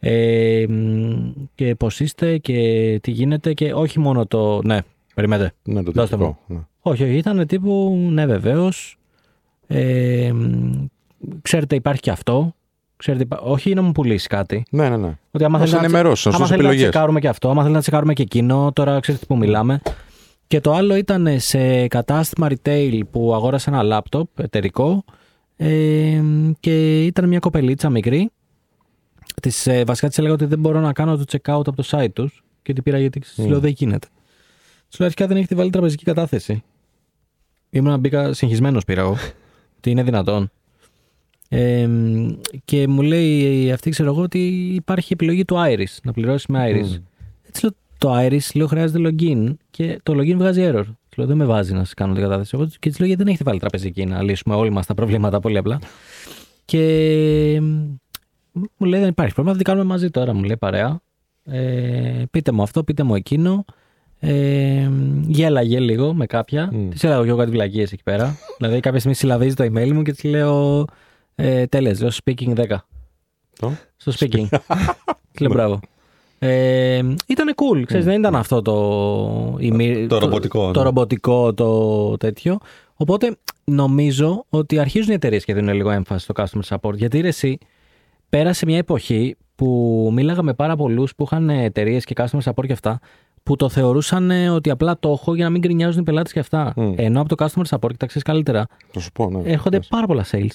ε, 0.00 0.64
μ, 0.68 1.30
και 1.54 1.74
πώς 1.74 2.00
είστε 2.00 2.38
και 2.38 2.98
τι 3.02 3.10
γίνεται 3.10 3.52
και 3.52 3.72
όχι 3.74 3.98
μόνο 4.00 4.26
το, 4.26 4.60
ναι, 4.64 4.78
περιμένετε, 5.14 5.52
Ναι, 5.62 5.82
το 5.82 5.90
Δώστε 5.92 6.16
τυπικό. 6.16 6.38
Ναι. 6.46 6.58
όχι, 6.80 7.02
όχι, 7.02 7.16
ήταν 7.16 7.46
τύπου 7.46 7.98
ναι, 8.10 8.26
βεβαίως. 8.26 8.98
Ε, 9.66 10.30
μ, 10.34 10.72
ξέρετε, 11.42 11.74
υπάρχει 11.74 12.00
και 12.00 12.10
αυτό. 12.10 12.54
Ξέρετε, 12.96 13.22
υπά- 13.24 13.40
όχι 13.42 13.74
να 13.74 13.82
μου 13.82 13.92
πουλήσεις 13.92 14.26
κάτι. 14.26 14.62
Ναι, 14.70 14.88
ναι, 14.88 14.96
ναι. 14.96 15.16
Ότι 15.30 15.44
άμα 15.44 15.52
Να 15.52 15.58
θέλεις 15.58 15.70
σε 15.70 15.76
να, 15.76 15.84
ενημερώσει, 15.84 16.28
να 16.28 16.34
άμα 16.34 16.44
σου 16.44 16.50
θέλεις 16.50 16.64
να 16.64 16.68
επιλογές. 16.70 16.90
τσεκάρουμε 16.90 17.20
και 17.20 17.28
αυτό, 17.28 17.48
άμα 17.50 17.60
θέλεις 17.60 17.74
να 17.76 17.80
τσεκάρουμε 17.80 18.12
και 18.12 18.22
εκείνο, 18.22 18.70
τώρα 18.72 19.00
ξέρετε 19.00 19.24
που 19.26 19.36
μιλάμε. 19.36 19.80
Και 20.46 20.60
το 20.60 20.72
άλλο 20.72 20.94
ήταν 20.94 21.40
σε 21.40 21.88
κατάστημα 21.88 22.48
retail 22.50 23.00
που 23.10 23.34
αγόρασε 23.34 23.70
ένα 23.70 23.82
λάπτοπ 23.82 24.38
εταιρικό 24.38 25.04
ε, 25.56 26.20
και 26.60 27.04
ήταν 27.04 27.28
μια 27.28 27.38
κοπελίτσα 27.38 27.90
μικρή. 27.90 28.30
Της, 29.42 29.66
ε, 29.66 29.84
βασικά 29.84 30.08
της 30.08 30.18
έλεγα 30.18 30.34
ότι 30.34 30.44
δεν 30.44 30.58
μπορώ 30.58 30.80
να 30.80 30.92
κάνω 30.92 31.16
το 31.16 31.24
check 31.30 31.54
out 31.54 31.66
από 31.66 31.72
το 31.72 31.84
site 31.90 32.12
τους 32.12 32.44
και 32.62 32.72
την 32.72 32.82
πήρα 32.82 32.98
γιατί 32.98 33.20
της 33.20 33.38
Mm. 33.38 33.46
λέω 33.46 33.60
δεν 33.60 33.70
γίνεται. 33.70 34.06
Της 34.88 34.98
λέω 34.98 35.08
αρχικά 35.08 35.26
δεν 35.26 35.36
έχετε 35.36 35.54
βάλει 35.54 35.70
τραπεζική 35.70 36.04
κατάθεση. 36.04 36.62
Ήμουν 37.70 37.98
μπήκα 38.00 38.32
συγχυσμένος 38.32 38.84
πήρα 38.84 39.00
εγώ. 39.00 39.16
Τι 39.80 39.90
είναι 39.90 40.02
δυνατόν. 40.02 40.50
Ε, 41.48 41.88
και 42.64 42.88
μου 42.88 43.02
λέει 43.02 43.72
αυτή, 43.72 43.90
ξέρω 43.90 44.10
εγώ, 44.10 44.22
ότι 44.22 44.38
υπάρχει 44.74 45.12
επιλογή 45.12 45.44
του 45.44 45.56
Iris, 45.58 45.96
να 46.02 46.12
πληρώσει 46.12 46.52
με 46.52 46.70
Iris. 46.70 46.88
Μμ. 46.88 47.02
Έτσι 47.48 47.62
λέω, 47.64 47.74
το 47.98 48.18
Iris 48.18 48.50
λέω 48.54 48.66
χρειάζεται 48.66 49.08
login 49.08 49.54
και 49.70 50.00
το 50.02 50.12
login 50.12 50.34
βγάζει 50.36 50.70
error. 50.72 50.84
Της 51.08 51.16
λέω, 51.16 51.26
δεν 51.26 51.36
με 51.36 51.44
βάζει 51.44 51.72
να 51.72 51.84
σε 51.84 51.94
κάνω 51.94 52.12
την 52.12 52.22
κατάθεση. 52.22 52.50
Εγώ, 52.54 52.66
και 52.78 52.88
της 52.88 52.98
λέω, 52.98 53.06
γιατί 53.06 53.22
δεν 53.22 53.32
έχετε 53.32 53.44
βάλει 53.44 53.60
τραπεζική 53.60 54.04
να 54.04 54.22
λύσουμε 54.22 54.54
όλοι 54.54 54.70
μας 54.70 54.86
τα 54.86 54.94
προβλήματα 54.94 55.40
πολύ 55.40 55.58
απλά. 55.58 55.78
Και 56.64 57.60
μου 58.52 58.86
λέει, 58.86 59.00
δεν 59.00 59.08
υπάρχει 59.08 59.34
πρόβλημα, 59.34 59.50
θα 59.50 59.56
την 59.56 59.64
κάνουμε 59.64 59.84
μαζί 59.84 60.10
τώρα, 60.10 60.34
μου 60.34 60.42
λέει 60.42 60.56
παρέα. 60.56 61.00
Ε, 61.44 62.22
πείτε 62.30 62.52
μου 62.52 62.62
αυτό, 62.62 62.84
πείτε 62.84 63.02
μου 63.02 63.14
εκείνο. 63.14 63.64
Ε, 64.20 64.90
γέλαγε 65.26 65.80
λίγο 65.80 66.14
με 66.14 66.26
κάποια. 66.26 66.68
Μμ. 66.72 66.88
Της 66.88 67.04
έλεγα 67.04 67.22
και 67.22 67.28
εγώ 67.28 67.38
κάτι 67.38 67.50
βλακίες 67.50 67.92
εκεί 67.92 68.02
πέρα. 68.02 68.36
δηλαδή, 68.58 68.80
κάποια 68.80 68.98
στιγμή 68.98 69.16
συλλαβίζει 69.16 69.54
το 69.54 69.64
email 69.64 69.92
μου 69.92 70.02
και 70.02 70.12
της 70.12 70.24
λέω. 70.24 70.84
Ε, 71.34 71.66
Τέλε, 71.66 71.94
λέω 71.94 72.10
speaking 72.24 72.54
10. 72.54 72.76
Το. 73.58 73.72
Στο 73.96 74.12
speaking. 74.18 74.46
Της 75.30 75.40
λέω 75.40 75.50
μπράβο. 75.50 75.80
Ε, 76.48 76.96
ήταν 77.26 77.54
cool, 77.56 77.82
ξέρεις, 77.86 78.04
δεν 78.04 78.18
ήταν 78.18 78.34
αυτό 78.36 78.62
το, 78.62 79.56
η 79.58 79.70
μη- 79.70 80.06
Το 80.06 80.18
ρομποτικό, 80.18 80.70
το, 80.70 80.78
ναι. 80.78 80.84
ρομποτικό, 80.84 81.54
το 81.54 82.16
τέτοιο. 82.16 82.58
Οπότε 82.94 83.36
νομίζω 83.64 84.44
ότι 84.48 84.78
αρχίζουν 84.78 85.10
οι 85.10 85.14
εταιρείες 85.14 85.44
και 85.44 85.54
δίνουν 85.54 85.74
λίγο 85.74 85.90
έμφαση 85.90 86.24
στο 86.30 86.34
customer 86.36 86.76
support. 86.76 86.94
Γιατί 86.94 87.20
ρε, 87.20 87.28
εσύ 87.28 87.58
πέρασε 88.28 88.66
μια 88.66 88.76
εποχή 88.78 89.36
που 89.54 90.10
μίλαγα 90.14 90.42
με 90.42 90.54
πάρα 90.54 90.76
πολλούς 90.76 91.14
που 91.14 91.22
είχαν 91.24 91.50
εταιρείες 91.50 92.04
και 92.04 92.14
customer 92.16 92.40
support 92.52 92.66
και 92.66 92.72
αυτά, 92.72 93.00
που 93.42 93.56
το 93.56 93.68
θεωρούσαν 93.68 94.30
ε, 94.30 94.48
ότι 94.48 94.70
απλά 94.70 94.98
το 94.98 95.10
έχω 95.10 95.34
για 95.34 95.44
να 95.44 95.50
μην 95.50 95.60
γκρινιάζουν 95.60 96.00
οι 96.00 96.04
πελάτες 96.04 96.32
και 96.32 96.38
αυτά. 96.38 96.72
Μμ. 96.76 96.92
Ενώ 96.96 97.20
από 97.20 97.36
το 97.36 97.44
customer 97.44 97.64
support, 97.76 97.90
και 97.90 97.96
τα 97.96 98.06
ξέρεις 98.06 98.22
καλύτερα, 98.22 98.66
Θα 98.90 99.00
σου 99.00 99.12
πω, 99.12 99.30
ναι. 99.30 99.50
έρχονται 99.50 99.76
Πες. 99.78 99.86
πάρα 99.88 100.06
πολλά 100.06 100.24
sales. 100.30 100.48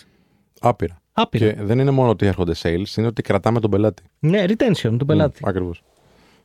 Άπειρα. 0.59 1.01
Άπειρα. 1.13 1.51
Και 1.51 1.63
δεν 1.63 1.79
είναι 1.79 1.91
μόνο 1.91 2.09
ότι 2.09 2.25
έρχονται 2.25 2.53
sales, 2.61 2.97
είναι 2.97 3.07
ότι 3.07 3.21
κρατάμε 3.21 3.59
τον 3.59 3.69
πελάτη. 3.69 4.03
Ναι, 4.19 4.43
retention 4.47 4.95
του 4.97 5.05
πελάτη. 5.05 5.41
Ακριβώς. 5.43 5.83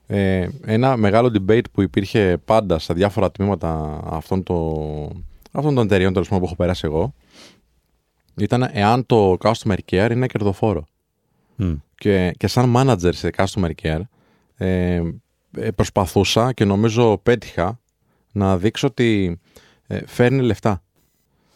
Ε, 0.07 0.49
ένα 0.65 0.97
μεγάλο 0.97 1.33
debate 1.35 1.71
που 1.73 1.83
υπήρχε 1.83 2.39
πάντα 2.45 2.79
στα 2.79 2.95
διάφορα 2.95 3.31
τμήματα 3.31 4.01
αυτών, 4.05 4.43
το, 4.43 4.57
αυτών 5.53 5.75
των 5.75 5.85
εταιριών 5.85 6.12
τέλος 6.12 6.29
πάντων, 6.29 6.43
που 6.43 6.47
έχω 6.47 6.57
περάσει 6.57 6.83
εγώ 6.85 7.15
ήταν 8.37 8.69
εάν 8.73 9.07
το 9.07 9.37
customer 9.41 9.77
care 9.91 10.09
είναι 10.11 10.27
κερδοφόρο. 10.27 10.87
Μμ. 11.57 11.75
Και, 11.95 12.35
και 12.37 12.47
σαν 12.47 12.73
manager 12.77 13.15
σε 13.15 13.31
customer 13.37 13.71
care 13.83 14.01
ε, 14.57 15.03
ε, 15.57 15.71
προσπαθούσα 15.71 16.53
και 16.53 16.65
νομίζω 16.65 17.19
πέτυχα 17.19 17.81
να 18.33 18.59
δείξω 18.59 18.87
ότι 18.87 19.41
ε, 19.87 20.01
φέρνει 20.07 20.43
λεφτά. 20.43 20.83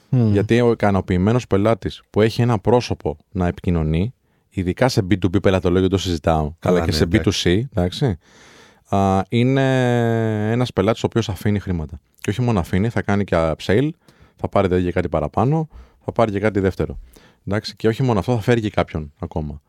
Μμ. 0.09 0.33
Γιατί 0.33 0.61
ο 0.61 0.71
ικανοποιημένος 0.71 1.47
πελάτης 1.47 2.03
που 2.11 2.21
έχει 2.21 2.43
ένα 2.43 2.59
πρόσωπο 2.59 3.17
να 3.31 3.47
επικοινωνεί, 3.47 4.15
ειδικά 4.49 4.89
σε 4.89 5.07
B2B 5.11 5.43
πελατολόγιο 5.43 5.89
το 5.89 5.99
συζητάω, 5.99 6.55
αλλά 6.59 6.79
ναι, 6.79 6.85
και 6.85 6.93
σε 6.93 7.03
εντάξει. 7.03 7.69
B2C, 7.71 7.77
εντάξει, 7.77 8.19
α, 8.89 9.23
είναι 9.29 9.63
ένας 10.51 10.73
πελάτης 10.73 11.03
ο 11.03 11.07
οποίος 11.07 11.29
αφήνει 11.29 11.59
χρήματα. 11.59 12.01
Και 12.21 12.31
όχι 12.31 12.43
μόνο 12.43 12.61
αφήνει, 12.61 12.89
θα 12.89 13.03
κάνει 13.03 13.25
και 13.25 13.37
upsale, 13.37 13.89
θα 14.37 14.49
πάρει 14.49 14.67
δηλαδή 14.67 14.87
και 14.87 14.93
κάτι 14.93 15.09
παραπάνω, 15.09 15.69
θα 16.05 16.13
πάρει 16.13 16.33
και 16.33 16.41
κάτι 16.41 16.61
δεύτερο. 16.61 16.99
Εντάξει, 17.47 17.77
και 17.77 17.89
όχι 17.89 18.03
μόνο 18.03 18.19
αυτό, 18.19 18.35
θα 18.35 18.41
φέρει 18.41 18.61
και 18.61 18.71
κάποιον 18.71 19.13
ακόμα. 19.19 19.61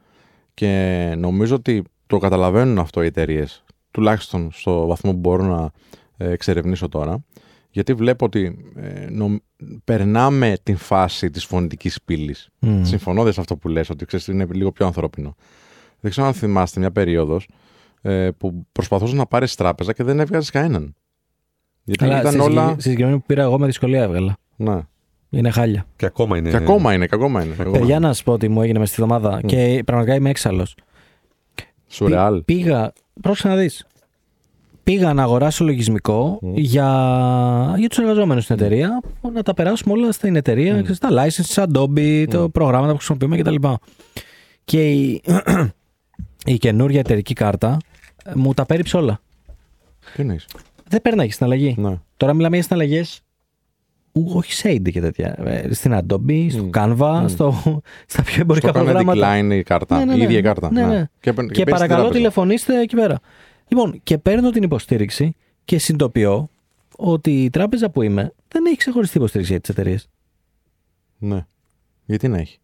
Και 0.53 1.13
νομίζω 1.17 1.55
ότι 1.55 1.83
το 2.07 2.17
καταλαβαίνουν 2.17 2.79
αυτό 2.79 3.03
οι 3.03 3.05
εταιρείες, 3.05 3.63
τουλάχιστον 3.91 4.49
στο 4.51 4.85
βαθμό 4.85 5.11
που 5.11 5.17
μπορώ 5.17 5.43
να 5.43 5.71
ε, 6.17 6.31
εξερευνήσω 6.31 6.89
τώρα. 6.89 7.23
Γιατί 7.71 7.93
βλέπω 7.93 8.25
ότι 8.25 8.71
ε, 8.75 9.07
νομ- 9.09 9.37
περνάμε 9.83 10.57
την 10.63 10.77
φάση 10.77 11.29
της 11.29 11.45
φωνητικής 11.45 12.01
πύλης. 12.05 12.49
Μμ. 12.59 12.83
Συμφωνώ 12.83 13.23
δες 13.23 13.33
σε 13.33 13.39
αυτό 13.39 13.57
που 13.57 13.67
λες, 13.67 13.89
ότι 13.89 14.05
ξέρεις, 14.05 14.27
είναι 14.27 14.47
λίγο 14.51 14.71
πιο 14.71 14.85
ανθρώπινο. 14.85 15.35
Δεν 15.99 16.11
ξέρω 16.11 16.27
αν 16.27 16.33
θυμάστε 16.33 16.79
μια 16.79 16.91
περίοδος 16.91 17.49
ε, 18.01 18.29
που 18.37 18.65
προσπαθούσες 18.71 19.15
να 19.15 19.25
πάρεις 19.25 19.55
τράπεζα 19.55 19.93
και 19.93 20.03
δεν 20.03 20.19
έβγαζες 20.19 20.49
κανέναν. 20.49 20.95
Γιατί 21.83 22.03
Καλά, 22.03 22.19
ήταν 22.19 22.31
στη, 22.31 22.41
όλα... 22.41 22.49
συγκεκρι- 22.49 22.71
στη 22.73 22.81
συγκεκριμένη 22.81 23.17
που 23.19 23.25
πήρα 23.25 23.41
εγώ 23.41 23.59
με 23.59 23.65
δυσκολία 23.65 24.03
έβγαλα. 24.03 24.37
Ναι. 24.55 24.79
Είναι 25.29 25.49
χάλια. 25.49 25.85
Και 25.95 26.05
ακόμα 26.05 26.37
είναι. 26.37 26.49
Και 26.49 26.55
ακόμα 26.55 26.93
είναι, 26.93 27.07
και 27.07 27.15
ακόμα 27.15 27.43
είναι. 27.43 27.55
ακόμα 27.59 27.77
Παιδιά, 27.77 27.95
είναι. 27.95 28.07
να 28.07 28.13
σα 28.13 28.23
πω 28.23 28.31
ότι 28.31 28.47
μου 28.49 28.61
έγινε 28.61 28.79
μες 28.79 28.89
στη 28.89 29.01
εβδομάδα 29.01 29.41
και 29.45 29.81
πραγματικά 29.85 30.15
είμαι 30.15 30.29
έξαλλος. 30.29 30.75
Σουρεάλ. 31.87 32.43
Πήγα. 32.43 32.93
Πρόσεχε 33.21 33.47
να 33.47 33.55
δεις. 33.55 33.85
Πήγα 34.89 35.13
να 35.13 35.23
αγοράσω 35.23 35.63
λογισμικό 35.63 36.39
για, 36.55 36.85
για 37.77 37.89
τους 37.89 37.97
εργαζόμενους 37.97 38.43
στην 38.43 38.55
εταιρεία, 38.55 39.01
να 39.33 39.43
τα 39.43 39.53
περάσουμε 39.53 39.93
όλα 39.93 40.11
στην 40.11 40.35
εταιρεία, 40.35 40.81
ξέρεις, 40.81 40.97
τα 40.97 41.09
licenses, 41.11 41.63
Adobe, 41.65 42.25
το 42.29 42.49
προγράμματα 42.49 42.91
που 42.91 42.97
χρησιμοποιούμε 42.97 43.37
κτλ. 43.37 43.55
Και 44.63 44.91
η, 44.91 45.21
η 46.45 46.57
καινούργια 46.57 46.99
εταιρική 46.99 47.33
κάρτα 47.33 47.77
ε, 48.23 48.31
μου 48.35 48.53
τα 48.53 48.65
πέριψε 48.65 48.97
όλα. 48.97 49.21
Τι 50.15 50.21
εννοείς; 50.21 50.45
Δεν 50.87 51.01
πέρναγε 51.01 51.31
στην 51.31 51.45
αλλαγή. 51.45 51.75
Ναι. 51.77 51.97
Τώρα 52.17 52.33
μιλάμε 52.33 52.55
για 52.55 52.63
συναλλαγές. 52.63 53.21
Όχι 54.33 54.53
σε 54.53 54.69
AD 54.71 54.91
και 54.91 55.01
τέτοια. 55.01 55.35
Ε, 55.43 55.73
Στην 55.73 55.93
Adobe, 55.99 56.47
στο 56.51 56.69
Canva, 56.73 57.23
στο, 57.27 57.53
στα 58.13 58.23
πιο 58.23 58.41
εμπορικά 58.41 58.67
Στο 58.67 58.77
κάνει 58.77 58.91
προγράμματα. 58.91 59.39
decline 59.39 59.53
η 59.53 59.63
κάρτα. 59.63 59.97
Ναι, 59.97 60.05
ναι, 60.05 60.13
Η 60.13 60.17
ναι. 60.17 60.23
ίδια 60.23 60.37
η 60.37 60.41
κάρτα. 60.41 60.71
Ναι, 60.71 60.85
ναι. 60.85 60.99
Και, 60.99 61.07
Και, 61.19 61.33
παίρνει 61.33 61.51
την 61.51 61.63
παρακαλώ 61.63 61.99
τράπεζα. 61.99 62.11
τηλεφωνήστε 62.11 62.81
εκεί 62.81 62.95
πέρα. 62.95 63.19
Λοιπόν, 63.69 63.99
και 64.03 64.17
παίρνω 64.17 64.49
την 64.49 64.63
υποστήριξη 64.63 65.35
και 65.65 65.77
συνειδητοποιώ 65.77 66.49
ότι 66.97 67.43
η 67.43 67.49
τράπεζα 67.49 67.89
που 67.89 68.01
είμαι 68.01 68.33
δεν 68.47 68.65
έχει 68.65 68.75
ξεχωριστή 68.75 69.17
υποστήριξη 69.17 69.51
για 69.51 69.61
τις 69.61 69.69
εταιρείες. 69.69 70.09
Ναι. 71.17 71.45
Γιατί 72.05 72.27
να 72.27 72.37
έχει; 72.37 72.59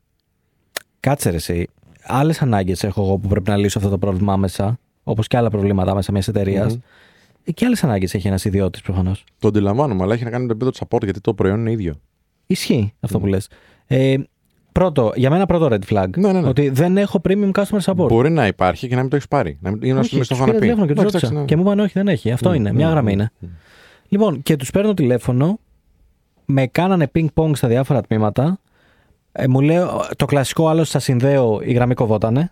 Κάτσε 1.00 1.30
ρε 1.30 1.36
εσύ. 1.36 1.68
Άλλες 2.04 2.42
ανάγκες 2.42 2.84
έχω 2.84 3.02
εγώ 3.02 3.18
που 3.18 3.28
πρέπει 3.28 3.50
να 3.50 3.58
λύσω 3.58 3.78
αυτό 3.78 3.90
το 3.90 3.98
πρόβλημα 3.98 4.34
άμεσα, 4.34 4.80
όπως 5.04 5.28
και 5.28 5.38
άλλα 5.38 5.50
προβλήματα 5.50 5.94
μέσα 5.94 6.12
μιας 6.12 6.28
εταιρείας. 6.28 6.74
Μμμ. 6.74 6.82
Και 7.54 7.66
άλλες 7.66 7.84
ανάγκες 7.84 8.14
έχει 8.14 8.28
ένας 8.28 8.46
ιδιώτης 8.46 8.82
προφανώς. 8.82 9.24
Το 9.40 9.48
αντιλαμβάνομαι, 9.48 10.04
αλλά 10.04 10.14
έχει 10.14 10.24
να 10.24 10.30
κάνει 10.30 10.46
με 10.46 10.54
το 10.54 10.66
επίπεδο 10.66 10.86
support 10.86 11.04
γιατί 11.04 11.22
το 11.22 11.34
προϊόν 11.34 11.60
είναι 11.60 11.72
ίδιο. 11.72 11.96
Ισχύει 12.48 12.94
αυτό 13.00 13.20
που 13.20 13.26
λες. 13.26 13.50
Ε, 13.88 14.16
πρώτο, 14.80 15.12
για 15.16 15.30
μένα 15.30 15.46
πρώτο 15.46 15.68
red 15.72 15.94
flag. 15.94 16.10
Ναι, 16.18 16.32
ναι, 16.32 16.42
ναι. 16.42 16.48
Ότι 16.48 16.70
δεν 16.70 16.98
έχω 16.98 17.22
premium 17.30 17.52
customer 17.52 17.80
support. 17.84 18.08
Μπορεί 18.08 18.30
να 18.32 18.48
υπάρχει 18.48 18.88
και 18.88 18.96
να 18.96 19.02
μην 19.02 19.10
το 19.10 19.16
έχεις 19.16 19.28
πάρει. 19.28 19.58
Να 19.62 19.72
μην, 19.72 19.80
ή 19.84 19.92
να 19.94 20.00
Όχι, 20.00 20.10
σου 20.10 20.18
τους 20.18 20.28
το 20.28 20.34
πήρα 20.36 20.46
είχαν 20.46 20.56
πει. 20.60 20.62
τηλέφωνο 20.62 20.86
και 20.88 20.94
τους 20.94 21.02
Εντάξει, 21.02 21.18
ρώτησα. 21.26 21.34
εντάξει, 21.34 21.40
ναι. 21.42 21.46
Και 21.46 21.56
μου 21.56 21.62
είπαν 21.72 21.80
όχι, 21.86 21.92
δεν 21.96 22.08
έχει. 22.08 22.32
Αυτό 22.32 22.50
Μμ, 22.50 22.54
είναι. 22.54 22.72
μμ, 22.72 22.76
Μια 22.76 22.90
γραμμή 22.90 23.10
μμ, 23.10 23.14
είναι. 23.14 23.32
μμ. 23.40 23.46
Λοιπόν, 24.10 24.42
και 24.42 24.56
τους 24.56 24.72
παίρνω 24.72 24.94
τηλέφωνο, 24.94 25.60
με 26.46 26.68
κάνανε 26.68 27.12
ping-pong 27.16 27.52
στα 27.54 27.68
διάφορα 27.68 28.02
τμήματα. 28.02 28.60
Ε, 29.32 29.48
μου 29.48 29.62
λέω 29.62 30.06
το 30.16 30.26
κλασικό 30.26 30.68
άλλο 30.68 30.84
σας 30.84 31.04
συνδέω, 31.04 31.60
η 31.64 31.74
γραμμή 31.74 31.94
κοβότανε. 31.94 32.52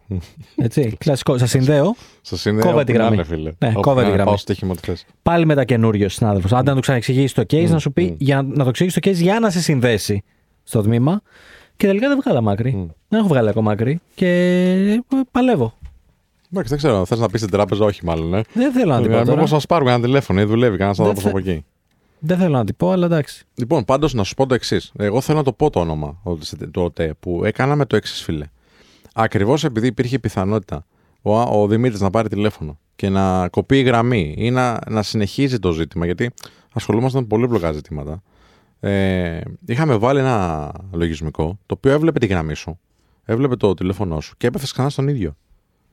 Έτσι, 0.55 0.95
κλασικό, 0.99 1.37
σας 1.37 1.49
συνδέω. 1.49 1.95
Σας 2.21 2.45
είναι 2.45 2.61
Κόβε 2.61 2.73
όπου 2.75 2.83
τη 2.83 2.91
να 2.91 2.97
γραμμή. 2.97 3.13
είναι, 3.15 3.23
φίλε. 3.23 3.51
Ναι, 3.57 3.67
Όπου 3.69 3.79
κόβε 3.79 3.95
να 3.95 4.01
τη 4.01 4.05
είναι, 4.05 4.13
γραμμή. 4.15 4.29
Πάω 4.29 4.37
στο 4.37 4.51
στοίχημα 4.51 4.71
ότι 4.71 4.81
θες. 4.85 5.05
Πάλι 5.23 5.45
μετά 5.45 5.63
καινούριο 5.63 6.09
συνάδελφος. 6.09 6.53
Άντε 6.53 6.69
να 6.69 6.75
του 6.75 6.81
ξαναεξηγήσει 6.81 7.35
το 7.35 7.41
case, 7.41 7.69
να 7.69 7.79
σου 7.79 7.91
πει 7.93 8.15
για 8.19 8.35
να, 8.35 8.41
να 8.41 8.63
το 8.63 8.69
εξηγήσει 8.69 8.99
το 8.99 9.09
case 9.09 9.15
για 9.15 9.39
να 9.39 9.49
σε 9.49 9.61
συνδέσει 9.61 10.23
στο 10.63 10.81
τμήμα. 10.81 11.21
Και 11.77 11.87
τελικά 11.87 12.07
δεν 12.07 12.19
βγάλα 12.23 12.41
μάκρη. 12.41 12.71
Μμ. 12.71 12.85
Δεν 13.07 13.19
έχω 13.19 13.27
βγάλει 13.27 13.49
ακόμα 13.49 13.69
μάκρη. 13.69 13.99
Και 14.15 14.27
ε, 14.91 14.99
παλεύω. 15.31 15.73
Εντάξει, 16.51 16.69
δεν 16.69 16.77
ξέρω. 16.77 17.05
Θες 17.05 17.19
να 17.19 17.29
πεις 17.29 17.39
στην 17.39 17.51
τράπεζα, 17.51 17.85
όχι 17.85 18.05
μάλλον. 18.05 18.33
Ε. 18.33 18.41
Δεν 18.53 18.71
θέλω 18.71 18.93
να 18.93 19.01
την 19.01 19.11
πω. 19.11 19.17
τώρα. 19.17 19.31
Μήπως 19.41 19.49
σα 19.49 19.67
πάρουμε 19.67 19.91
ένα 19.91 20.01
τηλέφωνο 20.03 20.41
ή 20.41 20.43
δουλεύει 20.43 20.77
κανένας 20.77 20.97
Δεν 20.97 21.05
άνθρωπος 21.07 21.31
θε- 21.31 21.41
από 21.41 21.49
εκεί. 21.51 21.65
Δεν 22.19 22.37
θέλω 22.37 22.57
να 22.57 22.63
την 22.65 22.75
πω, 22.75 22.91
αλλά 22.91 23.05
εντάξει. 23.05 23.45
Λοιπόν, 23.55 23.85
πάντως 23.85 24.13
να 24.13 24.23
σου 24.23 24.33
πω 24.33 24.45
το 24.45 24.53
εξής. 24.53 24.91
Εγώ 24.97 25.21
θέλω 25.21 25.37
να 25.37 25.43
το 25.43 25.53
πω 25.53 25.69
το 25.69 25.79
όνομα 25.79 26.21
του 26.71 26.81
ΟΤΕ 26.81 27.13
που 27.19 27.41
έκανα 27.45 27.75
με 27.75 27.85
το 27.85 27.95
εξής, 27.95 28.21
φίλε. 28.23 28.45
Ακριβώς 29.13 29.63
επειδή 29.63 29.87
υπήρχε 29.87 30.15
η 30.15 30.19
πιθανότητα 30.19 30.85
ο, 31.21 31.61
ο 31.61 31.67
Δημήτρης 31.67 31.99
να 32.01 32.09
πάρει 32.09 32.29
τηλέφωνο 32.29 32.77
και 32.95 33.09
να 33.09 33.47
κοπεί 33.49 33.77
η 33.79 33.81
γραμμή 33.81 34.33
ή 34.37 34.51
να, 34.51 34.79
να 34.89 35.03
συνεχίζει 35.03 35.59
το 35.59 35.71
ζήτημα, 35.71 36.05
γιατί 36.05 36.31
ασχολούμασταν 36.73 37.21
με 37.21 37.27
πολύπλοκα 37.27 37.71
ζητήματα. 37.71 38.23
Ε, 38.85 39.41
είχαμε 39.65 39.95
βάλει 39.95 40.19
ένα 40.19 40.71
λογισμικό 40.91 41.59
το 41.65 41.75
οποίο 41.77 41.91
έβλεπε 41.91 42.19
τη 42.19 42.25
γραμμή 42.25 42.53
σου, 42.55 42.79
έβλεπε 43.23 43.55
το 43.55 43.73
τηλέφωνό 43.73 44.19
σου 44.21 44.33
και 44.37 44.47
έπεφτε 44.47 44.67
ξανά 44.71 44.89
στον 44.89 45.07
ίδιο. 45.07 45.35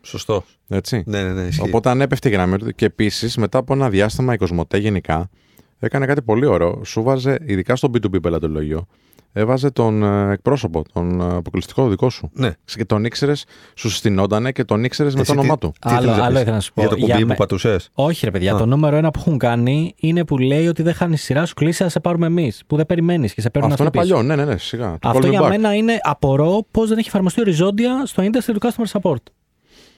Σωστό. 0.02 0.44
Έτσι. 0.68 1.02
Ναι, 1.06 1.22
ναι, 1.22 1.32
ναι. 1.32 1.42
ισχύει. 1.42 1.62
Οπότε 1.62 1.90
αν 1.90 2.00
έπεφτε 2.00 2.28
η 2.28 2.32
γραμμή 2.32 2.58
του 2.58 2.72
και 2.74 2.84
επίσης 2.84 3.36
μετά 3.36 3.58
από 3.58 3.72
ένα 3.72 3.90
διάστημα 3.90 4.34
η 4.34 4.36
Κοσμοτέ 4.36 4.78
γενικά 4.78 5.30
έκανε 5.78 6.06
κάτι 6.06 6.22
πολύ 6.22 6.46
ωραίο. 6.46 6.84
Σου 6.84 7.02
βάζε, 7.02 7.38
ειδικά 7.46 7.76
στο 7.76 7.90
B2B 7.92 8.22
πελατολογείο, 8.22 8.86
έβαζε 9.32 9.70
τον 9.70 10.02
ε, 10.02 10.32
εκπρόσωπο, 10.32 10.82
τον 10.92 11.20
ε, 11.20 11.24
αποκλειστικό 11.36 11.88
δικό 11.88 12.10
σου. 12.10 12.30
Ναι. 12.32 12.50
Και 12.64 12.84
τον 12.84 13.04
ήξερες, 13.04 13.44
σου 13.74 13.88
συστηνότανε 13.90 14.52
και 14.52 14.64
τον 14.64 14.84
ήξερες 14.84 15.14
με 15.14 15.20
Εσύ 15.20 15.32
το 15.34 15.38
όνομά 15.40 15.54
τι- 15.58 15.60
του. 15.66 15.72
Τι 15.80 15.90
Άλλο- 15.90 16.00
θέλεις 16.00 16.16
να 16.16 16.22
άλλο 16.24 16.32
πεις; 16.32 16.40
ήθελα 16.40 16.54
να 16.56 16.60
σου 16.62 16.72
πω. 16.72 16.80
Για 16.80 16.90
το 16.90 16.96
Για 16.96 17.06
κουμπί 17.14 17.24
με- 17.26 17.32
που 17.32 17.38
πατούσες; 17.38 17.90
Όχι, 17.92 18.24
ρε 18.24 18.30
παιδιά. 18.30 18.54
Α. 18.54 18.58
Το 18.58 18.66
νούμερο 18.66 18.96
ένα 18.96 19.10
που 19.10 19.18
έχουν 19.20 19.38
κάνει 19.38 19.94
είναι 19.96 20.24
που 20.24 20.38
λέει 20.38 20.66
ότι 20.68 20.82
δεν 20.82 20.94
χάνεις 20.94 21.22
σειρά 21.22 21.46
σου 21.46 21.54
κλείσει, 21.54 21.82
θα 21.82 21.88
σε 21.88 22.00
πάρουμε 22.00 22.26
εμείς. 22.26 22.62
Που 22.66 22.76
δεν 22.76 22.86
περιμένεις 22.86 23.34
και 23.34 23.40
σε 23.40 23.50
παίρνουν 23.50 23.70
Αυτό 23.70 23.82
είναι 23.82 23.92
αυτοί 23.94 24.08
πίσω. 24.08 24.14
παλιό, 24.20 24.34
ναι, 24.36 24.42
ναι, 24.44 24.52
ναι, 24.52 24.58
σιγά. 24.58 24.96
Το 25.00 25.08
Αυτό 25.08 25.20
call 25.22 25.26
me 25.26 25.30
για 25.30 25.42
back. 25.42 25.48
μένα 25.48 25.74
είναι 25.74 25.98
απορώ 26.02 26.66
πώς 26.70 26.88
δεν 26.88 26.98
έχει 26.98 27.08
εφαρμοστεί 27.08 27.40
οριζόντια 27.40 28.02
στο 28.06 28.22
industry 28.22 28.52
του 28.52 28.60
customer 28.60 29.00
support. 29.00 29.22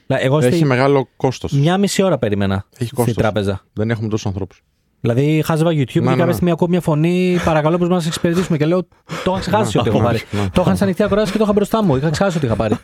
Δηλαδή, 0.06 0.24
εγώ 0.26 0.38
Έχει 0.38 0.56
στη... 0.56 0.64
μεγάλο 0.64 1.08
κόστος. 1.16 1.52
μια 1.52 1.78
μισή 1.78 2.02
ώρα 2.02 2.18
περίμενα 2.18 2.54
Έχει 2.74 2.84
στην 2.84 2.96
κόστος. 2.96 3.14
τράπεζα. 3.16 3.64
Δεν 3.72 3.90
έχουμε 3.90 4.08
τόσους 4.08 4.26
ανθρώπους. 4.26 4.62
Δηλαδή, 5.04 5.42
χάζευα 5.44 5.70
YouTube 5.70 5.84
και 5.84 6.00
ναι, 6.00 6.06
κάποια 6.06 6.24
ναι. 6.24 6.32
στιγμή 6.32 6.50
ακούω 6.50 6.68
μια 6.68 6.80
φωνή, 6.80 7.38
παρακαλώ 7.44 7.78
πώς 7.78 7.88
να 7.88 7.94
σας 7.94 8.06
εξυπηρετήσουμε. 8.06 8.58
Και 8.58 8.66
λέω, 8.66 8.82
το 9.24 9.30
είχα 9.30 9.38
ξεχάσει 9.38 9.78
ότι 9.78 9.88
έχω 9.88 9.98
ναι, 9.98 10.04
πάρει. 10.04 10.20
ναι. 10.30 10.48
Το 10.52 10.62
είχα 10.66 10.74
σε 10.74 10.84
ανοιχτή 10.84 11.02
ακρόαση 11.02 11.32
και 11.32 11.38
το 11.38 11.44
είχα 11.44 11.52
μπροστά 11.52 11.82
μου. 11.82 11.96
Είχα 11.96 12.10
ξεχάσει 12.10 12.36
ότι 12.36 12.46
είχα 12.46 12.56
πάρει. 12.56 12.74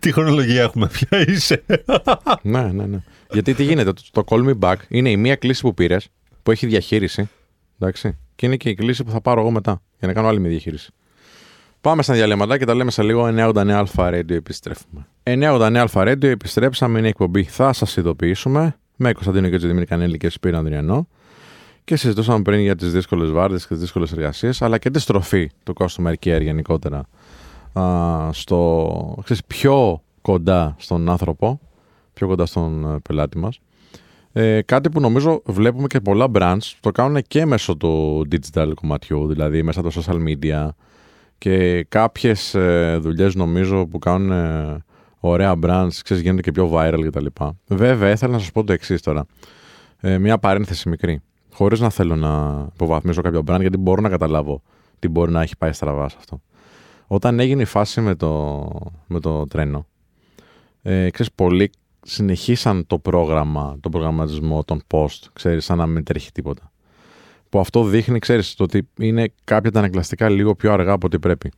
Τι 0.00 0.12
χρονολογία 0.12 0.62
έχουμε, 0.62 0.86
ποια 0.86 1.24
είσαι; 1.28 1.64
ναι, 2.42 2.62
ναι, 2.62 2.86
ναι. 2.86 2.98
Γιατί 3.30 3.54
τι 3.54 3.62
γίνεται, 3.62 3.92
το, 3.92 4.02
το 4.12 4.24
call 4.28 4.48
me 4.48 4.58
back 4.68 4.76
είναι 4.88 5.10
η 5.10 5.16
μία 5.16 5.36
κλίση 5.36 5.62
που 5.62 5.74
πήρες, 5.74 6.08
που 6.42 6.50
έχει 6.50 6.66
διαχείριση. 6.66 7.28
Εντάξει. 7.78 8.18
Και 8.34 8.46
είναι 8.46 8.56
και 8.56 8.68
η 8.68 8.74
κλίση 8.74 9.04
που 9.04 9.10
θα 9.10 9.20
πάρω 9.20 9.40
εγώ 9.40 9.50
μετά, 9.50 9.82
για 9.98 10.08
να 10.08 10.14
κάνω 10.14 10.28
άλλη 10.28 10.40
μια 10.40 10.50
διαχείριση. 10.50 10.90
Πάμε 11.80 12.02
στα 12.02 12.14
διαλύματα 12.14 12.58
και 12.58 12.64
τα 12.64 12.74
λέμε 12.74 12.90
σε 12.90 13.02
λίγο 13.02 13.28
989 13.36 13.68
Αλφα 13.70 14.08
Radio 14.08 14.30
επιστρέφουμε. 14.30 15.06
989 15.22 15.74
Αλφα 15.76 16.02
Radio 16.02 16.24
επιστρέψαμε, 16.24 16.98
είναι 16.98 17.06
η 17.06 17.10
εκπομπή. 17.10 17.42
Θα 17.42 17.72
σας 17.72 17.96
ειδοποιήσουμε 17.96 18.76
με 18.96 19.12
Κωνσταντίνο 19.12 19.48
και 19.48 19.56
Τζεντιμίρη 19.56 19.86
Κανέλη 19.86 20.16
και 20.16 20.28
Σπύρο 20.28 20.58
Ανδριανό. 20.58 21.08
Και 21.86 21.96
συζητούσαμε 21.96 22.42
πριν 22.42 22.60
για 22.60 22.76
τις 22.76 22.92
δύσκολες 22.92 23.30
βάρδιε 23.30 23.58
και 23.58 23.66
τις 23.68 23.78
δύσκολες 23.78 24.12
εργασίες, 24.12 24.62
αλλά 24.62 24.78
και 24.78 24.90
τη 24.90 24.98
στροφή 25.00 25.50
του 25.62 25.74
customer 25.78 26.12
care 26.24 26.40
γενικότερα 26.42 27.08
α, 27.72 27.82
στο, 28.32 29.20
ξέρεις, 29.24 29.44
πιο 29.44 30.02
κοντά 30.22 30.74
στον 30.78 31.08
άνθρωπο, 31.08 31.60
πιο 32.12 32.26
κοντά 32.26 32.46
στον 32.46 32.94
ε, 32.94 32.98
πελάτη 32.98 33.38
μας. 33.38 33.60
Ε, 34.32 34.62
κάτι 34.62 34.90
που 34.90 35.00
νομίζω 35.00 35.42
βλέπουμε 35.44 35.86
και 35.86 36.00
πολλά 36.00 36.26
brands 36.32 36.72
το 36.80 36.90
κάνουν 36.90 37.22
και 37.28 37.46
μέσω 37.46 37.76
του 37.76 38.26
digital 38.30 38.72
κομματιού, 38.74 39.26
δηλαδή 39.26 39.62
μέσα 39.62 39.80
από 39.80 39.90
το 39.90 40.02
social 40.04 40.22
media 40.28 40.68
και 41.38 41.84
κάποιες 41.88 42.54
ε, 42.54 42.98
δουλειές 43.00 43.34
νομίζω 43.34 43.86
που 43.86 43.98
κάνουν 43.98 44.30
ε, 44.30 44.84
ωραία 45.20 45.54
brands, 45.62 45.94
ξέρεις, 46.02 46.22
γίνονται 46.22 46.42
και 46.42 46.52
πιο 46.52 46.70
viral 46.72 47.00
κτλ. 47.06 47.26
Βέβαια, 47.66 48.10
ήθελα 48.10 48.32
να 48.32 48.38
σας 48.38 48.52
πω 48.52 48.64
το 48.64 48.72
εξής 48.72 49.02
τώρα. 49.02 49.26
Ε, 50.00 50.18
μια 50.18 50.38
παρένθεση 50.38 50.88
μικρή. 50.88 51.20
Χωρίς 51.56 51.80
να 51.80 51.90
θέλω 51.90 52.16
να 52.16 52.66
υποβαθμίσω 52.74 53.22
κάποιο 53.22 53.42
brand, 53.46 53.60
γιατί 53.60 53.76
μπορώ 53.76 54.00
να 54.00 54.08
καταλάβω 54.08 54.62
τι 54.98 55.08
μπορεί 55.08 55.32
να 55.32 55.42
έχει 55.42 55.56
πάει 55.56 55.72
στραβά 55.72 56.08
σε 56.08 56.16
αυτό. 56.18 56.40
Όταν 57.06 57.40
έγινε 57.40 57.62
η 57.62 57.64
φάση 57.64 58.00
με 58.00 58.14
το, 58.14 58.68
με 59.06 59.20
το 59.20 59.44
τρένο, 59.44 59.86
ε, 60.82 61.10
ξέρεις, 61.10 61.32
πολλοί 61.34 61.70
συνεχίσαν 62.02 62.86
το 62.86 62.98
πρόγραμμα, 62.98 63.76
τον 63.80 63.90
προγραμματισμό, 63.90 64.64
τον 64.64 64.82
post, 64.90 65.18
ξέρεις, 65.32 65.64
σαν 65.64 65.78
να 65.78 65.86
μην 65.86 66.04
τρέχει 66.04 66.32
τίποτα. 66.32 66.72
Που 67.48 67.58
αυτό 67.58 67.84
δείχνει, 67.84 68.18
ξέρεις, 68.18 68.54
το 68.54 68.64
ότι 68.64 68.88
είναι 68.98 69.32
κάποια 69.44 69.70
τα 69.70 69.78
ανακλαστικά 69.78 70.28
λίγο 70.28 70.54
πιο 70.54 70.72
αργά 70.72 70.92
από 70.92 71.06
ό,τι 71.06 71.18
πρέπει. 71.18 71.52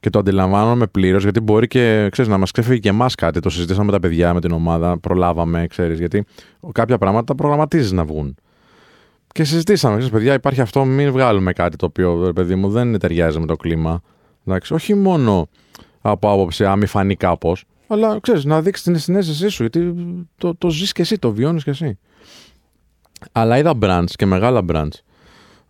Και 0.00 0.10
το 0.10 0.18
αντιλαμβάνομαι 0.18 0.86
πλήρως, 0.86 1.22
γιατί 1.22 1.40
μπορεί 1.40 1.66
και 1.66 2.08
ξέρεις, 2.10 2.30
να 2.30 2.38
μας 2.38 2.50
ξέφυγε 2.50 2.78
και 2.78 2.88
εμάς 2.88 3.14
κάτι. 3.14 3.40
Το 3.40 3.50
συζητήσαμε 3.50 3.84
με 3.84 3.92
τα 3.92 4.00
παιδιά, 4.00 4.34
με 4.34 4.40
την 4.40 4.52
ομάδα, 4.52 4.98
προλάβαμε, 4.98 5.66
ξέρεις, 5.66 5.98
γιατί 5.98 6.24
κάποια 6.72 6.98
πράγματα 6.98 7.34
προγραμματίζεις 7.34 7.92
να 7.92 8.04
βγουν. 8.04 8.36
Και 9.36 9.44
συζητήσαμε, 9.44 9.96
ξέρεις, 9.96 10.14
παιδιά, 10.14 10.34
υπάρχει 10.34 10.60
αυτό, 10.60 10.84
μην 10.84 11.12
βγάλουμε 11.12 11.52
κάτι 11.52 11.76
το 11.76 11.86
οποίο, 11.86 12.24
ρε 12.24 12.32
παιδί 12.32 12.54
μου, 12.54 12.70
δεν 12.70 12.98
ταιριάζει 12.98 13.38
με 13.38 13.46
το 13.46 13.56
κλίμα. 13.56 14.02
Εντάξει, 14.46 14.74
όχι 14.74 14.94
μόνο 14.94 15.48
από 16.00 16.32
άποψη, 16.32 16.64
αν 16.64 16.78
μη 16.78 16.86
φανεί 16.86 17.16
κάπως, 17.16 17.64
αλλά 17.86 18.20
ξέρεις, 18.20 18.44
να 18.44 18.62
δείξεις 18.62 18.84
την 18.84 18.98
συνέστησή 18.98 19.48
σου, 19.48 19.62
γιατί 19.62 19.94
το, 20.36 20.54
το 20.54 20.70
ζεις 20.70 20.92
και 20.92 21.02
εσύ, 21.02 21.18
το 21.18 21.32
βιώνεις 21.32 21.64
και 21.64 21.70
εσύ. 21.70 21.98
Αλλά 23.32 23.58
είδα 23.58 23.74
brands 23.80 24.10
και 24.16 24.26
μεγάλα 24.26 24.62
brands 24.68 25.00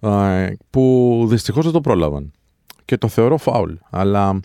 ε, 0.01 0.53
που 0.71 1.25
δυστυχώς 1.29 1.65
δεν 1.65 1.73
το 1.73 1.81
πρόλαβαν. 1.81 2.33
Και 2.85 2.97
το 2.97 3.09
θεωρώ 3.09 3.37
φάουλ. 3.37 3.73
Αλλά 3.91 4.41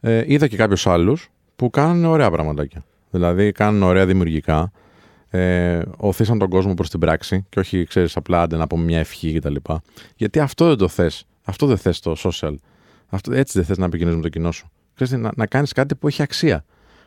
ε, 0.00 0.22
είδα 0.26 0.46
και 0.46 0.56
κάποιους 0.56 0.86
άλλους 0.86 1.30
που 1.56 1.70
κάνουν 1.70 2.04
ωραία 2.04 2.30
πραγματάκια. 2.30 2.84
Δηλαδή, 3.10 3.52
κάνουν 3.52 3.82
ωραία 3.82 4.06
δημιουργικά. 4.06 4.70
Ε, 5.30 5.82
οθήσαν 5.96 6.38
τον 6.38 6.48
κόσμο 6.48 6.74
προς 6.74 6.90
την 6.90 7.00
πράξη 7.00 7.44
και 7.48 7.58
όχι, 7.58 7.84
ξέρεις, 7.84 8.16
απλά 8.16 8.42
άντε 8.42 8.56
να 8.56 8.66
πούμε 8.66 8.84
μια 8.84 8.98
ευχή 8.98 9.32
κτλ. 9.38 9.54
Γιατί 10.16 10.38
αυτό 10.40 10.66
δεν 10.66 10.76
το 10.76 10.88
θες. 10.88 11.24
Αυτό 11.44 11.66
δεν 11.66 11.76
θες 11.76 12.00
το 12.00 12.14
social. 12.24 12.54
Αυτό, 13.08 13.32
έτσι 13.32 13.58
δεν 13.58 13.66
θες 13.66 13.78
να 13.78 13.84
επικοινωνείς 13.84 14.16
με 14.16 14.22
το 14.22 14.28
κοινό 14.28 14.50
σου. 14.52 14.70
Ξέρεις, 14.94 15.12
να, 15.12 15.30
να 15.36 15.46
κάνεις 15.46 15.72
κάτι 15.72 15.94
που 15.94 16.06
έχει 16.06 16.22
αξία. 16.22 16.64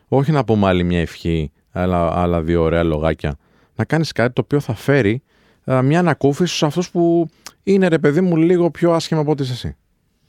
Όχι 0.08 0.32
να 0.32 0.44
πούμε 0.44 0.66
άλλη 0.66 0.82
μια 0.84 1.00
ευχή, 1.00 1.50
άλλα, 1.70 2.20
άλλα 2.20 2.42
δύο 2.42 2.62
ωραία 2.62 2.82
λογάκια. 2.82 3.36
Να 3.74 3.84
κάνεις 3.84 4.12
κάτι 4.12 4.32
το 4.32 4.40
οποίο 4.44 4.60
θα 4.60 4.74
φέρει 4.74 5.22
α, 5.64 5.82
μια 5.82 5.98
ανακούφιση 5.98 6.56
σε 6.56 6.66
αυτούς 6.66 6.90
που 6.90 7.28
είναι 7.62 7.88
ρε 7.88 7.98
παιδί 7.98 8.20
μου 8.20 8.36
λίγο 8.36 8.70
πιο 8.70 8.92
άσχημα 8.92 9.20
από 9.20 9.30
ό,τι 9.30 9.42
είσαι 9.42 9.52
εσύ. 9.52 9.76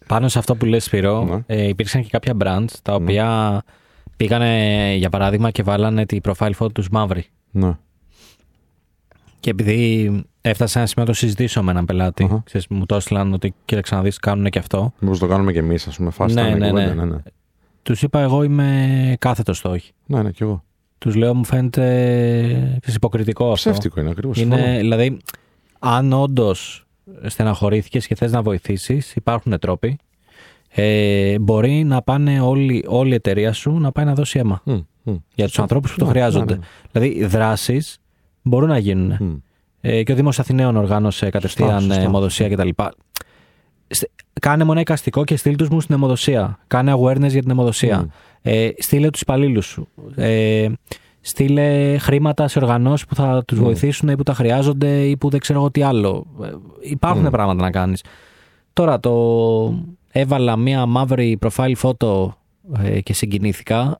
Πάνω 0.07 0.27
σε 0.27 0.39
αυτό 0.39 0.55
που 0.55 0.65
λες 0.65 0.83
Σπύρο, 0.83 1.23
Ναι. 1.25 1.43
ε, 1.45 1.67
υπήρξαν 1.67 2.01
και 2.01 2.09
κάποια 2.11 2.33
brands 2.43 2.73
τα 2.81 2.93
οποία 2.95 3.61
πήγανε 4.17 4.93
για 4.95 5.09
παράδειγμα 5.09 5.51
και 5.51 5.63
βάλανε 5.63 6.05
τη 6.05 6.17
profile 6.23 6.51
photo 6.59 6.71
τους 6.73 6.89
μαύρη. 6.89 7.25
Ναι. 7.51 7.77
Και 9.43 9.49
επειδή 9.49 10.11
έφτασα 10.41 10.71
σε 10.71 10.77
ένα 10.77 10.87
σημείο 10.87 11.05
να 11.05 11.11
το 11.13 11.17
συζητήσω 11.19 11.63
με 11.63 11.71
έναν 11.71 11.85
πελάτη, 11.85 12.23
Αχα. 12.23 12.41
ξέρεις, 12.45 12.67
μου 12.67 12.85
το 12.85 12.95
έστειλαν 12.95 13.33
ότι 13.33 13.53
κοίταξε 13.65 13.95
να 13.95 14.01
δεις 14.01 14.17
κάνουν 14.19 14.49
και 14.49 14.59
αυτό. 14.59 14.93
Μήπως 14.99 15.19
το 15.19 15.27
κάνουμε 15.27 15.51
κι 15.51 15.57
εμείς, 15.57 15.87
ας 15.87 15.95
πούμε, 15.97 16.09
φάση 16.09 16.33
Ναι, 16.35 16.41
ήταν 16.41 16.55
η 16.55 16.59
ναι, 16.59 16.69
κουβέντα, 16.69 16.93
ναι. 16.93 17.03
ναι, 17.03 17.11
ναι. 17.11 17.17
Τους 17.83 18.01
είπα 18.01 18.19
εγώ 18.19 18.43
είμαι 18.43 19.15
κάθετος 19.19 19.57
στο 19.57 19.69
όχι. 19.69 19.91
Ναι, 20.05 20.21
ναι, 20.21 20.31
κι 20.31 20.43
εγώ. 20.43 20.63
Τους 20.97 21.15
λέω 21.15 21.35
μου 21.35 21.45
φαίνεται 21.45 21.81
ξέρεις, 22.79 22.95
υποκριτικό 22.95 23.51
αυτό. 23.51 23.69
Ψεύτικο 23.69 23.99
είναι 23.99 24.09
ακριβώς. 24.09 24.37
Είναι, 24.39 24.77
δηλαδή, 24.79 25.17
αν 25.79 26.13
όντως 26.13 26.85
στεναχωρήθηκες 27.25 28.07
και 28.07 28.15
θες 28.15 28.31
να 28.31 28.41
βοηθήσεις, 28.41 29.15
υπάρχουν 29.15 29.59
τρόποι. 29.59 29.97
Ε, 30.69 31.39
μπορεί 31.39 31.83
να 31.83 32.01
πάνε 32.01 32.39
όλη, 32.41 32.85
όλη 32.87 33.11
η 33.11 33.13
εταιρεία 33.13 33.53
σου 33.53 33.71
να 33.79 33.91
πάει 33.91 34.05
να 34.05 34.13
δώσει 34.13 34.39
αίμα 34.39 34.63
για 35.35 35.45
τους 35.45 35.59
ανθρώπους 35.59 35.91
που 35.93 35.99
το 35.99 36.05
Ναι, 36.05 36.11
χρειάζονται. 36.11 36.53
ναι, 36.53 36.59
ναι. 36.59 36.65
Δηλαδή, 36.91 37.25
δράσεις 37.25 37.97
μπορούν 38.43 38.69
να 38.69 38.77
γίνουν. 38.77 39.17
Μμ. 39.19 39.33
Ε, 39.81 40.03
και 40.03 40.11
ο 40.11 40.15
Δήμος 40.15 40.39
Αθηναίων 40.39 40.75
οργάνωσε 40.75 41.29
κατευθείαν 41.29 41.69
Σωστά, 41.69 41.85
σωστά. 41.87 42.01
ε, 42.01 42.05
αιμοδοσία 42.05 42.49
κτλ. 42.49 42.69
Στε- 43.87 44.09
Κάνε 44.39 44.63
μονέ 44.63 44.79
εικαστικό 44.79 45.23
και 45.23 45.35
στείλ 45.35 45.55
τους 45.55 45.69
μου 45.69 45.81
στην 45.81 45.95
αιμοδοσία. 45.95 46.59
Κάνε 46.67 46.93
awareness 46.93 47.29
για 47.29 47.41
την 47.41 47.49
αιμοδοσία. 47.49 47.99
Μμ. 47.99 48.05
Ε, 48.41 48.69
στείλε 48.77 49.09
τους 49.09 49.21
υπαλλήλους 49.21 49.65
σου. 49.65 49.87
Ε, 50.15 50.67
στείλε 51.21 51.97
χρήματα 51.97 52.47
σε 52.47 52.59
οργανώσεις 52.59 53.05
που 53.05 53.15
θα 53.15 53.43
τους 53.47 53.59
Μμ. 53.59 53.63
βοηθήσουν 53.63 54.09
ή 54.09 54.15
που 54.15 54.23
τα 54.23 54.33
χρειάζονται 54.33 55.01
ή 55.01 55.17
που 55.17 55.29
δεν 55.29 55.39
ξέρω 55.39 55.59
εγώ 55.59 55.71
τι 55.71 55.81
άλλο. 55.81 56.25
Ε, 56.43 56.49
υπάρχουν 56.81 57.21
Μμ. 57.25 57.29
πράγματα 57.29 57.61
να 57.63 57.71
κάνεις. 57.71 58.03
Τώρα 58.73 58.99
το 58.99 59.13
έβαλα 60.11 60.55
μία 60.55 60.85
μαύρη 60.85 61.39
profile 61.45 61.73
photo 61.81 62.27
ε, 62.83 63.01
και 63.01 63.13
συγκινήθηκα. 63.13 63.99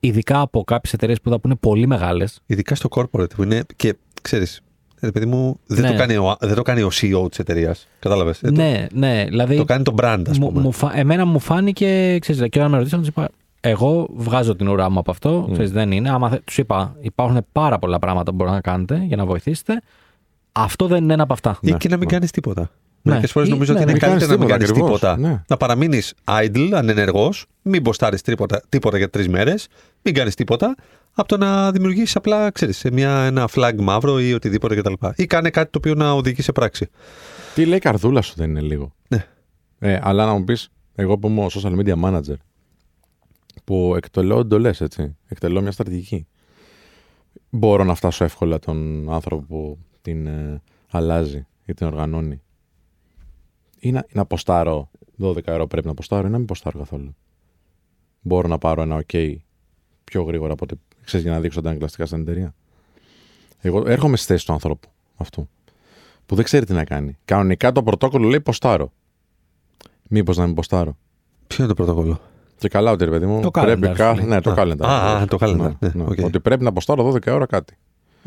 Ειδικά 0.00 0.40
από 0.40 0.64
κάποιες 0.64 0.92
εταιρείες 0.92 1.20
που 1.20 1.30
θα 1.30 1.38
πούνε 1.40 1.54
πολύ 1.54 1.86
μεγάλες. 1.86 2.40
Ειδικά 2.46 2.74
στο 2.74 2.88
corporate 2.92 3.34
που 3.34 3.42
είναι 3.42 3.62
και 3.76 3.96
ξέρεις. 4.22 4.60
Ρε 5.00 5.10
παιδί 5.10 5.26
μου, 5.26 5.60
δεν, 5.66 5.80
Ναι. 5.84 5.90
το 5.90 5.96
κάνει 5.96 6.16
ο, 6.16 6.36
δεν 6.40 6.54
το 6.54 6.62
κάνει 6.62 6.82
ο 6.82 6.90
CEO 7.00 7.26
της 7.28 7.38
εταιρείας. 7.38 7.88
Κατάλαβες. 7.98 8.40
ναι, 8.42 8.86
ναι. 8.92 9.24
Δηλαδή, 9.28 9.56
Το 9.56 9.64
κάνει 9.64 9.82
το 9.82 9.94
brand, 9.98 10.22
ας 10.28 10.38
μου, 10.38 10.46
πούμε. 10.48 10.60
μου 10.60 10.72
φα- 10.72 10.96
εμένα 10.98 11.24
μου 11.26 11.38
φάνηκε, 11.38 12.18
ξέρεις, 12.20 12.48
και 12.48 12.58
όταν 12.58 12.70
με 12.70 12.76
ρωτήσαν, 12.76 12.98
τους 12.98 13.08
είπα, 13.08 13.28
εγώ 13.60 14.08
βγάζω 14.14 14.56
την 14.56 14.68
ουρά 14.68 14.90
μου 14.90 14.98
από 14.98 15.10
αυτό, 15.10 15.46
Mm. 15.48 15.52
ξέρεις, 15.52 15.70
δεν 15.72 15.92
είναι. 15.92 16.10
Άμα 16.10 16.28
θε- 16.30 16.44
τους 16.44 16.58
είπα, 16.58 16.96
υπάρχουν 17.00 17.46
πάρα 17.52 17.78
πολλά 17.78 17.98
πράγματα 17.98 18.30
που 18.30 18.36
μπορείτε 18.36 18.54
να 18.56 18.60
κάνετε 18.62 19.02
για 19.06 19.16
να 19.16 19.24
βοηθήσετε. 19.26 19.82
Αυτό 20.52 20.86
δεν 20.86 21.02
είναι 21.02 21.12
ένα 21.12 21.22
από 21.22 21.32
αυτά. 21.32 21.58
Ή 21.62 21.70
Ναι, 21.70 21.76
και 21.76 21.88
να 21.88 21.96
μην 21.96 22.06
ναι. 22.06 22.12
κάνεις 22.12 22.30
τίποτα. 22.30 22.70
Ναι. 23.02 23.10
Μερικές 23.12 23.32
φορές 23.32 23.48
Ή- 23.48 23.50
νομίζω 23.50 23.72
ναι, 23.72 23.78
ότι 23.78 23.86
να 23.86 23.90
είναι 23.92 24.00
μην 24.00 24.10
κάνεις 24.10 24.26
καλύτερα 24.26 24.46
να 24.48 24.54
μην 24.54 24.58
τίποτα, 24.68 24.80
κάνεις 24.80 24.98
ακριβώς. 25.00 25.18
τίποτα. 25.18 25.34
Ναι. 25.38 25.44
Να 25.48 25.56
παραμείνεις 25.56 26.14
idle, 26.24 26.70
ανενεργός, 26.74 27.46
μην 27.62 27.82
μποστάρει 27.82 28.20
τίποτα, 28.20 28.62
τίποτα 28.68 28.96
για 28.98 29.10
τρεις 29.10 29.28
μέρες, 29.28 29.68
μην 30.02 30.14
κάνεις 30.14 30.34
τίποτα, 30.34 30.74
από 31.12 31.28
το 31.28 31.36
να 31.36 31.72
δημιουργήσεις 31.72 32.16
απλά, 32.16 32.50
ξέρεις, 32.50 32.84
ένα 32.84 33.48
flag 33.54 33.74
μαύρο 33.78 34.20
ή 34.20 34.32
οτιδήποτε 34.34 34.74
κτλ. 34.74 34.92
Ή 35.16 35.26
κάνε 35.26 35.50
κάτι 35.50 35.70
το 35.70 35.78
οποίο 35.78 35.94
να 35.94 36.12
οδηγεί 36.12 36.42
σε 36.42 36.52
πράξη. 36.52 36.88
Τι 37.54 37.64
λέει 37.64 37.76
η 37.76 37.80
καρδούλα 37.80 38.22
σου 38.22 38.32
δεν 38.36 38.50
είναι 38.50 38.60
λίγο. 38.60 38.92
Ναι. 39.08 39.26
Ε, 39.78 39.98
αλλά 40.02 40.26
να 40.26 40.32
μου 40.32 40.44
πεις, 40.44 40.68
εγώ 40.94 41.18
που 41.18 41.28
είμαι 41.28 41.40
ο 41.44 41.48
social 41.52 41.78
media 41.78 41.94
manager, 42.04 42.34
που 43.64 43.94
εκτελώ 43.96 44.38
εντολές, 44.38 44.80
έτσι. 44.80 45.16
Εκτελώ 45.28 45.60
μια 45.60 45.72
στρατηγική. 45.72 46.26
Μπορώ 47.50 47.84
να 47.84 47.94
φτάσω 47.94 48.24
εύκολα 48.24 48.58
τον 48.58 49.06
άνθρωπο 49.12 49.42
που 49.48 49.78
την 50.02 50.26
ε, 50.26 50.62
αλλάζει 50.90 51.46
ή 51.64 51.74
την 51.74 51.86
οργανώνει. 51.86 52.40
Ή 53.80 53.90
να, 53.92 54.06
να 54.12 54.24
ποστάρω 54.26 54.90
12 55.22 55.36
ευρώ 55.48 55.66
πρέπει 55.66 55.86
να 55.86 55.94
ποστάρω 55.94 56.26
ή 56.26 56.30
να 56.30 56.38
μην 56.38 56.46
ποστάρω 56.46 56.78
καθόλου. 56.78 57.16
Μπορώ 58.20 58.48
να 58.48 58.58
πάρω 58.58 58.82
ένα 58.82 59.04
OK 59.06 59.36
πιο 60.04 60.22
γρήγορα 60.22 60.52
από 60.52 60.64
ότι 60.70 60.80
ξέρεις 61.04 61.26
για 61.26 61.34
να 61.34 61.40
δείξω 61.40 61.60
τα 61.60 61.70
εγκλαστικά 61.70 62.06
στην 62.06 62.20
εταιρεία. 62.20 62.54
Εγώ 63.60 63.82
έρχομαι 63.86 64.16
στη 64.16 64.26
θέση 64.26 64.46
του 64.46 64.52
ανθρώπου 64.52 64.88
αυτού 65.16 65.48
που 66.26 66.34
δεν 66.34 66.44
ξέρει 66.44 66.66
τι 66.66 66.72
να 66.72 66.84
κάνει. 66.84 67.16
Κανονικά 67.24 67.72
το 67.72 67.82
πρωτόκολλο 67.82 68.28
λέει 68.28 68.40
ποστάρω. 68.40 68.92
Μήπως 70.08 70.36
να 70.36 70.46
μην 70.46 70.54
ποστάρω. 70.54 70.96
Ποιο 71.46 71.64
είναι 71.64 71.74
το 71.74 71.84
πρωτόκολλο; 71.84 72.20
Και 72.58 72.68
καλά 72.68 72.90
ότι 72.90 73.04
ρε 73.04 73.10
παιδί 73.10 73.26
μου. 73.26 73.40
Το 73.40 73.50
πρέπει 73.50 73.86
calendar, 73.88 73.94
κα- 73.96 74.10
σου 74.14 74.20
λέει. 74.20 74.28
Ναι, 74.28 74.40
το 74.40 74.50
Α, 74.50 74.54
calendar. 74.56 74.80
α, 74.86 75.16
α, 75.16 75.24
το 75.26 75.36
calendar, 75.40 75.72
ναι, 75.92 76.02
οκ. 76.04 76.18
Ότι 76.24 76.40
πρέπει 76.40 76.64
να 76.64 76.72
ποστάρω 76.72 77.12
12 77.12 77.26
ώρα 77.32 77.46
κάτι. 77.46 77.74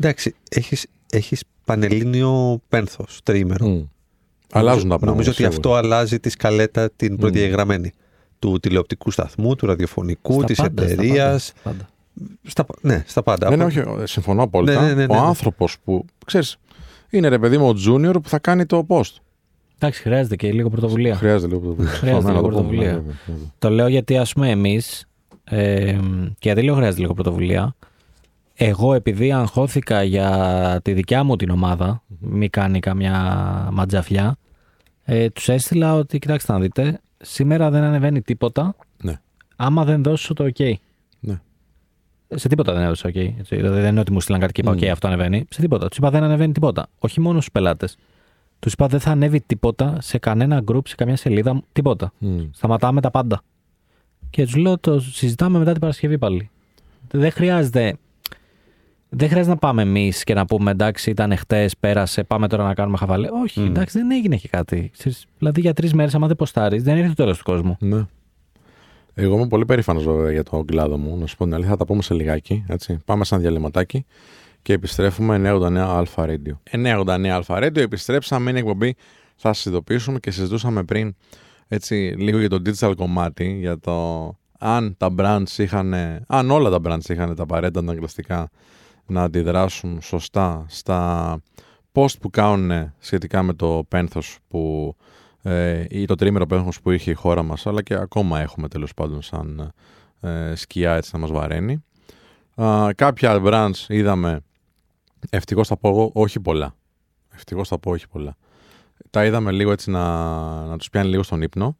Εντάξει, 0.00 0.34
έχεις 0.50 0.86
έχεις 1.10 1.44
πανελλήνιο 1.64 2.60
πένθος, 2.68 3.20
τριήμερο. 3.22 3.66
Μμ. 3.66 3.82
Αλλάζουν 4.58 4.82
τα 4.82 4.86
πράγματα. 4.88 5.10
Νομίζω 5.10 5.28
ότι 5.30 5.36
σίγουρα. 5.42 5.56
αυτό 5.56 5.74
αλλάζει 5.74 6.20
τη 6.20 6.28
σκαλέτα 6.30 6.90
την 6.96 7.16
προδιαγραμμένη. 7.16 7.92
Του 8.38 8.58
τηλεοπτικού 8.60 9.10
σταθμού, 9.10 9.54
του 9.54 9.66
ραδιοφωνικού, 9.66 10.32
Στα 10.32 10.44
της 10.44 10.56
πάντα, 10.56 10.82
στα 10.82 10.92
εταιρείας. 10.92 11.52
πάντα, 11.62 11.88
στα 12.42 12.64
πάντα. 12.64 12.78
Στα, 12.80 12.88
ναι, 12.88 13.02
στα 13.06 13.22
πάντα. 13.22 13.48
Ναι, 13.50 13.56
ναι, 13.56 13.64
Από- 13.64 13.92
όχι, 13.92 14.06
συμφωνώ 14.12 14.42
απόλυτα. 14.42 14.80
Ναι, 14.80 14.86
ναι, 14.86 14.94
ναι, 14.94 15.06
ναι, 15.06 15.16
Ο 15.16 15.20
ναι. 15.20 15.26
άνθρωπος 15.26 15.76
που. 15.84 16.04
ξέρεις, 16.26 16.56
είναι 17.10 17.28
ρε 17.28 17.38
παιδί 17.38 17.58
μου 17.58 17.68
ο 17.68 17.74
junior 17.88 18.14
που 18.22 18.28
θα 18.28 18.38
κάνει 18.38 18.66
το 18.66 18.86
post. 18.88 19.12
Εντάξει, 19.78 20.02
χρειάζεται 20.02 20.36
και 20.36 20.52
λίγο 20.52 20.70
πρωτοβουλία. 20.70 21.14
Χρειάζεται 21.16 21.46
λίγο 21.46 21.60
πρωτοβουλία. 21.60 21.90
Χρειάζεται 21.92 22.22
Ναι, 22.26 22.32
να 22.32 22.40
λίγο 22.40 22.42
το 22.42 22.48
πούμε, 22.48 22.62
πρωτοβουλία. 22.62 22.92
ναι, 22.92 22.98
βέβαια, 22.98 23.14
βέβαια. 23.26 23.42
Το 23.58 23.70
λέω 23.70 23.88
γιατί 23.88 24.16
ας 24.16 24.32
πούμε 24.32 24.50
εμείς, 24.50 25.06
ε, 25.44 25.92
και 26.38 26.48
γιατί 26.48 26.62
λέω 26.62 26.74
χρειάζεται 26.74 27.00
λίγο 27.00 27.14
πρωτοβουλία, 27.14 27.74
εγώ 28.54 28.94
επειδή 28.94 29.32
αγχώθηκα 29.32 30.02
για 30.02 30.80
τη 30.84 30.92
δικιά 30.92 31.24
μου 31.24 31.36
την 31.36 31.50
ομάδα, 31.50 32.02
μη 32.20 32.48
κάνει 32.48 32.80
καμιά 32.80 33.18
ματζαφιά, 33.72 34.36
ε, 35.04 35.30
τους 35.30 35.48
έστειλα 35.48 35.94
ότι 35.94 36.18
κοιτάξτε 36.18 36.52
να 36.52 36.58
δείτε, 36.60 37.00
σήμερα 37.20 37.70
δεν 37.70 37.82
ανεβαίνει 37.82 38.22
τίποτα 38.22 38.76
Ναι. 39.02 39.20
άμα 39.56 39.84
δεν 39.84 40.02
δώσω 40.02 40.34
το 40.34 40.44
OK. 40.56 40.72
Ναι. 41.20 41.40
Σε 42.34 42.48
τίποτα 42.48 42.72
δεν 42.72 42.82
έδωσα 42.82 43.08
OK. 43.08 43.16
Έτσι. 43.38 43.56
Δηλαδή 43.56 43.80
δεν 43.80 43.90
είναι 43.90 44.00
ότι 44.00 44.12
μου 44.12 44.20
στείλαν 44.20 44.40
κάτι 44.40 44.52
και 44.52 44.60
είπα: 44.60 44.72
Μμ. 44.72 44.78
OK, 44.78 44.84
αυτό 44.86 45.06
ανεβαίνει. 45.06 45.44
Σε 45.50 45.60
τίποτα. 45.60 45.88
Τους 45.88 45.96
είπα: 45.98 46.10
Δεν 46.10 46.22
ανεβαίνει 46.22 46.52
τίποτα. 46.52 46.86
Όχι 46.98 47.20
μόνο 47.20 47.40
στους 47.40 47.52
πελάτες. 47.52 47.96
Τους 48.58 48.72
είπα: 48.72 48.86
Δεν 48.86 49.00
θα 49.00 49.10
ανέβει 49.10 49.40
τίποτα 49.40 50.00
σε 50.00 50.18
κανένα 50.18 50.62
group, 50.66 50.88
σε 50.88 50.94
καμιά 50.94 51.16
σελίδα. 51.16 51.62
Τίποτα. 51.72 52.12
Μμ. 52.18 52.38
Σταματάμε 52.50 53.00
τα 53.00 53.10
πάντα. 53.10 53.42
Και 54.30 54.44
τους 54.44 54.56
λέω: 54.56 54.78
Το 54.78 55.00
συζητάμε 55.00 55.58
μετά 55.58 55.70
την 55.70 55.80
Παρασκευή 55.80 56.18
πάλι. 56.18 56.50
Δεν 57.10 57.30
χρειάζεται. 57.30 57.96
Δεν 59.08 59.28
χρειάζεται 59.28 59.54
να 59.54 59.58
πάμε 59.58 59.82
εμείς 59.82 60.24
και 60.24 60.34
να 60.34 60.44
πούμε 60.46 60.70
εντάξει, 60.70 61.10
ήταν 61.10 61.36
χτες, 61.36 61.76
πέρασε, 61.76 62.24
πάμε 62.24 62.48
τώρα 62.48 62.64
να 62.64 62.74
κάνουμε 62.74 62.96
χαβαλέ. 62.96 63.28
Όχι, 63.42 63.60
Μμ. 63.60 63.66
εντάξει, 63.66 63.98
δεν 63.98 64.10
έγινε 64.10 64.36
και 64.36 64.48
κάτι. 64.48 64.90
Ξέρεις, 64.92 65.26
δηλαδή 65.38 65.60
για 65.60 65.72
τρεις 65.72 65.94
μέρες, 65.94 66.14
άμα 66.14 66.26
δεν 66.26 66.36
ποστάρεις, 66.36 66.82
δεν 66.82 66.92
έρχεται 66.96 67.14
το 67.14 67.22
τέλος 67.22 67.38
του 67.38 67.44
κόσμου. 67.44 67.76
Ναι. 67.80 68.06
Εγώ 69.14 69.34
είμαι 69.36 69.46
πολύ 69.46 69.64
περήφανος 69.64 70.04
βέβαια 70.04 70.30
για 70.30 70.42
τον 70.42 70.64
κλάδο 70.66 70.96
μου. 70.96 71.18
Να 71.18 71.26
σου 71.26 71.36
πω 71.36 71.44
την 71.44 71.54
αλήθεια, 71.54 71.70
θα 71.70 71.76
τα 71.76 71.84
πούμε 71.84 72.02
σε 72.02 72.14
λιγάκι. 72.14 72.64
Έτσι. 72.68 72.98
Πάμε 73.04 73.24
σε 73.24 73.34
ένα 73.34 73.42
διαλυματάκι 73.42 74.04
και 74.62 74.72
επιστρέφουμε 74.72 75.52
989 75.52 75.76
Αλφα 75.76 76.26
Radio. 76.28 76.52
989 76.70 77.26
Αλφα 77.26 77.58
Radio, 77.58 77.76
επιστρέψαμε, 77.76 78.50
είναι 78.50 78.58
εκπομπή, 78.58 78.94
θα 79.36 79.52
σας 79.52 79.64
ειδοποιήσουμε 79.64 80.18
και 80.18 80.30
συζητούσαμε 80.30 80.82
πριν 80.84 81.14
έτσι 81.68 82.14
λίγο 82.18 82.38
για 82.38 82.48
το 82.48 82.62
digital 82.66 82.92
κομμάτι, 82.96 83.56
για 83.60 83.78
το 83.78 84.26
αν 84.58 84.94
τα 84.96 85.14
brands 85.18 85.58
είχαν, 85.58 85.94
αν 86.26 86.50
όλα 86.50 86.70
τα 86.70 86.78
brands 86.84 87.08
είχαν 87.08 87.34
τα 87.34 87.42
απαραίτητα 87.42 87.78
αναγκαστικά 87.80 88.50
να 89.06 89.22
αντιδράσουν 89.22 90.00
σωστά 90.02 90.64
στα 90.68 91.38
post 91.92 92.18
που 92.20 92.30
κάνουν 92.30 92.92
σχετικά 92.98 93.42
με 93.42 93.52
το 93.52 93.84
πένθος 93.88 94.38
που, 94.48 94.94
ε, 95.42 95.84
ή 95.88 96.04
το 96.04 96.14
τρίμερο 96.14 96.46
πένθος 96.46 96.80
που 96.80 96.90
είχε 96.90 97.10
η 97.10 97.14
χώρα 97.14 97.42
μας, 97.42 97.66
αλλά 97.66 97.82
και 97.82 97.94
ακόμα 97.94 98.40
έχουμε 98.40 98.68
τέλος 98.68 98.94
πάντων 98.94 99.22
σαν 99.22 99.72
ε, 100.20 100.54
σκιά 100.54 100.94
έτσι 100.94 101.10
να 101.12 101.18
μας 101.18 101.30
βαραίνει. 101.30 101.84
κάποια 102.94 103.40
brands 103.44 103.84
είδαμε, 103.88 104.40
ευτυχώς 105.30 105.68
θα 105.68 105.76
πω 105.76 105.88
εγώ, 105.88 106.10
όχι 106.14 106.40
πολλά. 106.40 106.74
Ευτυχώς 107.34 107.68
θα 107.68 107.78
πω 107.78 107.90
όχι 107.90 108.08
πολλά. 108.08 108.36
Τα 109.10 109.24
είδαμε 109.24 109.52
λίγο 109.52 109.72
έτσι 109.72 109.90
να, 109.90 110.04
να 110.64 110.78
τους 110.78 110.90
πιάνει 110.90 111.08
λίγο 111.08 111.22
στον 111.22 111.42
ύπνο 111.42 111.76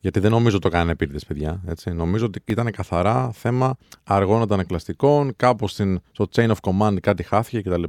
γιατί 0.00 0.20
δεν 0.20 0.30
νομίζω 0.30 0.58
το 0.58 0.68
κάνανε 0.68 0.90
επίτηδες, 0.90 1.24
παιδιά. 1.26 1.60
Έτσι. 1.66 1.90
Νομίζω 1.90 2.26
ότι 2.26 2.40
ήταν 2.44 2.70
καθαρά 2.70 3.30
θέμα 3.32 3.76
αργών 4.04 4.42
αντανακλαστικών, 4.42 5.32
κάπου 5.36 5.68
στην, 5.68 6.00
στο 6.12 6.28
chain 6.34 6.50
of 6.50 6.54
command 6.70 6.96
κάτι 7.02 7.22
χάθηκε 7.22 7.60
κτλ. 7.70 7.82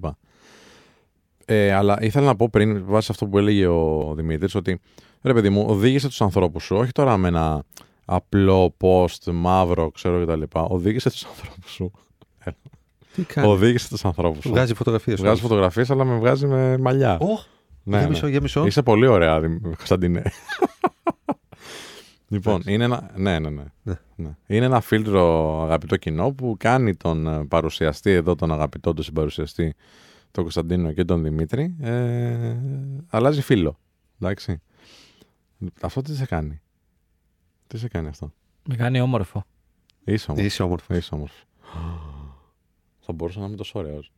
Ε, 1.45 1.73
αλλά 1.73 1.97
ήθελα 2.01 2.25
να 2.25 2.35
πω 2.35 2.49
πριν, 2.49 2.83
βάσει 2.85 3.07
αυτό 3.11 3.25
που 3.25 3.37
έλεγε 3.37 3.67
ο 3.67 4.13
Δημήτρης, 4.15 4.55
ότι 4.55 4.79
ρε 5.21 5.33
παιδί 5.33 5.49
μου, 5.49 5.65
οδήγησε 5.67 6.07
τους 6.07 6.21
ανθρώπους 6.21 6.63
σου, 6.63 6.75
όχι 6.75 6.91
τώρα 6.91 7.17
με 7.17 7.27
ένα 7.27 7.63
απλό 8.05 8.75
post 8.81 9.31
μαύρο, 9.33 9.91
ξέρω 9.91 10.25
κτλ. 10.25 10.41
Οδήγησε 10.51 11.09
τους 11.09 11.25
ανθρώπους 11.25 11.71
σου. 11.71 11.91
Τι 13.15 13.23
κάνει; 13.23 13.47
Οδήγησε 13.47 13.89
τους 13.89 14.05
ανθρώπους 14.05 14.43
σου. 14.43 14.49
Βγάζει 14.49 14.73
φωτογραφίες. 14.73 15.19
Βγάζει 15.21 15.41
φωτογραφίες, 15.41 15.89
αλλά 15.89 16.03
με 16.03 16.17
βγάζει 16.17 16.47
με 16.47 16.77
μαλλιά. 16.77 17.17
Oh, 17.21 17.23
Ναι, 17.83 17.97
για 17.97 18.05
ναι. 18.05 18.09
μισό, 18.11 18.27
για 18.27 18.41
μισό. 18.41 18.65
Είσαι 18.65 18.81
πολύ 18.81 19.07
ωραία, 19.07 19.39
Δημ- 19.39 19.63
Κωνσταντίνε. 19.63 20.21
Λοιπόν, 22.31 22.53
Εντάξει. 22.53 22.73
είναι 22.73 22.83
ένα, 22.83 23.11
ναι, 23.15 23.39
ναι, 23.39 23.49
ναι, 23.49 23.63
Ναι. 23.83 23.93
ναι. 24.15 24.35
Είναι 24.47 24.65
ένα 24.65 24.81
φίλτρο 24.81 25.61
αγαπητό 25.63 25.97
κοινό 25.97 26.31
που 26.31 26.55
κάνει 26.59 26.95
τον 26.95 27.27
ε, 27.27 27.45
παρουσιαστή 27.45 28.11
εδώ, 28.11 28.35
τον 28.35 28.51
αγαπητό 28.51 28.93
του 28.93 29.03
συμπαρουσιαστή, 29.03 29.73
τον 30.31 30.43
Κωνσταντίνο 30.43 30.91
και 30.91 31.03
τον 31.05 31.23
Δημήτρη, 31.23 31.75
ε, 31.79 32.55
αλλάζει 33.09 33.41
φίλο. 33.41 33.77
Εντάξει. 34.19 34.61
Αυτό 35.81 36.01
τι 36.01 36.15
σε 36.15 36.25
κάνει; 36.25 36.61
Τι 37.67 37.77
σε 37.77 37.87
κάνει 37.87 38.07
αυτό; 38.07 38.33
Με 38.69 38.75
κάνει 38.75 39.01
όμορφο. 39.01 39.43
Είσαι 40.03 40.31
όμορφος. 40.31 40.51
Είσαι 40.51 40.63
όμορφος. 40.63 40.97
Είσαι 40.97 41.15
όμορφος. 41.15 41.43
Θα 42.99 43.13
μπορούσα 43.13 43.39
να 43.39 43.45
είμαι 43.45 43.55
τόσο 43.55 43.79
ωραίος. 43.79 44.11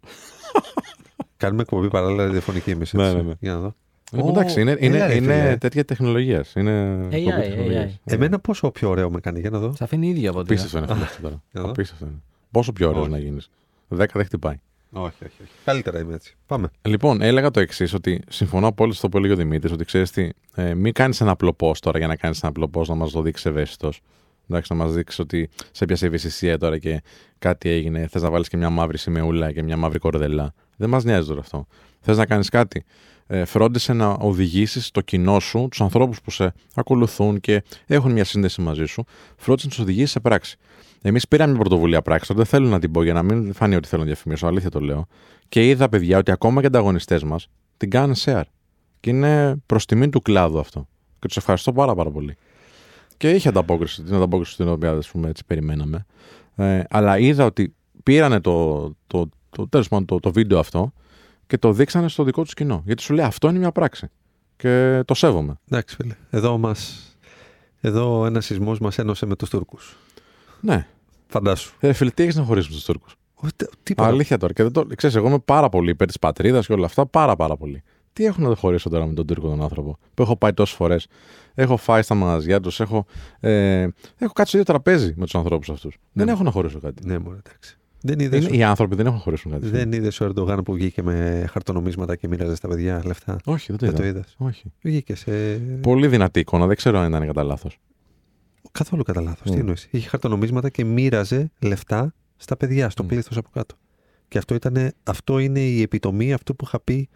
Κάνουμε 1.38 1.62
εκπομπή 1.62 1.88
παράλληλα 1.90 2.24
ραδιοφωνική 2.26 2.72
εμείς. 2.72 2.94
Ναι, 2.94 3.14
ναι, 3.14 3.22
ναι. 3.22 3.34
Για 3.40 3.54
να 3.54 3.60
δω. 3.60 3.76
Λοιπόν, 4.14 4.30
Ω, 4.30 4.40
εντάξει, 4.40 4.62
είναι, 4.62 4.78
είναι, 4.80 4.96
έλα, 4.98 5.08
ρε, 5.08 5.16
είναι 5.16 5.34
φίλε. 5.34 5.58
τέτοια 5.58 5.86
τεχνολογίας. 5.86 6.54
Είναι 6.56 7.08
AI, 7.10 7.14
εκπομπή 7.14 7.42
τεχνολογίας. 7.42 7.94
AI. 7.94 8.14
Εμένα 8.14 8.40
πόσο 8.40 8.72
πιο 8.72 8.90
ωραίο 8.90 9.10
με 9.12 9.20
κάνει. 9.20 9.40
Για 9.40 9.50
να 9.50 9.60
δω. 9.60 9.76
Σε 9.76 9.84
αφήνει 9.84 10.08
ίδιο 10.08 10.30
από 10.30 10.40
ό,τι. 10.40 10.54
Απίστευτο 10.54 10.78
είναι 10.78 10.92
αυτό 10.92 11.04
αυτό 11.04 11.22
τώρα. 11.22 11.42
Για 11.52 11.60
να 11.62 11.66
δω. 11.66 11.70
Απίστευτο 11.72 12.06
είναι. 12.06 12.16
Πόσο 12.52 12.74
πιο 12.74 12.90
ωραίο 12.90 13.02
Όχι. 13.02 13.12
να 13.12 13.18
γίνεις. 13.18 13.50
Δέκα 13.88 14.12
δεν 14.16 14.26
χτυπάει. 14.26 14.60
Όχι, 14.92 15.06
όχι, 15.06 15.36
όχι. 15.42 15.52
Καλύτερα 15.66 16.00
είμαι 16.00 16.14
έτσι. 16.14 16.36
Πάμε. 16.48 16.70
Λοιπόν, 16.82 17.22
έλεγα 17.22 17.52
το 17.52 17.60
εξής, 17.60 17.94
ότι 17.94 18.22
συμφωνώ 18.30 18.68
απόλυτα 18.68 18.98
στο 18.98 19.10
που 19.10 19.18
έλεγε 19.18 19.34
ο 19.34 19.36
Δημήτρης, 19.36 19.72
ότι 19.72 19.86
ξέρεις 19.86 20.12
τι, 20.12 20.30
ε, 20.56 20.74
μην 20.74 20.94
κάνεις 20.94 21.22
ένα 21.22 21.32
απλό 21.32 21.56
post 21.60 21.78
τώρα 21.78 21.98
για 21.98 22.08
να 22.08 22.16
κάνεις 22.16 22.40
ένα 22.42 22.50
απλό 22.50 22.70
post 22.74 22.86
να 22.88 22.96
μας 22.96 23.12
το 23.12 23.22
δείξεις 23.22 23.46
ευαίσθητος. 23.46 24.02
Εντάξει, 24.50 24.74
να 24.74 24.84
μας 24.84 24.94
δείξεις 24.94 25.20
ότι 25.20 25.50
σε 25.72 25.86
πιάσε 25.86 26.06
ευαισθησία 26.06 26.58
τώρα 26.58 26.78
και 26.78 27.02
κάτι 27.40 27.70
έγινε. 27.70 28.08
Θες 28.08 28.22
να 28.22 28.30
βάλεις 28.30 28.48
και 28.48 28.58
μια 28.58 28.70
μαύρη 28.70 28.98
σημεούλα 28.98 29.52
και 29.52 29.64
μια 29.64 29.78
μαύρη 29.78 30.00
κορδελά. 30.00 30.54
Δεν 30.78 30.90
μας 30.90 31.04
νοιάζει 31.04 31.28
τώρα 31.28 31.40
αυτό. 31.40 31.68
Θες 32.00 32.18
να 32.18 32.26
κάνεις 32.26 32.50
κάτι. 32.50 32.84
Ε, 33.28 33.46
φρόντισε 33.46 33.94
να 33.94 34.10
οδηγήσεις 34.10 34.92
το 34.92 35.02
κοινό 35.02 35.40
σου, 35.40 35.68
τους 35.70 35.82
ανθρώπους 35.82 36.22
που 36.22 36.32
σε 36.32 36.54
ακολουθούν 36.76 37.40
και 37.40 37.64
έχουν 37.86 38.12
μια 38.12 38.24
σύνδεση 38.24 38.62
μαζί 38.62 38.86
σου, 38.86 39.04
φρόντισε 39.38 39.68
να 39.68 39.74
τους 39.74 39.82
οδηγήσεις 39.82 40.12
σε 40.12 40.20
πράξη. 40.20 40.58
Εμείς 41.02 41.28
πήραμε 41.28 41.52
μια 41.52 41.60
πρωτοβουλία 41.60 42.02
πράξη, 42.02 42.28
τώρα 42.28 42.40
δεν 42.40 42.50
θέλω 42.50 42.68
να 42.72 42.80
την 42.80 42.92
πω 42.92 43.04
για 43.04 43.14
να 43.14 43.24
μην 43.24 43.54
φανεί 43.54 43.76
ότι 43.76 43.88
θέλω 43.88 44.02
να 44.02 44.08
διαφημίσω, 44.08 44.48
αλήθεια 44.48 44.70
το 44.70 44.80
λέω. 44.80 45.08
Και 45.50 45.68
είδα, 45.68 45.90
παιδιά, 45.90 46.18
ότι 46.18 46.32
ακόμα 46.32 46.60
και 46.60 46.66
οι 46.66 46.68
ανταγωνιστές 46.68 47.24
μας 47.24 47.48
την 47.78 47.90
κάνουν 47.90 48.16
share. 48.16 48.44
Και 49.00 49.10
είναι 49.10 49.56
προς 49.66 49.86
τιμή 49.86 50.10
του 50.10 50.22
κλάδου 50.22 50.60
αυτό. 50.60 50.88
Και 51.20 51.28
τους 51.28 51.38
ευχαριστώ 51.38 51.74
πάρα, 51.74 51.96
πάρα 51.96 52.12
πολύ. 52.12 52.38
Και 53.18 53.30
είχε 53.30 53.50
ανταπόκριση, 53.50 54.04
την 54.04 54.16
ανταπόκριση 54.16 54.56
την 54.56 54.68
οποία 54.68 54.92
ας 54.92 55.10
πούμε, 55.10 55.30
έτσι, 55.30 55.44
περιμέναμε. 55.48 56.06
Ε, 56.56 56.82
αλλά 56.90 57.18
είδα 57.18 57.46
ότι 57.46 57.76
πήρανε 58.04 58.40
το, 58.40 58.84
το, 59.08 59.30
το, 59.50 59.68
τέλος 59.68 59.88
πάντων, 59.88 60.06
το, 60.06 60.20
το 60.20 60.32
βίντεο 60.32 60.60
αυτό 60.60 60.94
και 61.54 61.60
το 61.60 61.72
δείξανε 61.74 62.08
στο 62.10 62.24
δικό 62.24 62.44
τους 62.44 62.54
κοινό. 62.54 62.82
Γιατί 62.86 63.02
σου 63.02 63.14
λέει 63.14 63.26
αυτό 63.26 63.50
είναι 63.50 63.58
μια 63.60 63.72
πράξη. 63.72 64.08
Και 64.56 65.02
το 65.06 65.14
σέβομαι. 65.14 65.60
Εντάξει, 65.70 65.96
φίλε. 65.96 66.16
Εδώ 66.30 66.58
μας. 66.58 67.08
Εδώ 67.82 68.26
ένα 68.26 68.42
σεισμός 68.42 68.80
μας 68.80 68.98
ένωσε 68.98 69.26
με 69.26 69.36
τους 69.36 69.50
Τούρκους. 69.50 69.98
Ναι. 70.62 70.88
Φαντάσου. 71.28 71.74
Ε, 71.80 71.94
φίλε, 71.94 72.10
τι 72.10 72.24
έχεις 72.24 72.36
να 72.36 72.44
χωρίσεις 72.44 72.70
με 72.70 72.76
τους 72.76 72.86
Τούρκους; 72.86 73.16
Ούτε- 73.44 73.70
Τίποτα. 73.84 74.08
Αλήθεια 74.08 74.38
τώρα. 74.38 74.54
Και 74.54 74.64
δεν 74.64 74.72
το, 74.72 74.86
ξέρεις, 74.96 75.16
εγώ 75.16 75.28
είμαι 75.28 75.40
πάρα 75.40 75.70
πολύ 75.70 75.90
υπέρ 75.90 76.08
της 76.08 76.20
πατρίδας 76.20 76.66
και 76.66 76.74
όλα 76.74 76.86
αυτά. 76.86 77.06
Πάρα, 77.06 77.36
πάρα 77.36 77.58
πολύ. 77.58 77.84
Τι 78.14 78.26
έχω 78.26 78.42
να 78.42 78.50
το 78.50 78.56
χωρίσω 78.56 78.90
τώρα 78.90 79.06
με 79.06 79.14
τον 79.14 79.28
Τούρκο 79.28 79.48
τον 79.50 79.62
άνθρωπο 79.62 79.98
που 80.14 80.22
έχω 80.22 80.36
πάει 80.38 80.54
τόσες 80.54 80.76
φορές. 80.76 81.08
Έχω 81.54 81.78
φάει 81.78 82.02
στα 82.02 82.16
μαγαζιά 82.16 82.60
τους. 82.60 82.80
Έχω, 82.80 83.06
ε, 83.40 83.82
έχω 84.18 84.34
κάτσει 84.34 84.48
στο 84.48 84.58
ίδιο 84.58 84.64
τραπέζι 84.64 85.14
με 85.16 85.24
τους 85.24 85.36
ανθρώπους 85.36 85.70
αυτούς. 85.70 85.98
Δεν 86.12 86.28
έχω 86.28 86.44
να 86.44 86.52
χωρίσω 86.52 86.80
κάτι. 86.80 87.08
Ναι, 87.08 87.18
μόνο 87.18 87.38
εντάξει. 87.46 87.78
Δεν 88.06 88.20
είδες 88.20 88.46
Είναι, 88.46 88.58
οι 88.58 88.64
άνθρωποι 88.64 88.96
δεν 88.96 89.06
έχουν 89.06 89.18
να 89.18 89.24
χωρίσουν 89.24 89.52
κάτι. 89.52 89.68
δεν 89.70 89.92
είδες 89.92 90.22
ο 90.22 90.26
Ερντογάν 90.26 90.62
που 90.66 90.74
βγήκε 90.74 91.02
με 91.04 91.46
χαρτονομίσματα 91.52 92.16
και 92.16 92.28
μοίραζε 92.28 92.56
στα 92.56 92.68
παιδιά 92.68 93.02
λεφτά; 93.06 93.38
Όχι, 93.46 93.66
δεν 93.72 93.78
το 93.78 93.86
Δεν 93.86 93.94
είδα. 93.96 94.02
το 94.04 94.08
είδες; 94.08 94.36
Όχι. 94.38 94.72
Βγήκες 94.82 95.20
σε. 95.20 95.32
Πολύ 95.82 96.08
δυνατή 96.08 96.40
εικόνα. 96.40 96.68
Δεν 96.68 96.76
ξέρω 96.76 97.00
αν 97.00 97.10
ήταν 97.10 97.26
κατά 97.26 97.44
λάθος. 97.44 97.78
Καθόλου 98.72 99.04
κατά 99.04 99.22
λάθος. 99.22 99.52
Τι 99.52 99.58
Mm. 99.58 99.60
εννοείς; 99.60 99.88
Είχε 99.92 100.08
χαρτονομίσματα 100.10 100.70
και 100.70 100.84
μοίραζε 100.86 101.52
λεφτά 101.60 102.14
στα 102.36 102.58
παιδιά, 102.58 102.90
στο 102.90 103.04
Mm. 103.04 103.08
πλήθος 103.08 103.38
από 103.38 103.50
κάτω. 103.54 103.76
Και 104.28 104.38
αυτό, 104.38 104.56
ήτανε, 104.56 104.92
αυτό 105.04 105.40
είναι 105.40 105.60
η 105.60 105.82
επιτομή 105.82 106.34
αυτού 106.34 106.56
που 106.56 106.66
είχα 106.68 106.80
πει 106.80 107.10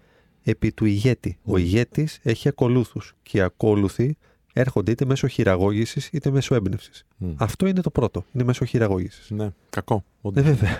επί 0.43 0.71
του 0.71 0.85
ηγέτη. 0.85 1.38
Ο 1.43 1.53
Mm. 1.53 1.59
ηγέτης 1.59 2.19
έχει 2.23 2.47
ακολούθους. 2.47 3.13
Και 3.23 3.38
οι 3.38 3.41
ακόλουθοι 3.41 4.17
έρχονται 4.59 4.91
είτε 4.91 5.05
μέσω 5.05 5.27
χειραγώγησης 5.27 6.09
είτε 6.11 6.29
μέσω 6.31 6.55
έμπνευσης. 6.55 7.05
Αυτό 7.35 7.67
είναι 7.67 7.81
το 7.81 7.89
πρώτο. 7.89 8.25
Είναι 8.31 8.43
μέσω 8.43 8.65
χειραγώγησης. 8.65 9.29
Ναι, 9.29 9.49
κακό. 9.69 9.95
Ναι, 9.95 10.01
Όντως. 10.21 10.43
βέβαια. 10.43 10.79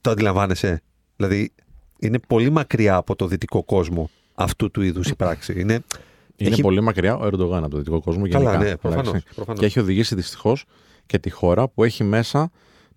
το 0.00 0.10
αντιλαμβάνεσαι. 0.10 0.82
Δηλαδή, 1.16 1.52
είναι 1.98 2.18
πολύ 2.26 2.50
μακριά 2.50 2.96
από 2.96 3.16
το 3.16 3.26
δυτικό 3.26 3.62
κόσμο 3.64 4.10
αυτού 4.34 4.70
του 4.70 4.82
είδους 4.82 5.08
η 5.08 5.14
πράξη. 5.14 5.60
Είναι, 5.60 5.82
Είναι 6.36 6.50
έχει- 6.50 6.62
πολύ 6.62 6.80
μακριά 6.80 7.16
ο 7.16 7.26
Ερντογάν 7.26 7.62
από 7.62 7.70
το 7.70 7.76
δυτικό 7.78 8.00
κόσμο 8.00 8.26
γενικά. 8.26 8.50
Καλά, 8.50 8.58
ναι, 8.58 8.64
εντάξει. 8.70 8.80
προφανώς. 8.82 9.22
Προφανώς. 9.34 9.60
Και 9.60 9.66
έχει 9.66 9.80
οδηγήσει 9.80 10.14
δυστυχώς 10.14 10.64
και 11.06 11.18
τη 11.18 11.30
χώρα 11.30 11.68
που 11.68 11.84
έχει 11.84 12.04
μέσα 12.04 12.50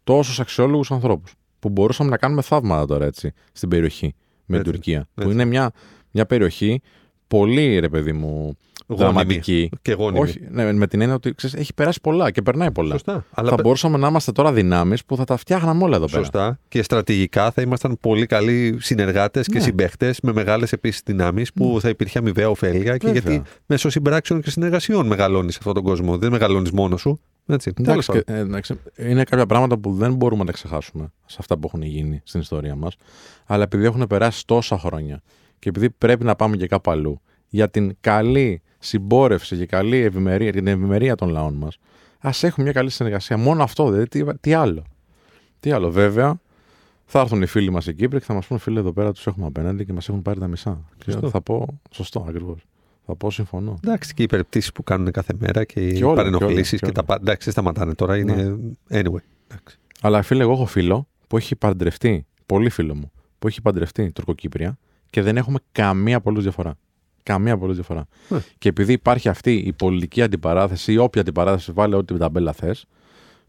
τόσους 0.03 0.39
αξιόλογους 0.39 0.91
ανθρώπους. 0.91 1.33
Που 1.59 1.69
μπορούσαμε 1.69 2.09
να 2.09 2.17
κάνουμε 2.17 2.41
θαύματα 2.41 2.85
τώρα 2.85 3.05
έτσι 3.05 3.33
στην 3.51 3.69
περιοχή 3.69 4.05
με 4.05 4.13
την 4.45 4.55
Έτσι, 4.55 4.71
Τουρκία. 4.71 5.07
Που 5.13 5.21
έτσι. 5.21 5.33
είναι 5.33 5.45
μια, 5.45 5.71
μια 6.11 6.25
περιοχή 6.25 6.81
πολύ 7.27 7.79
ρε 7.79 7.89
παιδί 7.89 8.11
μου 8.13 8.29
Γόνιμη. 8.35 8.57
Δραματική. 8.95 9.69
Και 9.81 9.93
γόνιμη. 9.93 10.19
Όχι, 10.23 10.39
ναι, 10.51 10.73
με 10.73 10.87
την 10.87 11.01
έννοια 11.01 11.15
ότι 11.15 11.33
ξέρεις, 11.33 11.55
έχει 11.55 11.73
περάσει 11.73 11.99
πολλά 12.01 12.31
και 12.31 12.41
περνάει 12.41 12.71
πολλά. 12.71 12.91
Σωστά. 12.91 13.25
Αλλά 13.31 13.49
θα 13.49 13.55
πε- 13.55 13.63
μπορούσαμε 13.63 13.97
να 13.97 14.07
είμαστε 14.07 14.31
τώρα 14.31 14.53
δυνάμεις 14.53 15.05
που 15.05 15.15
θα 15.15 15.23
τα 15.23 15.37
φτιάχναμε 15.37 15.83
όλα 15.83 15.95
εδώ 15.95 16.05
πέρα. 16.05 16.17
Σωστά. 16.17 16.59
Και 16.67 16.83
στρατηγικά 16.83 17.51
θα 17.51 17.61
ήμασταν 17.61 17.97
πολύ 18.01 18.25
καλοί 18.25 18.75
συνεργάτες 18.79 19.47
και 19.47 19.57
Ναι. 19.57 19.63
συμπαίχτες 19.63 20.19
με 20.21 20.33
μεγάλες 20.33 20.71
επίσης 20.71 21.01
δυνάμεις 21.05 21.53
που 21.53 21.77
θα 21.81 21.89
υπήρχε 21.89 22.17
αμοιβαία 22.17 22.49
ωφέλεια. 22.49 22.97
Και 22.97 23.07
Βέβαια. 23.11 23.21
γιατί 23.31 23.41
μέσω 23.65 23.89
συμπράξεων 23.89 24.41
και 24.41 24.49
συνεργασιών 24.49 25.07
μεγαλώνεις 25.07 25.57
αυτόν 25.57 25.73
τον 25.73 25.83
κόσμο. 25.83 26.17
Δεν 26.17 26.31
μεγαλώνεις 26.31 26.71
μόνος 26.71 27.01
σου. 27.01 27.19
Έτσι. 27.45 27.73
Τέλος 27.73 27.89
Εντάξει, 27.89 28.07
πάντων. 28.07 28.23
και, 28.23 28.33
ε, 28.33 28.37
εντάξει, 28.39 28.79
είναι 28.97 29.23
κάποια 29.23 29.45
πράγματα 29.45 29.77
που 29.77 29.93
δεν 29.93 30.13
μπορούμε 30.13 30.39
να 30.39 30.45
τα 30.45 30.51
ξεχάσουμε 30.51 31.11
σε 31.25 31.37
αυτά 31.39 31.57
που 31.57 31.67
έχουν 31.67 31.81
γίνει 31.81 32.21
στην 32.23 32.39
ιστορία 32.39 32.75
μας. 32.75 32.95
Αλλά 33.45 33.63
επειδή 33.63 33.85
έχουν 33.85 34.07
περάσει 34.07 34.45
τόσα 34.47 34.77
χρόνια 34.77 35.21
και 35.59 35.69
επειδή 35.69 35.89
πρέπει 35.89 36.23
να 36.23 36.35
πάμε 36.35 36.55
και 36.57 36.67
κάπου 36.67 36.91
αλλού 36.91 37.21
για 37.49 37.69
την 37.69 37.97
καλή 38.01 38.61
συμπόρευση 38.81 39.57
και 39.57 39.65
καλή 39.65 39.97
ευημερία, 39.97 40.43
για 40.43 40.53
την 40.53 40.67
ευημερία 40.67 41.15
των 41.15 41.29
λαών 41.29 41.53
μας, 41.53 41.77
ας 42.19 42.43
έχουμε 42.43 42.63
μια 42.63 42.73
καλή 42.73 42.89
συνεργασία. 42.89 43.37
Μόνο 43.37 43.63
αυτό, 43.63 43.89
δηλαδή, 43.89 44.07
τι, 44.07 44.23
τι 44.39 44.53
άλλο. 44.53 44.83
Τι 45.59 45.71
άλλο, 45.71 45.91
βέβαια. 45.91 46.39
Θα 47.05 47.19
έρθουν 47.19 47.41
οι 47.41 47.45
φίλοι 47.45 47.71
μας 47.71 47.87
οι 47.87 47.93
Κύπροι 47.93 48.19
και 48.19 48.25
θα 48.25 48.33
μας 48.33 48.47
πούνε 48.47 48.59
φίλοι 48.59 48.77
εδώ 48.77 48.91
πέρα 48.91 49.11
τους 49.11 49.27
έχουμε 49.27 49.45
απέναντι 49.45 49.85
και 49.85 49.93
μας 49.93 50.09
έχουν 50.09 50.21
πάρει 50.21 50.39
τα 50.39 50.47
μισά. 50.47 50.85
Και 50.97 51.11
Σωστό. 51.11 51.29
θα 51.29 51.41
πω 51.41 51.79
σωστό 51.89 52.25
ακριβώς. 52.27 52.65
Θα 53.05 53.15
πω 53.15 53.31
συμφωνώ. 53.31 53.79
Εντάξει, 53.83 54.13
και 54.13 54.23
οι 54.23 54.25
περιπτώσει 54.25 54.71
που 54.71 54.83
κάνουν 54.83 55.11
κάθε 55.11 55.33
μέρα 55.39 55.63
και 55.63 55.87
οι 55.87 55.93
Και 55.93 56.05
όλα, 56.05 56.15
παρενοχλήσεις 56.15 56.69
και 56.69 56.77
και, 56.77 56.85
όλα, 56.85 56.93
τα 56.93 57.03
πάντα. 57.03 57.21
Εντάξει, 57.21 57.43
δεν 57.43 57.53
σταματάνε 57.53 57.93
τώρα. 57.93 58.17
Είναι. 58.17 58.57
Anyway. 58.89 59.23
Εντάξει. 59.47 59.79
Αλλά 60.01 60.21
φίλε, 60.21 60.43
εγώ 60.43 60.51
έχω 60.51 60.65
φίλο 60.65 61.07
που 61.27 61.37
έχει 61.37 61.55
παντρευτεί, 61.55 62.25
πολύ 62.45 62.69
φίλο 62.69 62.95
μου, 62.95 63.11
που 63.39 63.47
έχει 63.47 63.61
παντρευτεί 63.61 64.11
Τουρκοκύπρια 64.11 64.77
και 65.09 65.21
δεν 65.21 65.37
έχουμε 65.37 65.59
καμία 65.71 66.17
απολύτως 66.17 66.43
διαφορά. 66.43 66.77
Καμία 67.23 67.53
απολύτως 67.53 67.75
διαφορά. 67.75 68.07
Ε. 68.29 68.39
Και 68.57 68.69
επειδή 68.69 68.93
υπάρχει 68.93 69.29
αυτή 69.29 69.53
η 69.53 69.73
πολιτική 69.73 70.21
αντιπαράθεση 70.21 70.93
ή 70.93 70.97
όποια 70.97 71.21
αντιπαράθεση, 71.21 71.71
βάλε 71.71 71.95
ό,τι 71.95 72.17
ταμπέλα 72.17 72.53
θες, 72.53 72.85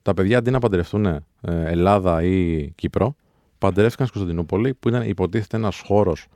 τα 0.02 0.14
παιδιά 0.14 0.38
αντί 0.38 0.50
να 0.50 0.58
παντρευτούν 0.58 1.06
ε, 1.06 1.24
Ελλάδα 1.40 2.22
ή 2.22 2.70
Κύπρο, 2.74 3.16
παντρεύτηκαν 3.58 4.06
στην 4.06 4.18
Κωνσταντινούπολη, 4.18 4.74
που 4.74 4.88
ήταν 4.88 5.08
υποτίθεται 5.08 5.56
ένας 5.56 5.82
χώρος, 5.84 6.26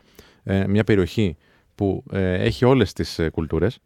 ε, 0.42 0.66
μια 0.66 0.84
περιοχή 0.84 1.36
που 1.74 2.04
ε, 2.12 2.32
έχει 2.32 2.64
όλες 2.64 2.92
τις 2.92 3.18
ε, 3.18 3.28
κουλτούρες 3.30 3.78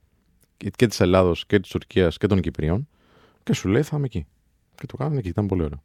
και 0.77 0.87
της 0.87 1.01
Ελλάδος 1.01 1.47
και 1.47 1.61
της 1.61 1.71
Τουρκίας 1.71 2.17
και 2.17 2.27
των 2.27 2.41
Κυπρίων. 2.41 2.89
Και 3.43 3.53
σου 3.53 3.69
λέει 3.69 3.83
θα 3.83 3.97
είμαι 3.97 4.07
εκεί. 4.07 4.27
Και 4.75 4.87
το 4.87 4.97
κάνανε 4.97 5.19
εκεί, 5.19 5.29
ήταν 5.29 5.47
πολύ 5.47 5.63
ωραίο. 5.63 5.83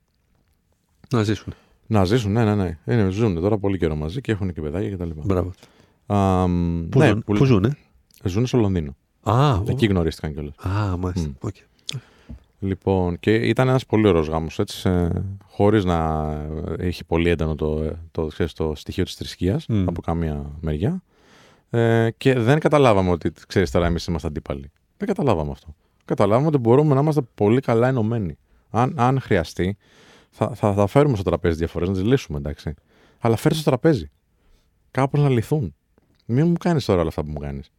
Να 1.11 1.23
ζήσουν. 1.23 1.53
Να 1.87 2.05
ζήσουν, 2.05 2.31
ναι, 2.31 2.43
ναι, 2.43 2.55
ναι. 2.55 2.77
Είναι, 2.85 3.09
ζουν 3.09 3.41
τώρα 3.41 3.57
πολύ 3.57 3.77
καιρό 3.77 3.95
μαζί 3.95 4.21
και 4.21 4.31
έχουν 4.31 4.53
και 4.53 4.61
παιδάκια 4.61 4.95
κτλ. 4.95 5.09
Μπράβο. 5.15 5.53
Α, 6.05 6.43
Πού, 6.89 6.99
ναι, 6.99 7.07
ζουν, 7.07 7.23
που- 7.23 7.33
πού 7.33 7.45
ζουνε; 7.45 7.77
ζουν 8.23 8.45
στο 8.45 8.57
Λονδίνο. 8.57 8.95
Α, 9.23 9.61
Εκεί 9.67 9.85
γνωρίστηκαν 9.85 10.33
κιόλας. 10.33 10.55
α, 10.57 10.97
μάλιστα. 10.97 11.27
Μμ. 11.29 11.33
Οκ. 11.39 11.55
Λοιπόν, 12.59 13.19
και 13.19 13.33
ήταν 13.35 13.67
ένας 13.67 13.85
πολύ 13.85 14.07
ωραίος 14.07 14.27
γάμος, 14.27 14.59
έτσι, 14.59 14.89
ε, 14.89 15.09
χωρίς 15.45 15.85
να 15.85 16.29
έχει 16.77 17.03
πολύ 17.05 17.29
έντονο 17.29 17.55
το, 17.55 17.81
ε, 17.83 17.99
το, 18.11 18.25
ξέρεις, 18.27 18.53
το 18.53 18.73
στοιχείο 18.75 19.03
της 19.03 19.13
θρησκείας 19.15 19.65
Μμ. 19.67 19.87
από 19.87 20.01
καμιά 20.01 20.45
μεριά. 20.59 21.01
Ε, 21.69 22.09
και 22.17 22.39
δεν 22.39 22.59
καταλάβαμε 22.59 23.09
ότι, 23.11 23.31
ξέρεις 23.47 23.71
τώρα, 23.71 23.85
εμείς 23.85 24.05
είμαστε 24.05 24.27
αντίπαλοι. 24.27 24.71
Δεν 24.97 25.07
καταλάβαμε 25.07 25.51
αυτό. 25.51 25.75
Καταλάβαμε 26.05 26.47
ότι 26.47 26.57
μπορούμε 26.57 26.93
να 26.93 26.99
είμαστε 27.01 27.21
πολύ 27.35 27.59
καλά 27.61 27.87
ενωμένοι. 27.87 28.37
Αν, 28.69 28.93
αν 28.97 29.19
χρειαστεί, 29.19 29.77
θα, 30.29 30.49
θα, 30.55 30.73
θα 30.73 30.87
φέρουμε 30.87 31.15
στο 31.15 31.23
τραπέζι 31.23 31.57
διαφορές, 31.57 31.85
να 31.85 31.91
τις 31.93 32.03
λύσουμε, 32.03 32.37
εντάξει. 32.37 32.73
Αλλά 33.19 33.35
φέρει 33.35 33.55
στο 33.55 33.63
τραπέζι. 33.63 34.09
Κάπως 34.91 35.19
να 35.21 35.29
λυθούν. 35.29 35.75
Μην 36.25 36.47
μου 36.47 36.53
κάνεις 36.59 36.85
τώρα 36.85 36.99
όλα 36.99 37.09
αυτά 37.09 37.23
που 37.23 37.31
μου 37.31 37.39
κάνεις. 37.39 37.71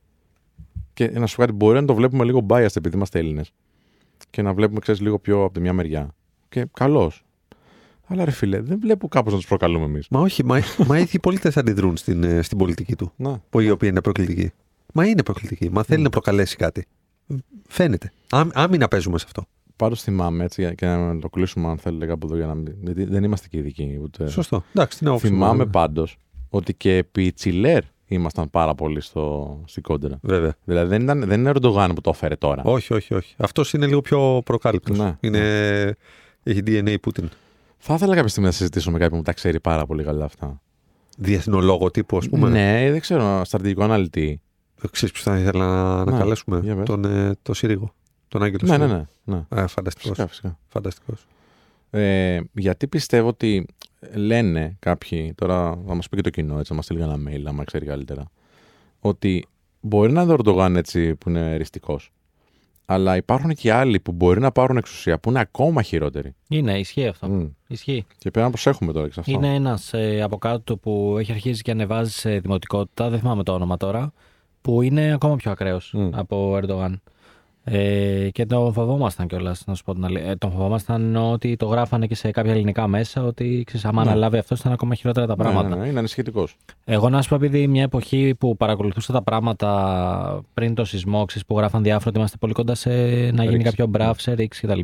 Και 0.94 1.10
να 1.10 1.27
σου 1.27 1.36
πω 1.36 1.40
κάτι, 1.43 1.52
μπορεί 1.55 1.81
να 1.81 1.86
το 1.86 1.94
βλέπουμε 1.94 2.24
λίγο 2.24 2.47
biased 2.48 2.77
επειδή 2.77 2.97
είμαστε 2.97 3.18
Έλληνες 3.18 3.52
και 4.31 4.43
να 4.43 4.52
βλέπουμε, 4.55 4.81
ξέρεις, 4.81 5.01
λίγο 5.01 5.18
πιο 5.18 5.44
από 5.44 5.52
τη 5.55 5.60
μια 5.60 5.73
μεριά. 5.73 6.14
Και 6.48 6.66
καλώ. 6.73 7.12
Αλλά 8.06 8.24
ρε 8.24 8.31
φίλε, 8.31 8.60
δεν 8.60 8.78
βλέπω 8.81 9.09
κάπως 9.09 9.32
να 9.32 9.39
τους 9.39 9.48
προκαλούμε 9.48 9.85
εμείς. 9.85 10.09
Μα 10.10 10.20
όχι, 10.20 10.44
μα, 10.44 10.60
μα 10.86 10.98
οι 10.98 11.02
ίδιοι 11.02 11.18
πολίτες 11.18 11.56
αντιδρούν 11.56 11.97
στην, 11.97 12.23
ε, 12.24 12.43
στην 12.43 12.59
πολιτική 12.59 12.97
του. 12.97 13.12
Να. 13.16 13.43
Που 13.51 13.60
η 13.60 13.70
οποία 13.70 13.89
είναι 13.89 14.01
προκλητική. 14.01 14.51
Μα 14.93 15.06
είναι 15.06 15.23
προκλητική. 15.23 15.70
Μα 15.70 15.82
θέλει 15.82 16.02
να 16.02 16.10
προκαλέσει 16.10 16.56
κάτι. 16.56 16.86
Φαίνεται. 17.68 18.12
Άμ, 18.31 18.48
άμυνα 18.52 18.89
παίζουμε 18.89 19.18
σε 19.18 19.24
αυτό. 19.27 19.44
Πάντως 19.77 20.02
θυμάμαι 20.02 20.44
έτσι 20.44 20.60
για- 20.60 20.74
και 20.74 20.86
να 20.86 21.18
το 21.18 21.28
κλείσουμε, 21.28 21.68
αν 21.68 21.78
θέλετε, 21.78 22.06
κάπου 22.06 22.27
εδώ 22.27 22.36
για 22.36 22.47
να 22.47 22.55
μην. 22.55 22.74
Γιατί 22.82 23.05
δεν 23.05 23.24
είμαστε 23.24 23.48
και 23.48 23.59
ειδικοί. 23.59 23.98
Ούτε... 24.02 24.28
Σωστό. 24.28 24.64
Εντάξει, 24.74 24.98
την 24.98 25.06
άποψή 25.09 25.27
μου, 25.27 25.32
Θυμάμαι 25.32 25.56
βέβαια. 25.56 25.70
πάντως 25.73 26.16
ότι 26.51 26.74
και 26.74 26.97
επί 26.97 27.32
Τσιλέρ 27.32 27.82
ήμασταν 28.09 28.51
πάρα 28.51 28.74
πολύ 28.74 29.01
στο, 29.01 29.57
στην 29.66 29.83
κόντρα. 29.83 30.19
Βέβαια. 30.23 30.55
Δηλαδή 30.65 30.89
δεν, 30.89 31.03
ήταν, 31.03 31.24
δεν 31.27 31.41
είναι 31.41 31.49
ο 31.49 31.53
Ερντογάν 31.55 31.93
που 31.95 32.01
το 32.01 32.11
έφερε 32.11 32.37
τώρα. 32.37 32.62
Όχι, 32.65 32.95
όχι, 32.95 33.15
όχι. 33.15 33.35
Αυτός 33.39 33.73
είναι 33.73 33.87
λίγο 33.87 34.01
πιο 34.01 34.43
προκάλυπτος. 34.45 34.99
Ναι. 34.99 35.16
Είναι... 35.20 35.95
Έχει 36.43 36.61
DNA 36.66 36.97
Πούτιν. 37.03 37.28
Θα 37.78 37.95
ήθελα 37.95 38.15
κάποια 38.15 38.28
στιγμή 38.28 38.49
να 38.49 38.55
συζητήσω 38.55 38.91
με 38.91 38.99
κάποιον 38.99 39.19
που 39.19 39.24
τα 39.24 39.33
ξέρει 39.33 39.61
πάρα 39.61 39.87
πολύ 39.87 40.05
καλά 40.05 40.24
αυτά. 40.24 40.61
Διεθνολόγο 41.19 41.91
τύπου, 41.91 42.16
ας 42.16 42.28
πούμε. 42.28 42.49
Ναι, 42.49 42.91
δεν 42.91 43.01
ξέρω, 43.01 43.45
στρατηγικό 43.45 43.83
αναλυτή. 43.83 44.41
Ξέρεις 44.91 45.15
ποιος 45.15 45.24
θα 45.24 45.39
ήθελα 45.39 45.65
να, 45.66 46.05
να 46.05 46.12
Ναι, 46.12 46.19
καλέσουμε; 46.19 46.61
για 46.62 46.74
πες. 46.77 46.85
Τον, 46.85 47.05
ε, 47.05 47.33
τον 47.43 47.55
Σύριγο. 47.55 47.95
Τον 48.28 48.43
Άγγελο 48.43 48.66
Ναι, 48.66 48.77
ναι, 48.77 48.85
Σύριγο. 48.87 49.07
ναι. 49.24 49.45
ναι. 49.51 49.62
Α, 49.62 49.66
φανταστικός. 49.66 50.09
Φυσικά, 50.11 50.27
φυσικά. 50.28 50.59
Φανταστικός. 50.69 51.27
Ε, 51.91 52.41
γιατί 52.53 52.87
πιστεύω 52.87 53.28
ότι 53.28 53.66
λένε 54.15 54.77
κάποιοι, 54.78 55.35
τώρα 55.35 55.78
θα 55.87 55.95
μας 55.95 56.09
πει 56.09 56.16
και 56.16 56.23
το 56.23 56.31
κοινό, 56.31 56.59
έτσι, 56.59 56.73
να 56.73 56.77
μα 56.77 56.83
στείλει 56.83 57.03
ένα 57.03 57.16
mail, 57.28 57.43
άμα 57.45 57.65
ξέρει 57.65 57.87
καλύτερα, 57.87 58.31
ότι 59.01 59.47
μπορεί 59.81 60.12
να 60.12 60.23
είναι 60.23 60.31
ο 60.31 60.35
Ερντογάν 60.35 60.77
έτσι 60.77 61.15
που 61.15 61.28
είναι 61.28 61.55
εριστικός, 61.55 62.12
αλλά 62.87 63.16
υπάρχουν 63.16 63.55
και 63.55 63.73
άλλοι 63.73 64.01
που 64.01 64.12
μπορεί 64.12 64.41
να 64.41 64.53
πάρουν 64.53 64.77
εξουσία 64.77 65.19
που 65.19 65.31
είναι 65.31 65.41
ακόμα 65.41 65.83
χειρότεροι. 65.83 66.35
Είναι, 66.49 66.78
ισχύει 66.78 67.07
αυτό. 67.07 67.28
Μμ. 67.28 67.47
Ισχύει. 67.66 68.05
Και 68.19 68.31
πρέπει 68.31 68.47
να 68.47 68.51
προσέχουμε 68.51 68.93
τώρα 68.93 69.07
εξ 69.07 69.19
αυτό. 69.19 69.31
Είναι 69.31 69.55
ένας 69.55 69.93
ε, 69.93 70.23
από 70.23 70.39
κάτω 70.39 70.77
που 70.77 71.16
έχει 71.19 71.33
αρχίσει 71.33 71.62
και 71.62 71.70
ανεβάζει 71.70 72.11
σε 72.11 72.39
δημοτικότητα, 72.39 73.11
δεν 73.11 73.19
θυμάμαι 73.19 73.43
το 73.43 73.53
όνομα 73.53 73.77
τώρα, 73.77 74.12
που 74.62 74.83
είναι 74.83 75.12
ακόμα 75.12 75.37
πιο 75.37 75.51
ακραίος 75.51 75.93
Μμ. 75.93 76.09
από 76.12 76.51
ο 76.51 76.57
Ερντογάν. 76.57 77.03
Ε, 77.69 78.29
και 78.33 78.47
τον 78.47 78.73
φοβόμασταν 78.73 79.27
κιόλας, 79.27 79.63
να 79.67 79.75
σου 79.75 79.85
πω 79.85 79.95
την 79.95 80.05
αλήθεια. 80.05 80.31
Ε, 80.31 80.37
τον 80.37 80.51
φοβόμασταν 80.51 81.17
ότι 81.17 81.57
το 81.57 81.67
γράφανε 81.67 82.07
και 82.07 82.15
σε 82.15 82.31
κάποια 82.31 82.53
ελληνικά 82.53 82.87
μέσα, 82.87 83.23
ότι 83.23 83.63
ξέρεις, 83.67 83.85
άμα 83.85 84.05
Ναι. 84.05 84.11
αναλάβει 84.11 84.39
αυτός, 84.39 84.59
ήταν 84.61 84.73
ακόμα 84.73 84.95
χειρότερα 84.95 85.27
τα 85.27 85.35
Ναι, 85.37 85.43
πράγματα. 85.43 85.69
ναι, 85.77 85.83
ναι, 85.83 85.89
είναι 85.89 85.99
ανησυχητικός. 85.99 86.57
Εγώ 86.85 87.09
να 87.09 87.23
σου 87.23 87.29
πω, 87.29 87.35
επειδή 87.35 87.67
μια 87.67 87.83
εποχή 87.83 88.35
που 88.39 88.57
παρακολουθούσα 88.57 89.13
τα 89.13 89.23
πράγματα 89.23 90.45
πριν 90.55 90.75
το 90.75 90.85
σεισμό, 90.85 91.25
ξέρεις, 91.25 91.47
που 91.47 91.57
γράφαν 91.59 91.83
διάφορα 91.83 92.09
ότι 92.09 92.19
είμαστε 92.19 92.37
πολύ 92.37 92.53
κοντά 92.53 92.75
σε 92.75 92.91
να 92.91 93.43
γίνει 93.43 93.47
Ρίξη. 93.49 93.63
κάποιο 93.63 93.87
μπραφ, 93.87 94.21
σε 94.21 94.33
ρήξη 94.33 94.67
κτλ. 94.67 94.81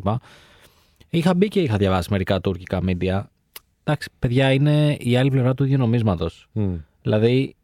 Είχα 1.09 1.33
μπει 1.35 1.47
και 1.47 1.59
είχα 1.59 1.77
διαβάσει 1.77 2.07
μερικά 2.11 2.41
τουρκικά 2.41 2.79
media. 2.85 3.21
Εντάξει, 3.83 4.09
παιδιά, 4.19 4.51
είναι 4.51 4.97
η 4.99 5.15
άλλη 5.17 5.29
πλευρά 5.29 5.53
του 5.53 5.63
ίδιου 5.63 5.77
νομίσματος. 5.77 6.47
Δηλαδή, 7.01 7.55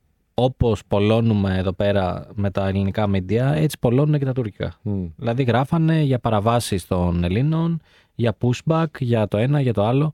όπως 0.44 0.82
πολλώνουμε 0.88 1.58
εδώ 1.58 1.72
πέρα 1.74 2.28
με 2.34 2.52
τα 2.52 2.68
ελληνικά 2.68 3.10
media, 3.14 3.52
έτσι 3.56 3.78
πολλώνουν 3.80 4.20
και 4.20 4.26
τα 4.26 4.34
τουρκικά. 4.34 4.74
Δηλαδή, 5.16 5.44
γράφανε 5.44 6.02
για 6.02 6.20
παραβάσεις 6.20 6.88
των 6.88 7.24
Ελλήνων, 7.24 7.82
για 8.16 8.36
pushback, 8.42 8.86
για 9.00 9.28
το 9.28 9.38
ένα, 9.38 9.62
για 9.62 9.74
το 9.74 9.86
άλλο. 9.86 10.12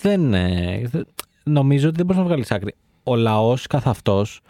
Δεν. 0.00 0.34
ε, 0.34 0.82
δε- 0.84 1.02
νομίζω 1.44 1.86
ότι 1.88 1.96
δεν 1.96 2.06
μπορείς 2.06 2.20
να 2.22 2.26
βγάλεις 2.28 2.50
άκρη. 2.50 2.74
Ο 3.02 3.16
λαός 3.16 3.66
καθ' 3.66 3.86
αυτός 3.88 4.40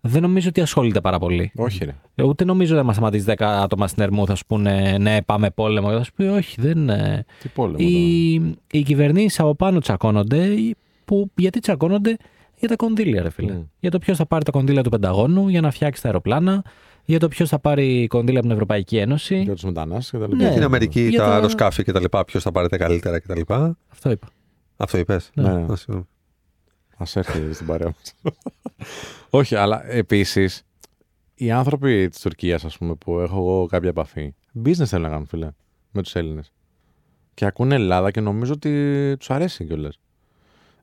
δεν 0.00 0.22
νομίζω 0.22 0.48
ότι 0.48 0.60
ασχολείται 0.60 1.00
πάρα 1.00 1.18
πολύ. 1.18 1.52
Όχι, 1.56 1.84
ρε. 1.84 1.94
Ε, 2.14 2.22
Ούτε 2.22 2.44
νομίζω 2.44 2.70
ότι 2.72 2.80
θα 2.80 2.86
μας 2.86 2.94
σταματήσει 2.94 3.24
10 3.24 3.34
άτομα 3.62 3.88
στην 3.88 4.02
Ερμού, 4.02 4.26
θα 4.26 4.34
σου 4.34 4.46
πούνε 4.46 4.96
ναι, 4.98 5.22
πάμε 5.22 5.50
πόλεμο. 5.50 5.90
Θα 5.90 6.02
σου 6.02 6.12
πει 6.12 6.22
όχι, 6.22 6.60
δεν. 6.60 6.88
ε, 6.88 7.24
Τι 7.42 7.48
πόλεμο. 7.48 7.76
οι, 7.78 8.32
οι 8.70 8.82
κυβερνήσεις 8.84 9.40
από 9.40 9.54
πάνω 9.54 9.78
τσακώνονται. 9.80 10.44
οι- 10.46 10.76
Που, 11.04 11.30
γιατί 11.36 11.60
τσακώνονται 11.60 12.16
για 12.62 12.70
τα 12.70 12.76
κονδύλια, 12.76 13.22
ρε 13.22 13.30
φίλε. 13.30 13.52
Μμ. 13.52 13.62
Για 13.80 13.90
το 13.90 13.98
ποιος 13.98 14.16
θα 14.16 14.26
πάρει 14.26 14.44
τα 14.44 14.50
κονδύλια 14.50 14.82
του 14.82 14.90
Πενταγώνου 14.90 15.48
για 15.48 15.60
να 15.60 15.70
φτιάξει 15.70 16.02
τα 16.02 16.08
αεροπλάνα. 16.08 16.64
Για 17.04 17.18
το 17.18 17.28
ποιος 17.28 17.48
θα 17.48 17.58
πάρει 17.58 18.06
κονδύλια 18.06 18.38
από 18.38 18.42
την 18.46 18.50
Ευρωπαϊκή 18.56 18.96
Ένωση. 18.96 19.42
Για 19.42 19.52
τους 19.54 19.62
μετανάστες 19.64 20.10
και 20.10 20.18
τα 20.18 20.26
Ναι. 20.28 20.34
λοιπά. 20.36 20.50
Στην 20.50 20.62
Αμερική 20.62 21.00
για 21.00 21.18
τα 21.18 21.24
τα- 21.26 21.34
αεροσκάφη 21.34 21.82
και 21.84 21.92
τα 21.92 22.00
λοιπά, 22.00 22.24
ποιος 22.24 22.42
θα 22.42 22.52
πάρει 22.52 22.68
τα 22.68 22.76
καλύτερα 22.76 23.18
και 23.18 23.26
τα 23.26 23.36
λοιπά. 23.36 23.76
Αυτό 23.88 24.10
είπα. 24.10 24.28
Αυτό 24.76 24.98
είπες. 24.98 25.30
Ναι, 25.34 25.52
ναι. 25.52 25.64
Α 26.96 27.04
έρθει 27.14 27.52
στην 27.52 27.66
παρέα 27.66 27.92
μας. 27.98 28.14
Όχι, 29.30 29.54
αλλά 29.54 29.90
επίσης 29.92 30.62
οι 31.34 31.50
άνθρωποι 31.50 32.08
της 32.08 32.20
Τουρκίας, 32.20 32.64
ας 32.64 32.78
πούμε, 32.78 32.94
που 32.94 33.18
έχω 33.20 33.36
εγώ 33.38 33.66
κάποια 33.66 33.88
επαφή, 33.88 34.34
business 34.64 34.84
θέλουν 34.84 35.04
να 35.04 35.10
κάνουν, 35.10 35.26
φίλε, 35.26 35.48
με 35.90 36.02
τους 36.02 36.14
Έλληνες. 36.14 36.52
Και 37.34 37.44
ακούνε 37.44 37.74
Ελλάδα 37.74 38.10
και 38.10 38.20
νομίζω 38.20 38.52
ότι 38.52 39.14
τους 39.18 39.30
αρέσει 39.30 39.64
κιόλας. 39.64 39.98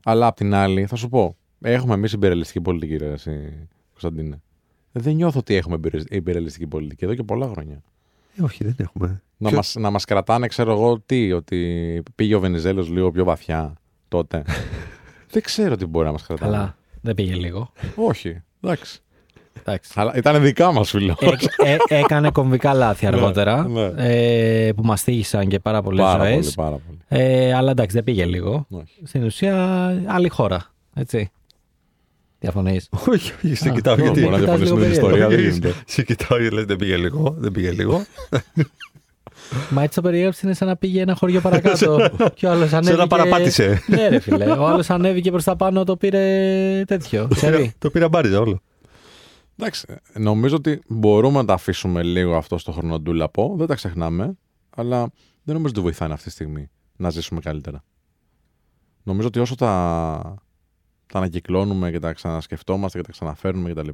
Αλλά 0.04 0.26
απ' 0.26 0.36
την 0.36 0.54
άλλη, 0.54 0.86
θα 0.86 0.96
σου 0.96 1.08
πω, 1.08 1.36
έχουμε 1.60 1.94
εμείς 1.94 2.12
υπερελιστική 2.12 2.60
πολιτική, 2.60 2.96
ρε, 2.96 3.12
εσύ, 3.12 3.68
Κωνσταντίνε. 3.90 4.40
Δεν 4.92 5.14
νιώθω 5.14 5.38
ότι 5.38 5.54
έχουμε 5.54 5.74
υπερε- 5.76 6.12
υπερελιστική 6.12 6.66
πολιτική 6.66 7.04
εδώ 7.04 7.14
και 7.14 7.22
πολλά 7.22 7.48
χρόνια. 7.48 7.82
Ε, 8.36 8.42
όχι, 8.42 8.64
δεν 8.64 8.74
έχουμε. 8.78 9.22
Να 9.36 9.48
Ποιο- 9.48 9.56
μας, 9.56 9.74
να 9.78 9.90
μας 9.90 10.04
κρατάνε, 10.04 10.46
ξέρω 10.46 10.72
εγώ, 10.72 11.00
τι, 11.06 11.32
ότι 11.32 12.02
πήγε 12.14 12.34
ο 12.34 12.40
Βενιζέλος 12.40 12.88
λίγο 12.88 13.10
πιο 13.10 13.24
βαθιά 13.24 13.74
τότε. 14.08 14.42
Δεν 15.32 15.42
ξέρω 15.42 15.76
τι 15.76 15.86
μπορεί 15.86 16.06
να 16.06 16.12
μας 16.12 16.22
κρατάνε. 16.26 16.50
Καλά. 16.52 16.76
Δεν 17.00 17.14
πήγε 17.14 17.34
λίγο. 17.34 17.72
Όχι, 17.94 18.42
εντάξει. 18.60 19.00
Εντάξει. 19.60 19.92
Αλλά 19.94 20.16
ήταν 20.16 20.42
δικά 20.42 20.72
μας, 20.72 20.90
φίλο. 20.90 21.16
Ε, 21.56 21.76
ε, 21.88 21.98
έκανε 21.98 22.30
κομβικά 22.30 22.74
λάθη 22.74 23.06
αργότερα 23.06 23.68
ναι. 23.68 23.92
ε, 23.96 24.72
που 24.72 24.82
μας 24.82 25.02
τύχησαν 25.04 25.48
και 25.48 25.58
πάρα 25.58 25.82
πολλές 25.82 26.04
πάρα 26.04 26.24
ζωές. 26.24 26.54
πολύ, 26.54 26.68
πάρα 26.68 26.80
πολύ. 26.86 26.98
Ε, 27.08 27.54
αλλά 27.54 27.70
εντάξει, 27.70 27.94
δεν 27.96 28.04
πήγε 28.04 28.24
λίγο. 28.24 28.66
Όχι. 28.70 29.00
Στην 29.04 29.24
ουσία, 29.24 29.86
άλλη 30.06 30.28
χώρα. 30.28 30.66
Έτσι. 30.94 31.30
Διαφωνείς; 32.40 32.88
Όχι, 33.08 33.32
όχι, 33.44 33.54
σε 33.54 33.68
Α, 33.68 33.72
κοιτάω 33.72 33.96
ναι, 33.96 34.02
γιατί. 34.02 34.20
Μπορεί 34.20 34.32
να 34.32 34.38
κοιτάς 34.38 34.58
διαφωνήσουμε 34.58 34.80
την 34.80 34.90
λίγο 34.90 35.06
ιστορία, 35.06 35.28
δεν 35.28 35.38
Όχι, 35.38 35.48
γίνεται. 35.48 35.74
Σε 35.86 36.02
κοιτάω 36.02 36.40
γιατί 36.40 36.54
λες 36.54 36.64
δεν 36.64 36.76
πήγε 36.76 36.96
λίγο. 36.96 37.34
Δεν 37.38 37.52
πήγε 37.52 37.70
λίγο. 37.70 38.04
Μα 39.70 39.82
έτσι 39.82 39.94
το 39.94 40.02
περιέγραψε 40.02 40.40
είναι 40.44 40.54
σαν 40.54 40.68
να 40.68 40.76
πήγε 40.76 41.00
ένα 41.00 41.14
χωριό 41.14 41.40
παρακάτω. 41.40 42.10
και 42.34 42.46
ο 42.46 42.50
άλλος 42.50 42.72
ανέβηκε. 42.72 42.92
Σε 42.92 42.96
να 42.96 43.06
παραπάτησε. 43.06 43.82
Ναι, 43.86 44.08
ρε 44.08 44.18
φίλε. 44.18 44.50
Ο 44.50 44.66
άλλος 44.66 44.90
ανέβηκε 44.90 45.30
προς 45.30 45.44
τα 45.44 45.56
πάνω, 45.56 45.84
το 45.84 45.96
πήρε 45.96 46.84
τέτοιο. 46.86 47.28
Ξέρει. 47.30 47.72
Το 47.78 47.90
πήρα 47.90 48.08
αμπάριζα 48.08 48.40
όλο. 48.40 48.60
Εντάξει, 49.56 49.86
νομίζω 50.14 50.56
ότι 50.56 50.82
μπορούμε 50.86 51.38
να 51.38 51.44
τα 51.44 51.52
αφήσουμε 51.52 52.02
λίγο 52.02 52.36
αυτό 52.36 52.58
στο 52.58 52.72
χρονοντούλαπο. 52.72 53.54
Δεν 53.58 53.66
τα 53.66 53.74
ξεχνάμε. 53.74 54.36
Αλλά 54.76 55.00
δεν 55.42 55.54
νομίζω 55.54 55.72
ότι 55.72 55.80
βοηθάνε 55.80 56.12
αυτή 56.12 56.24
τη 56.24 56.30
στιγμή 56.30 56.70
να 56.96 57.10
ζήσουμε 57.10 57.40
καλύτερα. 57.40 57.84
Νομίζω 59.02 59.26
ότι 59.26 59.38
όσο 59.38 59.54
τα, 59.54 60.34
τα 61.12 61.18
ανακυκλώνουμε 61.18 61.90
και 61.90 61.98
τα 61.98 62.12
ξανασκεφτόμαστε 62.12 62.98
και 62.98 63.04
τα 63.04 63.12
ξαναφέρνουμε 63.12 63.72
κτλ. 63.72 63.88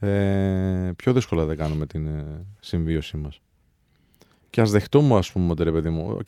Ε, 0.00 0.90
πιο 0.96 1.12
δύσκολα 1.12 1.44
δεν 1.44 1.56
κάνουμε 1.56 1.86
την 1.86 2.06
ε, 2.06 2.44
συμβίωσή 2.60 3.16
μας. 3.16 3.40
Και 4.50 4.60
ας 4.60 4.70
δεχτούμε, 4.70 5.14
ας 5.16 5.32
πούμε, 5.32 5.50
ότι 5.50 5.62
ρε 5.64 5.72
παιδί 5.72 5.90
μου, 5.90 6.10
οκ, 6.18 6.24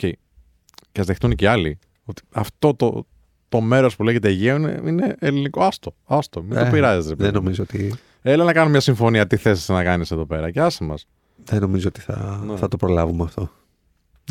και 0.93 1.01
ας 1.01 1.07
δεχτούν 1.07 1.35
και 1.35 1.45
οι 1.45 1.49
άλλοι, 1.49 1.79
ότι 2.05 2.23
αυτό 2.33 2.75
το, 2.75 3.07
το 3.49 3.61
μέρος 3.61 3.97
που 3.97 4.03
λέγεται 4.03 4.29
Αιγαίο 4.29 4.57
είναι, 4.57 4.81
είναι 4.85 5.15
ελληνικό. 5.19 5.63
Άστο, 5.65 5.95
άστο, 6.07 6.43
μην 6.43 6.57
Ε, 6.57 6.65
το 6.65 6.71
πειράζεις, 6.71 7.09
ρε 7.11 7.17
παιδί 7.17 7.31
Δεν 7.31 7.35
μου. 7.39 7.43
νομίζω 7.43 7.63
ότι, 7.63 7.95
Έλα 8.23 8.45
να 8.45 8.53
κάνουμε 8.53 8.71
μια 8.71 8.81
συμφωνία. 8.81 9.27
Τι 9.27 9.37
θες 9.37 9.69
να 9.69 9.83
κάνεις 9.85 10.11
εδώ 10.11 10.27
πέρα. 10.27 10.51
Και 10.51 10.61
άσε 10.61 10.85
μας. 10.85 11.07
δεν 11.45 11.61
νομίζω 11.61 11.89
ότι 11.89 12.01
θα, 12.01 12.43
Ναι. 12.47 12.57
θα 12.57 12.69
το 12.69 12.77
προλάβουμε 12.77 13.23
αυτό. 13.25 13.41
Δεν 13.43 13.51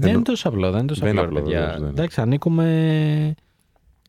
Εννο- 0.08 0.14
είναι 0.14 0.24
τόσο 0.24 0.48
απλό. 0.50 0.70
Δεν 0.72 0.80
είναι 0.80 0.88
τόσο 0.88 1.02
Δεν 1.02 1.10
είναι 1.12 1.20
απλό, 1.20 1.34
ρε 1.34 1.40
απλό, 1.40 1.50
παιδιά. 1.52 1.60
βεβαίως, 1.60 1.80
δεν 1.82 1.90
είναι. 1.90 2.00
Εντάξει, 2.02 2.22
ανήκουμε 2.22 3.36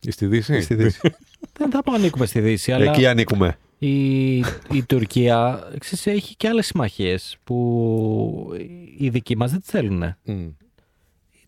Στη 0.09 0.27
Δύση; 0.27 0.61
Στη 0.61 0.75
Δύση. 0.75 1.01
Δεν 1.59 1.71
θα 1.71 1.83
πω 1.83 1.93
ανήκουμε 1.93 2.27
στη 2.27 2.41
Δύση, 2.41 2.73
αλλά 2.73 2.91
Εκεί 2.93 3.07
ανήκουμε. 3.07 3.59
η, 3.79 4.37
η 4.39 4.83
Τουρκία 4.87 5.69
ξέρεις, 5.79 6.07
έχει 6.07 6.37
και 6.37 6.49
άλλες 6.49 6.67
συμμαχίες 6.67 7.37
που 7.45 8.53
οι 8.99 9.09
δικοί 9.09 9.37
μας 9.37 9.51
δεν 9.51 9.61
τις 9.61 9.69
θέλουν. 9.71 10.15
Μμ. 10.25 10.49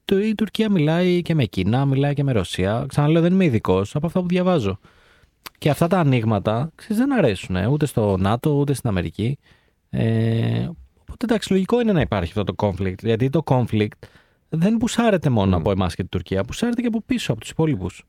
Το- 0.04 0.18
Η 0.20 0.34
Τουρκία 0.34 0.70
μιλάει 0.70 1.22
και 1.22 1.34
με 1.34 1.44
Κίνα, 1.44 1.84
μιλάει 1.84 2.14
και 2.14 2.22
με 2.22 2.32
Ρωσία. 2.32 2.84
Ξαναλέω, 2.88 3.22
δεν 3.22 3.32
είμαι 3.32 3.44
ειδικός 3.44 3.94
από 3.96 4.06
αυτά 4.06 4.20
που 4.20 4.26
διαβάζω. 4.28 4.78
Και 5.58 5.70
αυτά 5.70 5.86
τα 5.88 5.98
ανοίγματα 5.98 6.70
ξέρεις, 6.74 6.96
δεν 6.96 7.12
αρέσουν 7.12 7.56
ε, 7.56 7.66
ούτε 7.66 7.86
στο 7.86 8.16
ΝΑΤΟ 8.16 8.50
ούτε 8.50 8.72
στην 8.74 8.88
Αμερική. 8.88 9.38
Ε, 9.90 10.68
οπότε 11.00 11.24
εντάξει, 11.24 11.52
λογικό 11.52 11.80
είναι 11.80 11.92
να 11.92 12.00
υπάρχει 12.00 12.32
αυτό 12.38 12.44
το 12.44 12.54
conflict. 12.56 12.98
Γιατί 13.02 13.30
το 13.30 13.42
conflict 13.46 13.86
δεν 14.48 14.76
πουσάρεται 14.76 15.30
μόνο 15.30 15.56
Μμ. 15.56 15.60
από 15.60 15.70
εμάς 15.70 15.94
και 15.94 16.00
την 16.00 16.10
Τουρκία, 16.10 16.44
πουσάρεται 16.44 16.80
και 16.80 16.86
από 16.86 17.02
πίσω, 17.06 17.32
από 17.32 17.40
τους 17.40 17.50
υπόλοιπους. 17.50 18.04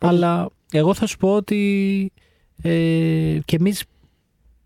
Αλλά 0.00 0.48
εγώ 0.72 0.94
θα 0.94 1.06
σου 1.06 1.16
πω 1.16 1.34
ότι 1.34 2.12
ε, 2.62 3.38
και 3.44 3.56
εμείς 3.56 3.84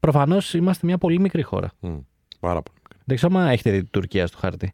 προφανώς 0.01 0.55
είμαστε 0.55 0.87
μια 0.87 0.99
πολύ 0.99 1.21
μικρή 1.21 1.43
χώρα. 1.43 1.73
Μμ. 1.81 1.97
Πάρα 2.41 2.63
πολύ. 2.63 2.79
Δεν 3.05 3.17
ξέρω 3.17 3.39
αν 3.39 3.49
έχετε 3.49 3.71
δει 3.71 3.79
την 3.81 3.91
Τουρκία 3.91 4.27
στο 4.27 4.39
χάρτη. 4.39 4.73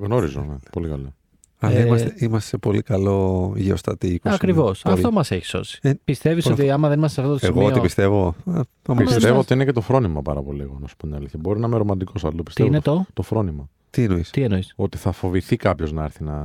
Γνωρίζω, 0.00 0.40
ναι. 0.48 0.54
Πολύ 0.72 0.88
καλά. 0.88 1.14
Αλλά 1.62 1.76
Ε, 1.76 1.84
είμαστε, 1.86 2.14
είμαστε 2.18 2.48
σε 2.48 2.58
πολύ 2.58 2.82
καλό 2.82 3.52
γεωστατικό. 3.56 4.28
Ακριβώς. 4.30 4.78
σημείο. 4.78 4.96
Αυτό 4.96 5.12
μας 5.12 5.30
έχει 5.30 5.44
σώσει. 5.44 5.78
Ε, 5.82 5.92
Πιστεύεις 6.04 6.44
πώς 6.44 6.52
ότι 6.52 6.70
άμα 6.70 6.88
δεν 6.88 6.98
είμαστε 6.98 7.20
σε 7.20 7.26
αυτό 7.26 7.38
το 7.40 7.46
Εγώ 7.46 7.58
σημείο. 7.60 7.74
τι 7.74 7.80
πιστεύω. 7.80 8.26
Α, 8.26 8.32
άμα 8.44 8.64
Πιστεύω- 8.82 9.04
Πιστεύω 9.04 9.34
σας- 9.34 9.44
ότι 9.44 9.52
είναι 9.54 9.64
και 9.64 9.72
το 9.72 9.80
φρόνημα 9.80 10.22
πάρα 10.22 10.42
πολύ, 10.42 10.62
εγώ, 10.62 10.78
να 10.80 10.86
σου 10.88 10.96
πω 10.96 11.06
την 11.06 11.14
αλήθεια. 11.16 11.38
Μπορεί 11.42 11.60
να 11.60 11.66
είμαι 11.66 11.76
ρομαντικός, 11.76 12.22
αλλά 12.24 12.30
το 12.32 12.36
Τι 12.38 12.42
πιστεύω. 12.42 12.68
είναι 12.68 12.80
το, 12.80 13.06
το 13.12 13.22
φρόνημα. 13.22 13.68
Τι 13.90 14.02
εννοείς; 14.02 14.30
τι 14.30 14.42
εννοείς; 14.42 14.72
Ότι 14.76 14.96
θα 14.96 15.12
φοβηθεί 15.12 15.56
κάποιος 15.56 15.92
να 15.92 16.04
έρθει 16.04 16.24
να, 16.24 16.42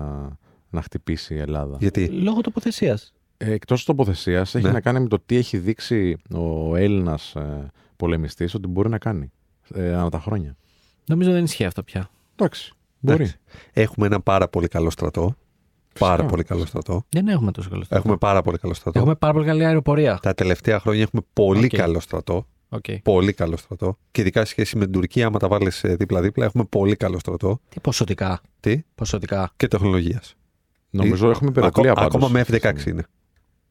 να 0.69 0.81
χτυπήσει 0.81 1.33
η 1.33 1.37
Ελλάδα. 1.39 1.77
Γιατί; 1.79 2.05
Λόγω 2.07 2.41
τοποθεσίας. 2.41 3.13
Ε, 3.37 3.51
Εκτός 3.51 3.83
τοποθεσίας, 3.85 4.55
έχει 4.55 4.65
Ναι. 4.65 4.71
να 4.71 4.81
κάνει 4.81 4.99
με 4.99 5.07
το 5.07 5.19
τι 5.25 5.35
έχει 5.35 5.57
δείξει 5.57 6.17
ο 6.33 6.75
Έλληνας 6.75 7.35
ε, 7.35 7.71
πολεμιστής 7.95 8.53
ότι 8.53 8.67
μπορεί 8.67 8.89
να 8.89 8.97
κάνει 8.97 9.31
ε, 9.73 9.93
ανά 9.93 10.09
τα 10.09 10.19
χρόνια. 10.19 10.55
Νομίζω 11.07 11.31
δεν 11.31 11.43
ισχύει 11.43 11.65
αυτό 11.65 11.83
πια. 11.83 12.09
Εντάξει. 12.35 12.73
Μπορεί. 12.99 13.15
Εντάξει. 13.23 13.37
Έχουμε 13.73 14.05
ένα 14.05 14.19
πάρα 14.21 14.47
πολύ 14.47 14.67
καλό 14.67 14.89
στρατό. 14.89 15.35
Πάρα 15.99 16.11
Φυσικά. 16.13 16.29
πολύ 16.31 16.43
καλό 16.43 16.65
στρατό. 16.65 17.05
Δεν 17.09 17.27
έχουμε 17.27 17.51
τόσο 17.51 17.69
καλό 17.69 17.83
στρατό. 17.83 18.01
Έχουμε 18.01 18.17
πάρα 18.17 18.41
πολύ 18.41 18.57
καλό 18.57 18.73
στρατό. 18.73 18.99
Έχουμε 18.99 19.15
πάρα 19.15 19.33
πολύ 19.33 19.45
καλή 19.45 19.65
αεροπορία. 19.65 20.19
Τα 20.21 20.33
τελευταία 20.33 20.79
χρόνια 20.79 21.01
έχουμε 21.01 21.21
πολύ 21.33 21.65
Οκ. 21.65 21.75
καλό 21.75 21.99
στρατό. 21.99 22.47
Okay. 22.69 22.97
Πολύ 23.03 23.33
καλό 23.33 23.57
στρατό. 23.57 23.97
Και 24.11 24.21
ειδικά 24.21 24.39
σε 24.39 24.45
σχέση 24.51 24.77
με 24.77 24.83
την 24.83 24.93
Τουρκία, 24.93 25.25
άμα 25.25 25.39
τα 25.39 25.47
βάλεις 25.47 25.81
δίπλα-δίπλα, 25.85 26.45
έχουμε 26.45 26.63
πολύ 26.63 26.95
καλό 26.95 27.19
στρατό. 27.19 27.59
Τι 27.69 27.79
ποσοτικά. 27.79 28.41
Τι; 28.59 28.81
Ποσοτικά. 28.95 29.51
Και 29.57 29.67
τεχνολογίας. 29.67 30.35
Νομίζω 30.89 31.29
έχουμε 31.29 31.49
υπεροπλία 31.49 31.93
πάντως. 31.93 32.15
Ακόμα 32.15 32.27
με 32.31 32.45
F-16 32.47 32.85
είναι. 32.87 33.03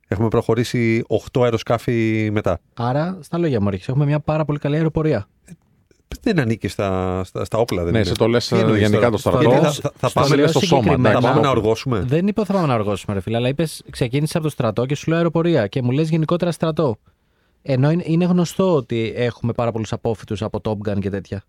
Έχουμε 0.08 0.28
προχωρήσει 0.28 1.02
8 1.32 1.42
αεροσκάφη 1.42 2.28
μετά. 2.32 2.60
Άρα, 2.74 3.18
στα 3.22 3.38
λόγια 3.38 3.60
μου 3.60 3.70
ρίχνει, 3.70 3.84
έχουμε 3.88 4.04
μια 4.04 4.20
πάρα 4.20 4.44
πολύ 4.44 4.58
καλή 4.58 4.76
αεροπορία. 4.76 5.28
Δεν 6.20 6.40
ανήκει 6.40 6.68
στα, 6.68 7.20
στα, 7.24 7.44
στα 7.44 7.58
όπλα, 7.58 7.82
δεν 7.82 7.92
Ναι, 7.92 7.98
είναι. 7.98 8.08
εσύ 8.08 8.18
το 8.18 8.26
λες 8.28 8.48
Τι 8.48 8.56
εννοείς 8.58 8.80
γενικά 8.80 8.98
τώρα; 8.98 9.10
το 9.10 9.16
Στο 9.18 9.30
στρατό. 9.30 9.48
λέω- 9.50 9.60
θα, 9.62 9.70
θα, 9.70 9.92
θα 9.96 10.08
στο 10.08 10.20
πάμε, 10.20 10.34
λέω 10.34 10.44
λες 10.44 10.52
το 10.54 10.60
σώμα, 10.60 10.82
συγκεκριμένα. 10.82 11.02
θα 11.12 11.18
εντάξει, 11.18 11.26
πάμε 11.34 11.40
να 11.46 11.48
όπλα. 11.50 11.60
οργώσουμε. 11.62 12.00
Δεν 12.00 12.26
είπα 12.26 12.42
ότι 12.42 12.50
θα 12.50 12.56
πάμε 12.56 12.68
να 12.68 12.74
αργώσουμε, 12.74 13.14
ρε 13.14 13.20
φίλε, 13.20 13.36
αλλά 13.36 13.48
είπες 13.48 13.82
ξεκίνησες 13.90 14.34
από 14.36 14.44
το 14.44 14.50
στρατό 14.50 14.86
και 14.86 14.94
σου 14.94 15.08
λέω 15.08 15.16
αεροπορία 15.16 15.66
και 15.66 15.82
μου 15.82 15.90
λες 15.90 16.08
γενικότερα 16.08 16.52
στρατό. 16.52 16.96
Ενώ 17.62 17.90
είναι, 17.90 18.02
είναι 18.06 18.24
γνωστό 18.24 18.74
ότι 18.74 19.12
έχουμε 19.16 19.52
πάρα 19.52 19.72
πολλούς 19.72 19.92
απόφοιτους 19.92 20.42
από 20.42 20.60
Top 20.64 20.90
Gun 20.92 20.98
και 21.00 21.10
τέτοια. 21.10 21.44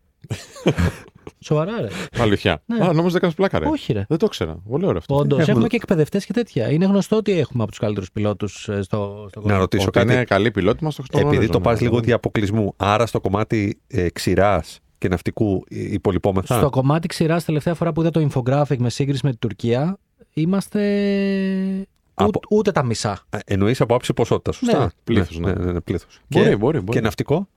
Σοβαρά, 1.39 1.81
ρε. 1.81 1.87
Αλήθεια. 2.21 2.61
Ναι. 2.65 2.85
Α, 2.85 2.93
νόμιζα 2.93 3.17
έκανες 3.17 3.35
πλάκα, 3.35 3.59
ρε. 3.59 3.65
Όχι, 3.67 3.93
ρε. 3.93 4.05
Δεν 4.07 4.17
το 4.17 4.25
ήξερα. 4.25 4.57
Πολύ 4.69 4.85
ωραίο 4.85 4.97
αυτό. 4.97 5.15
Όντως, 5.15 5.39
Έχουμε- 5.39 5.51
έχουμε 5.51 5.67
και 5.67 5.75
εκπαιδευτές 5.75 6.25
και 6.25 6.33
τέτοια. 6.33 6.71
Είναι 6.71 6.85
γνωστό 6.85 7.15
ότι 7.15 7.31
έχουμε 7.39 7.61
από 7.63 7.71
τους 7.71 7.79
καλύτερους 7.79 8.11
πιλότους 8.11 8.61
στο, 8.61 8.81
στο 8.81 9.27
κόσμο. 9.33 9.51
Να 9.51 9.57
ρωτήσω 9.57 9.87
Ότι 9.87 9.99
κάτι. 9.99 10.13
είναι 10.13 10.23
καλή 10.23 10.51
πιλότη 10.51 10.83
μας 10.83 10.95
το 10.95 11.03
Επειδή 11.11 11.23
γνωρίζω, 11.23 11.51
το 11.51 11.57
ναι. 11.57 11.63
πάρει 11.63 11.79
λίγο 11.79 11.99
δι' 11.99 12.11
αποκλεισμού, 12.11 12.73
άρα 12.77 13.05
στο 13.05 13.19
κομμάτι 13.21 13.79
ε, 13.87 14.09
ξηράς 14.09 14.79
και 14.97 15.07
ναυτικού 15.07 15.63
ε, 15.69 15.93
υπολοιπόμεθα; 15.93 16.57
Στο 16.57 16.69
κομμάτι 16.69 17.07
ξηράς, 17.07 17.45
τελευταία 17.45 17.73
φορά 17.73 17.93
που 17.93 18.01
είδα 18.01 18.11
το 18.11 18.27
infographic 18.31 18.77
με 18.77 18.89
σύγκριση 18.89 19.21
με 19.23 19.29
την 19.29 19.39
Τουρκία, 19.39 19.97
είμαστε. 20.33 20.81
Από- 22.13 22.27
Ούτε, 22.27 22.39
ούτε 22.55 22.71
τα 22.71 22.83
μισά. 22.83 23.19
Εννοείς 23.45 23.81
από 23.81 23.95
άψη 23.95 24.13
ποσότητα, 24.13 24.51
σωστά; 24.51 24.79
Ναι. 24.79 24.87
Πλήθος, 25.03 25.39
ναι. 25.39 25.53
ναι, 25.53 25.71
ναι, 25.71 25.81
πλήθος. 25.81 26.19
Μπορεί, 26.27 26.49
και, 26.49 26.55
μπορεί, 26.55 26.79
μπορεί. 26.79 26.97
και 26.97 27.01
ναυτικό; 27.03 27.47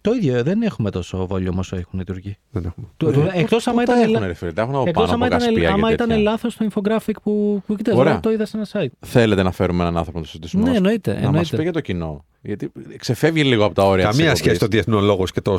Το 0.00 0.12
ίδιο, 0.12 0.42
δεν 0.42 0.62
έχουμε 0.62 0.90
τόσο 0.90 1.26
volume 1.30 1.54
όσο 1.56 1.76
έχουν 1.76 2.00
οι 2.00 2.04
Τουρκοί. 2.04 2.36
δεν 2.50 2.64
έχουμε. 2.64 3.30
Εκτός 3.34 3.66
άμα 3.66 3.82
Πού 3.82 3.86
τα 3.90 4.00
ήταν. 4.00 4.14
έχουν, 4.14 4.26
ρε 4.26 4.34
φίλε, 4.34 4.52
τα 4.52 4.62
έχουν 4.62 4.74
από 4.74 4.88
Εκτός 4.88 5.02
πάνω 5.02 5.14
άμα 5.14 5.26
από 5.26 5.34
ήταν, 5.36 5.48
Κασπία 5.48 5.72
άμα 5.72 5.88
και 5.88 5.94
ήταν 5.94 6.08
τέτοια. 6.08 6.22
λάθος 6.22 6.56
το 6.56 6.66
infographic 6.72 7.14
που, 7.22 7.62
που 7.66 7.76
κοίταζα, 7.76 7.98
Ωραία. 7.98 8.20
το 8.20 8.30
είδα 8.32 8.46
σε 8.46 8.56
ένα 8.56 8.66
site. 8.72 8.92
Θέλετε 9.06 9.42
να 9.42 9.50
φέρουμε 9.52 9.82
έναν 9.82 9.96
άνθρωπο 9.96 10.18
να 10.18 10.24
το 10.24 10.30
συζητήσουμε. 10.30 10.62
Ναι, 10.62 10.68
όμως; 10.68 10.78
εννοείται. 10.80 11.10
Να 11.10 11.16
μας 11.18 11.24
εννοείται. 11.26 11.56
πει 11.56 11.62
για 11.62 11.72
το 11.72 11.80
κοινό. 11.80 12.24
Γιατί 12.42 12.72
ξεφεύγει 12.96 13.42
λίγο 13.44 13.64
από 13.64 13.74
τα 13.74 13.82
όρια 13.82 14.08
της 14.08 14.16
Καμία 14.16 14.30
εκπομπής. 14.30 14.38
σχέση 14.38 14.58
το 14.60 14.66
διεθνολόγο 14.66 15.24
και 15.34 15.40
το 15.40 15.58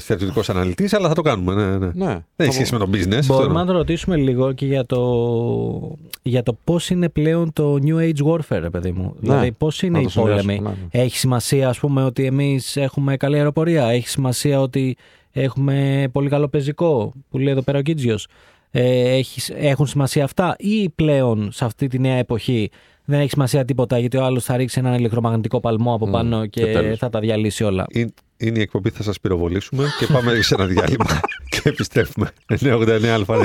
στρατιωτικό 0.00 0.40
αναλυτής, 0.46 0.92
αλλά 0.92 1.08
θα 1.08 1.14
το 1.14 1.22
κάνουμε. 1.22 1.54
Ναι, 1.54 1.76
ναι. 1.76 1.86
Ναι. 1.94 2.06
Δεν 2.06 2.22
Θα 2.36 2.44
έχει 2.44 2.52
σχέση 2.52 2.72
με 2.72 2.78
το 2.78 2.88
business. 2.92 3.16
αυτό 3.18 3.32
Μπορούμε 3.34 3.44
εννοώ. 3.48 3.64
να 3.64 3.66
το 3.66 3.72
ρωτήσουμε 3.72 4.16
λίγο 4.16 4.52
και 4.52 4.66
για 4.66 4.84
το, 4.86 5.96
για 6.22 6.42
το 6.42 6.56
πώς 6.64 6.90
είναι 6.90 7.08
πλέον 7.08 7.52
το 7.52 7.76
New 7.82 7.96
Age 7.96 8.26
Warfare, 8.26 8.58
ρε 8.60 8.70
παιδί 8.70 8.92
μου. 8.92 9.14
δηλαδή, 9.20 9.52
πώς 9.52 9.82
είναι 9.82 9.92
να 9.92 10.00
οι 10.00 10.02
το 10.04 10.10
συνδυάσουμε, 10.10 10.54
πόλεμοι. 10.54 10.68
ναι, 10.68 10.86
ναι. 10.92 11.02
Έχει 11.02 11.16
σημασία, 11.18 11.68
ας 11.68 11.78
πούμε, 11.78 12.04
ότι 12.04 12.24
εμείς 12.24 12.76
έχουμε 12.76 13.16
καλή 13.16 13.36
αεροπορία. 13.36 13.84
Έχει 13.88 14.08
σημασία 14.08 14.60
ότι 14.60 14.96
έχουμε 15.32 16.08
πολύ 16.12 16.28
καλό 16.28 16.48
πεζικό, 16.48 17.12
που 17.30 17.38
λέει 17.38 17.52
εδώ 17.52 17.62
πέρα 17.62 17.78
ο 17.78 17.82
Κίτζιος. 17.82 18.26
Ε, 18.70 19.14
έχεις- 19.16 19.50
έχουν 19.56 19.86
σημασία 19.86 20.24
αυτά, 20.24 20.56
ή 20.58 20.88
πλέον 20.88 21.48
σε 21.52 21.64
αυτή 21.64 21.86
τη 21.86 21.98
νέα 21.98 22.16
εποχή 22.16 22.70
δεν 23.10 23.20
έχει 23.20 23.30
σημασία 23.30 23.64
τίποτα, 23.64 23.98
γιατί 23.98 24.16
ο 24.16 24.24
άλλος 24.24 24.44
θα 24.44 24.56
ρίξει 24.56 24.78
έναν 24.78 24.94
ηλεκτρομαγνητικό 24.94 25.60
παλμό 25.60 25.94
από 25.94 26.06
Μμ, 26.06 26.10
πάνω 26.10 26.46
και 26.46 26.64
και, 26.64 26.72
τέλος. 26.72 26.98
θα 26.98 27.08
τα 27.08 27.20
διαλύσει 27.20 27.64
όλα. 27.64 27.86
Είναι- 27.88 28.12
Είναι 28.36 28.58
η 28.58 28.62
εκπομπή, 28.62 28.90
θα 28.90 29.02
σας 29.02 29.20
πυροβολήσουμε 29.20 29.84
και 29.98 30.06
πάμε 30.12 30.40
σε 30.40 30.54
ένα 30.54 30.66
διάλειμμα 30.66 31.20
και 31.50 31.60
επιστρέφουμε. 31.64 32.30
989 32.60 33.04
Αλφα 33.06 33.36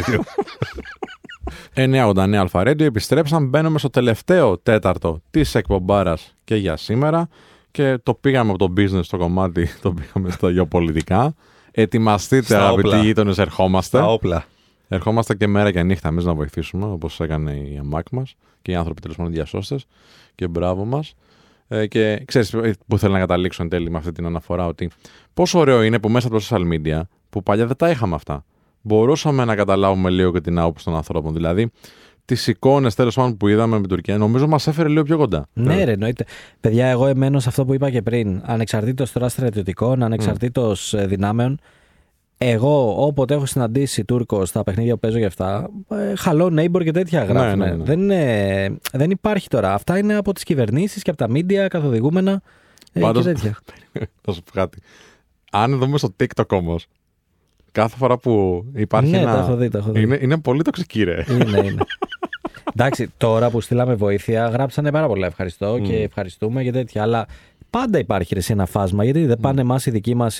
989 1.76 2.34
Αλφα 2.36 2.62
Radio, 2.62 2.80
επιστρέψαμε, 2.82 3.48
μπαίνουμε 3.48 3.80
στο 3.80 3.90
τελευταίο 3.90 4.58
τέταρτο 4.58 5.22
της 5.32 5.56
εκπομπάρας 5.56 6.36
και 6.44 6.56
για 6.56 6.78
σήμερα 6.78 7.28
και 7.72 7.98
το 8.04 8.14
πήγαμε 8.14 8.52
από 8.52 8.68
το 8.68 8.74
business 8.82 9.04
στο 9.04 9.18
κομμάτι, 9.18 9.70
το 9.82 9.94
πήγαμε 9.94 10.32
στα 10.32 10.50
γεωπολιτικά. 10.52 11.36
Ετοιμαστείτε 11.72 12.44
Στα 12.46 12.66
αγαπητοί 12.66 12.88
όπλα. 12.88 13.02
γείτονες, 13.04 13.38
ερχόμαστε. 13.38 13.98
Τα 13.98 14.06
όπλα. 14.06 14.46
Ερχόμαστε 14.88 15.36
και 15.36 15.48
μέρα 15.48 15.72
και 15.72 15.84
νύχτα 15.84 16.08
εμείς 16.08 16.24
να 16.24 16.34
βοηθήσουμε, 16.34 16.86
όπως 16.86 17.20
έκανε 17.20 17.52
η 17.52 17.78
ΑΜΑΚ 17.82 18.10
μας 18.12 18.36
και 18.62 18.72
οι 18.72 18.76
άνθρωποι 18.76 19.02
τέλος 19.02 19.18
πάντων 19.18 19.32
διασώστες. 19.32 19.86
Και 20.36 20.48
μπράβο 20.48 20.86
μας. 20.86 21.14
Ε, 21.68 21.88
και 21.88 22.24
ξέρεις 22.26 22.56
που 22.88 22.98
θέλω 22.98 23.14
να 23.14 23.20
καταλήξω 23.20 23.64
εν 23.64 23.70
τέλει 23.70 23.90
με 23.90 23.98
αυτή 23.98 24.12
την 24.12 24.26
αναφορά, 24.26 24.66
ότι 24.68 24.90
πόσο 25.34 25.60
ωραίο 25.60 25.84
είναι 25.84 26.00
που 26.00 26.10
μέσα 26.10 26.28
από 26.28 26.40
τα 26.40 26.44
social 26.50 26.62
media, 26.74 27.02
που 27.30 27.44
παλιά 27.44 27.66
δεν 27.68 27.76
τα 27.76 27.90
είχαμε 27.90 28.16
αυτά, 28.16 28.46
μπορούσαμε 28.82 29.46
να 29.46 29.56
καταλάβουμε 29.56 30.10
λίγο 30.10 30.32
και 30.32 30.42
την 30.42 30.60
άποψη 30.60 30.86
των 30.86 30.96
ανθρώπων. 30.96 31.34
Δηλαδή, 31.34 31.72
τις 32.26 32.48
εικόνες 32.48 32.96
τέλος 32.96 33.16
πάντων 33.16 33.38
που 33.38 33.48
είδαμε 33.48 33.74
με 33.74 33.80
την 33.80 33.90
Τουρκία, 33.90 34.18
νομίζω 34.18 34.48
μας 34.48 34.68
έφερε 34.68 34.90
λίγο 34.90 35.04
πιο 35.04 35.18
κοντά. 35.18 35.46
Ναι, 35.54 35.84
ρε, 35.84 35.92
εννοείται. 35.92 36.26
Παιδιά, 36.60 36.88
εγώ 36.88 37.08
εμένω 37.08 37.40
σε 37.40 37.50
αυτό 37.50 37.66
που 37.66 37.74
είπα 37.74 37.90
και 37.90 38.02
πριν. 38.02 38.42
Ανεξαρτήτως 38.46 39.12
τώρα 39.12 39.30
στρατιωτικών, 39.30 40.04
ανεξαρτήτως 40.04 40.94
ε, 40.94 41.06
δυνάμεων, 41.06 41.60
εγώ 42.50 43.06
όποτε 43.06 43.34
έχω 43.34 43.46
συναντήσει 43.46 44.06
Τούρκο 44.06 44.46
στα 44.46 44.64
παιχνίδια 44.64 44.94
που 44.94 45.00
παίζω 45.00 45.20
και 45.20 45.26
αυτά, 45.26 45.70
ε, 45.90 46.14
hello 46.26 46.60
neighbor 46.60 46.84
και 46.84 46.92
τέτοια 46.92 47.24
γράφουν. 47.24 47.58
ναι, 47.60 47.66
ναι. 47.76 47.84
Δεν, 47.84 48.00
είναι, 48.00 48.78
δεν 48.92 49.12
υπάρχει 49.12 49.48
τώρα. 49.48 49.74
Αυτά 49.74 49.98
είναι 49.98 50.16
από 50.16 50.34
τις 50.34 50.44
κυβερνήσεις 50.44 51.02
και 51.02 51.10
από 51.10 51.20
τα 51.20 51.28
media 51.34 51.68
καθοδηγούμενα 51.70 52.42
ε, 52.94 53.00
Πάντως- 53.00 53.26
και 53.26 53.32
τέτοια. 53.32 53.58
Θα 54.22 54.32
σου 54.32 54.44
πω 54.44 54.52
κάτι. 54.54 54.82
Αν 55.52 55.78
δούμε 55.78 55.98
στο 55.98 56.16
TikTok 56.20 56.48
όμως, 56.50 56.86
κάθε 57.72 57.98
φορά 57.98 58.18
που 58.18 58.66
υπάρχει 58.76 59.12
ναι, 59.12 59.18
ένα. 59.18 59.34
τα 59.34 59.40
έχω 59.40 59.56
δει, 59.56 59.70
τα 59.70 59.78
έχω 59.78 59.92
δει. 59.92 60.02
Είναι, 60.02 60.18
είναι 60.22 60.38
πολύ 60.38 60.62
τοξική, 60.62 61.04
ρε. 61.04 61.24
είναι, 61.30 61.58
είναι. 61.58 61.82
Εντάξει, 62.76 63.12
τώρα 63.18 63.50
που 63.50 63.62
στείλαμε 63.62 63.96
βοήθεια, 63.96 64.48
γράψανε 64.48 64.92
πάρα 64.92 65.08
πολλά 65.08 65.28
ευχαριστώ 65.28 65.80
και 65.80 65.96
ευχαριστούμε 66.02 66.64
και 66.64 66.72
τέτοια. 66.72 67.02
Αλλά 67.02 67.26
πάντα 67.70 68.00
υπάρχει 68.00 68.34
ρε, 68.34 68.40
εσύ, 68.40 68.52
ένα 68.52 68.66
φάσμα. 68.66 69.04
Γιατί 69.04 69.26
δεν 69.26 69.38
πάνε 69.42 69.62
εμάς 69.62 69.86
οι 69.86 69.92
δικοί 69.92 70.16
μας 70.16 70.40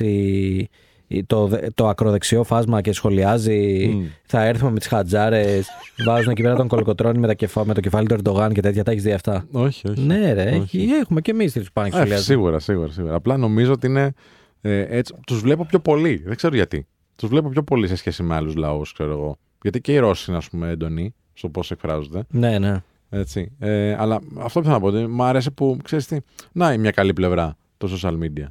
το, 1.28 1.48
δε- 1.48 1.68
το 1.76 1.88
ακροδεξιό 1.88 2.44
φάσμα 2.44 2.82
και 2.82 2.92
σχολιάζει. 2.92 3.88
Μμ. 3.94 4.06
Θα 4.26 4.44
έρθουμε 4.46 4.72
με 4.72 4.80
τις 4.80 4.88
χατζάρες. 4.88 5.68
βάζουν 6.06 6.32
εκεί 6.32 6.42
πέρα 6.42 6.56
τον 6.56 6.68
κολοκοτρόνι 6.68 7.18
με, 7.18 7.28
τα 7.28 7.34
κεφα- 7.34 7.66
με 7.66 7.74
το 7.74 7.80
κεφάλι 7.80 8.08
του 8.08 8.14
Ερντογάν 8.14 8.54
και 8.54 8.62
τέτοια. 8.62 8.84
Τα 8.84 8.92
έχεις 8.92 9.04
δει 9.04 9.12
αυτά; 9.12 9.46
όχι, 9.52 9.90
όχι. 9.90 10.02
Ναι, 10.02 10.34
ρε, 10.34 10.50
Όχι. 10.50 10.78
έχει, 10.78 10.90
έχουμε 10.92 11.22
και 11.22 11.32
εμείς 11.32 11.54
του 11.54 11.64
πάνε 11.74 11.90
και 11.90 11.96
Ε, 11.96 11.98
σχολιάζουν. 12.00 12.26
σίγουρα, 12.26 12.60
σίγουρα, 12.60 12.92
σίγουρα. 12.92 13.16
Απλά 13.16 13.38
νομίζω 13.38 13.72
ότι 13.72 13.88
είναι. 13.88 14.14
Ε, 14.62 14.98
έτσι, 14.98 15.14
τους 15.28 15.40
βλέπω 15.42 15.66
πιο 15.66 15.80
πολύ. 15.80 16.22
Δεν 16.26 16.36
ξέρω 16.36 16.56
γιατί. 16.56 16.88
Τους 17.16 17.30
βλέπω 17.30 17.50
πιο 17.50 17.64
πολύ 17.64 17.88
σε 17.88 17.96
σχέση 17.96 18.24
με 18.24 18.36
άλλους 18.36 18.56
λαούς, 18.56 18.94
ξέρω 18.94 19.12
εγώ. 19.12 19.38
Γιατί 19.62 19.82
και 19.82 19.94
οι 19.94 19.98
Ρώσοι 19.98 20.26
είναι, 20.28 20.38
ας 20.38 20.50
πούμε, 20.50 20.70
έντονοι 20.70 21.14
στο 21.34 21.50
πώς 21.50 21.72
εκφράζονται. 21.72 22.24
Ναι, 22.30 22.60
ναι. 22.60 22.82
Έτσι. 23.10 23.52
Ε, 23.60 23.96
αλλά 24.00 24.20
αυτό 24.40 24.60
που 24.60 24.66
θέλω 24.66 24.76
να 24.78 24.80
πω, 24.82 24.88
ότι 24.88 25.08
μου 25.08 25.24
άρεσε 25.24 25.52
που, 25.52 25.78
ξέρεις 25.84 26.08
τι, 26.08 26.18
να 26.52 26.68
είναι 26.68 26.78
μια 26.82 26.92
καλή 26.92 27.14
πλευρά 27.14 27.56
το 27.78 27.90
social 28.02 28.12
media. 28.14 28.46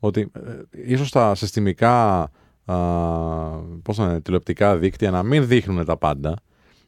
Ότι 0.00 0.30
ε, 0.32 0.92
ίσως 0.92 1.10
τα 1.10 1.34
συστημικά, 1.34 2.30
α, 2.64 2.76
πώς 3.82 3.98
να 3.98 4.04
είναι, 4.04 4.20
τηλεοπτικά 4.20 4.76
δίκτυα 4.76 5.10
να 5.10 5.22
μην 5.22 5.46
δείχνουν 5.46 5.84
τα 5.84 5.96
πάντα. 5.96 6.36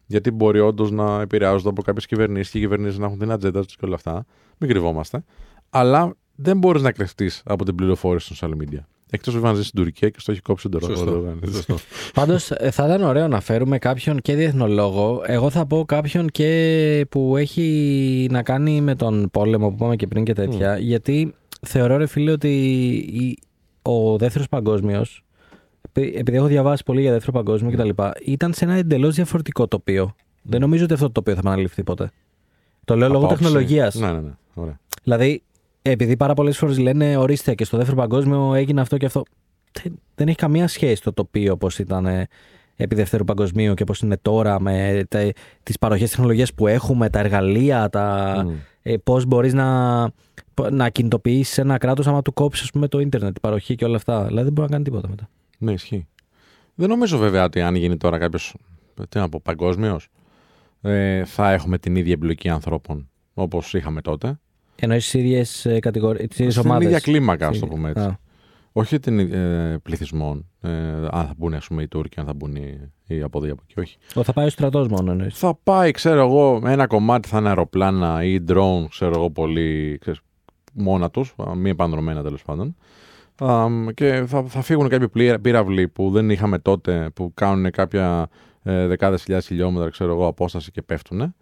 Γιατί 0.06 0.30
μπορεί 0.30 0.60
όντως 0.60 0.90
να 0.90 1.20
επηρεάζονται 1.20 1.68
από 1.68 1.82
κάποιες 1.82 2.06
κυβερνήσεις 2.06 2.51
και 2.51 2.59
οι 2.59 2.60
κυβερνήσεις 2.60 2.98
να 2.98 3.06
έχουν 3.06 3.18
την 3.18 3.30
ατζέντα 3.30 3.64
τους 3.64 3.76
και 3.76 3.84
όλα 3.84 3.94
αυτά. 3.94 4.24
Μην 4.59 4.70
κρυβόμαστε. 4.70 5.24
Αλλά 5.70 6.14
δεν 6.34 6.59
μπορείς 6.59 6.82
να 6.82 6.93
κρυφτείς 6.93 7.43
από 7.44 7.64
την 7.64 7.74
πληροφόρηση 7.74 8.34
των 8.39 8.51
social 8.51 8.62
media. 8.62 8.80
Εκτός 9.14 9.34
βέβαια 9.34 9.51
να 9.51 9.56
ζεις 9.56 9.66
στην 9.66 9.82
Τουρκία 9.82 10.09
και 10.09 10.20
στο 10.20 10.32
έχει 10.32 10.40
κόψει 10.40 10.68
τον 10.68 10.80
Σωστό. 10.80 11.36
Σωστό. 11.52 11.76
Πάντως 12.14 12.44
θα 12.70 12.84
ήταν 12.86 13.02
ωραίο 13.02 13.28
να 13.28 13.40
φέρουμε 13.40 13.78
κάποιον 13.78 14.20
και 14.20 14.34
διεθνολόγο. 14.34 15.22
Εγώ 15.26 15.51
θα 15.51 15.66
πω 15.66 15.84
κάποιον 15.84 16.28
και 16.28 17.06
που 17.10 17.36
έχει 17.36 18.28
να 18.30 18.43
κάνει 18.43 18.80
με 18.80 18.94
τον 18.94 19.28
πόλεμο 19.30 19.68
που 19.68 19.74
είπαμε 19.74 19.97
και 19.97 20.06
πριν 20.06 20.24
και 20.24 20.32
τέτοια. 20.32 20.78
Γιατί 20.78 21.34
θεωρώ, 21.66 21.97
ρε 21.97 22.06
φίλε, 22.06 22.30
ότι 22.30 22.48
η- 23.12 23.39
ο 23.82 24.18
δεύτερος 24.18 24.48
παγκόσμιος, 24.48 25.24
επειδή 25.93 26.36
έχω 26.36 26.47
διαβάσει 26.47 26.82
πολύ 26.84 27.01
για 27.01 27.12
δεύτερο 27.12 27.32
παγκόσμιο 27.32 27.70
κτλ., 27.72 28.02
ήταν 28.24 28.52
σε 28.52 28.64
ένα 28.64 28.74
εντελώς 28.74 29.14
διαφορετικό 29.14 29.68
τοπίο. 29.68 30.14
Δεν 30.43 30.60
νομίζω 30.60 30.84
ότι 30.84 30.93
αυτό 30.93 31.06
το 31.06 31.12
τοπίο 31.12 31.34
θα 31.34 31.40
επαναληφθεί 31.40 31.82
ποτέ. 31.82 32.10
Το 32.84 32.97
λέω 32.97 33.09
λόγω 33.09 33.26
τεχνολογίας. 33.26 33.94
Ναι, 33.94 34.12
ναι, 34.12 34.20
ναι. 34.20 34.30
Ωραία. 34.55 34.80
Δηλαδή, 35.02 35.43
επειδή 35.82 36.16
πάρα 36.16 36.34
πολλές 36.34 36.59
φορές 36.59 36.78
λένε 36.78 37.16
ορίστε 37.16 37.55
και 37.55 37.64
στο 37.64 37.76
δεύτερο 37.76 37.97
παγκόσμιο 37.98 38.55
έγινε 38.55 38.80
αυτό 38.80 38.97
και 38.97 39.06
αυτό. 39.06 39.22
Δεν, 39.82 39.98
δεν 40.14 40.28
έχει 40.28 40.36
καμία 40.36 40.68
σχέση 40.68 41.02
το 41.02 41.12
τοπίο 41.12 41.52
όπω 41.52 41.68
ήταν 41.78 42.06
ε, 42.06 42.28
επί 42.82 42.94
δεύτερου 42.94 43.24
παγκοσμίου 43.24 43.74
και 43.74 43.84
πώς 43.84 44.00
είναι 44.00 44.16
τώρα 44.22 44.60
με 44.60 45.04
τις 45.62 45.78
παροχές 45.78 46.10
τεχνολογίας 46.10 46.54
που 46.54 46.66
έχουμε, 46.66 47.10
τα 47.10 47.18
εργαλεία, 47.18 47.88
τα, 47.88 48.34
Μμ. 48.46 48.52
ε, 48.82 48.96
πώς 48.96 49.24
μπορείς 49.26 49.52
να, 49.54 50.00
να 50.70 50.88
κινητοποιήσει 50.88 51.60
ένα 51.60 51.78
κράτος 51.78 52.06
άμα 52.06 52.22
του 52.22 52.32
κόψεις 52.32 52.70
το 52.88 53.00
ίντερνετ, 53.00 53.32
την 53.32 53.40
παροχή 53.40 53.74
και 53.74 53.84
όλα 53.84 53.96
αυτά. 53.96 54.24
Δηλαδή 54.24 54.44
δεν 54.44 54.52
μπορεί 54.52 54.66
να 54.68 54.72
κάνει 54.72 54.84
τίποτα 54.84 55.09
μετά. 55.09 55.28
Ναι, 55.59 55.72
ισχύει. 55.72 56.06
Δεν 56.74 56.88
νομίζω 56.88 57.18
βέβαια 57.18 57.44
ότι 57.44 57.60
αν 57.60 57.74
γίνει 57.74 57.96
τώρα 57.96 58.18
κάποιος. 58.18 58.54
Τι 59.09 59.18
να 59.18 59.28
πω, 59.28 59.40
παγκόσμιος, 59.44 60.09
ε, 60.82 61.24
θα 61.24 61.52
έχουμε 61.52 61.78
την 61.78 61.96
ίδια 61.96 62.12
εμπλοκή 62.12 62.48
ανθρώπων 62.48 63.09
όπως 63.34 63.74
είχαμε 63.74 64.00
τότε. 64.00 64.38
Εννοείς 64.76 65.04
τις 65.10 65.14
ίδιες 65.14 65.66
κατηγορίε, 65.80 66.26
τις 66.26 66.38
ίδιες 66.38 66.54
Στην 66.54 66.70
ομάδες. 66.70 66.86
ίδια 66.86 67.00
κλίμακα, 67.00 67.46
ας 67.46 67.59
το 67.59 67.66
πούμε 67.66 67.90
έτσι. 67.90 68.16
Όχι 68.72 68.98
την 68.98 69.18
ε, 69.18 69.78
πληθυσμών. 69.82 70.46
Ε, 70.60 70.70
αν 71.10 71.26
θα 71.26 71.34
μπουν 71.36 71.54
ας 71.54 71.66
πούμε, 71.66 71.82
οι 71.82 71.88
Τούρκοι, 71.88 72.20
αν 72.20 72.26
θα 72.26 72.34
μπουν 72.34 72.56
οι, 72.56 72.90
οι 73.06 73.22
από 73.22 73.38
εδώ 73.38 73.46
ή 73.46 73.50
από 73.50 73.62
εκεί. 73.68 73.80
Όχι. 73.80 74.22
Θα 74.24 74.32
πάει 74.32 74.46
ο 74.46 74.50
στρατός 74.50 74.88
μόνο 74.88 75.10
εννοείς. 75.10 75.38
Θα 75.38 75.58
πάει, 75.62 75.90
ξέρω 75.90 76.20
εγώ, 76.20 76.60
ένα 76.64 76.86
κομμάτι 76.86 77.28
θα 77.28 77.38
είναι 77.38 77.48
αεροπλάνα 77.48 78.24
ή 78.24 78.44
drone, 78.48 78.84
ξέρω 78.88 79.12
εγώ, 79.16 79.30
πολύ 79.30 79.98
ξέρεις, 80.00 80.20
μόνα 80.72 81.10
τους, 81.10 81.34
μη 81.56 81.70
επανδρομένα 81.70 82.22
τέλος 82.22 82.42
πάντων. 82.42 82.76
Α, 83.38 83.66
και 83.94 84.24
θα, 84.26 84.42
θα 84.42 84.62
φύγουν 84.62 84.88
κάποιοι 84.88 85.08
πλοία- 85.08 85.40
πύραυλοι 85.40 85.88
που 85.88 86.10
δεν 86.10 86.30
είχαμε 86.30 86.58
τότε, 86.58 87.10
που 87.14 87.34
κάνουν 87.34 87.70
κάποια 87.70 88.28
ε, 88.62 88.86
δεκάδες 88.86 89.22
χιλιάδες 89.22 89.46
χιλιόμετρα, 89.46 89.90
ξέρω 89.90 90.12
εγώ, 90.12 90.26
απόσταση 90.26 90.70
και 90.70 90.82
πέφτουν. 90.82 91.34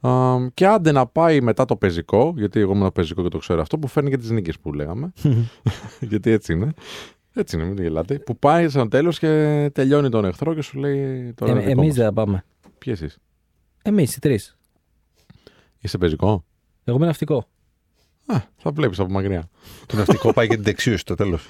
Α, 0.00 0.36
και 0.54 0.66
άντε 0.66 0.92
να 0.92 1.06
πάει 1.06 1.40
μετά 1.40 1.64
το 1.64 1.76
πεζικό, 1.76 2.32
γιατί 2.36 2.60
εγώ 2.60 2.72
είμαι 2.72 2.84
το 2.84 2.90
πεζικό 2.90 3.22
και 3.22 3.28
το 3.28 3.38
ξέρω 3.38 3.60
αυτό, 3.60 3.78
που 3.78 3.86
φέρνει 3.86 4.10
και 4.10 4.16
τις 4.16 4.30
νίκες 4.30 4.58
που 4.58 4.72
λέγαμε. 4.72 5.12
γιατί 6.10 6.30
έτσι 6.30 6.52
είναι. 6.52 6.72
Έτσι 7.32 7.56
είναι, 7.56 7.64
μην 7.64 7.82
γελάτε. 7.82 8.18
Που 8.18 8.38
πάει 8.38 8.68
στο 8.68 8.88
τέλος 8.88 9.18
και 9.18 9.70
τελειώνει 9.74 10.08
τον 10.08 10.24
εχθρό 10.24 10.54
και 10.54 10.62
σου 10.62 10.78
λέει 10.78 11.32
τώρα. 11.32 11.60
Ε, 11.60 11.70
Εμείς 11.70 11.94
δεν 11.94 12.04
θα 12.04 12.12
πάμε. 12.12 12.44
Ποιοι 12.78 12.92
εσείς; 12.96 13.18
Εμείς 13.82 14.16
οι 14.16 14.20
τρεις. 14.20 14.56
Είσαι 15.80 15.98
πεζικό; 15.98 16.44
Εγώ 16.84 16.96
είμαι 16.96 17.06
ναυτικό. 17.06 17.44
Α, 18.26 18.36
θα 18.56 18.70
βλέπεις 18.70 18.98
από 18.98 19.10
μακριά. 19.12 19.48
Το 19.86 19.96
ναυτικό 19.96 20.32
πάει 20.32 20.46
για 20.46 20.54
την 20.54 20.64
δεξίωση 20.64 20.98
στο 20.98 21.14
τέλος. 21.14 21.46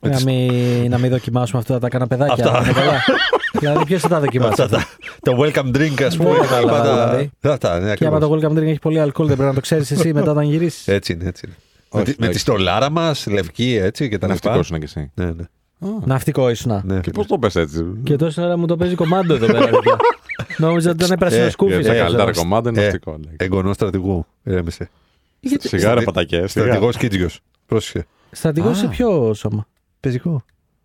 Να 0.00 0.20
μην, 0.24 0.90
να 0.90 0.98
μην 0.98 1.10
δοκιμάσουμε 1.10 1.60
αυτά 1.60 1.78
τα 1.78 1.88
κάνα 1.88 2.06
παιδάκια. 2.06 2.50
Αυτά. 2.50 3.02
Είναι 3.64 3.72
καλά. 3.72 3.84
δηλαδή, 3.84 3.84
ποιος 3.86 4.00
θα 4.00 4.08
τα 4.08 4.20
δοκιμάσει. 4.20 4.62
Αυτά; 4.62 4.76
τα, 4.76 4.86
το 5.22 5.36
welcome 5.42 5.76
drink, 5.76 6.02
ας 6.02 6.16
πούμε. 6.16 6.30
Δεν 6.30 6.38
τα 6.40 6.46
κατάλαβα, 6.46 6.60
λοιπά, 6.60 6.82
τα- 6.82 7.06
δηλαδή. 7.08 7.30
Αυτά, 7.42 7.78
ναι, 7.80 7.94
Και 7.94 8.06
άμα 8.06 8.16
ακριβώς. 8.16 8.40
το 8.40 8.48
Welcome 8.48 8.58
Drink 8.58 8.66
έχει 8.66 8.78
πολύ 8.78 9.00
αλκοόλ, 9.00 9.26
δεν 9.28 9.36
πρέπει 9.36 9.50
να 9.50 9.54
το 9.54 9.60
ξέρεις 9.60 9.90
εσύ 9.90 10.12
μετά 10.12 10.30
όταν 10.30 10.44
γυρίσεις. 10.44 10.88
Έτσι 10.88 11.12
είναι, 11.12 11.28
έτσι 11.28 11.42
είναι. 11.46 11.56
Με, 11.92 12.00
Όχι, 12.00 12.10
τη- 12.12 12.16
με 12.20 12.26
όχι. 12.26 12.34
τη 12.34 12.40
στολάρα 12.40 12.90
μας, 12.90 13.26
λευκή 13.26 13.78
έτσι 13.82 14.08
και 14.08 14.18
τα 14.18 14.26
λοιπά. 14.32 14.48
Ναυτικό 14.50 14.66
είναι 14.76 14.86
κι 14.86 14.98
εσύ. 14.98 15.10
Ναι, 15.14 15.24
ναι. 15.24 15.42
Α, 15.80 15.88
Ναυτικό 16.04 16.50
ήσουν. 16.50 16.72
ναι 16.84 16.94
και 16.94 17.00
φίλε. 17.02 17.12
πώς 17.12 17.26
το 17.26 17.38
πες 17.38 17.56
έτσι; 17.56 17.84
Και 18.02 18.16
τόση 18.16 18.40
ώρα 18.40 18.58
μου 18.58 18.66
το 18.66 18.76
παίζει 18.76 18.94
κομμάντο 18.94 19.34
εδώ 19.34 19.46
πέρα. 19.46 19.58
παιδιά. 19.64 19.96
Νόμιζα 20.58 20.90
ότι 20.90 21.04
ήταν 21.04 21.18
πράσινο 21.18 21.44
Ε, 21.44 21.50
σκούφι. 21.50 21.80
Για 21.80 21.82
τα 21.90 21.94
ε, 21.94 21.98
καλύτερα 22.00 22.28
ε, 22.28 22.32
κομμάτια 22.32 22.70
είναι 22.70 22.80
ε, 22.80 22.84
ναυτικό. 22.84 23.10
λέει. 23.24 23.34
Εγγονός 23.36 23.74
στρατηγού. 23.74 24.26
Ηρέμησε. 24.44 24.90
Σιγά 25.58 25.94
ρε 25.94 26.02
πατακές. 26.02 26.50
Στρατηγός 26.50 26.96
Κίτζιο. 26.96 27.28
Πρόσεχε. 27.66 28.06
Στρατηγός 28.30 28.70
Α. 28.76 28.80
σε 28.80 28.86
ποιο 28.86 29.34
σώμα; 29.34 29.66
Πεζικό. 30.00 30.42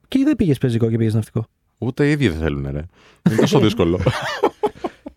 Και 0.07 0.21
δεν 0.23 0.35
πήγες 0.35 0.57
πεζικό 0.57 0.89
και 0.89 0.97
πήγες 0.97 1.13
ναυτικό. 1.13 1.45
Ούτε 1.81 2.07
οι 2.07 2.11
ίδιοι 2.11 2.27
δεν 2.29 2.39
θέλουν, 2.39 2.63
ρε. 2.71 2.85
Είναι 3.29 3.35
τόσο 3.39 3.59
δύσκολο. 3.65 3.99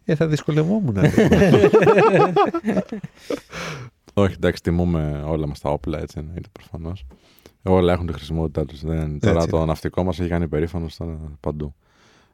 Ε, 0.04 0.14
θα 0.14 0.26
δυσκολευόμουν. 0.26 0.96
ρε. 1.00 1.10
Όχι, 4.14 4.34
εντάξει, 4.34 4.62
τιμούμε 4.62 5.22
όλα 5.26 5.46
μας 5.46 5.60
τα 5.60 5.70
όπλα, 5.70 5.98
έτσι 6.00 6.18
εννοείται 6.18 6.48
προφανώς. 6.52 7.04
Όλα 7.62 7.92
έχουν 7.92 8.06
τη 8.06 8.12
χρησιμότητά 8.12 8.64
τους. 8.66 8.80
Τώρα 8.80 9.02
Έτσι. 9.34 9.48
το 9.48 9.64
ναυτικό 9.64 10.04
μας 10.04 10.20
έχει 10.20 10.28
κάνει 10.28 10.48
περήφανος 10.48 10.92
στα- 10.92 11.36
παντού. 11.40 11.74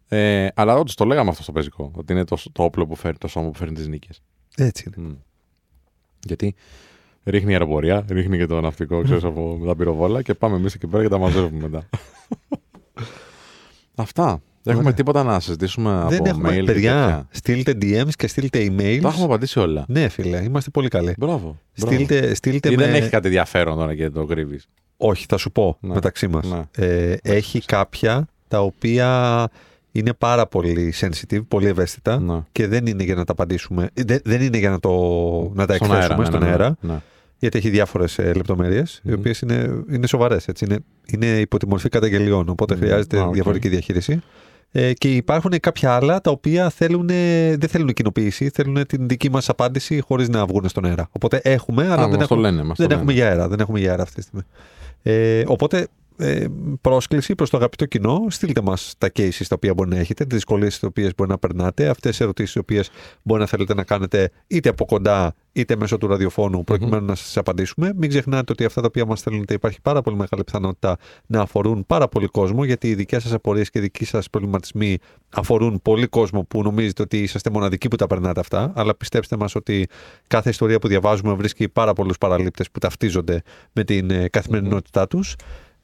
Ε, 0.09 0.49
αλλά 0.55 0.75
όντως 0.75 0.95
το 0.95 1.05
λέγαμε 1.05 1.31
αυτό 1.31 1.43
στο 1.43 1.53
πεζικό. 1.53 1.91
Ότι 1.95 2.13
είναι 2.13 2.25
το, 2.25 2.37
το 2.53 2.63
όπλο 2.63 2.87
που 2.87 2.95
φέρνει, 2.95 3.19
το 3.19 3.29
σώμα 3.29 3.49
που 3.51 3.55
φέρνει 3.59 3.75
τις 3.75 3.89
νίκες. 3.89 4.23
Έτσι 4.57 4.93
είναι. 4.97 5.07
Μμ. 5.09 5.15
Γιατί 6.27 6.55
ρίχνει 7.25 7.51
η 7.51 7.53
αεροπορία, 7.53 8.05
ρίχνει 8.09 8.37
και 8.37 8.47
το 8.47 8.61
ναυτικό, 8.61 9.03
ξέρεις, 9.05 9.25
από 9.25 9.57
με 9.61 9.67
τα 9.67 9.77
πυροβόλα 9.77 10.23
και 10.23 10.35
πάμε 10.35 10.57
εμείς 10.57 10.75
εκεί 10.75 10.87
πέρα 10.87 11.03
και 11.03 11.09
τα 11.09 11.19
μαζεύουμε 11.19 11.69
μετά. 11.69 11.89
Αυτά. 13.99 14.41
Έχουμε 14.65 14.83
Ωραία. 14.83 14.95
τίποτα 14.95 15.23
να 15.23 15.41
συζητήσουμε 15.41 16.05
Δεν 16.09 16.19
από 16.19 16.29
έχουμε. 16.29 16.49
mail 16.51 16.55
και 16.55 16.63
Παιδιά, 16.63 16.93
τέτοια. 17.05 17.27
στείλτε 17.31 17.73
DMs 17.83 18.11
και 18.17 18.27
στείλτε 18.27 18.59
emails. 18.67 18.99
Τα 19.03 19.09
έχουμε 19.09 19.25
απαντήσει 19.25 19.59
όλα. 19.59 19.85
Ναι, 19.89 20.09
φίλε, 20.09 20.43
είμαστε 20.43 20.71
πολύ 20.71 20.89
καλοί. 20.89 21.15
Μπράβο. 21.19 21.37
μπράβο. 21.77 21.95
Στείλτε, 21.97 22.35
στείλτε 22.35 22.73
Ή 22.73 22.77
με... 22.77 22.85
δεν 22.85 22.95
έχει 22.95 23.09
κάτι 23.09 23.27
ενδιαφέρον 23.27 23.77
τώρα 23.77 23.95
και 23.95 24.11
το 24.11 24.25
κρύβεις. 24.25 24.67
Όχι, 24.97 25.27
θα 25.29 25.37
σου 25.37 25.53
πω 25.53 25.77
Ναι. 25.81 25.95
μεταξύ 25.95 26.29
μας. 26.29 26.47
Ναι. 26.49 26.87
Ε, 26.87 27.17
έχει 27.23 27.61
κάποια 27.61 28.29
τα 28.49 28.61
οποία 28.61 29.49
είναι 29.93 30.13
πάρα 30.13 30.47
πολύ 30.47 30.95
sensitive, 31.01 31.47
πολύ 31.49 31.67
ευαίσθητα 31.67 32.21
Ναι. 32.21 32.41
και 32.53 32.67
δεν 32.67 32.87
είναι 32.87 33.03
για 33.05 33.15
να 33.15 33.25
τα 33.25 33.33
απαντήσουμε. 33.33 33.89
ε, 33.95 34.03
Δεν, 34.05 34.21
δεν 34.25 34.41
είναι 34.41 34.59
για 34.59 34.71
να, 34.71 34.81
το, 34.81 34.91
να 35.55 35.67
τα 35.67 35.75
Στον 35.75 35.91
εκθέσουμε 35.91 35.97
αέρα, 35.99 36.17
ναι, 36.17 36.25
στον 36.25 36.41
ναι, 36.41 36.45
ναι, 36.47 36.51
αέρα, 36.53 36.77
ναι. 36.81 36.95
Γιατί 37.39 37.59
έχει 37.59 37.71
διάφορες 37.71 38.19
λεπτομέρειες, 38.19 39.01
οι 39.05 39.09
Μμμ. 39.11 39.19
οποίες 39.19 39.41
είναι, 39.41 39.85
είναι 39.91 40.07
σοβαρές. 40.07 40.47
Είναι, 40.61 40.79
είναι 41.07 41.27
υπό 41.27 41.57
τη 41.59 41.69
μορφή 41.69 41.89
καταγγελιών, 41.89 42.49
οπότε 42.49 42.75
Μμμ. 42.75 42.81
χρειάζεται 42.83 43.19
Α, 43.19 43.25
οκ. 43.25 43.33
διαφορετική 43.33 43.69
διαχείριση. 43.69 44.21
Ε, 44.73 44.93
και 44.93 45.15
υπάρχουν 45.17 45.53
κάποια 45.61 45.93
άλλα 45.95 46.21
τα 46.21 46.31
οποία 46.31 46.71
θέλουν, 46.71 47.07
δεν 47.07 47.69
θέλουν 47.69 47.93
κοινοποίηση, 47.93 48.51
θέλουν 48.55 48.87
την 48.87 49.09
δική 49.09 49.31
μας 49.31 49.49
απάντηση 49.49 50.01
χωρίς 50.01 50.29
να 50.29 50.47
βγουν 50.47 50.69
στον 50.69 50.85
αέρα. 50.85 51.09
Οπότε 51.13 51.41
έχουμε, 51.45 51.83
αλλά 51.85 52.03
Α, 52.03 52.09
δεν, 52.09 52.19
μας 52.19 52.29
το 52.29 52.35
έχουμε, 52.35 52.51
λένε, 52.51 52.63
μας 52.63 52.79
δεν 52.79 52.89
το 52.89 52.95
έχουμε 52.95 53.13
λένε. 53.13 53.25
για 53.25 53.31
αέρα. 53.37 53.49
Δεν 53.49 53.61
έχουμε 53.61 53.79
για 53.79 53.91
αέρα 53.91 54.03
αυτή 54.03 54.15
τη 54.15 54.23
στιγμή. 54.23 54.43
Ε, 55.03 55.43
οπότε, 55.47 55.87
ε, 56.19 56.47
πρόσκληση 56.81 57.35
προς 57.35 57.51
το 57.51 57.57
αγαπητό 57.57 57.87
κοινό, 57.87 58.27
στείλτε 58.29 58.61
μας 58.61 58.95
τα 58.99 59.09
cases 59.17 59.47
τα 59.49 59.55
οποία 59.55 59.75
μπορεί 59.75 59.91
να 59.91 59.99
έχετε, 59.99 60.25
τις 60.25 60.35
δυσκολίες 60.35 60.73
τις 60.73 60.83
οποίες 60.83 61.15
μπορεί 61.17 61.31
να 61.31 61.39
περνάτε, 61.39 61.89
αυτές 61.89 62.11
τις 62.11 62.21
ερωτήσεις 62.21 62.53
τις 62.53 62.61
οποίες 62.61 62.91
μπορεί 63.23 63.41
να 63.41 63.47
θέλετε 63.47 63.75
να 63.75 63.85
κάνετε 63.85 64.31
είτε 64.47 64.69
από 64.69 64.85
κοντά 64.85 65.35
είτε 65.53 65.77
μέσω 65.77 65.99
του 65.99 66.07
ραδιοφώνου, 66.07 66.65
προκειμένου 66.65 67.07
να 67.07 67.15
σας 67.15 67.37
απαντήσουμε. 67.37 67.93
Μην 67.97 68.09
ξεχνάτε 68.09 68.53
ότι 68.53 68.65
αυτά 68.65 68.81
τα 68.81 68.87
οποία 68.87 69.07
μας 69.07 69.19
στέλνετε 69.19 69.55
υπάρχει 69.55 69.81
πάρα 69.81 70.01
πολύ 70.03 70.17
μεγάλη 70.17 70.45
πιθανότητα 70.45 70.97
να 71.27 71.41
αφορούν 71.41 71.87
πάρα 71.87 72.09
πολύ 72.09 72.27
κόσμο, 72.27 72.65
γιατί 72.65 72.89
οι 72.89 72.95
δικές 72.95 73.23
σας 73.23 73.33
απορίες 73.33 73.71
και 73.71 73.79
οι 73.79 73.83
δικοί 73.83 74.05
σας 74.05 74.31
προβληματισμοί 74.31 74.99
αφορούν 75.31 75.81
πολύ 75.83 76.07
κόσμο 76.07 76.45
που 76.45 76.63
νομίζετε 76.63 77.03
ότι 77.03 77.23
είσαστε 77.23 77.51
μοναδικοί 77.51 77.89
που 77.89 77.97
τα 77.97 78.07
περνάτε 78.07 78.41
αυτά. 78.41 78.73
Αλλά 78.75 78.95
πιστέψτε 78.95 79.37
μας 79.37 79.55
ότι 79.55 79.89
κάθε 80.27 80.51
ιστορία 80.51 80.79
που 80.79 80.89
διαβάζουμε 80.89 81.33
βρίσκει 81.33 81.69
πάρα 81.69 81.93
πολλούς 81.93 82.19
παραλήπτες 82.19 82.71
που 82.71 82.79
ταυτίζονται 82.79 83.43
με 83.73 83.85
την 83.85 84.11
ε, 84.11 84.29
καθημερινότητά 84.29 85.07
τους. 85.07 85.35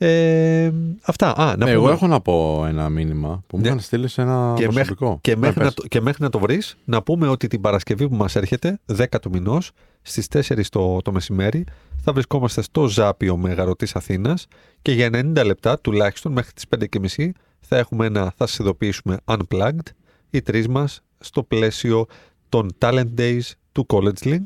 Ε, 0.07 0.73
αυτά. 1.03 1.37
Α, 1.37 1.57
να 1.57 1.69
Ε, 1.69 1.71
Εγώ 1.73 1.81
πούμε- 1.81 1.95
έχω 1.95 2.07
να 2.07 2.21
πω 2.21 2.65
ένα 2.69 2.89
μήνυμα 2.89 3.43
που 3.47 3.57
μου 3.57 3.63
Ναι. 3.63 3.69
είχαν 3.69 3.81
στείλει 3.81 4.09
σε 4.09 4.23
ένα 4.23 4.53
και 4.57 4.63
μέχρι, 4.67 4.73
προσωπικό. 4.73 5.19
και, 5.21 5.31
Ναι, 5.31 5.37
μέχρι 5.37 5.55
πες. 5.59 5.65
να, 5.65 5.73
το- 5.73 5.89
και 5.89 6.01
μέχρι 6.01 6.23
να 6.23 6.31
το 6.31 6.39
βρεις, 6.39 6.77
να 6.85 7.03
πούμε 7.03 7.29
ότι 7.29 7.47
την 7.47 7.61
Παρασκευή 7.61 8.09
που 8.09 8.15
μας 8.17 8.37
έρχεται, 8.37 8.79
10 8.87 9.19
του 9.21 9.31
μηνός, 9.31 9.71
στις 10.03 10.29
4 10.29 10.69
το, 10.71 11.01
το 11.03 11.13
μεσημέρι, 11.13 11.65
θα 12.03 12.13
βρισκόμαστε 12.13 12.63
στο 12.63 12.87
Ζάπιο 12.87 13.37
Μεγαρωτής 13.37 13.95
Αθήνας 13.97 14.47
και 14.83 14.93
για 14.93 15.07
90 15.13 15.45
λεπτά 15.45 15.79
τουλάχιστον 15.79 16.33
μέχρι 16.33 16.53
τις 16.53 16.65
5.30 16.69 17.33
θα 17.61 17.77
έχουμε 17.79 18.07
ένα, 18.07 18.33
θα 18.37 18.47
σας 18.47 18.59
ειδοποιήσουμε 18.59 19.17
Unplugged, 19.25 19.89
οι 20.31 20.43
τρεις 20.43 20.69
μας 20.69 21.01
στο 21.19 21.43
πλαίσιο 21.43 22.07
των 22.49 22.71
Talent 22.79 23.09
Days 23.19 23.41
του 23.73 23.87
College 23.89 24.25
Link, 24.25 24.45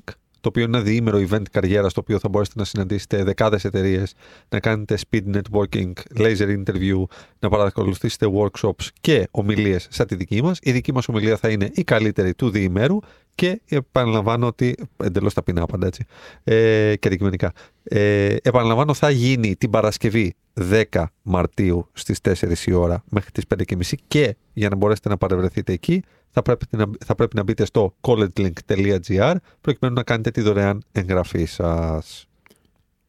το 0.51 0.61
οποίο 0.61 0.69
είναι 0.69 0.77
ένα 0.77 0.87
διήμερο 0.87 1.27
event 1.31 1.43
καριέρας, 1.51 1.91
στο 1.91 2.01
οποίο 2.01 2.19
θα 2.19 2.29
μπορέσετε 2.29 2.59
να 2.59 2.65
συναντήσετε 2.65 3.23
δεκάδες 3.23 3.65
εταιρείες, 3.65 4.15
να 4.49 4.61
κάνετε 4.61 4.99
speed 5.11 5.23
networking, 5.35 5.93
laser 6.19 6.63
interview, 6.65 7.03
να 7.39 7.49
παρακολουθήσετε 7.49 8.27
workshops 8.35 8.89
και 9.01 9.29
ομιλίες 9.31 9.87
σαν 9.91 10.07
τη 10.07 10.15
δική 10.15 10.43
μας. 10.43 10.59
Η 10.63 10.73
δική 10.73 10.93
μας 10.93 11.09
ομιλία 11.09 11.37
θα 11.37 11.49
είναι 11.49 11.71
η 11.75 11.85
καλύτερη 11.85 12.35
του 12.35 12.51
διημέρου 12.51 12.99
Και 13.39 13.61
επαναλαμβάνω 13.69 14.47
ότι. 14.47 14.75
Εντελώς 14.97 15.35
ταπεινά 15.35 15.67
πάντα 15.67 15.87
έτσι. 15.87 16.05
Ε, 16.45 16.95
και 16.99 17.09
αντικειμενικά. 17.09 17.53
Ε, 17.83 18.37
επαναλαμβάνω, 18.43 18.95
θα 18.95 19.11
γίνει 19.11 19.57
την 19.57 19.71
Παρασκευή 19.71 20.35
10 20.93 21.05
Μαρτίου 21.23 21.89
στις 21.93 22.19
4 22.23 22.67
η 22.67 22.73
ώρα 22.73 23.05
μέχρι 23.09 23.31
τις 23.31 23.45
5.30 23.57 23.95
και 24.09 24.37
για 24.53 24.69
να 24.69 24.77
μπορέσετε 24.77 25.09
να 25.09 25.17
παρευρεθείτε 25.17 25.73
εκεί 25.73 26.03
θα 26.31 26.43
πρέπει 26.43 26.67
να, 26.71 26.85
θα 27.05 27.15
πρέπει 27.15 27.37
να 27.37 27.43
μπείτε 27.43 27.65
στο 27.65 27.95
collegelink.gr 28.01 29.35
προκειμένου 29.61 29.95
να 29.95 30.03
κάνετε 30.03 30.31
τη 30.31 30.41
δωρεάν 30.41 30.83
εγγραφή 30.93 31.45
σας. 31.45 32.27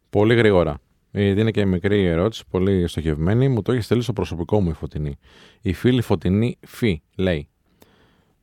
Πολύ 0.10 0.36
γρήγορα. 0.36 0.80
Γιατί 1.12 1.42
είναι 1.42 1.52
και 1.52 1.66
μικρή 1.66 2.06
ερώτηση, 2.06 2.44
πολύ 2.50 2.88
στοχευμένη. 2.88 3.48
Μου 3.48 3.62
το 3.62 3.72
έχεις 3.72 3.86
στείλει 3.86 4.02
στο 4.02 4.14
προσωπικό 4.14 4.62
μου 4.62 4.70
η 4.70 4.74
Φωτεινή. 4.74 5.18
Η 5.62 5.74
φίλη 5.74 6.02
Φωτεινή 6.02 6.58
Φι 6.68 7.02
λέει. 7.16 7.50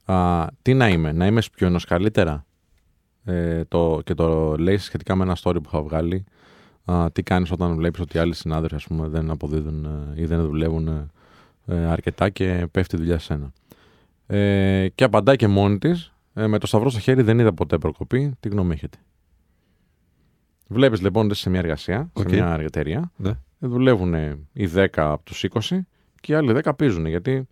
Α, 0.06 0.46
τι 0.62 0.74
να 0.74 0.88
είμαι, 0.88 1.12
να 1.12 1.26
είμαι 1.26 1.40
σπιονός 1.40 1.84
καλύτερα; 1.84 2.46
Ε, 3.24 3.64
το, 3.64 4.00
και 4.04 4.14
το 4.14 4.56
λέει 4.56 4.76
σχετικά 4.76 5.14
με 5.14 5.22
ένα 5.22 5.36
story 5.42 5.54
που 5.54 5.66
είχα 5.66 5.82
βγάλει. 5.82 6.24
Α, 6.84 7.10
τι 7.12 7.22
κάνεις 7.22 7.50
όταν 7.50 7.76
βλέπεις 7.76 8.00
ότι 8.00 8.18
άλλοι 8.18 8.34
συνάδελφοι 8.34 8.74
ας 8.74 8.86
πούμε, 8.86 9.08
δεν 9.08 9.30
αποδίδουν 9.30 9.84
ε, 9.84 10.20
ή 10.20 10.26
δεν 10.26 10.40
δουλεύουν 10.40 11.10
ε, 11.66 11.86
αρκετά 11.86 12.28
και 12.28 12.66
πέφτει 12.70 12.96
η 12.96 12.98
δουλειά 12.98 13.18
σε 13.18 13.24
σένα. 13.24 13.52
Ε, 14.26 14.88
και 14.94 15.04
απαντάει 15.04 15.36
και 15.36 15.46
μόνη 15.46 15.78
της, 15.78 16.12
ε, 16.34 16.46
με 16.46 16.58
το 16.58 16.66
σταυρό 16.66 16.90
στο 16.90 17.00
χέρι 17.00 17.22
δεν 17.22 17.38
είδα 17.38 17.52
ποτέ 17.52 17.78
προκοπή. 17.78 18.34
Τι 18.40 18.48
γνώμη 18.48 18.72
έχετε; 18.72 18.98
Βλέπεις 20.68 21.02
λοιπόν 21.02 21.34
σε 21.34 21.50
μια 21.50 21.58
εργασία, 21.58 22.10
σε 22.18 22.28
μια 22.28 22.56
εταιρεία. 22.60 23.12
Ναι. 23.16 23.32
Δουλεύουν 23.58 24.14
οι 24.52 24.70
10 24.74 24.86
από 24.94 25.24
τους 25.24 25.44
20 25.68 25.78
και 26.20 26.32
οι 26.32 26.34
άλλοι 26.34 26.60
10 26.64 26.76
πίζουν. 26.76 27.06
Γιατί, 27.06 27.48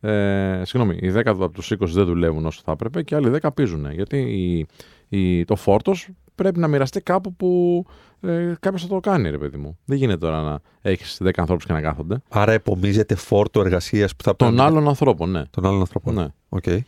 ε, 0.00 0.62
συγγνώμη, 0.64 0.98
οι 1.00 1.12
10 1.14 1.22
από 1.24 1.48
τους 1.48 1.72
20 1.72 1.76
δεν 1.78 2.04
δουλεύουν 2.04 2.46
όσο 2.46 2.60
θα 2.64 2.72
έπρεπε 2.72 3.02
και 3.02 3.14
οι 3.14 3.16
άλλοι 3.16 3.38
10 3.42 3.48
πίζουν. 3.54 3.90
Γιατί 3.92 4.18
η, 4.18 4.66
η, 5.08 5.44
το 5.44 5.56
φόρτος 5.56 6.08
πρέπει 6.34 6.58
να 6.58 6.68
μοιραστεί 6.68 7.00
κάπου 7.00 7.34
που 7.34 7.84
ε, 8.20 8.52
κάποιος 8.60 8.82
θα 8.82 8.88
το 8.88 9.00
κάνει, 9.00 9.30
ρε 9.30 9.38
παιδί 9.38 9.56
μου. 9.56 9.78
Δεν 9.84 9.96
γίνεται 9.96 10.18
τώρα 10.18 10.42
να 10.42 10.60
έχεις 10.82 11.20
10 11.24 11.30
ανθρώπους 11.36 11.64
και 11.64 11.72
να 11.72 11.80
κάθονται. 11.80 12.22
Άρα 12.28 12.52
επομίζεται 12.52 13.14
φόρτο 13.14 13.60
εργασίας 13.60 14.16
που 14.16 14.22
θα 14.22 14.36
Των 14.36 14.60
άλλων 14.60 14.88
ανθρώπων, 14.88 15.30
ναι. 15.30 15.42
Των 15.50 15.66
άλλων 15.66 15.80
ανθρώπων. 15.80 16.14
Ναι. 16.14 16.26
Okay. 16.48 16.78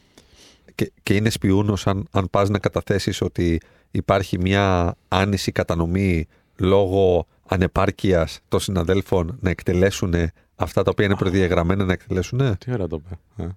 Και, 0.74 0.92
και 1.02 1.14
είναι 1.14 1.30
σπιούνος 1.30 1.86
αν, 1.86 2.06
αν 2.10 2.28
πας 2.30 2.48
να 2.48 2.58
καταθέσεις 2.58 3.20
ότι 3.20 3.60
υπάρχει 3.90 4.38
μια 4.38 4.94
άνηση 5.08 5.52
κατανομή 5.52 6.26
λόγω 6.56 7.26
ανεπάρκειας 7.48 8.40
των 8.48 8.60
συναδέλφων 8.60 9.38
να 9.40 9.50
εκτελέσουν 9.50 10.14
αυτά 10.60 10.82
τα 10.82 10.90
οποία 10.90 11.04
είναι 11.04 11.16
προδιαγραμμένα 11.16 11.84
να 11.84 11.92
εκτελέσουν. 11.92 12.58
Τι 12.58 12.72
ωραία 12.72 12.86
το 12.86 13.02
είπε. 13.04 13.42
Ε. 13.44 13.48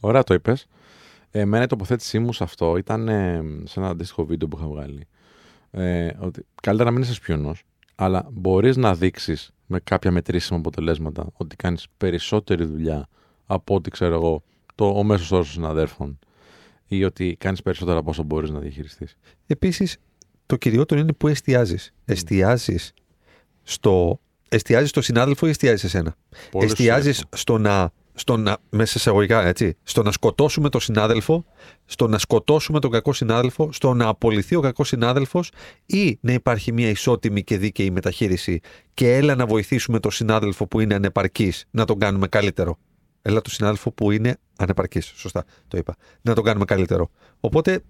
Ωραία 0.00 0.22
το 0.22 0.34
είπες. 0.34 0.66
Εμένα 1.30 1.64
η 1.64 1.66
τοποθέτησή 1.66 2.18
μου 2.18 2.32
σε 2.32 2.44
αυτό 2.44 2.76
ήταν 2.76 3.08
ε, 3.08 3.42
σε 3.64 3.80
ένα 3.80 3.88
αντίστοιχο 3.88 4.24
βίντεο 4.24 4.48
που 4.48 4.56
είχα 4.58 4.66
βγάλει. 4.66 5.06
Ε, 5.70 6.10
ότι 6.18 6.46
καλύτερα 6.62 6.90
να 6.90 6.94
μην 6.96 7.04
είσαι 7.04 7.14
σπιονός, 7.14 7.62
αλλά 7.94 8.28
μπορείς 8.32 8.76
να 8.76 8.94
δείξεις 8.94 9.50
με 9.66 9.80
κάποια 9.80 10.10
μετρήσιμα 10.10 10.58
αποτελέσματα 10.58 11.26
ότι 11.32 11.56
κάνεις 11.56 11.86
περισσότερη 11.96 12.64
δουλειά 12.64 13.08
από 13.46 13.74
ό,τι 13.74 13.90
ξέρω 13.90 14.14
εγώ 14.14 14.42
το, 14.74 14.88
ο 14.88 15.02
μέσος 15.02 15.32
όρος 15.32 15.50
συναδέρφων 15.50 16.18
ή 16.86 17.04
ότι 17.04 17.36
κάνεις 17.40 17.62
περισσότερα 17.62 17.98
από 17.98 18.10
όσο 18.10 18.22
μπορείς 18.22 18.50
να 18.50 18.58
διαχειριστείς. 18.58 19.16
Επίσης, 19.46 19.96
το 20.46 20.56
κυριότερο 20.56 21.00
είναι 21.00 21.12
που 21.12 21.28
εστιάζεις. 21.28 21.90
Mm. 21.90 22.02
Εστιάζεις 22.04 22.92
στο, 23.62 24.20
εστιάζεις 24.48 24.88
στο 24.88 25.00
συνάδελφο 25.00 25.46
ή 25.46 25.50
εστιάζεις 25.50 25.80
σε 25.80 25.88
σένα; 25.88 26.16
Εστιάζεις 26.58 27.24
στο 27.32 27.58
να, 27.58 27.90
στο 28.14 28.36
να, 28.36 28.56
μέσα 28.70 28.98
σε 28.98 29.10
εγωγικά, 29.10 29.46
έτσι, 29.46 29.76
στο 29.82 30.02
να 30.02 30.12
σκοτώσουμε 30.12 30.68
τον 30.68 30.80
συνάδελφο, 30.80 31.44
στο 31.84 32.08
να 32.08 32.18
σκοτώσουμε 32.18 32.80
τον 32.80 32.90
κακό 32.90 33.12
συνάδελφο, 33.12 33.72
στο 33.72 33.94
να 33.94 34.08
απολυθεί 34.08 34.54
ο 34.54 34.60
κακός 34.60 34.88
συνάδελφος 34.88 35.50
ή 35.86 36.18
να 36.20 36.32
υπάρχει 36.32 36.72
μια 36.72 36.88
ισότιμη 36.88 37.44
και 37.44 37.58
δίκαιη 37.58 37.90
μεταχείριση 37.90 38.60
και 38.94 39.14
έλα 39.14 39.34
να 39.34 39.46
βοηθήσουμε 39.46 40.00
τον 40.00 40.10
συνάδελφο 40.10 40.66
που 40.66 40.80
είναι 40.80 40.94
ανεπαρκής 40.94 41.64
να 41.70 41.84
τον 41.84 41.98
κάνουμε 41.98 42.26
καλύτερο. 42.26 42.78
Έλα 43.22 43.40
τον 43.40 43.52
συνάδελφο 43.52 43.90
που 43.92 44.10
είναι 44.10 44.36
ανεπαρκής. 44.56 45.12
Σωστά 45.16 45.44
το 45.68 45.76
είπα. 45.76 45.96
Να 46.22 46.34
τον 46.34 46.44
κάνουμε 46.44 46.64
καλύτερο. 46.64 47.10
Οπότε 47.40 47.80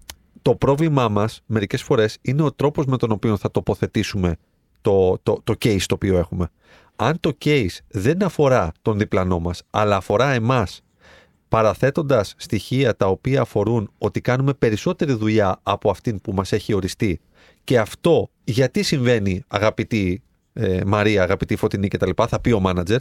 το 0.41 0.55
πρόβλημά 0.55 1.09
μας 1.09 1.41
μερικές 1.45 1.81
φορές 1.81 2.17
είναι 2.21 2.41
ο 2.41 2.51
τρόπος 2.51 2.85
με 2.85 2.97
τον 2.97 3.11
οποίο 3.11 3.37
θα 3.37 3.51
τοποθετήσουμε 3.51 4.35
το, 4.81 5.17
το, 5.23 5.41
το 5.43 5.53
case 5.63 5.81
το 5.85 5.95
οποίο 5.95 6.17
έχουμε. 6.17 6.49
Αν 6.95 7.19
το 7.19 7.37
case 7.45 7.77
δεν 7.87 8.23
αφορά 8.23 8.71
τον 8.81 8.97
διπλανό 8.97 9.39
μας, 9.39 9.63
αλλά 9.69 9.95
αφορά 9.95 10.31
εμάς, 10.31 10.81
παραθέτοντας 11.49 12.33
στοιχεία 12.37 12.95
τα 12.95 13.07
οποία 13.07 13.41
αφορούν 13.41 13.91
ότι 13.97 14.21
κάνουμε 14.21 14.53
περισσότερη 14.53 15.13
δουλειά 15.13 15.59
από 15.63 15.89
αυτήν 15.89 16.21
που 16.21 16.33
μας 16.33 16.51
έχει 16.51 16.73
οριστεί 16.73 17.19
και 17.63 17.79
αυτό 17.79 18.29
γιατί 18.43 18.83
συμβαίνει 18.83 19.43
αγαπητή 19.47 20.21
ε, 20.53 20.81
Μαρία, 20.85 21.23
αγαπητή 21.23 21.55
Φωτεινή 21.55 21.87
κτλ. 21.87 22.09
Θα 22.27 22.39
πει 22.39 22.51
ο 22.51 22.59
μάνατζερ. 22.59 22.99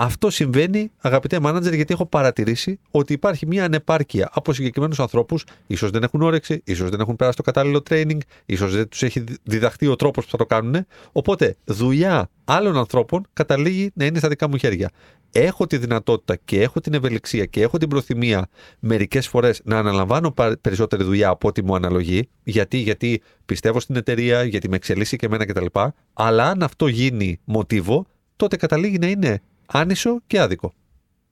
Αυτό 0.00 0.30
συμβαίνει, 0.30 0.90
αγαπητέ 0.98 1.40
μάνατζερ, 1.40 1.74
γιατί 1.74 1.92
έχω 1.92 2.06
παρατηρήσει 2.06 2.80
ότι 2.90 3.12
υπάρχει 3.12 3.46
μια 3.46 3.64
ανεπάρκεια 3.64 4.30
από 4.32 4.52
συγκεκριμένους 4.52 5.00
ανθρώπους. 5.00 5.44
ίσως 5.66 5.90
δεν 5.90 6.02
έχουν 6.02 6.22
όρεξη, 6.22 6.60
ίσως 6.64 6.90
δεν 6.90 7.00
έχουν 7.00 7.16
περάσει 7.16 7.36
το 7.36 7.42
κατάλληλο 7.42 7.82
training, 7.90 8.18
ίσως 8.46 8.74
δεν 8.74 8.88
τους 8.88 9.02
έχει 9.02 9.24
διδαχθεί 9.42 9.86
ο 9.86 9.96
τρόπος 9.96 10.24
που 10.24 10.30
θα 10.30 10.36
το 10.36 10.46
κάνουν. 10.46 10.86
Οπότε, 11.12 11.56
δουλειά 11.64 12.30
άλλων 12.44 12.76
ανθρώπων 12.76 13.26
καταλήγει 13.32 13.90
να 13.94 14.04
είναι 14.04 14.18
στα 14.18 14.28
δικά 14.28 14.48
μου 14.48 14.56
χέρια. 14.56 14.90
Έχω 15.32 15.66
τη 15.66 15.76
δυνατότητα 15.76 16.36
και 16.36 16.62
έχω 16.62 16.80
την 16.80 16.94
ευελιξία 16.94 17.44
και 17.44 17.62
έχω 17.62 17.78
την 17.78 17.88
προθυμία 17.88 18.48
μερικές 18.78 19.28
φορές 19.28 19.60
να 19.64 19.78
αναλαμβάνω 19.78 20.34
περισσότερη 20.60 21.04
δουλειά 21.04 21.28
από 21.28 21.48
ό,τι 21.48 21.64
μου 21.64 21.74
αναλογεί. 21.74 22.28
Γιατί, 22.42 22.76
γιατί 22.76 23.22
πιστεύω 23.46 23.80
στην 23.80 23.96
εταιρεία, 23.96 24.42
γιατί 24.42 24.68
με 24.68 24.76
εξελίσσει 24.76 25.16
και 25.16 25.26
εμένα 25.26 25.46
κτλ. 25.46 25.66
Αλλά 26.12 26.44
αν 26.44 26.62
αυτό 26.62 26.86
γίνει 26.86 27.40
μοτίβο, 27.44 28.06
τότε 28.36 28.56
καταλήγει 28.56 28.98
να 28.98 29.06
είναι 29.06 29.42
άνισο 29.72 30.20
και 30.26 30.40
άδικο. 30.40 30.74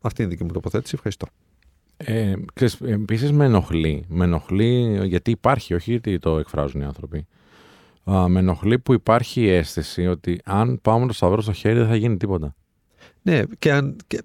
Αυτή 0.00 0.22
είναι 0.22 0.30
η 0.30 0.34
δική 0.34 0.46
μου 0.46 0.52
τοποθέτηση. 0.52 0.92
Ευχαριστώ. 0.94 1.26
Ε, 1.96 2.34
Επίσης 2.80 3.32
με 3.32 3.44
ενοχλεί. 3.44 4.04
Με 4.08 4.24
ενοχλεί 4.24 5.00
γιατί 5.06 5.30
υπάρχει, 5.30 5.74
όχι 5.74 5.90
γιατί 5.90 6.18
το 6.18 6.38
εκφράζουν 6.38 6.80
οι 6.80 6.84
άνθρωποι. 6.84 7.26
Α, 8.10 8.28
με 8.28 8.38
ενοχλεί 8.38 8.78
που 8.78 8.92
υπάρχει 8.92 9.40
η 9.40 9.48
αίσθηση 9.50 10.06
ότι 10.06 10.40
αν 10.44 10.78
πάμε 10.82 11.06
το 11.06 11.12
σταυρό 11.12 11.40
στο 11.40 11.52
χέρι 11.52 11.78
δεν 11.78 11.86
θα 11.86 11.96
γίνει 11.96 12.16
τίποτα. 12.16 12.54
Ναι, 13.22 13.42
και, 13.58 13.72
αν, 13.72 13.96
και 14.06 14.22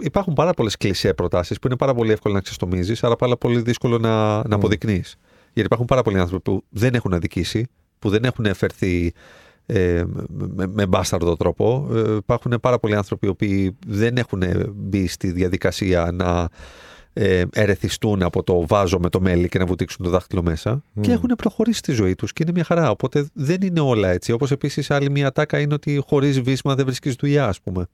υπάρχουν 0.00 0.32
πάρα 0.32 0.52
πολλές 0.52 0.76
κλεισέ 0.76 1.14
προτάσεις 1.14 1.58
που 1.58 1.66
είναι 1.66 1.76
πάρα 1.76 1.94
πολύ 1.94 2.12
εύκολο 2.12 2.34
να 2.34 2.40
ξεστομίζεις, 2.40 3.04
αλλά 3.04 3.16
πάρα 3.16 3.36
πολύ 3.36 3.60
δύσκολο 3.60 3.98
να, 3.98 4.48
να 4.48 4.54
αποδεικνύεις. 4.54 5.16
Γιατί 5.42 5.60
υπάρχουν 5.66 5.86
πάρα 5.86 6.02
πολλοί 6.02 6.18
άνθρωποι 6.18 6.42
που 6.42 6.64
δεν 6.68 6.94
έχουν 6.94 7.14
αδικήσει, 7.14 7.66
που 7.98 8.08
δεν 8.10 8.24
έχουν 8.24 8.54
φερθεί 8.54 9.12
ε, 9.66 10.04
με, 10.28 10.66
με 10.66 10.86
μπάσταρδο 10.86 11.36
τρόπο. 11.36 11.88
Ε, 11.92 12.14
υπάρχουν 12.14 12.58
πάρα 12.60 12.78
πολλοί 12.78 12.94
άνθρωποι 12.94 13.28
οποίοι 13.28 13.76
δεν 13.86 14.16
έχουν 14.16 14.42
μπει 14.74 15.06
στη 15.06 15.30
διαδικασία 15.30 16.10
να 16.12 16.48
ε, 17.12 17.44
ερεθιστούν 17.52 18.22
από 18.22 18.42
το 18.42 18.66
βάζο 18.66 18.98
με 18.98 19.08
το 19.08 19.20
μέλι 19.20 19.48
και 19.48 19.58
να 19.58 19.66
βουτήξουν 19.66 20.04
το 20.04 20.10
δάχτυλο 20.10 20.42
μέσα 20.42 20.82
και 21.00 21.12
έχουν 21.12 21.30
προχωρήσει 21.36 21.82
τη 21.82 21.92
ζωή 21.92 22.14
τους 22.14 22.32
και 22.32 22.42
είναι 22.42 22.52
μια 22.52 22.64
χαρά. 22.64 22.90
Οπότε 22.90 23.26
δεν 23.32 23.62
είναι 23.62 23.80
όλα 23.80 24.08
έτσι. 24.08 24.32
Όπως 24.32 24.50
επίσης 24.50 24.90
άλλη 24.90 25.10
μια 25.10 25.32
τάκα 25.32 25.60
είναι 25.60 25.74
ότι 25.74 26.02
χωρίς 26.06 26.40
βίσμα 26.40 26.74
δεν 26.74 26.84
βρίσκεις 26.84 27.14
δουλειά 27.14 27.46
ας 27.46 27.60
πούμε. 27.60 27.86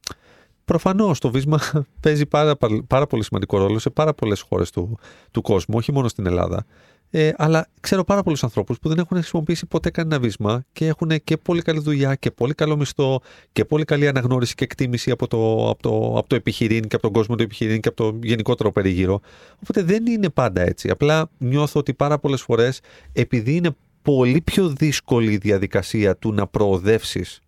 Προφανώς 0.65 1.19
το 1.19 1.31
βίσμα 1.31 1.61
παίζει 2.03 2.27
πάρα, 2.27 2.57
πάρα 2.87 3.07
πολύ 3.07 3.25
σημαντικό 3.25 3.59
ρόλο 3.59 3.79
σε 3.79 3.91
πάρα 3.91 4.15
πολλές 4.15 4.41
χώρες 4.41 4.71
του, 4.71 4.99
του 5.31 5.43
κόσμου, 5.43 5.75
όχι 5.79 5.93
μόνο 5.93 6.09
στην 6.09 6.27
Ελλάδα. 6.27 6.65
Ε, 7.15 7.33
αλλά 7.37 7.67
ξέρω 7.81 8.05
πάρα 8.05 8.23
πολλούς 8.23 8.45
ανθρώπους 8.45 8.79
που 8.79 8.89
δεν 8.89 8.99
έχουν 8.99 9.17
χρησιμοποιήσει 9.17 9.67
ποτέ 9.67 9.91
κανένα 9.91 10.21
βίσμα 10.21 10.65
και 10.73 10.87
έχουν 10.87 11.11
και 11.25 11.37
πολύ 11.37 11.63
καλή 11.63 11.81
δουλειά 11.81 12.15
και 12.15 12.31
πολύ 12.31 12.55
καλό 12.55 12.77
μισθό 12.77 13.21
και 13.53 13.65
πολύ 13.65 13.85
καλή 13.85 14.09
αναγνώριση 14.09 14.55
και 14.55 14.65
εκτίμηση 14.65 15.11
από 15.11 15.27
το, 15.27 15.71
από 15.71 15.83
το, 15.83 16.19
από 16.19 16.29
το 16.29 16.35
επιχειρήν 16.35 16.81
και 16.81 16.95
από 16.95 17.03
τον 17.03 17.13
κόσμο 17.13 17.37
του 17.37 17.43
επιχειρήν 17.43 17.81
και 17.81 17.89
από 17.89 17.97
το 17.97 18.19
γενικότερο 18.23 18.73
περίγυρο. 18.73 19.21
Οπότε 19.63 19.83
δεν 19.83 20.07
είναι 20.07 20.29
πάντα 20.31 20.63
έτσι. 20.63 20.91
Απλά 20.91 21.31
νιώθω 21.39 21.81
ότι 21.81 21.95
πάρα 21.95 22.19
πολλές 22.19 22.43
φορές 22.43 22.81
επειδή 23.13 23.55
είναι 23.55 23.71
πολύ 24.03 24.41
πιο 24.41 24.69
δύσκολη 24.69 25.33
η 25.33 25.37
διαδικασία 25.37 26.17
του 26.17 26.33
να 26.33 26.47
προοδεύσεις 26.47 27.41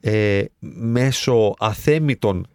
ε, 0.00 0.44
μέσω 0.78 1.54
αθέμητων 1.58 2.46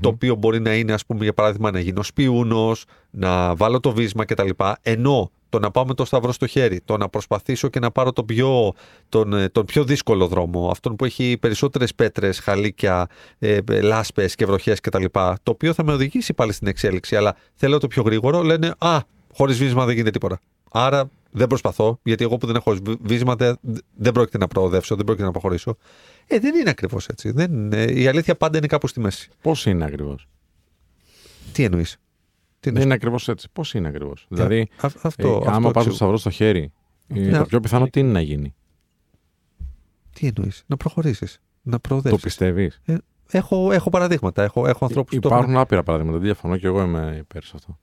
το 0.00 0.08
οποίο 0.08 0.34
μπορεί 0.34 0.60
να 0.60 0.74
είναι, 0.74 0.92
ας 0.92 1.06
πούμε, 1.06 1.22
για 1.24 1.34
παράδειγμα, 1.34 1.70
να 1.70 1.80
γίνω 1.80 2.02
σπιούνος, 2.02 2.84
να 3.10 3.54
βάλω 3.54 3.80
το 3.80 3.92
βίσμα 3.92 4.24
κτλ. 4.24 4.48
Ενώ 4.82 5.30
το 5.52 5.58
να 5.58 5.70
πάω 5.70 5.86
με 5.86 5.94
το 5.94 6.04
σταυρό 6.04 6.32
στο 6.32 6.46
χέρι, 6.46 6.80
το 6.84 6.96
να 6.96 7.08
προσπαθήσω 7.08 7.68
και 7.68 7.78
να 7.78 7.90
πάρω 7.90 8.12
τον 8.12 8.24
πιο, 8.24 8.72
τον, 9.08 9.32
ε, 9.32 9.48
τον 9.48 9.64
πιο 9.64 9.84
δύσκολο 9.84 10.26
δρόμο, 10.26 10.68
αυτόν 10.70 10.96
που 10.96 11.04
έχει 11.04 11.36
περισσότερες 11.40 11.94
πέτρες, 11.94 12.38
χαλίκια, 12.38 13.06
ε, 13.38 13.58
λάσπες 13.82 14.34
και 14.34 14.46
βροχές 14.46 14.80
κτλ. 14.80 15.04
Το 15.12 15.50
οποίο 15.50 15.72
θα 15.72 15.84
με 15.84 15.92
οδηγήσει 15.92 16.34
πάλι 16.34 16.52
στην 16.52 16.66
εξέλιξη, 16.66 17.16
αλλά 17.16 17.36
θέλω 17.54 17.78
το 17.78 17.86
πιο 17.86 18.02
γρήγορο, 18.02 18.42
λένε 18.42 18.74
Α, 18.78 18.98
χωρίς 19.34 19.58
βίσμα 19.58 19.84
δεν 19.84 19.94
γίνεται 19.94 20.10
τίποτα. 20.10 20.40
Άρα 20.70 21.10
δεν 21.30 21.46
προσπαθώ, 21.46 21.98
γιατί 22.02 22.24
εγώ 22.24 22.36
που 22.36 22.46
δεν 22.46 22.56
έχω 22.56 22.76
βίσμα 23.00 23.34
δεν, 23.34 23.58
δεν 23.96 24.12
πρόκειται 24.12 24.38
να 24.38 24.46
προοδεύσω, 24.46 24.96
δεν 24.96 25.04
πρόκειται 25.04 25.26
να 25.26 25.32
προχωρήσω. 25.32 25.76
Ε, 26.26 26.38
δεν 26.38 26.54
είναι 26.54 26.70
ακριβώς 26.70 27.06
έτσι. 27.06 27.30
Δεν, 27.30 27.72
η 27.72 28.06
αλήθεια 28.06 28.36
πάντα 28.36 28.58
είναι 28.58 28.66
κάπου 28.66 28.86
στη 28.86 29.00
μέση. 29.00 29.30
Πώς 29.42 29.66
είναι 29.66 29.84
ακριβώς; 29.84 30.28
Τι 31.52 31.64
εννοείς; 31.64 31.96
Τι 32.62 32.70
Δεν 32.70 32.82
είναι 32.82 32.94
ακριβώς 32.94 33.28
έτσι. 33.28 33.48
Πώς 33.52 33.74
είναι 33.74 33.88
ακριβώς; 33.88 34.26
Δηλαδή, 34.28 34.68
Α- 34.80 34.88
αυτό, 35.02 35.28
ε, 35.28 35.48
άμα 35.50 35.56
αυτό 35.56 35.60
πας 35.60 35.72
το 35.72 35.78
εξου- 35.80 35.94
σταυρό 35.94 36.16
στο 36.16 36.30
χέρι, 36.30 36.72
ε, 37.08 37.20
Ναι. 37.20 37.38
το 37.38 37.44
πιο 37.44 37.60
πιθανό 37.60 37.88
τι 37.88 38.00
είναι 38.00 38.12
να 38.12 38.20
γίνει; 38.20 38.54
Τι 40.12 40.30
εννοείς, 40.36 40.62
να 40.66 40.76
προχωρήσεις, 40.76 41.40
να 41.62 41.72
Το 41.72 41.78
προοδεύσει. 41.78 42.20
πιστεύει. 42.20 42.70
Έχω, 43.30 43.72
έχω 43.72 43.90
παραδείγματα. 43.90 44.42
Έχω, 44.42 44.66
έχω 44.66 44.84
ανθρώπους 44.84 45.14
που 45.14 45.20
το 45.20 45.28
Υπάρχουν 45.28 45.50
έχουν. 45.50 45.62
άπειρα 45.62 45.82
παραδείγματα. 45.82 46.18
Δεν 46.18 46.26
διαφωνώ 46.26 46.56
και 46.56 46.66
εγώ 46.66 46.82
είμαι 46.82 47.16
υπέρ 47.18 47.42
σε 47.42 47.52
αυτό. 47.54 47.78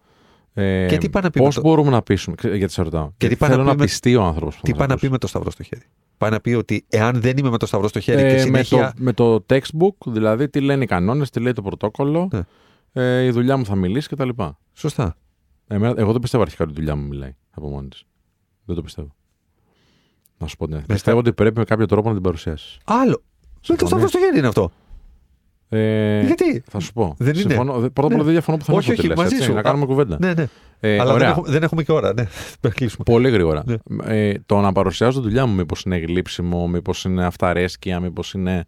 Ε, 0.54 0.88
Και 0.88 0.98
τι 0.98 1.10
πάει 1.10 1.24
να 1.24 1.30
πει 1.30 1.40
Πώς 1.40 1.56
με 1.56 1.62
το- 1.62 1.68
μπορούμε 1.68 1.90
να 1.90 2.02
πείσουμε, 2.02 2.36
ξέ- 2.36 2.56
γιατί 2.56 2.74
σε 2.74 2.82
ρωτάω. 2.82 3.12
Και 3.18 3.28
τι 3.28 3.36
πάει 3.36 3.50
θέλω 3.50 3.62
να 3.62 3.68
να, 3.68 3.74
πει 3.76 3.80
με- 3.80 3.86
πιστεί 3.86 4.16
ο 4.16 4.24
άνθρωπος. 4.24 4.60
Τι 4.64 4.74
πάει 4.74 4.88
να 4.88 4.98
πει 4.98 5.10
με 5.10 5.18
το 5.18 5.28
σταυρό 5.28 5.52
στο 5.52 5.64
χέρι; 5.64 5.82
Πάει 6.18 6.30
να 6.30 6.40
πει 6.40 6.54
ότι 6.54 6.86
εάν 6.90 7.22
δεν 7.22 7.38
είμαι 7.38 7.50
με 7.50 7.58
το 7.58 7.66
σταυρό 7.66 7.88
στο 7.88 8.00
χέρι 8.00 8.22
και 8.22 8.28
Ε, 8.28 8.34
με, 8.34 8.40
συνέχεια. 8.40 8.94
το, 8.96 9.04
με 9.04 9.14
το 9.14 9.46
textbook, 9.50 10.12
δηλαδή 10.12 10.50
τι 10.50 10.60
λένε 10.62 10.84
οι 10.84 10.88
κανόνες, 10.88 11.30
τι 11.30 11.40
λέει 11.40 11.54
το 11.54 11.62
πρωτόκολλο, 11.62 12.28
Ναι. 12.34 12.42
Ε, 12.94 13.24
η 13.24 13.30
δουλειά 13.30 13.58
μου 13.58 13.66
θα 13.66 13.76
μιλήσει 13.76 14.08
κτλ. 14.10 14.30
Σωστά. 14.74 15.16
Εμένα, 15.68 15.94
εγώ 15.98 16.12
δεν 16.12 16.22
πιστεύω 16.22 16.44
αρχικά 16.44 16.64
ότι 16.64 16.74
η 16.74 16.76
δουλειά 16.76 16.96
μου 16.96 17.08
μιλάει 17.08 17.36
από 17.52 17.68
μόνη 17.70 17.88
της. 17.88 18.04
Δεν 18.66 18.76
το 18.76 18.82
πιστεύω. 18.82 19.16
Να 20.38 20.48
σου 20.48 20.58
πω 20.58 20.66
την 20.66 20.74
αλήθεια. 20.74 20.94
Πιστεύω 20.94 21.18
ότι 21.18 21.34
πρέπει 21.34 21.58
με 21.60 21.64
κάποιο 21.66 21.86
τρόπο 21.86 22.08
να 22.08 22.14
την 22.14 22.24
παρουσιάσεις. 22.24 22.78
Άλλο. 22.86 23.22
Με 23.68 23.76
το 23.76 23.86
Συμφωνείς; 23.88 23.88
σταυρό 23.90 24.08
στο 24.08 24.20
χέρι 24.20 24.38
είναι 24.38 24.48
αυτό. 24.48 24.72
Ε, 25.70 26.22
Γιατί; 26.26 26.64
Θα 26.70 26.80
σου 26.80 26.94
πω. 26.94 27.16
Δεν 27.18 27.28
είναι. 27.34 27.40
Συμφωνώ. 27.42 27.80
Δε- 27.80 27.90
Πρώτα 27.90 28.00
απ' 28.00 28.06
όλα 28.06 28.16
Ναι. 28.18 28.24
δεν 28.24 28.32
διαφωνώ 28.32 28.58
που 28.58 28.64
θα 28.66 28.74
Όχι, 28.74 28.92
όχι, 28.92 29.08
μαζί 29.16 29.36
έτσι, 29.36 29.44
σου. 29.48 29.54
Να 29.54 29.62
κάνουμε 29.62 29.86
κουβέντα. 29.86 30.18
Ναι, 30.20 30.34
ναι. 30.34 30.48
Ε, 30.80 30.94
Αλλά 30.94 31.04
δεν 31.06 31.14
ωραία. 31.14 31.30
έχουμε, 31.30 31.50
δεν 31.50 31.64
έχουμε 31.64 31.84
και 31.84 31.92
ώρα. 31.92 32.08
Ναι. 32.08 32.14
Πρέπει 32.24 32.58
να 32.62 32.70
κλείσουμε. 32.70 33.04
Πολύ 33.06 33.30
γρήγορα. 33.30 33.64
Ναι. 33.66 33.76
Ε, 34.04 34.34
το 34.46 34.60
να 34.60 34.72
παρουσιάζω 34.72 35.20
τη 35.20 35.26
δουλειά 35.28 35.46
μου, 35.46 35.54
μήπως 35.56 35.82
είναι 35.84 35.98
γλύψιμο, 35.98 36.68
μήπως 36.68 37.04
είναι 37.06 37.26
αυταρέσκεια, 37.26 38.00
μήπως 38.00 38.34
είναι 38.34 38.66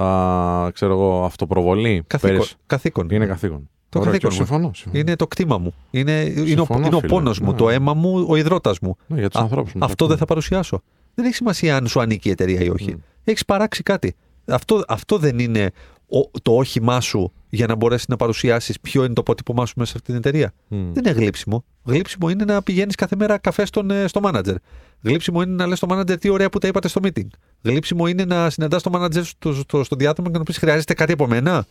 α, 0.00 0.70
ξέρω 0.72 0.92
εγώ, 0.92 1.24
αυτοπροβολή. 1.24 2.04
Καθήκον. 2.06 2.36
Πέρυσι. 2.36 2.54
καθήκον. 2.66 3.08
Είναι 3.10 3.26
καθήκον. 3.26 3.68
Το 3.88 3.98
Ωραία, 3.98 4.10
καθήκον 4.12 4.30
και 4.34 4.40
μου. 4.40 4.46
Συμφωνώ. 4.46 4.70
συμφωνώ. 4.74 4.98
Είναι 4.98 5.16
το 5.16 5.26
κτήμα 5.26 5.58
μου. 5.58 5.74
Είναι, 5.90 6.20
είναι, 6.22 6.40
ο, 6.40 6.44
Συμφωνώ, 6.46 6.86
είναι 6.86 6.96
ο 6.96 6.98
φίλε. 6.98 7.12
πόνος 7.12 7.40
μου, 7.40 7.50
Ναι. 7.50 7.56
το 7.56 7.68
αίμα 7.70 7.94
μου, 7.94 8.26
ο 8.28 8.36
υδρότας 8.36 8.78
μου. 8.78 8.96
Ναι, 9.06 9.18
για 9.18 9.28
τους 9.30 9.40
Α, 9.40 9.42
ανθρώπους 9.42 9.72
μου. 9.74 9.84
Αυτό 9.84 10.06
δεν 10.06 10.16
θα 10.16 10.24
παρουσιάσω. 10.24 10.80
Δεν 11.14 11.24
έχει 11.26 11.34
σημασία 11.34 11.76
αν 11.76 11.86
σου 11.86 12.00
ανήκει 12.00 12.28
η 12.28 12.30
εταιρεία 12.30 12.60
ή 12.60 12.68
όχι. 12.68 12.90
Μμ. 12.94 12.98
Έχεις 13.24 13.44
παράξει 13.44 13.82
κάτι. 13.82 14.14
Αυτό, 14.46 14.82
αυτό 14.88 15.18
δεν 15.18 15.38
είναι 15.38 15.70
ο- 16.08 16.30
το 16.42 16.52
όχημά 16.56 17.00
σου 17.00 17.32
για 17.48 17.66
να 17.66 17.74
μπορέσεις 17.74 18.08
να 18.08 18.16
παρουσιάσεις 18.16 18.80
ποιο 18.80 19.04
είναι 19.04 19.14
το 19.14 19.20
αποτύπωμά 19.20 19.66
σου 19.66 19.72
μέσα 19.76 19.90
σε 19.90 19.96
αυτή 19.96 20.08
την 20.12 20.16
εταιρεία. 20.16 20.52
Μμ. 20.68 20.92
Δεν 20.92 21.04
είναι 21.04 21.10
γλύψιμο. 21.20 21.64
Γλύψιμο 21.84 22.28
είναι 22.28 22.44
να 22.44 22.62
πηγαίνεις 22.62 22.94
κάθε 22.94 23.16
μέρα 23.16 23.38
καφέ 23.38 23.64
στον, 23.64 23.90
ε, 23.90 24.06
στο 24.06 24.20
μάνατζερ. 24.20 24.56
Γλύψιμο 25.02 25.42
είναι 25.42 25.54
να 25.54 25.66
λες 25.66 25.78
στο 25.78 25.86
μάνατζερ 25.86 26.18
τι 26.18 26.28
ωραία 26.28 26.48
που 26.48 26.58
τα 26.58 26.66
είπατε 26.68 26.88
στο 26.88 27.00
meeting. 27.04 27.26
Γλύψιμο 27.62 28.06
είναι 28.06 28.24
να 28.24 28.50
συναντάς 28.50 28.82
το 28.82 28.90
μάνατζερ 28.90 29.24
στο, 29.24 29.52
στο, 29.54 29.84
στο 29.84 29.96
διάτομο 29.96 30.30
και 30.30 30.38
να 30.38 30.44
πεις 30.44 30.58
Χρειάζεται 30.58 30.94
κάτι 30.94 31.12
από 31.12 31.26
μένα; 31.26 31.66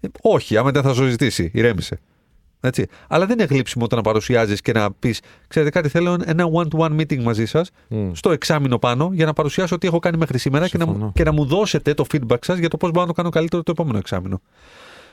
Ε, 0.00 0.08
όχι, 0.22 0.56
άμα 0.56 0.70
δεν 0.70 0.82
θα 0.82 0.94
σου 0.94 1.06
ζητήσει. 1.08 1.50
Ηρέμησε. 1.54 1.98
Έτσι. 2.60 2.86
Αλλά 3.08 3.26
δεν 3.26 3.38
είναι 3.38 3.46
γλύψιμο 3.50 3.86
το 3.86 3.96
να 3.96 4.02
παρουσιάζεις 4.02 4.60
και 4.60 4.72
να 4.72 4.92
πεις: 4.92 5.20
Ξέρετε 5.48 5.70
κάτι, 5.70 5.88
θέλω 5.88 6.16
ένα 6.24 6.44
one-to-one 6.54 7.00
meeting 7.00 7.22
μαζί 7.22 7.46
σας 7.46 7.70
Μμ. 7.88 8.10
στο 8.12 8.30
εξάμεινο 8.30 8.78
πάνω 8.78 9.10
για 9.12 9.26
να 9.26 9.32
παρουσιάσω 9.32 9.78
τι 9.78 9.86
έχω 9.86 9.98
κάνει 9.98 10.16
μέχρι 10.16 10.38
σήμερα 10.38 10.68
και 10.68 10.78
να, 10.78 10.84
μου- 10.86 10.92
Συμφωνώ. 10.92 11.12
και 11.14 11.24
να 11.24 11.32
μου 11.32 11.44
δώσετε 11.44 11.94
το 11.94 12.04
feedback 12.12 12.36
σας 12.44 12.58
για 12.58 12.68
το 12.68 12.76
πώς 12.76 12.90
μπορώ 12.90 13.00
να 13.00 13.06
το 13.06 13.12
κάνω 13.12 13.28
καλύτερο 13.28 13.62
το 13.62 13.70
επόμενο 13.70 13.98
εξάμεινο. 13.98 14.40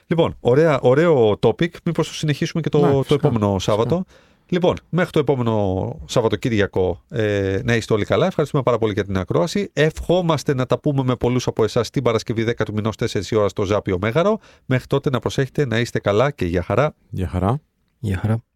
Λοιπόν, 0.08 0.36
ωραία, 0.40 0.80
ωραίο 0.82 1.38
topic. 1.42 1.68
Μήπως 1.84 2.08
το 2.08 2.14
συνεχίσουμε 2.14 2.62
και 2.62 2.70
το, 2.70 2.80
Ναι, 2.86 2.92
το 2.92 3.04
φυσικά, 3.04 3.28
επόμενο 3.28 3.60
Σάββατο. 3.60 4.06
Λοιπόν, 4.50 4.76
μέχρι 4.90 5.12
το 5.12 5.20
επόμενο 5.20 5.96
Σαββατοκύριακο 6.06 7.04
ε, 7.10 7.60
να 7.64 7.76
είστε 7.76 7.94
όλοι 7.94 8.06
καλά. 8.06 8.26
Ευχαριστούμε 8.26 8.64
πάρα 8.64 8.78
πολύ 8.78 8.94
για 8.94 9.04
την 9.06 9.18
ακρόαση. 9.18 9.70
Ευχόμαστε 9.74 10.54
να 10.54 10.66
τα 10.66 10.80
πούμε 10.80 11.04
με 11.04 11.16
πολλούς 11.16 11.48
από 11.48 11.64
εσάς 11.64 11.90
την 11.90 12.04
Παρασκευή 12.04 12.46
10 12.48 12.66
του 12.66 12.74
μηνός 12.74 12.96
4 13.00 13.26
η 13.30 13.36
ώρα 13.36 13.48
στο 13.48 13.64
Ζάπιο 13.64 13.98
Μέγαρο. 14.02 14.40
Μέχρι 14.66 14.88
τότε 14.88 15.10
να 15.10 15.20
προσέχετε, 15.20 15.66
να 15.66 15.80
είστε 15.80 16.00
καλά 16.00 16.32
και 16.32 16.46
για 16.46 16.64
χαρά. 16.64 16.96
Για 17.10 17.28
χαρά. 17.28 17.62
Γεια 18.00 18.18
χαρά. 18.18 18.47